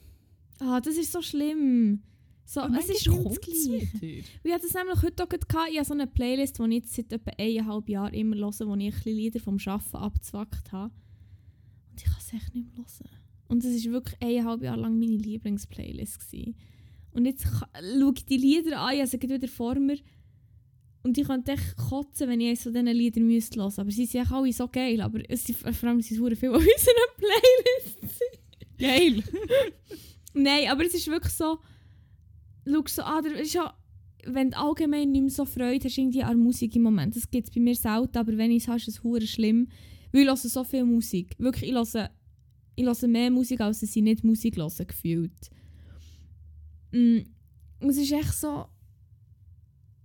ah, 0.60 0.80
das 0.80 0.96
ist 0.96 1.12
so 1.12 1.20
schlimm. 1.20 2.02
So, 2.46 2.62
Und 2.62 2.74
es 2.76 2.88
ist 2.88 3.06
manchmal 3.06 3.24
nicht 3.34 3.38
das 3.42 3.44
kommt's 3.44 3.68
Gleiche. 3.68 4.00
wieder. 4.00 4.26
Ich 4.44 4.52
hatte 4.52 4.62
das 4.62 4.72
nämlich 4.72 5.02
heute 5.02 5.24
auch 5.24 5.28
gehabt. 5.28 5.68
Ich 5.70 5.76
habe 5.76 5.84
so 5.84 5.92
eine 5.92 6.06
Playlist, 6.06 6.58
die 6.58 6.62
ich 6.62 6.72
jetzt 6.72 6.94
seit 6.94 7.12
etwa 7.12 7.30
eineinhalb 7.36 7.88
Jahren 7.90 8.14
immer 8.14 8.36
höre, 8.36 8.66
wo 8.66 8.74
ich 8.76 9.06
ein 9.06 9.12
Lieder 9.12 9.40
vom 9.40 9.58
Arbeiten 9.66 9.96
abgezwackt 9.96 10.72
habe. 10.72 10.94
Und 11.90 11.98
ich 12.00 12.04
kann 12.04 12.16
es 12.18 12.32
echt 12.32 12.54
nicht 12.54 12.74
mehr 12.74 12.86
hören. 12.86 13.17
Und 13.48 13.64
es 13.64 13.86
war 13.86 13.92
wirklich 13.94 14.16
eineinhalb 14.20 14.62
Jahre 14.62 14.80
lang 14.80 14.98
meine 14.98 15.16
Lieblingsplaylist. 15.16 16.20
Gewesen. 16.20 16.56
Und 17.12 17.24
jetzt 17.24 17.44
schaue 17.44 18.12
ich 18.14 18.26
die 18.26 18.36
Lieder 18.36 18.80
an, 18.80 19.06
sie 19.06 19.18
gerade 19.18 19.34
wieder 19.34 19.48
vor 19.48 19.74
mir. 19.74 19.98
Und 21.02 21.16
ich 21.16 21.26
könnte 21.26 21.52
echt 21.52 21.76
kotzen, 21.76 22.28
wenn 22.28 22.40
ich 22.40 22.48
eines 22.48 22.62
von 22.62 22.72
diesen 22.72 22.86
Liedern 22.88 23.26
müsste 23.26 23.60
hören. 23.60 23.72
Aber 23.76 23.90
sie 23.90 24.04
sind 24.04 24.22
echt 24.22 24.32
alle 24.32 24.52
so 24.52 24.68
geil. 24.68 25.00
Aber 25.00 25.18
es 25.28 25.44
sind, 25.44 25.58
vor 25.58 25.88
allem 25.88 26.00
sind 26.00 26.16
es 26.16 26.18
verdammt 26.18 26.38
viel 26.38 26.50
auf 26.50 26.56
unserer 26.56 27.16
Playlist. 27.16 28.20
Geil! 28.78 29.22
Nein, 30.34 30.68
aber 30.68 30.84
es 30.84 30.94
ist 30.94 31.08
wirklich 31.08 31.32
so, 31.32 31.58
schau 32.64 32.82
so 32.86 33.02
an, 33.02 33.24
es 33.26 33.48
ist 33.48 33.54
ja, 33.54 33.74
wenn 34.24 34.50
du 34.50 34.58
allgemein 34.58 35.10
nicht 35.10 35.22
mehr 35.22 35.30
so 35.30 35.44
Freude 35.44 35.84
hast 35.84 35.98
irgendwie 35.98 36.22
an 36.22 36.38
Musik 36.38 36.76
im 36.76 36.82
Moment, 36.82 37.16
das 37.16 37.30
gibt 37.30 37.48
es 37.48 37.54
bei 37.54 37.60
mir 37.60 37.74
selten, 37.74 38.16
aber 38.16 38.36
wenn 38.36 38.50
ich 38.50 38.64
es 38.64 38.68
habe, 38.68 38.78
ist 38.78 38.88
es 38.88 39.30
schlimm, 39.30 39.68
weil 40.12 40.22
ich 40.22 40.28
höre 40.28 40.36
so 40.36 40.64
viel 40.64 40.84
Musik. 40.84 41.34
Wirklich, 41.38 41.70
ich 41.70 41.76
höre, 41.76 42.10
ich 42.78 42.84
höre 42.84 43.08
mehr 43.08 43.30
Musik, 43.30 43.60
als 43.60 43.80
dass 43.80 43.96
ich 43.96 44.02
nicht 44.02 44.24
Musik 44.24 44.56
höre, 44.56 44.84
gefühlt. 44.84 45.50
Mm, 46.92 47.18
und 47.80 47.90
es 47.90 47.96
ist 47.98 48.12
echt 48.12 48.34
so, 48.34 48.66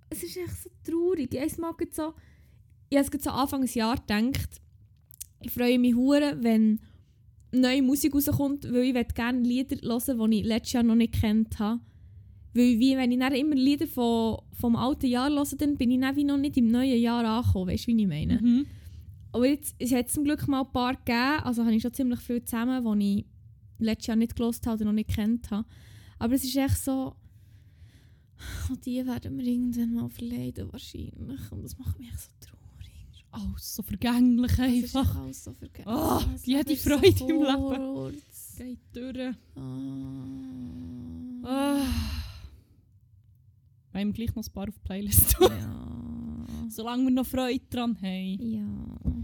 es 0.09 0.24
ist 0.24 0.38
echt 0.38 0.63
so 0.63 0.69
traurig. 0.84 1.34
Ich 1.34 1.57
mal 1.57 1.74
so, 1.91 2.13
ich 2.89 2.97
habe 2.97 3.17
es 3.17 3.24
so 3.24 3.30
Anfang 3.30 3.61
des 3.61 3.76
Jahres 3.76 4.01
gedacht, 4.01 4.61
ich 5.41 5.51
freue 5.51 5.78
mich 5.78 5.95
hure, 5.95 6.38
wenn 6.41 6.80
neue 7.51 7.84
Musik 7.84 8.15
rauskommt, 8.15 8.71
weil 8.71 8.95
ich 8.95 9.07
gerne 9.13 9.41
Lieder 9.41 9.76
hören, 9.78 10.32
die 10.32 10.39
ich 10.39 10.45
letztes 10.45 10.74
Jahr 10.74 10.84
noch 10.84 10.95
nicht 10.95 11.13
kennt 11.13 11.59
habe. 11.59 11.82
Weil 12.55 12.80
wie, 12.80 12.95
wenn 12.97 13.11
ich 13.11 13.19
dann 13.19 13.34
immer 13.34 13.55
Lieder 13.55 13.88
von, 13.88 14.39
vom 14.53 14.76
alten 14.76 15.07
Jahr 15.07 15.30
höre, 15.30 15.57
dann 15.57 15.76
bin 15.76 15.91
ich 15.91 15.99
dann 15.99 16.15
wie 16.15 16.24
noch 16.24 16.38
nicht 16.38 16.57
im 16.57 16.67
neuen 16.67 16.99
Jahr 16.99 17.26
angekommen. 17.26 17.71
Weißt 17.71 17.88
du, 17.88 17.91
wie 17.91 18.01
ich 18.01 18.07
meine? 18.07 18.39
Mhm. 18.41 18.65
Aber 19.34 19.47
jetzt, 19.47 19.75
es 19.79 19.91
hat 19.91 20.09
zum 20.09 20.23
Glück 20.23 20.47
mal 20.47 20.61
ein 20.61 20.71
paar 20.71 20.95
gegeben, 20.95 21.41
also 21.43 21.63
habe 21.63 21.73
ich 21.73 21.81
schon 21.81 21.93
ziemlich 21.93 22.19
viel 22.19 22.43
zusammen, 22.43 22.84
wo 22.86 22.93
ich 22.93 23.25
letztes 23.79 24.07
Jahr 24.07 24.15
nicht 24.15 24.36
gelost 24.36 24.65
habe 24.67 24.75
oder 24.77 24.86
noch 24.86 24.93
nicht 24.93 25.09
kennt 25.09 25.49
habe. 25.49 25.67
Aber 26.19 26.36
es 26.36 26.43
ist 26.43 26.55
echt 26.55 26.77
so, 26.77 27.15
oh, 28.69 28.75
die 28.86 29.05
werden 29.05 29.36
mir 29.36 29.43
irgendwann 29.43 29.93
mal 29.95 30.09
verleiden 30.09 30.71
wahrscheinlich. 30.71 31.51
Und 31.51 31.63
das 31.63 31.77
macht 31.79 31.99
mich 31.99 32.09
echt 32.09 32.19
so 32.19 32.29
traurig. 32.39 33.25
Alles 33.31 33.75
so 33.75 33.81
vergänglich 33.81 34.59
einfach. 34.59 35.15
alles 35.15 35.43
so 35.43 35.51
vergessen. 35.53 35.89
Oh, 35.89 36.21
die 36.45 36.63
die 36.63 36.73
ist 36.73 36.84
so 36.84 36.91
Freude 36.91 37.34
im 37.34 37.41
Leben. 37.41 38.21
Geht 38.55 38.79
durch. 38.93 39.36
Ah. 39.55 40.21
Ah. 41.43 41.86
Wir 43.91 44.01
haben 44.01 44.13
gleich 44.13 44.36
noch 44.36 44.45
ein 44.45 44.53
paar 44.53 44.69
auf 44.69 44.75
die 44.75 44.81
Playlist. 44.84 45.36
Ja. 45.41 45.99
Solange 46.74 47.03
wir 47.05 47.11
noch 47.11 47.26
Freude 47.26 47.61
dran 47.69 47.97
haben, 48.01 48.39
Ja. 48.41 49.21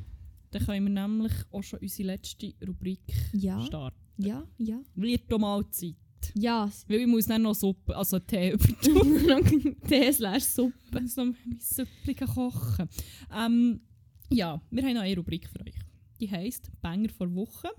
dann 0.52 0.66
können 0.66 0.86
wir 0.94 1.02
nämlich 1.08 1.34
auch 1.52 1.62
schon 1.64 1.80
unsere 1.80 2.08
letzte 2.08 2.54
Rubrik 2.68 3.02
Ja. 3.34 3.60
starten. 3.62 3.98
Ja. 4.18 4.46
Ja. 4.58 4.80
Wird 4.96 5.32
doch 5.32 5.40
mal 5.40 5.64
Zeit. 5.72 5.96
Ja. 6.36 6.70
Weil 6.88 7.00
ich 7.02 7.08
muss 7.08 7.26
dann 7.28 7.44
noch 7.44 7.56
Suppe, 7.56 7.96
also 7.96 8.20
Tee 8.20 8.52
übertun. 8.54 9.76
Tee 9.88 10.12
slash 10.12 10.44
Suppe. 10.44 10.76
Ich 10.96 11.02
muss 11.02 11.16
noch 11.16 11.26
mein 11.26 11.60
Süppchen 11.60 12.28
kochen. 12.28 12.90
Ähm, 13.36 13.82
ja, 14.30 14.62
wir 14.70 14.84
haben 14.84 14.94
noch 14.96 15.02
eine 15.02 15.16
Rubrik 15.16 15.48
für 15.48 15.62
euch. 15.66 15.76
Die 16.20 16.30
heisst 16.30 16.70
Banger 16.82 17.10
vor 17.10 17.34
Woche. 17.34 17.70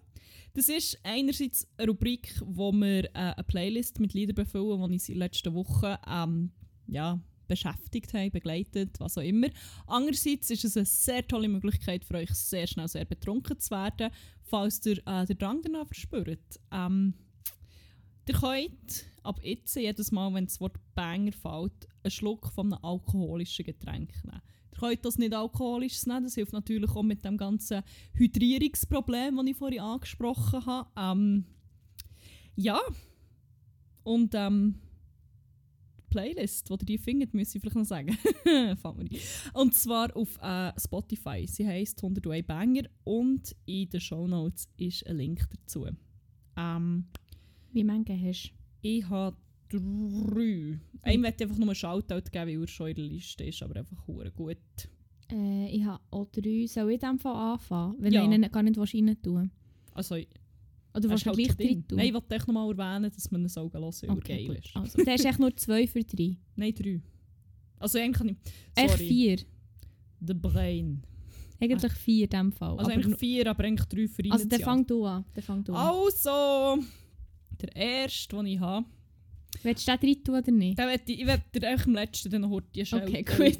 Das 0.55 0.69
ist 0.69 0.99
einerseits 1.05 1.69
eine 1.77 1.89
Rubrik, 1.89 2.35
wo 2.45 2.73
wir 2.73 3.05
äh, 3.05 3.11
eine 3.15 3.45
Playlist 3.47 4.01
mit 4.01 4.15
Liedern 4.15 4.35
befüllen, 4.35 4.79
die 4.79 4.95
uns 4.95 5.09
in 5.09 5.15
den 5.15 5.19
letzten 5.21 5.55
Wochen 5.55 5.95
ähm, 6.09 6.51
ja, 6.87 7.21
beschäftigt 7.51 8.15
haben, 8.15 8.31
begleitet, 8.31 9.01
was 9.01 9.19
auch 9.19 9.23
immer. 9.23 9.49
Andererseits 9.87 10.51
ist 10.51 10.65
es 10.65 10.77
eine 10.77 10.87
sehr 10.87 11.27
tolle 11.27 11.49
Möglichkeit 11.49 12.05
für 12.05 12.15
euch, 12.15 12.31
sehr 12.31 12.67
schnell 12.69 12.87
sehr 12.87 13.05
betrunken 13.05 13.59
zu 13.59 13.71
werden, 13.73 14.11
falls 14.43 14.87
ihr 14.87 15.07
äh, 15.07 15.27
den 15.27 15.37
Drang 15.37 15.61
danach 15.63 15.87
verspürt. 15.87 16.61
Ähm, 16.71 17.15
ihr 18.29 18.35
könnt 18.35 19.05
ab 19.25 19.41
jetzt 19.43 19.75
jedes 19.75 20.13
Mal, 20.13 20.33
wenn 20.33 20.47
das 20.47 20.61
Wort 20.61 20.77
Banger 20.95 21.33
fällt, 21.33 21.89
einen 22.05 22.11
Schluck 22.13 22.47
von 22.53 22.73
einem 22.73 22.85
alkoholischen 22.85 23.65
Getränk 23.67 24.13
nehmen. 24.25 24.41
Ihr 24.73 24.79
könnt 24.79 25.05
das 25.05 25.19
nicht 25.19 25.35
alkoholisch 25.35 26.07
nehmen, 26.07 26.25
das 26.25 26.37
hilft 26.37 26.53
natürlich 26.53 26.91
auch 26.91 27.03
mit 27.03 27.25
dem 27.25 27.37
ganzen 27.37 27.83
Hydrierungsproblem, 28.15 29.37
das 29.37 29.47
ich 29.47 29.57
vorhin 29.57 29.81
angesprochen 29.81 30.65
habe. 30.65 30.89
Ähm, 30.97 31.45
ja, 32.55 32.81
und 34.05 34.35
ähm, 34.37 34.77
Playlist, 36.11 36.69
wo 36.71 36.75
ihr 36.75 36.79
die 36.87 36.99
findet, 36.99 37.33
muss 37.35 37.55
ich 37.55 37.61
vielleicht 37.61 37.77
noch 37.77 37.85
sagen. 37.85 38.13
Fangen 38.83 39.11
wir 39.11 39.21
an. 39.55 39.61
Und 39.63 39.75
zwar 39.75 40.15
auf 40.17 40.37
äh, 40.43 40.73
Spotify. 40.79 41.47
Sie 41.47 41.67
heisst 41.67 42.03
101 42.03 42.47
Banger 42.47 42.83
und 43.05 43.55
in 43.67 43.89
den 43.89 44.01
Shownotes 44.01 44.69
ist 44.77 45.07
ein 45.07 45.17
Link 45.17 45.49
dazu. 45.51 45.87
Ähm, 46.57 47.07
Wie 47.73 47.85
mange 47.85 48.21
hast 48.21 48.49
du? 48.83 48.89
ich 48.89 49.09
habe 49.09 49.37
drei. 49.69 50.79
Einem 51.03 51.23
möchte 51.23 51.45
ich 51.45 51.49
einfach 51.51 51.59
nur 51.59 51.69
einen 51.69 51.75
Shoutout 51.75 52.31
geben, 52.31 52.49
weil 52.51 52.61
er 52.63 52.67
schon 52.69 52.89
in 52.89 52.97
der 52.97 53.05
Liste 53.05 53.45
ist, 53.45 53.63
aber 53.63 53.77
einfach 53.77 54.05
gut. 54.35 54.57
Äh, 55.31 55.69
ich 55.69 55.85
habe 55.85 56.03
auch 56.11 56.27
drei. 56.27 56.67
Soll 56.67 56.91
ich 56.91 57.03
in 57.03 57.09
dem 57.09 57.19
Fall 57.19 57.53
anfangen? 57.55 57.97
Wenn 58.01 58.13
Ja. 58.13 58.25
du 58.27 58.31
einen 58.31 58.51
gar 58.51 58.63
nicht 58.63 58.79
rein 58.79 59.17
tun 59.23 59.51
Also, 59.95 60.17
Oder 60.95 61.09
er 61.11 61.25
du 61.25 61.31
halt 61.31 61.37
gleich 61.39 61.57
drin? 61.57 61.85
Nein, 61.93 62.07
ich 62.07 62.15
wollte 62.15 62.35
echt 62.35 62.49
noch 62.49 62.55
mal 62.55 62.69
erwähnen, 62.71 63.11
dass 63.15 63.31
man 63.31 63.49
kann, 63.49 64.09
weil 64.09 64.17
okay, 64.19 64.47
geil 64.47 64.57
gut. 64.57 64.65
ist. 64.65 64.77
Also, 64.77 65.05
der 65.05 65.15
ist 65.15 65.25
echt 65.25 65.39
nur 65.39 65.57
zwei 65.57 65.87
für 65.87 66.03
drei. 66.03 66.37
Nein, 66.57 66.75
drei. 66.75 67.01
Also 67.79 67.99
eigentlich 67.99 68.19
kann 68.19 68.29
ich... 68.29 68.37
Echt 68.75 68.91
Sorry. 68.91 69.07
vier. 69.09 69.37
The 70.27 70.35
Brain. 70.35 71.03
Eigentlich 71.61 71.93
vier 71.93 72.25
in 72.25 72.31
dem 72.31 72.53
Fall. 72.53 72.71
Also 72.79 72.83
aber 72.91 72.93
eigentlich 72.93 73.17
vier, 73.19 73.47
aber 73.47 73.65
eigentlich 73.65 73.89
drei 73.89 74.09
für 74.09 74.23
ihn. 74.23 74.33
also 74.33 74.47
der 74.47 74.61
fang 74.61 74.87
du 74.87 75.05
an. 75.05 75.25
Der 75.37 75.43
fang 75.43 75.63
du 75.63 75.75
an. 75.75 75.87
Also, 75.89 76.83
der 77.61 77.77
erste, 77.77 78.37
den 78.37 78.47
ich 78.47 78.61
habe, 78.61 78.87
Willst 79.63 79.87
du 79.87 79.93
den 79.97 80.01
drin 80.01 80.25
tun 80.25 80.35
oder 80.37 80.51
nicht? 80.53 80.79
den 80.79 80.87
möchte 80.87 81.13
ich, 81.13 81.21
ich 81.21 81.27
werde 81.27 81.43
dir 81.55 81.69
eigentlich 81.69 81.87
am 81.87 81.95
letzten 81.95 82.31
dann 82.31 82.41
noch 82.43 82.51
Shout- 82.87 83.03
Okay, 83.03 83.23
gut. 83.23 83.59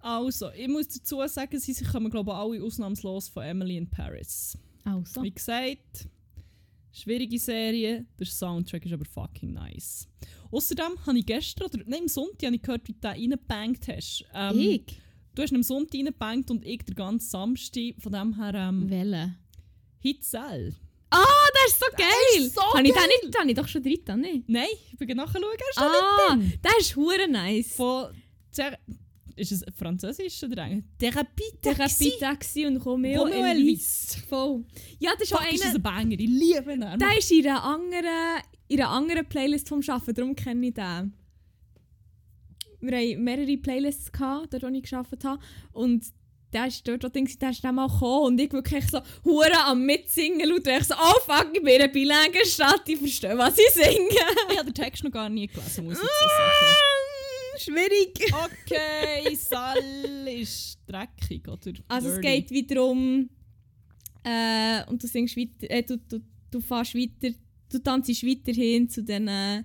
Also, 0.00 0.50
ich 0.52 0.68
muss 0.68 0.88
dazu 0.88 1.16
sagen, 1.28 1.58
sie 1.58 1.72
sie 1.72 1.84
kommen 1.84 2.10
glaube 2.10 2.30
ich 2.32 2.36
alle 2.36 2.62
ausnahmslos 2.62 3.28
von 3.28 3.44
Emily 3.44 3.76
in 3.76 3.88
Paris. 3.88 4.58
Also. 4.84 5.22
Wie 5.22 5.30
gesagt, 5.30 6.08
schwierige 6.92 7.38
Serie, 7.38 8.04
der 8.18 8.26
Soundtrack 8.26 8.84
ist 8.86 8.92
aber 8.92 9.04
fucking 9.04 9.52
nice. 9.52 10.08
Außerdem 10.50 10.92
habe 11.06 11.18
ich 11.18 11.26
gestern, 11.26 11.66
oder 11.66 11.78
nein, 11.86 12.00
am 12.02 12.08
Sonntag 12.08 12.46
habe 12.46 12.56
ich 12.56 12.62
gehört, 12.62 12.86
wie 12.88 12.92
du 12.92 12.98
den 13.00 13.10
reingebankt 13.10 13.88
hast. 13.88 14.24
Ähm, 14.34 14.58
ich? 14.58 15.00
Du 15.34 15.42
hast 15.42 15.54
am 15.54 15.62
Sonntag 15.62 15.94
reingebankt 15.94 16.50
und 16.50 16.64
ich 16.66 16.82
den 16.82 16.94
ganzen 16.94 17.28
Samstag. 17.30 17.94
Von 17.98 18.12
dem 18.12 18.34
her, 18.36 18.54
ähm, 18.54 18.90
Welle. 18.90 19.34
Hitzell. 20.00 20.74
Ah, 21.10 21.24
das 21.54 21.72
ist 21.72 21.80
so 21.80 21.86
geil! 21.96 22.50
so 22.50 22.60
habe 22.74 22.86
ich 22.86 22.92
den 22.92 22.94
geil! 22.94 23.06
nicht? 23.08 23.34
Den 23.34 23.40
habe 23.40 23.50
ich 23.50 23.56
doch 23.56 23.68
schon 23.68 23.82
drin, 23.82 24.20
nicht? 24.20 24.48
Nein, 24.48 24.66
ich 24.90 24.96
bin 24.98 25.16
nachschauen, 25.16 25.42
er 25.42 25.70
ist 25.70 25.76
noch 25.78 25.84
Ah, 25.84 26.34
nicht 26.36 26.52
drin. 26.52 26.60
der 26.64 26.78
ist 26.80 26.96
hure 26.96 27.28
nice. 27.28 27.74
Von 27.74 28.06
ist 29.36 29.52
es 29.52 29.64
Französisch 29.76 30.42
oder 30.42 30.64
Englisch? 30.64 30.84
Therapie 30.98 31.42
Der 31.64 31.76
Taxi. 31.76 32.12
Taxi 32.18 32.66
und 32.66 32.76
Romeo, 32.78 33.22
Romeo 33.22 33.44
Elvis. 33.44 34.16
Voll. 34.28 34.64
Ja, 34.98 35.12
das 35.12 35.22
ist 35.28 35.34
auch 35.34 35.42
Fuck, 35.42 35.52
ist 35.52 35.64
das 35.64 35.74
ein 35.74 35.82
Banger. 35.82 36.12
Ich 36.18 36.28
liebe 36.28 36.72
ihn. 36.72 36.80
Der 36.80 37.18
ist 37.18 37.30
in 37.30 37.46
einer 37.46 37.62
anderen, 37.62 38.42
in 38.68 38.80
einer 38.80 38.90
anderen 38.90 39.26
Playlist 39.26 39.68
vom 39.68 39.80
Arbeiten, 39.86 40.14
darum 40.14 40.36
kenne 40.36 40.66
ich 40.68 40.74
den. 40.74 41.12
Wir 42.80 42.98
hatten 42.98 43.24
mehrere 43.24 43.56
Playlists, 43.58 44.10
gehabt, 44.10 44.52
dort 44.52 44.62
wo 44.64 44.68
ich 44.68 44.82
gearbeitet 44.82 45.24
habe. 45.24 45.42
Und 45.72 46.04
der 46.52 46.66
ist 46.66 46.86
dort, 46.86 47.04
wo 47.04 47.08
ich 47.14 47.38
der 47.38 47.50
ist 47.50 47.64
dann 47.64 47.76
mal 47.76 47.88
gekommen 47.88 48.26
und 48.26 48.40
ich 48.40 48.52
wirklich 48.52 48.84
so 48.90 49.00
hure 49.24 49.64
am 49.66 49.86
Mitsingen 49.86 50.48
laut. 50.48 50.66
Und 50.66 50.76
ich 50.78 50.84
so, 50.84 50.94
oh 50.94 51.20
fuck, 51.24 51.48
ich 51.52 51.62
bin 51.62 51.80
in 51.80 52.10
einer 52.10 52.34
ich 52.86 52.98
verstehe, 52.98 53.38
was 53.38 53.56
ich 53.58 53.70
singe. 53.70 54.08
Ich 54.50 54.58
habe 54.58 54.64
den 54.64 54.74
Text 54.74 55.04
noch 55.04 55.10
gar 55.10 55.28
nie 55.28 55.46
gelesen, 55.46 55.84
muss 55.84 55.94
ich 55.94 56.00
so 56.02 56.06
sagen. 56.06 57.11
Schwierig. 57.64 58.32
Okay, 58.32 59.34
Sal 59.36 59.78
ist 60.28 60.78
dreckig, 60.86 61.46
oder? 61.48 61.72
Also 61.88 62.08
es 62.08 62.20
dirty. 62.20 62.40
geht 62.42 62.50
wieder 62.50 62.84
um 62.84 63.28
äh, 64.24 64.84
und 64.88 65.02
du 65.02 65.06
singst 65.06 65.36
weiter, 65.36 65.70
äh, 65.70 65.82
du, 65.82 65.96
du, 65.98 66.20
du 66.50 66.60
fährst 66.60 66.94
weiter, 66.94 67.34
du 67.70 67.78
tanzt 67.78 68.08
weiterhin 68.24 68.88
zu 68.88 69.02
den 69.02 69.28
äh, 69.28 69.62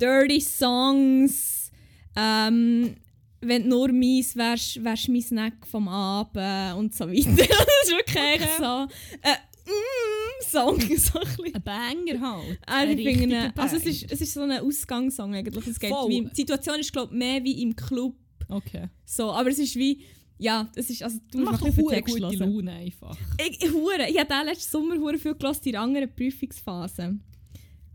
Dirty 0.00 0.40
Songs. 0.40 1.70
Ähm, 2.16 2.96
wenn 3.40 3.62
du 3.64 3.68
nur 3.70 3.92
meins 3.92 4.36
wärst, 4.36 4.82
wärst 4.84 5.08
du 5.08 5.12
mein 5.12 5.22
Snack 5.22 5.66
vom 5.66 5.88
Abend 5.88 6.76
und 6.78 6.94
so 6.94 7.08
weiter. 7.08 7.30
das 7.36 7.66
ist 7.84 7.90
wirklich 7.90 8.40
Okay. 8.40 8.48
so 8.58 8.86
äh, 9.22 9.36
mm, 9.66 10.11
Song, 10.42 10.80
so 10.96 11.18
ein 11.20 11.26
bisschen. 11.26 11.54
Ein 11.54 11.62
Banger 11.62 12.20
halt. 12.20 12.58
Ah, 12.66 12.80
Ein 12.80 12.88
richtiger 12.88 13.52
also 13.56 13.76
es 13.76 13.82
Banger. 13.82 13.94
ist, 13.94 14.12
es 14.12 14.20
ist 14.20 14.34
so 14.34 14.40
ein 14.42 14.50
Ausgangssong 14.52 15.34
eigentlich. 15.34 15.66
Es 15.66 15.78
geht 15.80 15.90
Voll. 15.90 16.10
wie, 16.10 16.20
die 16.24 16.34
Situation 16.34 16.78
ist 16.80 16.92
glaube 16.92 17.14
mehr 17.14 17.42
wie 17.44 17.62
im 17.62 17.74
Club. 17.76 18.14
Okay. 18.48 18.88
So, 19.04 19.32
aber 19.32 19.50
es 19.50 19.58
ist 19.58 19.76
wie, 19.76 20.02
ja, 20.38 20.70
es 20.76 20.90
ist, 20.90 21.02
also 21.02 21.18
du 21.30 21.38
musst 21.38 21.52
doch 21.62 21.66
ein 21.66 21.74
bisschen 21.74 22.04
gute 22.04 22.20
hören. 22.22 22.38
Laune 22.38 22.72
einfach. 22.72 23.16
Ich, 23.40 23.62
ich, 23.64 23.72
hure, 23.72 24.08
ich 24.08 24.18
habe 24.18 24.28
den 24.28 24.46
letzten 24.46 24.70
Sommer 24.70 24.96
hure 24.98 25.18
viel 25.18 25.34
gehört 25.34 25.64
in 25.66 25.72
der 25.72 25.80
anderen 25.80 26.14
Prüfungsphase. 26.14 27.18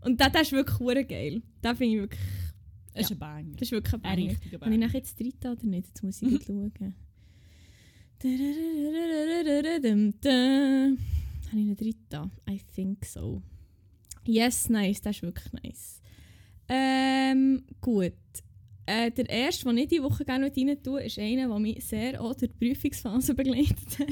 Und 0.04 0.20
der, 0.20 0.30
der 0.30 0.42
ist 0.42 0.52
wirklich 0.52 0.78
hure 0.78 1.04
geil. 1.04 1.42
Den 1.62 1.76
finde 1.76 1.94
ich 1.96 2.00
wirklich, 2.02 2.20
Es 2.94 3.04
ist 3.06 3.12
ein 3.12 3.18
Banger. 3.18 3.52
das 3.52 3.62
ist 3.62 3.72
wirklich 3.72 3.94
ein 3.94 4.00
Ein 4.04 4.16
Banger. 4.16 4.30
richtiger 4.30 4.44
Habe 4.44 4.54
ich 4.54 4.60
Banger. 4.60 4.86
nachher 4.86 4.98
jetzt 4.98 5.20
dritte 5.20 5.50
oder 5.52 5.66
nicht? 5.66 5.88
Jetzt 5.88 6.02
muss 6.02 6.22
ich 6.22 6.28
gut 6.46 6.46
schauen. 6.46 6.94
Habe 11.48 11.60
ich 11.60 11.66
einen 11.66 11.76
dritten? 11.76 12.30
I 12.48 12.60
think 12.74 13.04
so. 13.04 13.42
Yes, 14.24 14.68
nice. 14.68 15.00
Das 15.00 15.16
ist 15.16 15.22
wirklich 15.22 15.52
nice. 15.52 16.00
Ähm, 16.68 17.64
gut. 17.80 18.12
Äh, 18.84 19.10
der 19.10 19.28
erste, 19.28 19.66
den 19.66 19.78
ich 19.78 19.88
diese 19.88 20.02
Woche 20.02 20.24
gerne 20.24 20.50
rein 20.54 20.82
tue, 20.82 21.02
ist 21.02 21.18
einer, 21.18 21.48
der 21.48 21.58
mich 21.58 21.84
sehr 21.84 22.20
auch 22.20 22.34
durch 22.34 22.50
die 22.52 22.66
Prüfungsphase 22.68 23.34
begleitet 23.34 23.98
hat. 23.98 24.08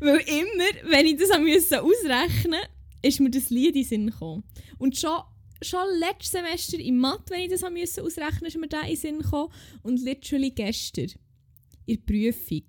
Weil 0.00 0.18
immer, 0.20 0.90
wenn 0.90 1.06
ich 1.06 1.16
das 1.16 1.30
ausrechnen 1.30 2.50
musste, 2.50 2.68
ist 3.02 3.20
mir 3.20 3.30
das 3.30 3.50
Lied 3.50 3.68
in 3.68 3.72
den 3.74 3.84
Sinn 3.84 4.06
gekommen. 4.06 4.44
Und 4.78 4.96
schon, 4.96 5.20
schon 5.62 5.86
letztes 5.98 6.32
Semester 6.32 6.78
im 6.78 6.98
Mathe, 6.98 7.30
wenn 7.30 7.42
ich 7.42 7.50
das 7.50 7.62
ausrechnen 7.64 8.04
musste, 8.08 8.46
ist 8.46 8.58
mir 8.58 8.68
der 8.68 8.82
in 8.82 8.88
den 8.88 8.96
Sinn 8.96 9.18
gekommen. 9.18 9.52
Und 9.82 10.00
literally 10.00 10.50
gestern, 10.50 11.10
in 11.86 11.96
der 11.96 12.02
Prüfung, 12.12 12.64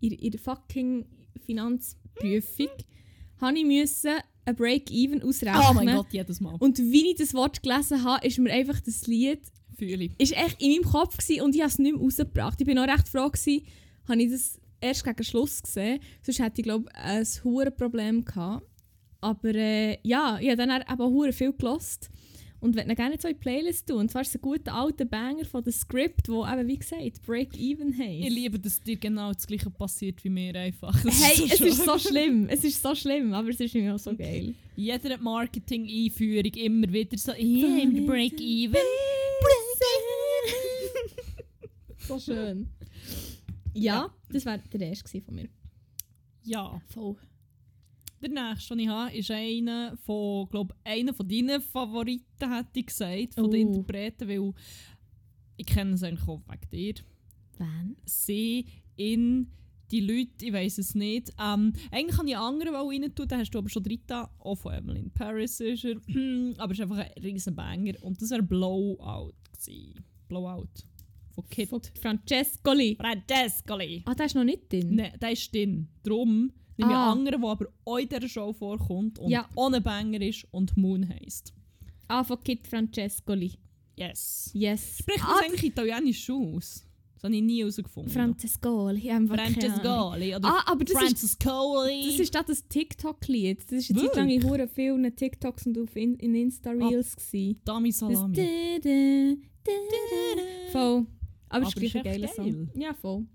in, 0.00 0.12
in 0.12 0.30
der 0.30 0.40
fucking 0.40 1.06
Finanzprüfung, 1.44 2.68
habe 3.40 3.58
ich 3.58 3.64
müssen 3.64 4.14
ein 4.44 4.56
Break-Even 4.56 5.22
ausrechnen. 5.22 5.62
Oh 5.70 5.74
mein 5.74 5.94
Gott, 5.94 6.12
jedes 6.12 6.40
Mal. 6.40 6.56
Und 6.58 6.78
wie 6.78 7.10
ich 7.10 7.16
das 7.16 7.34
Wort 7.34 7.62
gelesen 7.62 8.02
habe, 8.04 8.26
ist 8.26 8.38
mir 8.38 8.52
einfach 8.52 8.80
das 8.80 9.06
Lied 9.06 9.40
Fühle 9.78 10.10
ist 10.18 10.32
echt 10.32 10.60
in 10.60 10.72
meinem 10.72 10.90
Kopf 10.90 11.16
gewesen 11.16 11.42
und 11.42 11.54
ich 11.54 11.60
habe 11.60 11.70
es 11.70 11.78
nicht 11.78 11.94
mehr 11.94 12.02
rausgebracht. 12.02 12.60
Ich 12.60 12.66
bin 12.66 12.78
auch 12.78 12.88
recht 12.88 13.08
froh, 13.08 13.30
gewesen, 13.30 13.62
habe 14.08 14.22
ich 14.22 14.30
das 14.30 14.60
erst 14.80 15.04
gegen 15.04 15.24
Schluss 15.24 15.62
gesehen. 15.62 16.00
Sonst 16.22 16.40
hätte 16.40 16.60
ich, 16.60 16.64
glaube 16.64 16.86
ich, 16.90 17.00
ein 17.00 17.26
hohes 17.44 17.74
Problem 17.76 18.24
gehabt. 18.24 18.66
Aber 19.20 19.54
äh, 19.54 19.98
ja, 20.02 20.38
ich 20.40 20.48
habe 20.48 20.56
dann 20.56 20.82
eben 20.82 21.12
hure 21.12 21.32
viel 21.32 21.52
gelost. 21.52 22.10
Und 22.60 22.74
wenn 22.74 22.92
gerne 22.94 23.16
so 23.20 23.28
in 23.28 23.34
die 23.34 23.40
Playlist 23.40 23.88
tun. 23.88 23.98
Und 23.98 24.10
zwar 24.10 24.22
ist 24.22 24.28
es 24.28 24.36
ein 24.36 24.40
guter 24.40 24.74
alter 24.74 25.04
Banger 25.04 25.44
von 25.44 25.62
The 25.62 25.70
Script, 25.70 26.28
wo 26.28 26.44
eben, 26.44 26.66
wie 26.66 26.78
gesagt, 26.78 27.22
Break 27.24 27.56
Even 27.56 27.96
heisst. 27.96 28.26
Ich 28.26 28.34
liebe, 28.34 28.58
dass 28.58 28.82
dir 28.82 28.96
genau 28.96 29.32
das 29.32 29.46
gleiche 29.46 29.70
passiert 29.70 30.22
wie 30.24 30.28
mir 30.28 30.54
einfach. 30.56 31.00
Das 31.02 31.22
Hey, 31.22 31.36
so 31.36 31.44
es 31.44 31.60
ist 31.60 31.84
so 31.84 31.98
schlimm. 31.98 32.48
Es 32.48 32.64
ist 32.64 32.82
so 32.82 32.94
schlimm, 32.94 33.32
aber 33.32 33.50
es 33.50 33.60
ist 33.60 33.74
irgendwie 33.74 33.92
auch 33.92 33.98
so 33.98 34.16
geil. 34.16 34.54
Jeder 34.74 35.18
Marketing-Einführung 35.18 36.52
immer 36.54 36.92
wieder 36.92 37.16
so, 37.16 37.32
yeah, 37.32 37.82
im 37.82 38.06
Break-Even. 38.06 38.76
so 41.98 42.18
schön. 42.18 42.68
Ja, 43.74 44.12
das 44.30 44.46
war 44.46 44.58
der 44.58 44.88
erste 44.88 45.20
von 45.20 45.34
mir. 45.34 45.48
Ja. 46.42 46.80
Voll. 46.88 47.16
Der 48.20 48.30
nächste, 48.30 48.74
den 48.74 48.80
ich 48.80 48.88
habe, 48.88 49.16
ist 49.16 49.30
einer 49.30 49.96
von, 49.98 50.48
glaube 50.48 50.74
einer 50.84 51.14
von 51.14 51.28
deinen 51.28 51.60
Favoriten, 51.60 52.52
hätte 52.52 52.80
ich 52.80 52.86
gesagt, 52.86 53.34
von 53.34 53.50
den 53.50 53.68
Oh. 53.68 53.70
Interpreten, 53.74 54.28
weil 54.28 54.52
ich 55.56 55.66
kenne 55.66 55.94
es 55.94 56.02
eigentlich 56.02 56.28
auch 56.28 56.42
wegen 56.48 56.70
dir. 56.70 56.94
Wann? 57.58 57.96
Sie, 58.04 58.66
in, 58.96 59.48
die 59.90 60.00
Leute, 60.00 60.46
ich 60.46 60.52
weiß 60.52 60.78
es 60.78 60.94
nicht. 60.94 61.30
Ähm, 61.40 61.72
eigentlich 61.90 62.16
kann 62.16 62.28
ich 62.28 62.36
andere 62.36 62.78
auch 62.78 62.90
rein 62.90 63.12
tun, 63.14 63.28
den 63.28 63.38
hast 63.38 63.50
du 63.50 63.58
aber 63.58 63.68
schon 63.68 63.82
getan. 63.84 64.28
auch 64.38 64.56
von 64.56 64.74
Emily 64.74 65.00
in 65.00 65.10
Paris 65.10 65.60
ist 65.60 65.84
er, 65.84 65.96
aber 66.58 66.72
es 66.72 66.78
ist 66.78 66.82
einfach 66.82 66.98
ein 66.98 67.22
riesen 67.22 67.54
Banger 67.54 67.94
und 68.02 68.20
das 68.20 68.30
war 68.30 68.42
Blowout. 68.42 69.32
Gewesen. 69.52 70.04
Blowout. 70.28 70.68
Von 71.34 71.48
Kid. 71.48 71.68
Von 71.68 71.80
Francescoli. 72.00 72.96
Francescoli. 72.96 74.02
Ah, 74.06 74.14
der 74.14 74.26
ist 74.26 74.34
noch 74.34 74.44
nicht 74.44 74.72
drin? 74.72 74.94
Nein, 74.96 75.12
der 75.20 75.32
ist 75.32 75.52
drin. 75.54 75.88
Darum 76.02 76.52
nehme 76.78 76.90
ich 76.92 76.96
Ah. 76.96 77.10
einen 77.12 77.18
anderen, 77.20 77.40
der 77.42 77.50
aber 77.50 77.66
auch 77.84 77.98
in 77.98 78.08
dieser 78.08 78.28
Show 78.28 78.52
vorkommt 78.52 79.18
und 79.18 79.30
Ja. 79.30 79.48
ohne 79.54 79.80
Banger 79.80 80.20
ist 80.20 80.46
und 80.50 80.76
Moon 80.76 81.08
heisst. 81.08 81.52
Ah, 82.08 82.24
von 82.24 82.42
Kid 82.42 82.66
Francescoli. 82.66 83.52
Yes. 83.96 84.50
Yes. 84.54 84.98
Spricht 85.00 85.22
ah, 85.24 85.34
das 85.40 85.42
eigentlich 85.46 85.64
italienisch 85.64 86.30
aus? 86.30 86.84
Das 87.14 87.24
habe 87.24 87.34
ich 87.34 87.42
nie 87.42 87.58
herausgefunden. 87.60 88.12
Francescoli. 88.12 89.00
Francescoli 89.26 90.36
oder 90.36 90.48
Ah, 90.48 90.62
aber 90.66 90.84
das 90.84 90.92
ist, 90.94 91.00
Francescoli. 91.00 92.04
das 92.06 92.20
ist 92.20 92.34
das, 92.34 92.46
das 92.46 92.68
TikTok-Lied. 92.68 93.64
Das 93.64 93.72
ist 93.72 93.90
eine 93.90 94.06
Zeit 94.06 94.16
lang 94.16 94.30
in 94.30 94.42
hure 94.44 94.68
vielen 94.68 95.16
TikToks 95.16 95.66
und 95.66 95.78
auf 95.78 95.96
in, 95.96 96.14
in 96.14 96.34
Insta-Reels. 96.36 97.16
gewesen. 97.16 97.60
Dami 97.64 97.88
Das 97.90 97.98
Salami. 97.98 98.36
dä- 98.36 98.78
dä- 98.80 99.36
dä- 99.36 99.38
dä- 99.66 100.72
Voll. 100.72 101.06
Aber 101.48 101.62
es 101.66 101.68
ist 101.70 101.76
Aber 101.76 101.80
gleich 101.80 101.84
ist 101.86 101.96
ein 101.96 102.02
geiler 102.04 102.24
echt 102.26 102.34
Song. 102.36 102.44
geil. 102.44 102.68
Ja, 102.76 102.94
voll. 102.94 103.26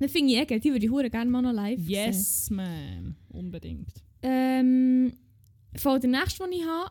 Den 0.00 0.08
finde 0.08 0.32
ich 0.32 0.38
eh 0.38 0.44
geil. 0.46 0.60
Die 0.60 0.72
würde 0.72 0.84
ich 0.84 0.90
hure 0.90 1.10
gerne 1.10 1.30
mal 1.30 1.42
noch 1.42 1.52
live 1.52 1.78
sehen. 1.78 1.90
Yes, 1.90 2.50
man. 2.50 3.16
Unbedingt. 3.28 3.92
Ähm, 4.22 5.12
voll 5.76 6.00
der 6.00 6.10
nächste, 6.10 6.44
den 6.44 6.52
ich 6.52 6.64
habe, 6.64 6.90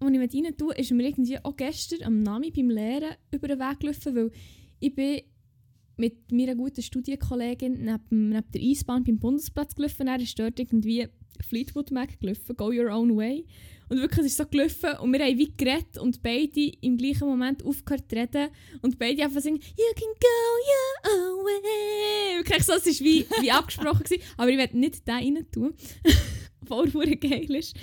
den 0.00 0.14
ich 0.14 0.20
mit 0.20 0.34
rein 0.34 0.56
tue, 0.56 0.74
ist 0.74 0.90
mir 0.92 1.06
irgendwie 1.06 1.38
auch 1.42 1.56
gestern 1.56 2.02
am 2.02 2.22
Nami 2.22 2.50
beim 2.50 2.70
Lehren 2.70 3.14
über 3.30 3.48
den 3.48 3.58
Weg 3.58 3.80
gelaufen, 3.80 4.14
weil 4.14 4.30
ich 4.80 4.94
bin 4.94 5.22
mit 5.96 6.32
meiner 6.32 6.54
guten 6.54 6.82
Studienkollegin 6.82 7.84
neben, 7.84 8.28
neben 8.30 8.50
der 8.52 8.60
Eisbahn 8.60 9.04
beim 9.04 9.18
Bundesplatz 9.18 9.74
gelaufen. 9.74 10.08
Er 10.08 10.20
ist 10.20 10.38
dort 10.38 10.58
irgendwie 10.58 11.08
Fleetwood 11.40 11.90
Mac 11.90 12.20
gelaufen, 12.20 12.56
Go 12.56 12.70
Your 12.70 12.90
Own 12.90 13.16
Way. 13.16 13.44
Und 13.88 13.98
wirklich, 13.98 14.20
es 14.20 14.32
ist 14.32 14.36
so 14.38 14.46
gelaufen 14.46 14.96
und 15.00 15.12
wir 15.12 15.20
haben 15.20 15.38
wie 15.38 15.52
geredet 15.54 15.98
und 15.98 16.22
beide 16.22 16.72
im 16.80 16.96
gleichen 16.96 17.28
Moment 17.28 17.62
aufgehört 17.64 18.08
zu 18.08 18.16
reden 18.16 18.48
und 18.80 18.98
beide 18.98 19.24
einfach 19.24 19.42
singen 19.42 19.58
«You 19.58 19.94
can 19.94 20.08
go 20.20 20.36
your 20.72 21.12
own 21.12 21.44
way». 21.44 22.38
Wirklich 22.38 22.62
so, 22.64 22.72
es 22.72 22.86
war 22.86 23.06
wie, 23.06 23.26
wie 23.42 23.50
abgesprochen, 23.50 24.04
gewesen, 24.04 24.22
aber 24.38 24.50
ich 24.50 24.56
werde 24.56 24.78
nicht 24.78 25.06
den 25.06 25.14
rein 25.14 25.46
tun, 25.52 25.74
obwohl 26.62 27.08
er 27.08 27.16
geil 27.16 27.54
ist. 27.54 27.76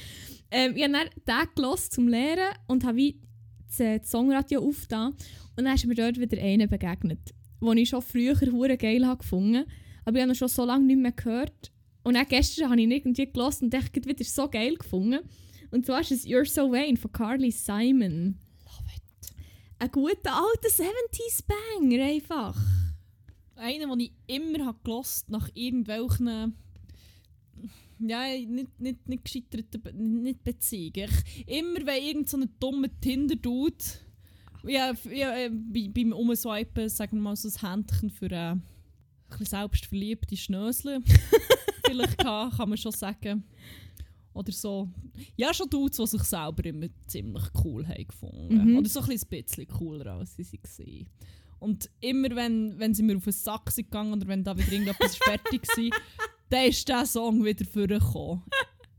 Ähm, 0.50 0.76
ich 0.76 0.84
habe 0.84 0.94
dann 0.94 1.10
den 1.28 1.50
gehört 1.56 1.94
zum 1.94 2.08
Lehren 2.08 2.50
und 2.68 2.84
habe 2.84 2.98
wie 2.98 3.20
äh, 3.78 4.00
das 4.00 4.10
Songradio 4.10 4.68
aufgetan 4.68 5.14
und 5.56 5.66
dann 5.66 5.76
ist 5.76 5.86
mir 5.86 5.96
dort 5.96 6.20
wieder 6.20 6.42
einer 6.42 6.66
begegnet, 6.66 7.20
den 7.62 7.78
ich 7.78 7.90
schon 7.90 8.02
früher 8.02 8.36
geil 8.76 9.06
habe 9.06 9.20
gefunden 9.20 9.66
aber 10.06 10.18
ich 10.18 10.22
habe 10.24 10.32
ihn 10.32 10.36
schon 10.36 10.48
so 10.48 10.66
lange 10.66 10.86
nicht 10.86 11.00
mehr 11.00 11.12
gehört. 11.12 11.71
Und 12.04 12.16
dann 12.16 12.28
gestern 12.28 12.70
habe 12.70 12.80
ich 12.80 12.84
ihn 12.86 12.92
irgendwie 12.92 13.32
gehört 13.32 13.62
und 13.62 13.72
dachte 13.74 14.04
wieder 14.06 14.24
so 14.24 14.48
geil 14.50 14.76
gefunden. 14.76 15.20
Und 15.70 15.86
zwar 15.86 16.02
ist 16.02 16.12
es 16.12 16.26
You're 16.26 16.46
So 16.50 16.72
Vain 16.72 16.98
von 16.98 17.12
Carly 17.12 17.52
Simon. 17.52 18.38
Love 18.66 18.90
it. 18.96 19.34
Ein 19.80 19.92
guter 19.92 20.36
alter 20.36 20.70
70s 20.70 21.44
Banger 21.48 22.04
einfach. 22.06 22.58
Einer, 23.56 23.88
den 23.88 24.00
ich 24.00 24.12
immer 24.28 24.66
habe 24.66 24.80
gelost 24.84 25.30
nach 25.30 25.50
irgendwelchen 25.54 26.56
ja, 28.00 28.24
nicht, 28.36 28.80
nicht, 28.80 29.08
nicht 29.08 29.24
gescheiterten 29.26 30.24
nicht 30.24 30.44
Beziehungen. 30.44 31.12
Immer 31.46 31.86
wenn 31.86 32.04
irgend 32.04 32.30
so 32.30 32.40
dummer 32.60 32.88
Tinder-Dude 33.00 33.76
ja, 34.64 34.90
f- 34.92 35.06
ja, 35.06 35.36
äh, 35.38 35.50
bei, 35.50 35.90
beim 35.94 36.12
Umswipen, 36.12 36.90
sagen 36.90 37.18
wir 37.18 37.22
mal, 37.22 37.36
so 37.36 37.48
ein 37.50 37.70
Händchen 37.70 38.10
für 38.10 38.32
äh, 38.32 38.56
ein 38.56 38.62
selbstverliebte 39.46 40.36
Schnösel 40.38 41.02
vielleicht 41.92 42.18
kann, 42.18 42.52
kann 42.52 42.70
man 42.70 42.78
schon 42.78 42.92
sagen. 42.92 43.44
Oder 44.34 44.52
so. 44.52 44.88
Ja, 45.36 45.54
schon 45.54 45.70
Dudes, 45.70 45.98
die 45.98 46.08
sich 46.08 46.24
selber 46.24 46.64
immer 46.66 46.88
ziemlich 47.08 47.44
cool 47.64 47.86
haben 47.88 48.08
gefunden. 48.08 48.72
Mhm. 48.72 48.78
Oder 48.78 48.88
so 48.90 49.02
ein 49.02 49.20
bisschen 49.30 49.68
cooler, 49.68 50.14
als 50.14 50.36
sie 50.36 50.46
waren. 50.46 51.08
Und 51.60 51.90
immer 52.00 52.30
wenn, 52.36 52.80
wenn 52.80 52.94
sie 52.94 53.04
mir 53.04 53.18
auf 53.18 53.26
den 53.26 53.34
Sack 53.34 53.70
sind 53.72 53.86
gegangen 53.92 54.14
oder 54.14 54.28
wenn 54.28 54.44
da 54.44 54.58
wieder 54.58 54.72
irgendetwas 54.72 55.16
fertig 55.24 55.68
war, 55.68 56.00
dann 56.50 56.66
ist 56.68 56.88
dieser 56.88 57.06
Song 57.06 57.44
wieder 57.44 57.66
vorgekommen. 57.66 58.42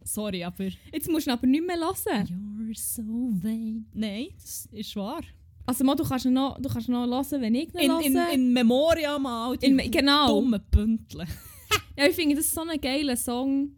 Sorry, 0.04 0.44
aber... 0.44 0.64
Jetzt 0.92 1.08
musst 1.10 1.26
du 1.26 1.30
ihn 1.30 1.34
aber 1.34 1.46
nicht 1.46 1.66
mehr 1.66 1.76
hören. 1.76 2.68
You're 2.70 2.78
so 2.78 3.02
vain. 3.02 3.86
Nein, 3.94 4.28
das 4.34 4.66
ist 4.72 4.94
wahr. 4.96 5.22
Also 5.64 5.84
mal, 5.84 5.94
du 5.94 6.04
kannst 6.04 6.26
ihn 6.26 6.32
noch, 6.34 6.60
du 6.60 6.68
kannst 6.68 6.88
noch 6.88 7.06
hören, 7.06 7.40
wenn 7.40 7.54
ich 7.54 7.72
ihn 7.74 7.80
In, 7.80 8.00
in, 8.00 8.16
höre. 8.16 8.32
in 8.32 8.52
Memoriam 8.52 9.22
mal, 9.22 9.56
die 9.56 9.66
In- 9.66 9.90
genau. 9.90 10.28
dummen 10.40 10.60
Pünktchen. 10.70 11.26
Ja, 11.96 12.06
ich 12.06 12.14
finde 12.14 12.36
das 12.36 12.46
ist 12.46 12.54
so 12.54 12.62
ein 12.62 12.80
geiler 12.80 13.16
Song. 13.16 13.76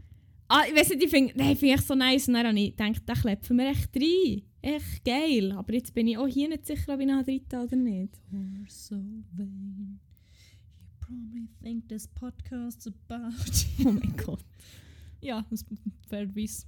Ah, 0.48 0.62
ich 0.68 0.74
weiß 0.74 0.90
nicht, 0.90 1.04
ich 1.04 1.10
finde 1.10 1.34
den 1.34 1.56
finde 1.56 1.74
ich 1.74 1.80
so 1.80 1.94
nice. 1.94 2.28
Und 2.28 2.34
dann 2.34 2.46
habe 2.46 2.58
ich 2.58 2.76
gedacht, 2.76 3.08
den 3.08 3.14
klepfen 3.14 3.56
wir 3.56 3.68
echt 3.70 3.96
rein. 3.96 4.42
Echt 4.62 5.04
geil. 5.04 5.52
Aber 5.52 5.72
jetzt 5.74 5.92
bin 5.94 6.06
ich 6.06 6.18
auch 6.18 6.26
hier 6.26 6.48
nicht 6.48 6.66
sicher, 6.66 6.94
ob 6.94 7.00
ich 7.00 7.10
habe 7.10 7.26
rein 7.26 7.64
oder 7.64 7.76
nicht. 7.76 8.14
You're 8.32 8.68
so 8.68 8.96
vain. 9.36 10.00
You 10.78 10.86
probably 11.00 11.48
think 11.62 11.88
this 11.88 12.08
podcast's 12.08 12.86
about... 12.86 13.34
Oh 13.84 13.92
mein 13.92 14.14
Gott. 14.16 14.44
ja, 15.20 15.44
das 15.50 15.64
fairerweise 16.08 16.66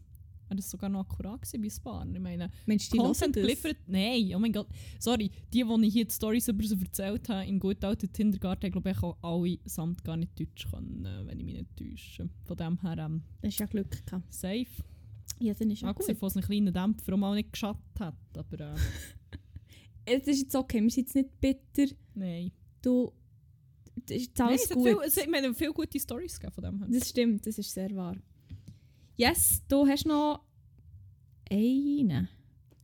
wäre 0.48 0.56
das 0.56 0.70
sogar 0.70 0.88
noch 0.90 1.00
akkurat 1.00 1.40
gewesen 1.42 1.62
bei 1.62 1.70
Sparen. 1.70 2.14
Ich 2.14 2.20
meine, 2.20 2.50
Mensch, 2.66 2.88
die 2.90 2.98
Content 2.98 3.34
geliefert? 3.34 3.76
Nein, 3.86 4.32
oh 4.34 4.38
mein 4.38 4.52
Gott. 4.52 4.68
Sorry, 4.98 5.30
die, 5.52 5.64
die 5.64 5.86
ich 5.86 5.92
hier 5.92 6.04
die 6.06 6.12
Storys 6.14 6.48
über 6.48 6.64
sie 6.64 6.78
erzählt 6.80 7.28
habe, 7.28 7.46
im 7.46 7.58
guten 7.60 7.84
alten 7.84 8.12
Kindergarten, 8.12 8.70
glaube 8.70 8.90
ich, 8.90 9.02
auch 9.02 9.16
alle 9.22 9.58
samt 9.64 10.02
gar 10.04 10.16
nicht 10.16 10.38
Deutsch 10.38 10.66
können, 10.70 11.04
äh, 11.04 11.26
wenn 11.26 11.38
ich 11.38 11.44
mich 11.44 11.54
nicht 11.56 11.76
täusche. 11.76 12.28
Von 12.44 12.56
dem 12.56 12.80
her 12.82 12.98
ähm, 12.98 13.22
Das 13.42 13.52
ist 13.54 13.60
ja 13.60 13.66
Glück 13.66 14.04
gehabt. 14.06 14.32
safe. 14.32 14.66
Ja, 15.38 15.52
dann 15.54 15.70
ist 15.70 15.84
Abgesehen 15.84 16.14
gut. 16.14 16.20
von 16.20 16.30
so 16.30 16.38
einem 16.38 16.46
kleinen 16.46 16.72
Dämpfer, 16.72 17.04
der 17.12 17.16
mal 17.16 17.34
nicht 17.34 17.52
geschadet 17.52 17.80
hat. 18.00 18.16
Aber 18.36 18.60
äh, 18.60 18.74
Es 20.08 20.26
ist 20.28 20.42
jetzt 20.42 20.54
okay, 20.54 20.80
wir 20.82 20.90
sind 20.90 21.06
jetzt 21.06 21.14
nicht 21.16 21.40
bitter. 21.40 21.92
nein. 22.14 22.52
Du, 22.80 23.12
das 24.06 24.16
ist 24.18 24.26
jetzt 24.26 24.38
Nein, 24.38 24.48
alles 24.48 24.62
es 24.64 24.70
gut. 24.70 24.84
viel, 24.86 24.98
es 25.04 25.16
wir 25.16 25.42
haben 25.42 25.54
viele 25.54 25.72
gute 25.72 25.98
Storys 25.98 26.38
von 26.38 26.62
dem 26.64 26.78
her. 26.78 26.88
Das 26.90 27.08
stimmt, 27.08 27.44
das 27.46 27.58
ist 27.58 27.72
sehr 27.72 27.94
wahr. 27.96 28.16
Yes, 29.16 29.62
du 29.68 29.86
hast 29.86 30.06
noch 30.06 30.40
einen. 31.50 32.28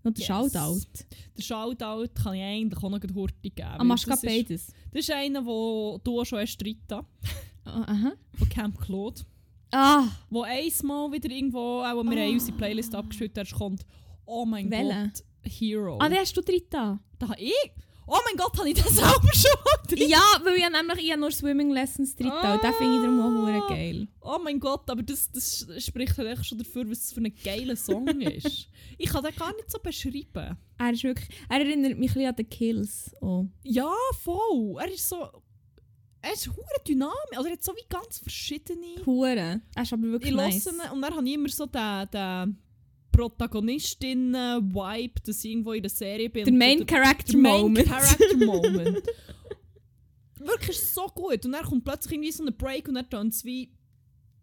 Noch 0.05 0.13
den 0.13 0.21
Yes. 0.21 0.27
Shoutout. 0.27 1.05
Der 1.37 1.43
Shoutout 1.43 2.09
kann 2.15 2.35
ich 2.35 2.43
eigentlich 2.43 2.83
auch 2.83 2.91
noch 2.91 3.01
gut 3.01 3.15
Hurti 3.15 3.51
geben. 3.51 3.69
Ah, 3.69 3.79
weil 3.79 3.87
machst 3.87 4.07
du 4.07 4.11
das 4.11 4.21
gerade 4.23 4.35
ist- 4.37 4.49
beides? 4.49 4.67
Das 4.93 5.01
ist 5.01 5.11
einer, 5.11 5.45
wo 5.47 6.01
du 6.03 6.25
schon 6.25 6.41
hast 6.41 6.65
Rita, 6.65 7.05
Ah, 7.65 7.83
Aha. 7.87 8.13
von 8.35 8.49
Camp 8.49 8.81
Claude. 8.81 9.21
Ah, 9.71 10.09
Wo 10.31 10.43
einmal 10.43 11.13
wieder 11.13 11.31
irgendwo, 11.31 11.81
auch 11.83 12.03
wir 12.03 12.19
Ah. 12.19 12.23
haben 12.25 12.33
unsere 12.33 12.57
Playlist 12.59 12.95
abgespielt, 12.95 13.37
da 13.37 13.45
kommt 13.45 13.87
«Oh 14.27 14.45
mein 14.45 14.69
Welcher? 14.71 15.05
Gott, 15.05 15.25
Hero». 15.45 15.99
ah 16.01 16.09
den 16.09 16.19
hast 16.19 16.37
du 16.37 16.41
drin 16.43 16.63
da. 16.71 16.99
da 17.19 17.29
habe 17.29 17.41
ich... 17.41 17.55
«Oh 18.15 18.19
mein 18.27 18.37
Gott, 18.37 18.59
habe 18.59 18.69
ich 18.69 18.75
das 18.75 18.93
selber 18.95 19.33
schon 19.33 19.89
drin?» 19.89 20.09
Ja, 20.11 20.23
weil 20.45 20.57
ich 20.57 20.69
nämlich 20.69 21.09
ich 21.11 21.17
nur 21.17 21.31
Swimming 21.31 21.71
Lessons 21.71 22.15
drin 22.15 22.29
da. 22.29 22.55
Und 22.55 22.63
den 22.63 22.75
finde 22.75 22.97
ich 22.97 23.01
darum 23.03 23.47
auch 23.47 23.69
geil. 23.69 24.07
Oh 24.21 24.39
mein 24.45 24.61
Gott, 24.61 24.91
aber 24.91 25.03
das, 25.03 25.31
das 25.33 25.67
spricht 25.79 26.19
halt 26.19 26.29
echt 26.29 26.45
schon 26.47 26.59
dafür, 26.59 26.89
was 26.91 26.99
es 27.05 27.13
für 27.15 27.21
ein 27.23 27.35
geiler 27.43 27.75
Song 27.75 28.07
ist. 28.21 28.69
ich 28.99 29.09
kann 29.09 29.25
den 29.25 29.35
gar 29.35 29.55
nicht 29.55 29.71
so 29.71 29.79
beschreiben. 29.79 30.59
Er 30.79 30.93
ist 30.93 31.05
wirklich, 31.05 31.29
er 31.49 31.61
erinnert 31.61 31.99
mich 31.99 32.11
ein 32.11 32.15
bisschen 32.15 32.29
an 32.29 32.35
The 32.37 32.45
Kills. 32.45 33.11
Oh. 33.23 33.47
Ja, 33.63 33.91
voll. 34.23 34.77
Er 34.79 34.93
ist 34.93 35.09
so... 35.09 35.29
Er 36.25 36.35
ist 36.35 36.47
hure 36.49 36.85
dynamisch. 36.87 37.15
Also 37.37 37.49
er 37.49 37.53
hat 37.55 37.65
so 37.65 37.73
wie 37.73 37.87
ganz 37.89 38.19
verschiedene... 38.19 39.05
Hure. 39.07 39.61
Er 39.75 39.83
ist 39.83 39.93
aber 39.93 40.03
wirklich 40.03 40.31
Ich 40.31 40.37
nice. 40.37 40.67
ihn 40.67 40.81
und 40.93 41.01
dann 41.01 41.17
habe 41.17 41.27
ich 41.27 41.35
immer 41.35 41.49
so 41.49 41.67
den, 41.67 42.09
den 42.13 42.59
Protagonistin-Vibe, 43.13 45.21
dass 45.25 45.45
ich 45.45 45.51
irgendwo 45.51 45.73
in 45.73 45.83
der 45.83 45.91
Serie 45.91 46.31
bin. 46.31 46.45
Der 46.45 46.55
Main 46.55 46.87
Character 46.87 47.33
der 47.33 47.41
Main 47.41 47.63
Moment. 47.63 47.89
Character 47.89 48.37
Moment. 48.39 49.03
Wirklich 50.39 50.77
ist 50.77 50.95
so 50.95 51.07
gut. 51.07 51.45
Und 51.45 51.53
dann 51.53 51.65
kommt 51.65 51.85
plötzlich 51.85 52.15
irgendwie 52.15 52.33
so 52.33 52.45
ein 52.45 52.57
Break 52.57 52.89
und 52.89 52.95
dann 53.13 53.29
es 53.29 53.45
wie 53.45 53.71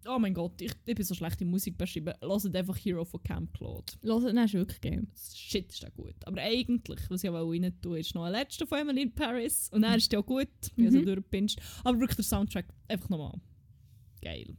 Oh 0.08 0.18
mein 0.18 0.34
Gott, 0.34 0.62
ich, 0.62 0.72
ich 0.86 0.96
bin 0.96 1.06
so 1.06 1.14
schlecht 1.14 1.42
in 1.42 1.50
Musik 1.50 1.78
beschreiben. 1.78 2.14
Hört 2.22 2.56
einfach 2.56 2.78
Hero 2.78 3.04
von 3.04 3.22
Camp 3.22 3.54
Claude. 3.54 3.92
Los, 4.02 4.24
nein, 4.24 4.46
ist 4.46 4.54
wirklich 4.54 4.80
geil. 4.80 5.06
Shit, 5.36 5.74
ist 5.74 5.84
der 5.84 5.92
gut. 5.92 6.16
Aber 6.26 6.42
eigentlich, 6.42 7.02
was 7.10 7.22
ich 7.24 7.30
auch 7.30 7.52
rein 7.52 7.74
tue, 7.82 8.00
ist 8.00 8.16
noch 8.16 8.24
ein 8.24 8.32
letzter 8.32 8.66
von 8.66 8.80
Emily 8.80 9.02
in 9.04 9.14
Paris. 9.14 9.70
Und 9.74 9.84
er 9.84 9.98
ist 9.98 10.12
ja 10.14 10.20
auch 10.20 10.26
gut, 10.26 10.48
wie 10.78 10.90
Mhm. 10.90 11.06
durchpinscht. 11.06 11.60
Aber 11.84 12.00
wirklich 12.00 12.16
der 12.16 12.24
Soundtrack 12.26 12.66
einfach 12.88 13.10
nochmal. 13.10 13.40
Geil. 14.22 14.56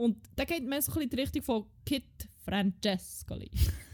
Und 0.00 0.16
der 0.38 0.46
geht 0.46 0.64
mehr 0.64 0.80
so 0.80 0.92
ein 0.92 0.94
bisschen 0.94 1.10
die 1.10 1.20
Richtung 1.20 1.42
von 1.42 1.66
Kit 1.84 2.26
Francescoli. 2.42 3.50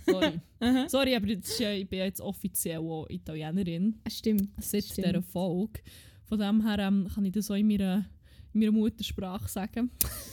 Sorry. 0.06 0.40
Sorry, 0.88 1.16
aber 1.16 1.26
ja, 1.26 1.72
ich 1.72 1.88
bin 1.88 1.98
jetzt 1.98 2.20
offiziell 2.20 2.78
auch 2.78 3.08
Italienerin. 3.08 3.98
Stimmt. 4.08 4.50
Seit 4.60 4.84
Stimmt. 4.84 5.08
dieser 5.08 5.22
Folge. 5.22 5.80
Von 6.26 6.38
dem 6.38 6.64
her 6.64 6.78
ähm, 6.78 7.08
kann 7.12 7.24
ich 7.24 7.32
das 7.32 7.50
auch 7.50 7.56
in 7.56 7.66
meiner, 7.66 8.06
in 8.52 8.60
meiner 8.60 8.70
Muttersprache 8.70 9.48
sagen. 9.48 9.90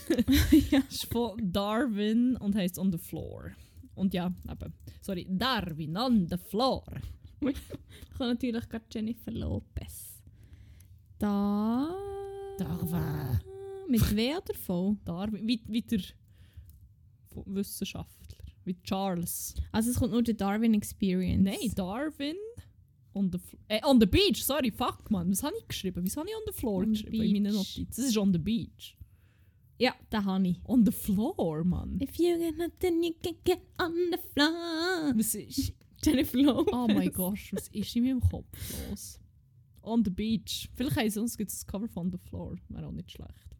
ja. 0.69 0.81
Das 0.81 0.93
ist 0.93 1.11
von 1.11 1.39
Darwin 1.51 2.37
und 2.37 2.55
heißt 2.55 2.77
On 2.77 2.91
the 2.91 2.99
Floor. 2.99 3.49
Und 3.95 4.13
ja, 4.13 4.31
eben. 4.47 4.73
Sorry, 5.01 5.25
Darwin 5.27 5.97
on 5.97 6.27
the 6.27 6.37
Floor. 6.37 6.85
Ich 7.41 7.57
kann 8.15 8.27
natürlich 8.27 8.69
gerade 8.69 8.85
Jennifer 8.91 9.31
Lopez. 9.31 10.21
Da. 11.17 11.89
Darwin. 12.59 13.52
Mit 13.93 14.15
W 14.15 14.35
oder 14.35 14.53
V? 14.55 14.97
Darwin, 15.05 15.47
wie, 15.47 15.61
wie 15.67 15.83
der 15.83 16.01
Wissenschaftler. 17.45 18.37
Wie 18.65 18.75
Charles. 18.81 19.53
Also 19.71 19.91
es 19.91 19.99
kommt 19.99 20.13
nur 20.13 20.23
der 20.23 20.33
Darwin 20.33 20.73
Experience. 20.73 21.43
Nein, 21.43 21.71
Darwin 21.75 22.35
on 23.13 23.31
the, 23.31 23.37
äh, 23.67 23.79
on 23.85 23.99
the 23.99 24.07
Beach. 24.07 24.43
Sorry, 24.43 24.71
fuck 24.71 25.11
man. 25.11 25.29
Was 25.29 25.43
habe 25.43 25.53
ich 25.59 25.67
geschrieben? 25.67 26.03
Wieso 26.03 26.21
habe 26.21 26.29
ich 26.29 26.35
on 26.35 26.41
the 26.47 26.59
Floor 26.59 26.81
On 26.81 26.95
the 26.95 27.03
geschrieben 27.03 27.35
in 27.35 27.43
meinen. 27.43 27.53
Notizen? 27.53 27.87
Das 27.87 27.99
ist 27.99 28.17
on 28.17 28.33
the 28.33 28.39
beach. 28.39 28.97
Ja, 29.77 29.93
den 30.11 30.25
habe 30.25 30.47
ich. 30.47 30.59
On 30.65 30.83
the 30.83 30.91
floor, 30.91 31.63
Mann. 31.63 31.99
If 32.01 32.15
you 32.17 32.35
get 32.39 32.57
nothing, 32.57 33.03
you 33.03 33.13
can 33.21 33.35
get 33.45 33.59
on 33.79 33.93
the 34.11 34.17
floor. 34.33 35.13
Was 35.15 35.35
ist... 35.35 35.71
Jennifer 36.03 36.37
Lopez. 36.39 36.73
Oh 36.73 36.87
mein 36.87 37.11
Gott, 37.11 37.37
was 37.51 37.67
ist 37.67 37.95
in 37.95 38.05
meinem 38.05 38.21
Kopf 38.21 38.47
los? 38.89 39.19
On 39.83 40.03
the 40.03 40.09
beach. 40.09 40.67
Vielleicht 40.73 40.97
haben 40.97 41.09
sie 41.11 41.19
uns 41.19 41.37
gibt 41.37 41.51
es 41.51 41.63
ein 41.63 41.67
Cover 41.67 41.87
von 41.87 42.07
On 42.07 42.11
the 42.11 42.17
Floor. 42.17 42.55
Wäre 42.69 42.87
auch 42.87 42.91
nicht 42.91 43.11
schlecht. 43.11 43.53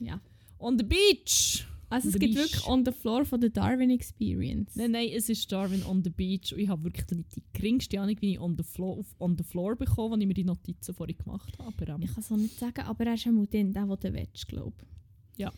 Ja. 0.00 0.20
On 0.58 0.78
the 0.78 0.84
beach! 0.84 1.66
Also 1.90 2.08
es 2.08 2.18
gibt 2.18 2.34
wirklich 2.34 2.66
On 2.66 2.84
the 2.84 2.90
Floor 2.90 3.24
von 3.24 3.40
der 3.40 3.50
Darwin 3.50 3.90
Experience. 3.90 4.74
Nein, 4.74 4.92
nein, 4.92 5.10
es 5.14 5.28
ist 5.28 5.50
Darwin 5.52 5.84
on 5.84 6.02
the 6.02 6.10
beach. 6.10 6.52
Und 6.52 6.58
ich 6.58 6.68
habe 6.68 6.82
wirklich 6.84 7.06
die, 7.06 7.22
die 7.36 7.42
geringste 7.52 8.00
Ahnung, 8.00 8.16
wie 8.20 8.32
ich 8.32 8.40
on 8.40 8.56
the 8.56 8.64
floor, 8.64 8.98
auf 8.98 9.14
on 9.20 9.36
the 9.38 9.44
floor 9.44 9.76
bekomme, 9.76 10.14
als 10.14 10.22
ich 10.22 10.26
mir 10.26 10.34
die 10.34 10.44
Notizen 10.44 10.92
vorhin 10.94 11.16
gemacht 11.16 11.56
habe. 11.58 11.68
Aber, 11.68 11.94
ähm, 11.94 12.02
Ich 12.02 12.12
kann 12.12 12.24
es 12.24 12.32
auch 12.32 12.36
nicht 12.36 12.58
sagen, 12.58 12.80
aber 12.80 13.06
er 13.06 13.14
ist 13.14 13.26
einmal 13.26 13.46
den, 13.46 13.72
der, 13.72 13.84
den 13.84 13.96
du 14.00 14.12
willst, 14.12 14.48
glaube 14.48 14.74
ich. 14.80 15.38
Ja. 15.38 15.52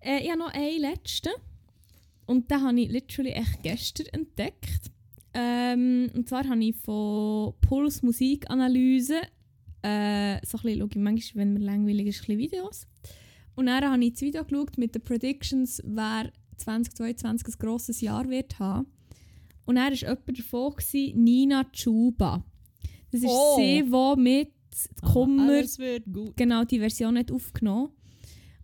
Äh, 0.00 0.22
ich 0.22 0.30
habe 0.30 0.38
noch 0.38 0.52
einen 0.52 0.80
letzten. 0.80 1.32
Und 2.26 2.50
den 2.50 2.62
habe 2.62 2.80
ich 2.80 2.90
literally 2.90 3.30
echt 3.30 3.62
gestern 3.62 4.06
entdeckt. 4.12 4.92
Ähm, 5.34 6.10
und 6.14 6.28
zwar 6.28 6.48
habe 6.48 6.64
ich 6.64 6.76
von 6.76 7.54
Puls 7.60 8.02
Musikanalyse 8.02 9.20
äh, 9.82 10.38
so 10.46 10.58
ein 10.58 10.62
bisschen, 10.62 10.88
ich 10.88 10.96
manchmal, 10.96 11.44
wenn 11.44 11.52
mir 11.54 11.58
langweilig 11.60 12.06
ist, 12.06 12.20
ein 12.20 12.26
bisschen 12.26 12.38
Videos. 12.38 12.86
Und 13.56 13.66
dann 13.66 13.84
habe 13.84 14.04
ich 14.04 14.12
das 14.12 14.22
Video 14.22 14.44
geschaut 14.44 14.78
mit 14.78 14.94
den 14.94 15.02
Predictions, 15.02 15.80
wer 15.84 16.30
2022 16.56 17.46
ein 17.48 17.58
grosses 17.58 18.00
Jahr 18.00 18.28
wird 18.28 18.58
haben. 18.58 18.86
Und 19.64 19.76
dann 19.76 19.86
war 19.86 19.92
jemand 19.94 20.38
davon, 20.38 20.72
gewesen, 20.76 21.22
Nina 21.24 21.64
Chuba. 21.72 22.44
Das 23.10 23.20
ist 23.22 23.30
Oh. 23.30 23.56
sie, 23.56 23.82
die 23.82 24.20
mit 24.20 24.50
aber 25.02 25.12
Kummer 25.12 25.62
gut. 25.62 26.36
genau 26.36 26.64
die 26.64 26.80
Version 26.80 27.14
nicht 27.14 27.30
aufgenommen. 27.30 27.90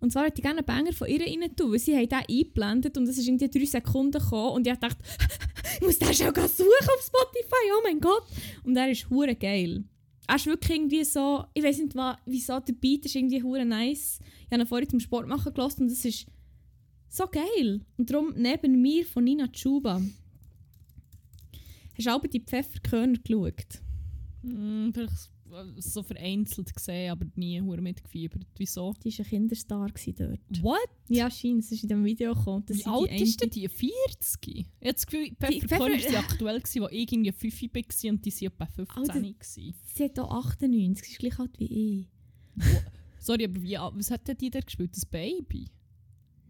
Und 0.01 0.13
zwar 0.13 0.25
hätte 0.25 0.39
ich 0.39 0.43
gerne 0.43 0.59
einen 0.59 0.67
Banger 0.67 0.93
von 0.93 1.09
ihr 1.09 1.21
rein 1.21 1.55
tun, 1.55 1.73
weil 1.73 1.79
sie 1.79 1.95
haben 1.95 2.09
den 2.09 2.19
eingeblendet 2.19 2.97
und 2.97 3.07
es 3.07 3.19
ist 3.19 3.29
irgendwie 3.29 3.49
drei 3.49 3.67
Sekunden 3.67 4.19
gekommen 4.21 4.55
und 4.55 4.67
ich 4.67 4.75
dachte, 4.77 5.05
ich 5.75 5.81
muss 5.83 5.99
den 5.99 6.15
schon 6.15 6.35
suchen 6.35 6.89
auf 6.97 7.03
Spotify, 7.07 7.65
oh 7.79 7.81
mein 7.85 8.01
Gott. 8.01 8.25
Und 8.65 8.77
er 8.77 8.91
ist 8.91 9.09
hure 9.11 9.35
geil. 9.37 9.85
Er 10.31 10.37
ist 10.37 10.47
wirklich 10.47 10.71
irgendwie 10.79 11.03
so, 11.03 11.45
ich 11.55 11.65
weiß 11.65 11.79
nicht 11.79 11.97
wa- 11.97 12.17
wieso, 12.25 12.61
der 12.61 12.73
Beat 12.75 13.05
ist 13.05 13.17
irgendwie 13.17 13.43
hure 13.43 13.65
nice. 13.65 14.21
Ich 14.47 14.53
habe 14.53 14.63
ihn 14.63 14.67
vorhin 14.69 14.89
zum 14.89 15.01
Sport 15.01 15.27
machen 15.27 15.53
gelassen 15.53 15.83
und 15.83 15.91
es 15.91 16.05
ist 16.05 16.27
so 17.09 17.27
geil. 17.27 17.81
Und 17.97 18.09
darum 18.11 18.33
neben 18.37 18.81
mir 18.81 19.05
von 19.05 19.25
Nina 19.25 19.49
Chuba. 19.49 20.01
Hast 21.97 22.07
du 22.07 22.11
auch 22.15 22.23
die 22.29 22.39
Pfefferkörner 22.45 23.19
geschaut? 23.19 23.81
Mm, 24.43 24.91
vielleicht 24.93 25.31
so 25.79 26.03
vereinzelt 26.03 26.75
gesehen, 26.75 27.11
aber 27.11 27.27
nie 27.37 27.61
hure 27.61 27.81
mitgefiebert. 27.81 28.47
Wieso? 28.57 28.93
Die 29.05 29.11
war 29.11 29.25
ein 29.25 29.29
Kinderstar 29.31 29.89
dort. 29.89 30.63
What? 30.63 30.79
Ja, 31.09 31.31
scheint, 31.31 31.65
es 31.65 31.73
ist 31.73 31.83
in 31.83 31.89
diesem 31.89 32.05
Video 32.05 32.35
gekommen. 32.35 32.65
Wie 32.69 32.85
alt 32.87 33.11
die 33.11 33.23
ist 33.23 33.41
denn 33.43 33.51
die? 33.51 33.69
40? 33.69 33.89
Ich 34.47 34.67
habe 34.81 34.93
das 34.95 35.07
Gefühl, 35.07 35.31
Pfeffer 35.39 35.69
Pfeffer- 35.69 36.13
war 36.13 36.19
aktuell, 36.21 36.59
gewesen, 36.61 36.83
wo 36.83 36.89
ich 36.89 37.13
irgendwie 37.13 37.33
5 37.33 37.63
war 37.75 38.11
und 38.13 38.25
die 38.25 38.33
waren 38.33 38.47
etwa 38.53 38.67
15 38.67 38.99
Alter. 38.99 39.21
gewesen. 39.21 39.75
Sie 39.95 40.05
hat 40.05 40.19
auch 40.19 40.31
98, 40.47 41.05
sie 41.07 41.13
ist 41.13 41.19
gleich 41.19 41.39
alt 41.39 41.59
wie 41.59 41.99
ich. 42.01 42.09
Sorry, 43.19 43.45
aber 43.45 43.63
wie, 43.63 43.75
was 43.77 44.11
hat 44.11 44.27
denn 44.29 44.39
die 44.39 44.51
da 44.51 44.61
gespielt? 44.61 44.95
Das 44.97 45.05
Baby? 45.07 45.69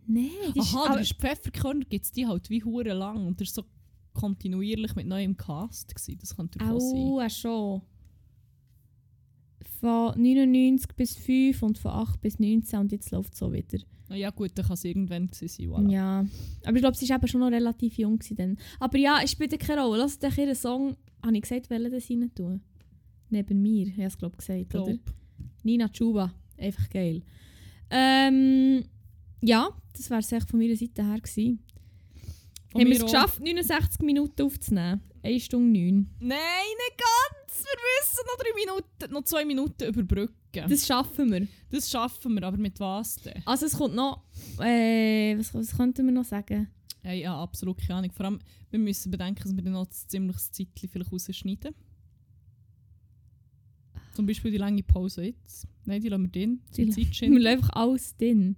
Nein, 0.07 0.31
die 0.55 0.59
ist, 0.61 0.75
Aha, 0.75 1.03
Pfefferkörner 1.03 1.85
gibt 1.85 2.05
es 2.05 2.13
die 2.13 2.27
halt 2.27 2.49
wie 2.51 2.63
hure 2.65 2.93
lang 2.95 3.27
und 3.27 3.39
der 3.39 3.45
ist 3.47 3.55
so 3.55 3.65
kontinuierlich 4.13 4.95
mit 4.97 5.07
neuem 5.07 5.37
Cast 5.37 5.95
gewesen. 5.95 6.19
Das 6.21 6.35
könnte 6.35 6.59
davon 6.59 6.81
sein. 6.81 6.99
auch 7.27 7.31
schon. 7.31 7.83
Von 9.81 10.21
99 10.21 10.95
bis 10.95 11.17
5 11.17 11.63
und 11.63 11.79
von 11.79 11.93
8 11.93 12.21
bis 12.21 12.39
19 12.39 12.81
und 12.81 12.93
jetzt 12.93 13.11
läuft 13.11 13.33
es 13.33 13.39
so 13.39 13.53
wieder. 13.53 13.79
Na 14.09 14.17
ja 14.17 14.31
gut, 14.31 14.51
dann 14.57 14.67
kann 14.67 14.75
es 14.75 14.85
irgendwann 14.85 15.31
sein. 15.33 15.49
Voilà. 15.49 15.91
Ja, 15.91 16.27
aber 16.65 16.77
ich 16.77 16.83
glaube, 16.83 16.97
sie 16.97 17.09
war 17.09 17.17
eben 17.17 17.29
schon 17.29 17.41
noch 17.41 17.51
relativ 17.51 17.97
jung. 17.97 18.19
Dann. 18.37 18.59
Aber 18.79 18.99
ja, 18.99 19.21
es 19.23 19.31
spielt 19.31 19.59
keine 19.61 19.83
Rolle. 19.83 20.01
Lass 20.01 20.19
dich 20.19 20.37
ihren 20.37 20.55
Song, 20.55 20.97
habe 21.23 21.37
ich 21.37 21.43
gesagt, 21.43 21.71
welchen 21.71 21.93
das 21.93 22.11
rein 22.11 22.31
tun? 22.35 22.61
Neben 23.31 23.63
mir, 23.63 23.87
ich 23.87 23.93
habe 23.95 24.07
es 24.07 24.19
glaube 24.19 24.37
ich 24.39 24.47
gesagt, 24.47 24.75
oder? 24.75 24.93
Glaub. 24.93 25.15
Nina 25.63 25.89
Chuba, 25.89 26.33
einfach 26.59 26.91
geil. 26.91 27.23
Ähm, 27.91 28.85
ja, 29.43 29.71
das 29.93 30.11
wäre 30.11 30.21
es 30.21 30.33
echt 30.33 30.51
von 30.51 30.59
meiner 30.59 30.77
Seite 30.77 31.05
her 31.05 31.21
gewesen. 31.21 31.61
Haben 32.75 32.87
wir 32.87 32.97
es 32.97 33.03
geschafft, 33.03 33.41
69 33.41 34.01
Minuten 34.03 34.43
aufzunehmen? 34.43 35.01
1 35.23 35.45
Stunde 35.45 35.79
9. 35.79 36.07
Nein, 36.21 36.39
nicht 36.39 36.99
ganz! 36.99 37.65
Wir 37.65 37.79
müssen 37.99 38.27
noch 38.27 38.37
drei 38.37 38.55
Minuten, 38.55 39.13
noch 39.13 39.25
zwei 39.25 39.45
Minuten 39.45 39.85
überbrücken. 39.89 40.35
Das, 40.69 40.87
schaffen 40.87 41.31
wir. 41.31 41.47
das 41.71 41.91
schaffen 41.91 42.35
wir, 42.35 42.43
aber 42.45 42.57
mit 42.57 42.81
was 42.81 43.17
denn? 43.17 43.43
Also 43.45 43.67
es 43.67 43.77
kommt 43.77 43.95
noch... 43.95 44.25
Äh, 44.61 45.37
was, 45.39 45.55
was 45.55 45.77
könnten 45.77 46.07
wir 46.07 46.13
noch 46.13 46.25
sagen? 46.25 46.69
Ja, 47.05 47.13
ja, 47.13 47.41
absolut 47.43 47.79
keine 47.79 47.99
Ahnung. 48.01 48.13
Vor 48.13 48.27
allem, 48.27 48.39
wir 48.71 48.79
müssen 48.79 49.11
bedenken, 49.11 49.43
dass 49.43 49.55
wir 49.55 49.63
dann 49.63 49.73
noch 49.75 49.87
ein 49.87 49.91
ziemliches 49.93 50.51
Zeitchen 50.53 50.89
vielleicht 50.89 51.13
rausschneiden. 51.13 51.75
Zum 54.15 54.27
Beispiel 54.27 54.51
die 54.51 54.59
lange 54.59 54.83
Pause 54.83 55.25
jetzt. 55.27 55.67
Nein, 55.85 56.01
die 56.01 56.09
lassen 56.09 56.23
wir 56.25 56.31
drin. 56.31 56.61
Die 56.77 56.89
Zum 56.89 57.03
la- 57.03 57.11
Wir 57.21 57.41
lassen 57.41 57.47
einfach 57.59 57.71
alles 57.75 58.17
drin. 58.17 58.57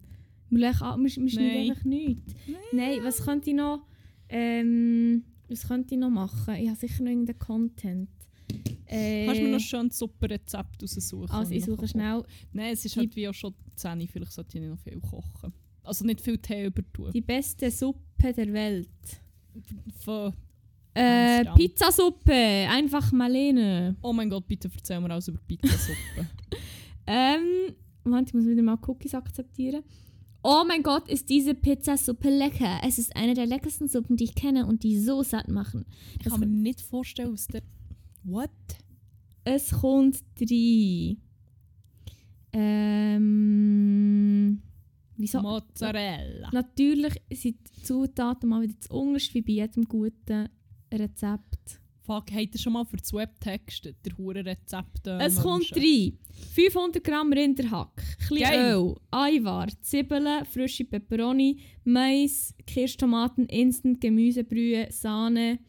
Wir, 0.50 0.58
lassen, 0.58 0.80
wir, 0.80 1.04
wir 1.04 1.28
schneiden 1.30 1.52
Nein. 1.54 1.70
einfach 1.70 1.84
nichts. 1.84 2.34
Nein, 2.72 2.98
was 3.02 3.22
könnte 3.24 3.50
ich 3.50 3.56
noch... 3.56 3.86
Ähm, 4.28 5.24
was 5.52 5.68
könnte 5.68 5.94
ich 5.94 6.00
noch 6.00 6.10
machen? 6.10 6.54
Ich 6.54 6.68
habe 6.68 6.78
sicher 6.78 7.02
noch 7.02 7.10
irgendeinen 7.10 7.38
Content. 7.38 8.08
Äh, 8.86 9.26
Kannst 9.26 9.40
du 9.40 9.44
mir 9.44 9.52
noch 9.52 9.60
schön 9.60 9.80
ein 9.86 9.90
super 9.90 10.28
Rezept 10.28 10.82
raussuchen? 10.82 11.30
also 11.30 11.52
ich 11.52 11.64
suche 11.64 11.88
schnell 11.88 12.22
Nein, 12.52 12.72
es 12.74 12.84
ist 12.84 12.96
halt 12.96 13.14
wie 13.16 13.26
auch 13.28 13.32
schon 13.34 13.54
10, 13.76 14.06
vielleicht 14.08 14.32
sollte 14.32 14.58
ich 14.58 14.60
nicht 14.62 14.70
noch 14.70 14.78
viel 14.78 15.00
kochen. 15.00 15.52
Also 15.84 16.04
nicht 16.04 16.20
viel 16.20 16.36
Tee 16.38 16.66
übertun. 16.66 17.10
die 17.12 17.20
beste 17.22 17.70
Suppe 17.70 18.32
der 18.34 18.52
Welt. 18.52 18.88
Von, 20.00 20.32
Äh. 20.94 21.44
Pizzasuppe, 21.54 22.32
einfach 22.68 23.10
Marlene. 23.12 23.96
oh 24.02 24.12
mein 24.12 24.28
Gott, 24.28 24.46
bitte 24.46 24.70
erzähl 24.74 25.00
mir 25.00 25.10
alles 25.10 25.28
über 25.28 25.38
Pizzasuppe. 25.46 26.26
Ähm, 27.06 27.74
Moment, 28.04 28.28
ich 28.28 28.34
muss 28.34 28.46
wieder 28.46 28.62
mal 28.62 28.78
Cookies 28.86 29.12
akzeptieren. 29.14 29.82
Oh 30.44 30.64
mein 30.66 30.82
Gott, 30.82 31.08
ist 31.08 31.28
diese 31.28 31.54
Pizzasuppe 31.54 32.28
lecker. 32.28 32.80
Es 32.84 32.98
ist 32.98 33.14
eine 33.14 33.34
der 33.34 33.46
leckersten 33.46 33.86
Suppen, 33.86 34.16
die 34.16 34.24
ich 34.24 34.34
kenne 34.34 34.66
und 34.66 34.82
die 34.82 34.98
so 34.98 35.22
satt 35.22 35.46
machen. 35.48 35.86
ich 36.18 36.26
kann 36.26 36.40
mir 36.40 36.46
nicht 36.46 36.80
vorstellen, 36.80 37.32
was 37.32 37.46
der... 37.46 37.62
What? 38.24 38.50
Es 39.44 39.70
kommt 39.70 40.20
drei. 40.38 41.16
Ähm, 42.52 43.42
wieso? 45.16 45.40
Mozzarella. 45.42 46.50
Natürlich 46.52 47.14
sind 47.32 47.56
die 47.76 47.82
Zutaten 47.82 48.48
mal 48.48 48.62
wieder 48.62 48.78
zu 48.80 48.92
unterst, 48.92 49.34
wie 49.34 49.42
bei 49.42 49.52
jedem 49.52 49.84
guten 49.84 50.48
Rezept. 50.92 51.81
Fuck, 52.04 52.32
habt 52.32 52.54
ihr 52.54 52.58
schon 52.60 52.72
mal 52.72 52.84
für 52.84 52.96
das 52.96 53.12
Webtext 53.12 53.84
der 53.84 54.18
hure 54.18 54.44
Rezept 54.44 55.06
äh, 55.06 55.18
Es 55.24 55.36
kommt 55.36 55.70
rein. 55.76 56.18
500 56.54 57.02
Gramm 57.04 57.32
Rinderhack. 57.32 58.02
Chli 58.26 58.42
Öl, 58.44 58.96
Eiwar, 59.12 59.68
Zwiebeln, 59.82 60.44
frische 60.44 60.84
Peperoni, 60.84 61.60
Mais, 61.84 62.54
Kirschtomaten, 62.66 63.46
Instant 63.46 64.00
Gemüsebrühe, 64.00 64.88
Sahne, 64.90 65.60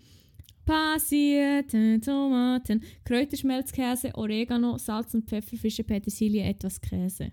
passierte 0.66 2.00
Tomaten, 2.00 2.82
Kräuterschmelzkäse, 3.06 4.12
Oregano, 4.16 4.78
Salz 4.80 5.14
und 5.14 5.28
Pfeffer, 5.30 5.56
frische 5.58 5.84
Petersilie, 5.84 6.44
etwas 6.44 6.82
Käse. 6.82 7.32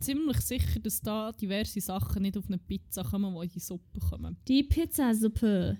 ziemlich 0.00 0.40
sicher, 0.40 0.80
dass 0.80 1.00
da 1.00 1.32
diverse 1.32 1.80
Sachen 1.80 2.22
nicht 2.22 2.36
auf 2.36 2.46
eine 2.48 2.58
Pizza 2.58 3.02
kommen, 3.04 3.34
die 3.34 3.44
in 3.44 3.52
die 3.52 3.60
Suppe 3.60 4.00
kommen. 4.00 4.36
Die 4.48 4.62
Pizzasuppe. 4.64 5.78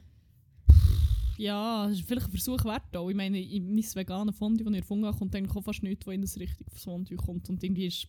Ja, 1.39 1.87
das 1.89 1.99
ist 1.99 2.07
vielleicht 2.07 2.27
ein 2.27 2.31
Versuch 2.31 2.65
wert 2.65 2.97
auch. 2.97 3.09
Ich 3.09 3.17
meine, 3.17 3.41
in 3.41 3.75
mein 3.75 3.85
veganes 3.85 4.37
Fondue, 4.37 4.65
das 4.65 4.73
ich 4.73 4.81
erfunden 4.81 5.07
habe, 5.07 5.17
kommt 5.17 5.35
eigentlich 5.35 5.57
auch 5.57 5.63
fast 5.63 5.83
nichts, 5.83 6.07
was 6.07 6.15
in 6.15 6.23
das 6.23 6.39
richtige 6.39 6.71
Fondue 6.71 7.17
kommt. 7.17 7.49
Und 7.49 7.63
irgendwie 7.63 7.87
ist 7.87 8.09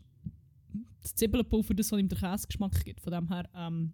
das 1.01 1.15
Zwiebelpulver 1.15 1.73
das, 1.73 1.91
was 1.91 1.99
ihm 1.99 2.07
den 2.07 2.17
Käsegeschmack 2.17 2.83
gibt. 2.85 3.01
Von 3.01 3.13
dem 3.13 3.27
her, 3.27 3.49
ähm, 3.55 3.93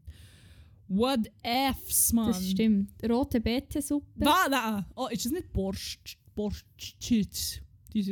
what 0.88 1.32
ifs, 1.44 2.14
man. 2.14 2.28
Das 2.28 2.50
stimmt. 2.50 2.92
Rote 3.08 3.40
Beete-Suppe. 3.42 4.08
Nein. 4.16 4.86
Oh, 4.96 5.08
ist 5.08 5.26
das 5.26 5.32
nicht 5.32 5.52
Borscht? 5.52 6.18
Borscht? 6.36 6.66
Die, 7.10 7.28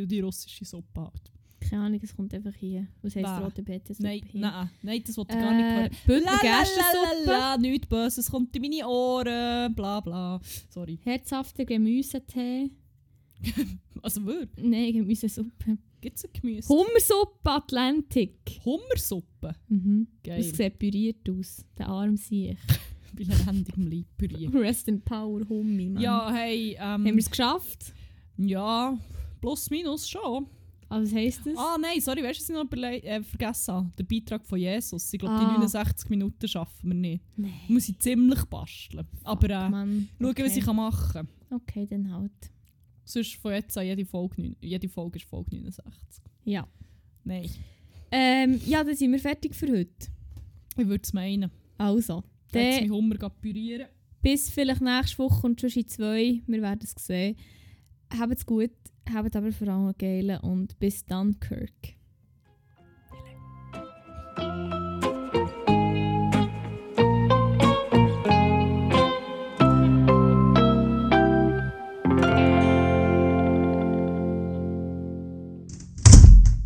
die 0.07 0.19
russische 0.19 0.65
Suppe 0.65 1.01
halt. 1.01 1.31
Keine 1.71 1.83
Ahnung, 1.85 1.99
es 2.03 2.13
kommt 2.13 2.33
einfach 2.33 2.53
hier. 2.53 2.85
Was 3.01 3.15
heisst 3.15 3.41
rote 3.41 3.63
Beete-Suppe? 3.63 4.03
Nein, 4.03 4.21
hier? 4.29 4.41
nein, 4.41 4.69
nein, 4.81 5.01
das 5.07 5.15
wollte 5.15 5.33
ich 5.35 5.41
gar 5.41 5.53
nicht 5.53 5.63
Äh, 5.65 5.75
hören. 5.75 5.89
Bündner 6.05 6.37
Gerstensuppe. 6.41 7.25
La, 7.25 7.57
nichts 7.57 7.87
Böses 7.87 8.29
kommt 8.29 8.53
in 8.57 8.61
meine 8.63 8.85
Ohren, 8.87 9.73
bla 9.73 10.01
bla. 10.01 10.41
Sorry. 10.69 10.99
Herzhafter 11.03 11.63
Gemüsetee. 11.65 12.71
Also 14.03 14.25
wirklich, 14.25 14.65
Nein, 14.65 14.93
Gemüsesuppe. 14.93 15.77
gibt 16.01 16.17
es 16.17 16.25
ein 16.25 16.31
Gemüse? 16.33 16.67
Hummersuppe 16.69 17.51
Atlantik. 17.51 18.59
Hummersuppe. 18.65 19.53
Mhm. 19.67 20.07
Geil. 20.23 20.37
Das 20.39 20.57
sieht 20.57 20.79
püriert 20.79 21.29
aus. 21.29 21.63
Der 21.77 21.87
Arm 21.87 22.17
sehe 22.17 22.57
Bei 23.15 23.23
lebendigem 23.23 23.87
Leib 23.87 24.05
ich. 24.09 24.17
püriert. 24.17 24.53
Rest 24.55 24.87
in 24.87 25.01
Power, 25.01 25.47
Hummi, 25.47 25.89
Mann. 25.89 26.01
Ja, 26.01 26.31
hey, 26.33 26.75
Haben 26.79 27.03
wir 27.03 27.11
ähm, 27.11 27.19
es 27.19 27.29
geschafft? 27.29 27.93
ja, 28.37 28.97
plus 29.39 29.69
minus 29.69 30.09
schon. 30.09 30.47
Also, 30.91 31.11
was 31.11 31.17
heisst 31.21 31.45
das? 31.45 31.57
Ah 31.57 31.77
nein, 31.79 32.01
sorry, 32.01 32.21
weißt 32.23 32.39
du, 32.39 32.43
was 32.43 32.49
ich 32.49 32.55
noch 32.55 32.63
überle- 32.65 33.01
äh, 33.03 33.23
vergessen 33.23 33.73
habe? 33.73 33.91
Der 33.97 34.03
Beitrag 34.03 34.45
von 34.45 34.59
Jesus. 34.59 35.13
Ich 35.13 35.19
glaube, 35.19 35.35
Ah. 35.35 35.39
die 35.39 35.59
69 35.59 36.09
Minuten 36.09 36.47
schaffen 36.47 36.89
wir 36.89 36.93
nicht. 36.95 37.23
Nein. 37.37 37.53
Muss 37.67 37.87
ich 37.89 37.97
ziemlich 37.99 38.43
basteln. 38.45 39.07
Aber 39.23 39.49
äh, 39.49 39.69
Mann. 39.69 40.09
schauen, 40.19 40.29
okay. 40.31 40.43
was 40.45 40.57
ich 40.57 40.65
machen 40.65 41.11
kann. 41.49 41.59
Okay, 41.61 41.85
dann 41.89 42.13
halt. 42.13 42.31
Sonst 43.05 43.35
von 43.35 43.53
jetzt 43.53 43.77
an 43.77 43.85
jede 43.85 44.05
Folge, 44.05 44.55
jede 44.61 44.87
Folge 44.89 45.17
ist 45.19 45.27
Folge 45.27 45.55
69. 45.55 46.23
Ja. 46.45 46.67
Nein, 47.23 47.49
Ähm, 48.11 48.59
ja, 48.65 48.83
dann 48.83 48.95
sind 48.95 49.11
wir 49.11 49.19
fertig 49.19 49.55
für 49.55 49.67
heute. 49.71 50.07
ich 50.77 50.87
würde 50.87 51.01
es 51.03 51.13
meinen. 51.13 51.49
Also, 51.77 52.23
Jetzt 52.51 52.55
dann 52.55 52.81
mein 52.87 52.91
Hummer 52.91 53.15
gleich 53.15 53.31
pürieren. 53.41 53.87
bis 54.21 54.49
vielleicht 54.49 54.81
nächste 54.81 55.17
Woche 55.19 55.47
und 55.47 55.59
schon 55.61 55.69
in 55.71 55.87
zwei. 55.87 56.41
Wir 56.45 56.61
werden 56.61 56.81
es 56.83 56.93
sehen. 57.05 57.35
Habt 58.17 58.33
es 58.33 58.45
gut, 58.45 58.71
habt 59.13 59.35
aber 59.35 59.51
vor 59.51 59.67
allem 59.67 59.93
einen 60.01 60.39
und 60.39 60.79
bis 60.79 61.05
dann, 61.05 61.39
Kirk. 61.39 62.00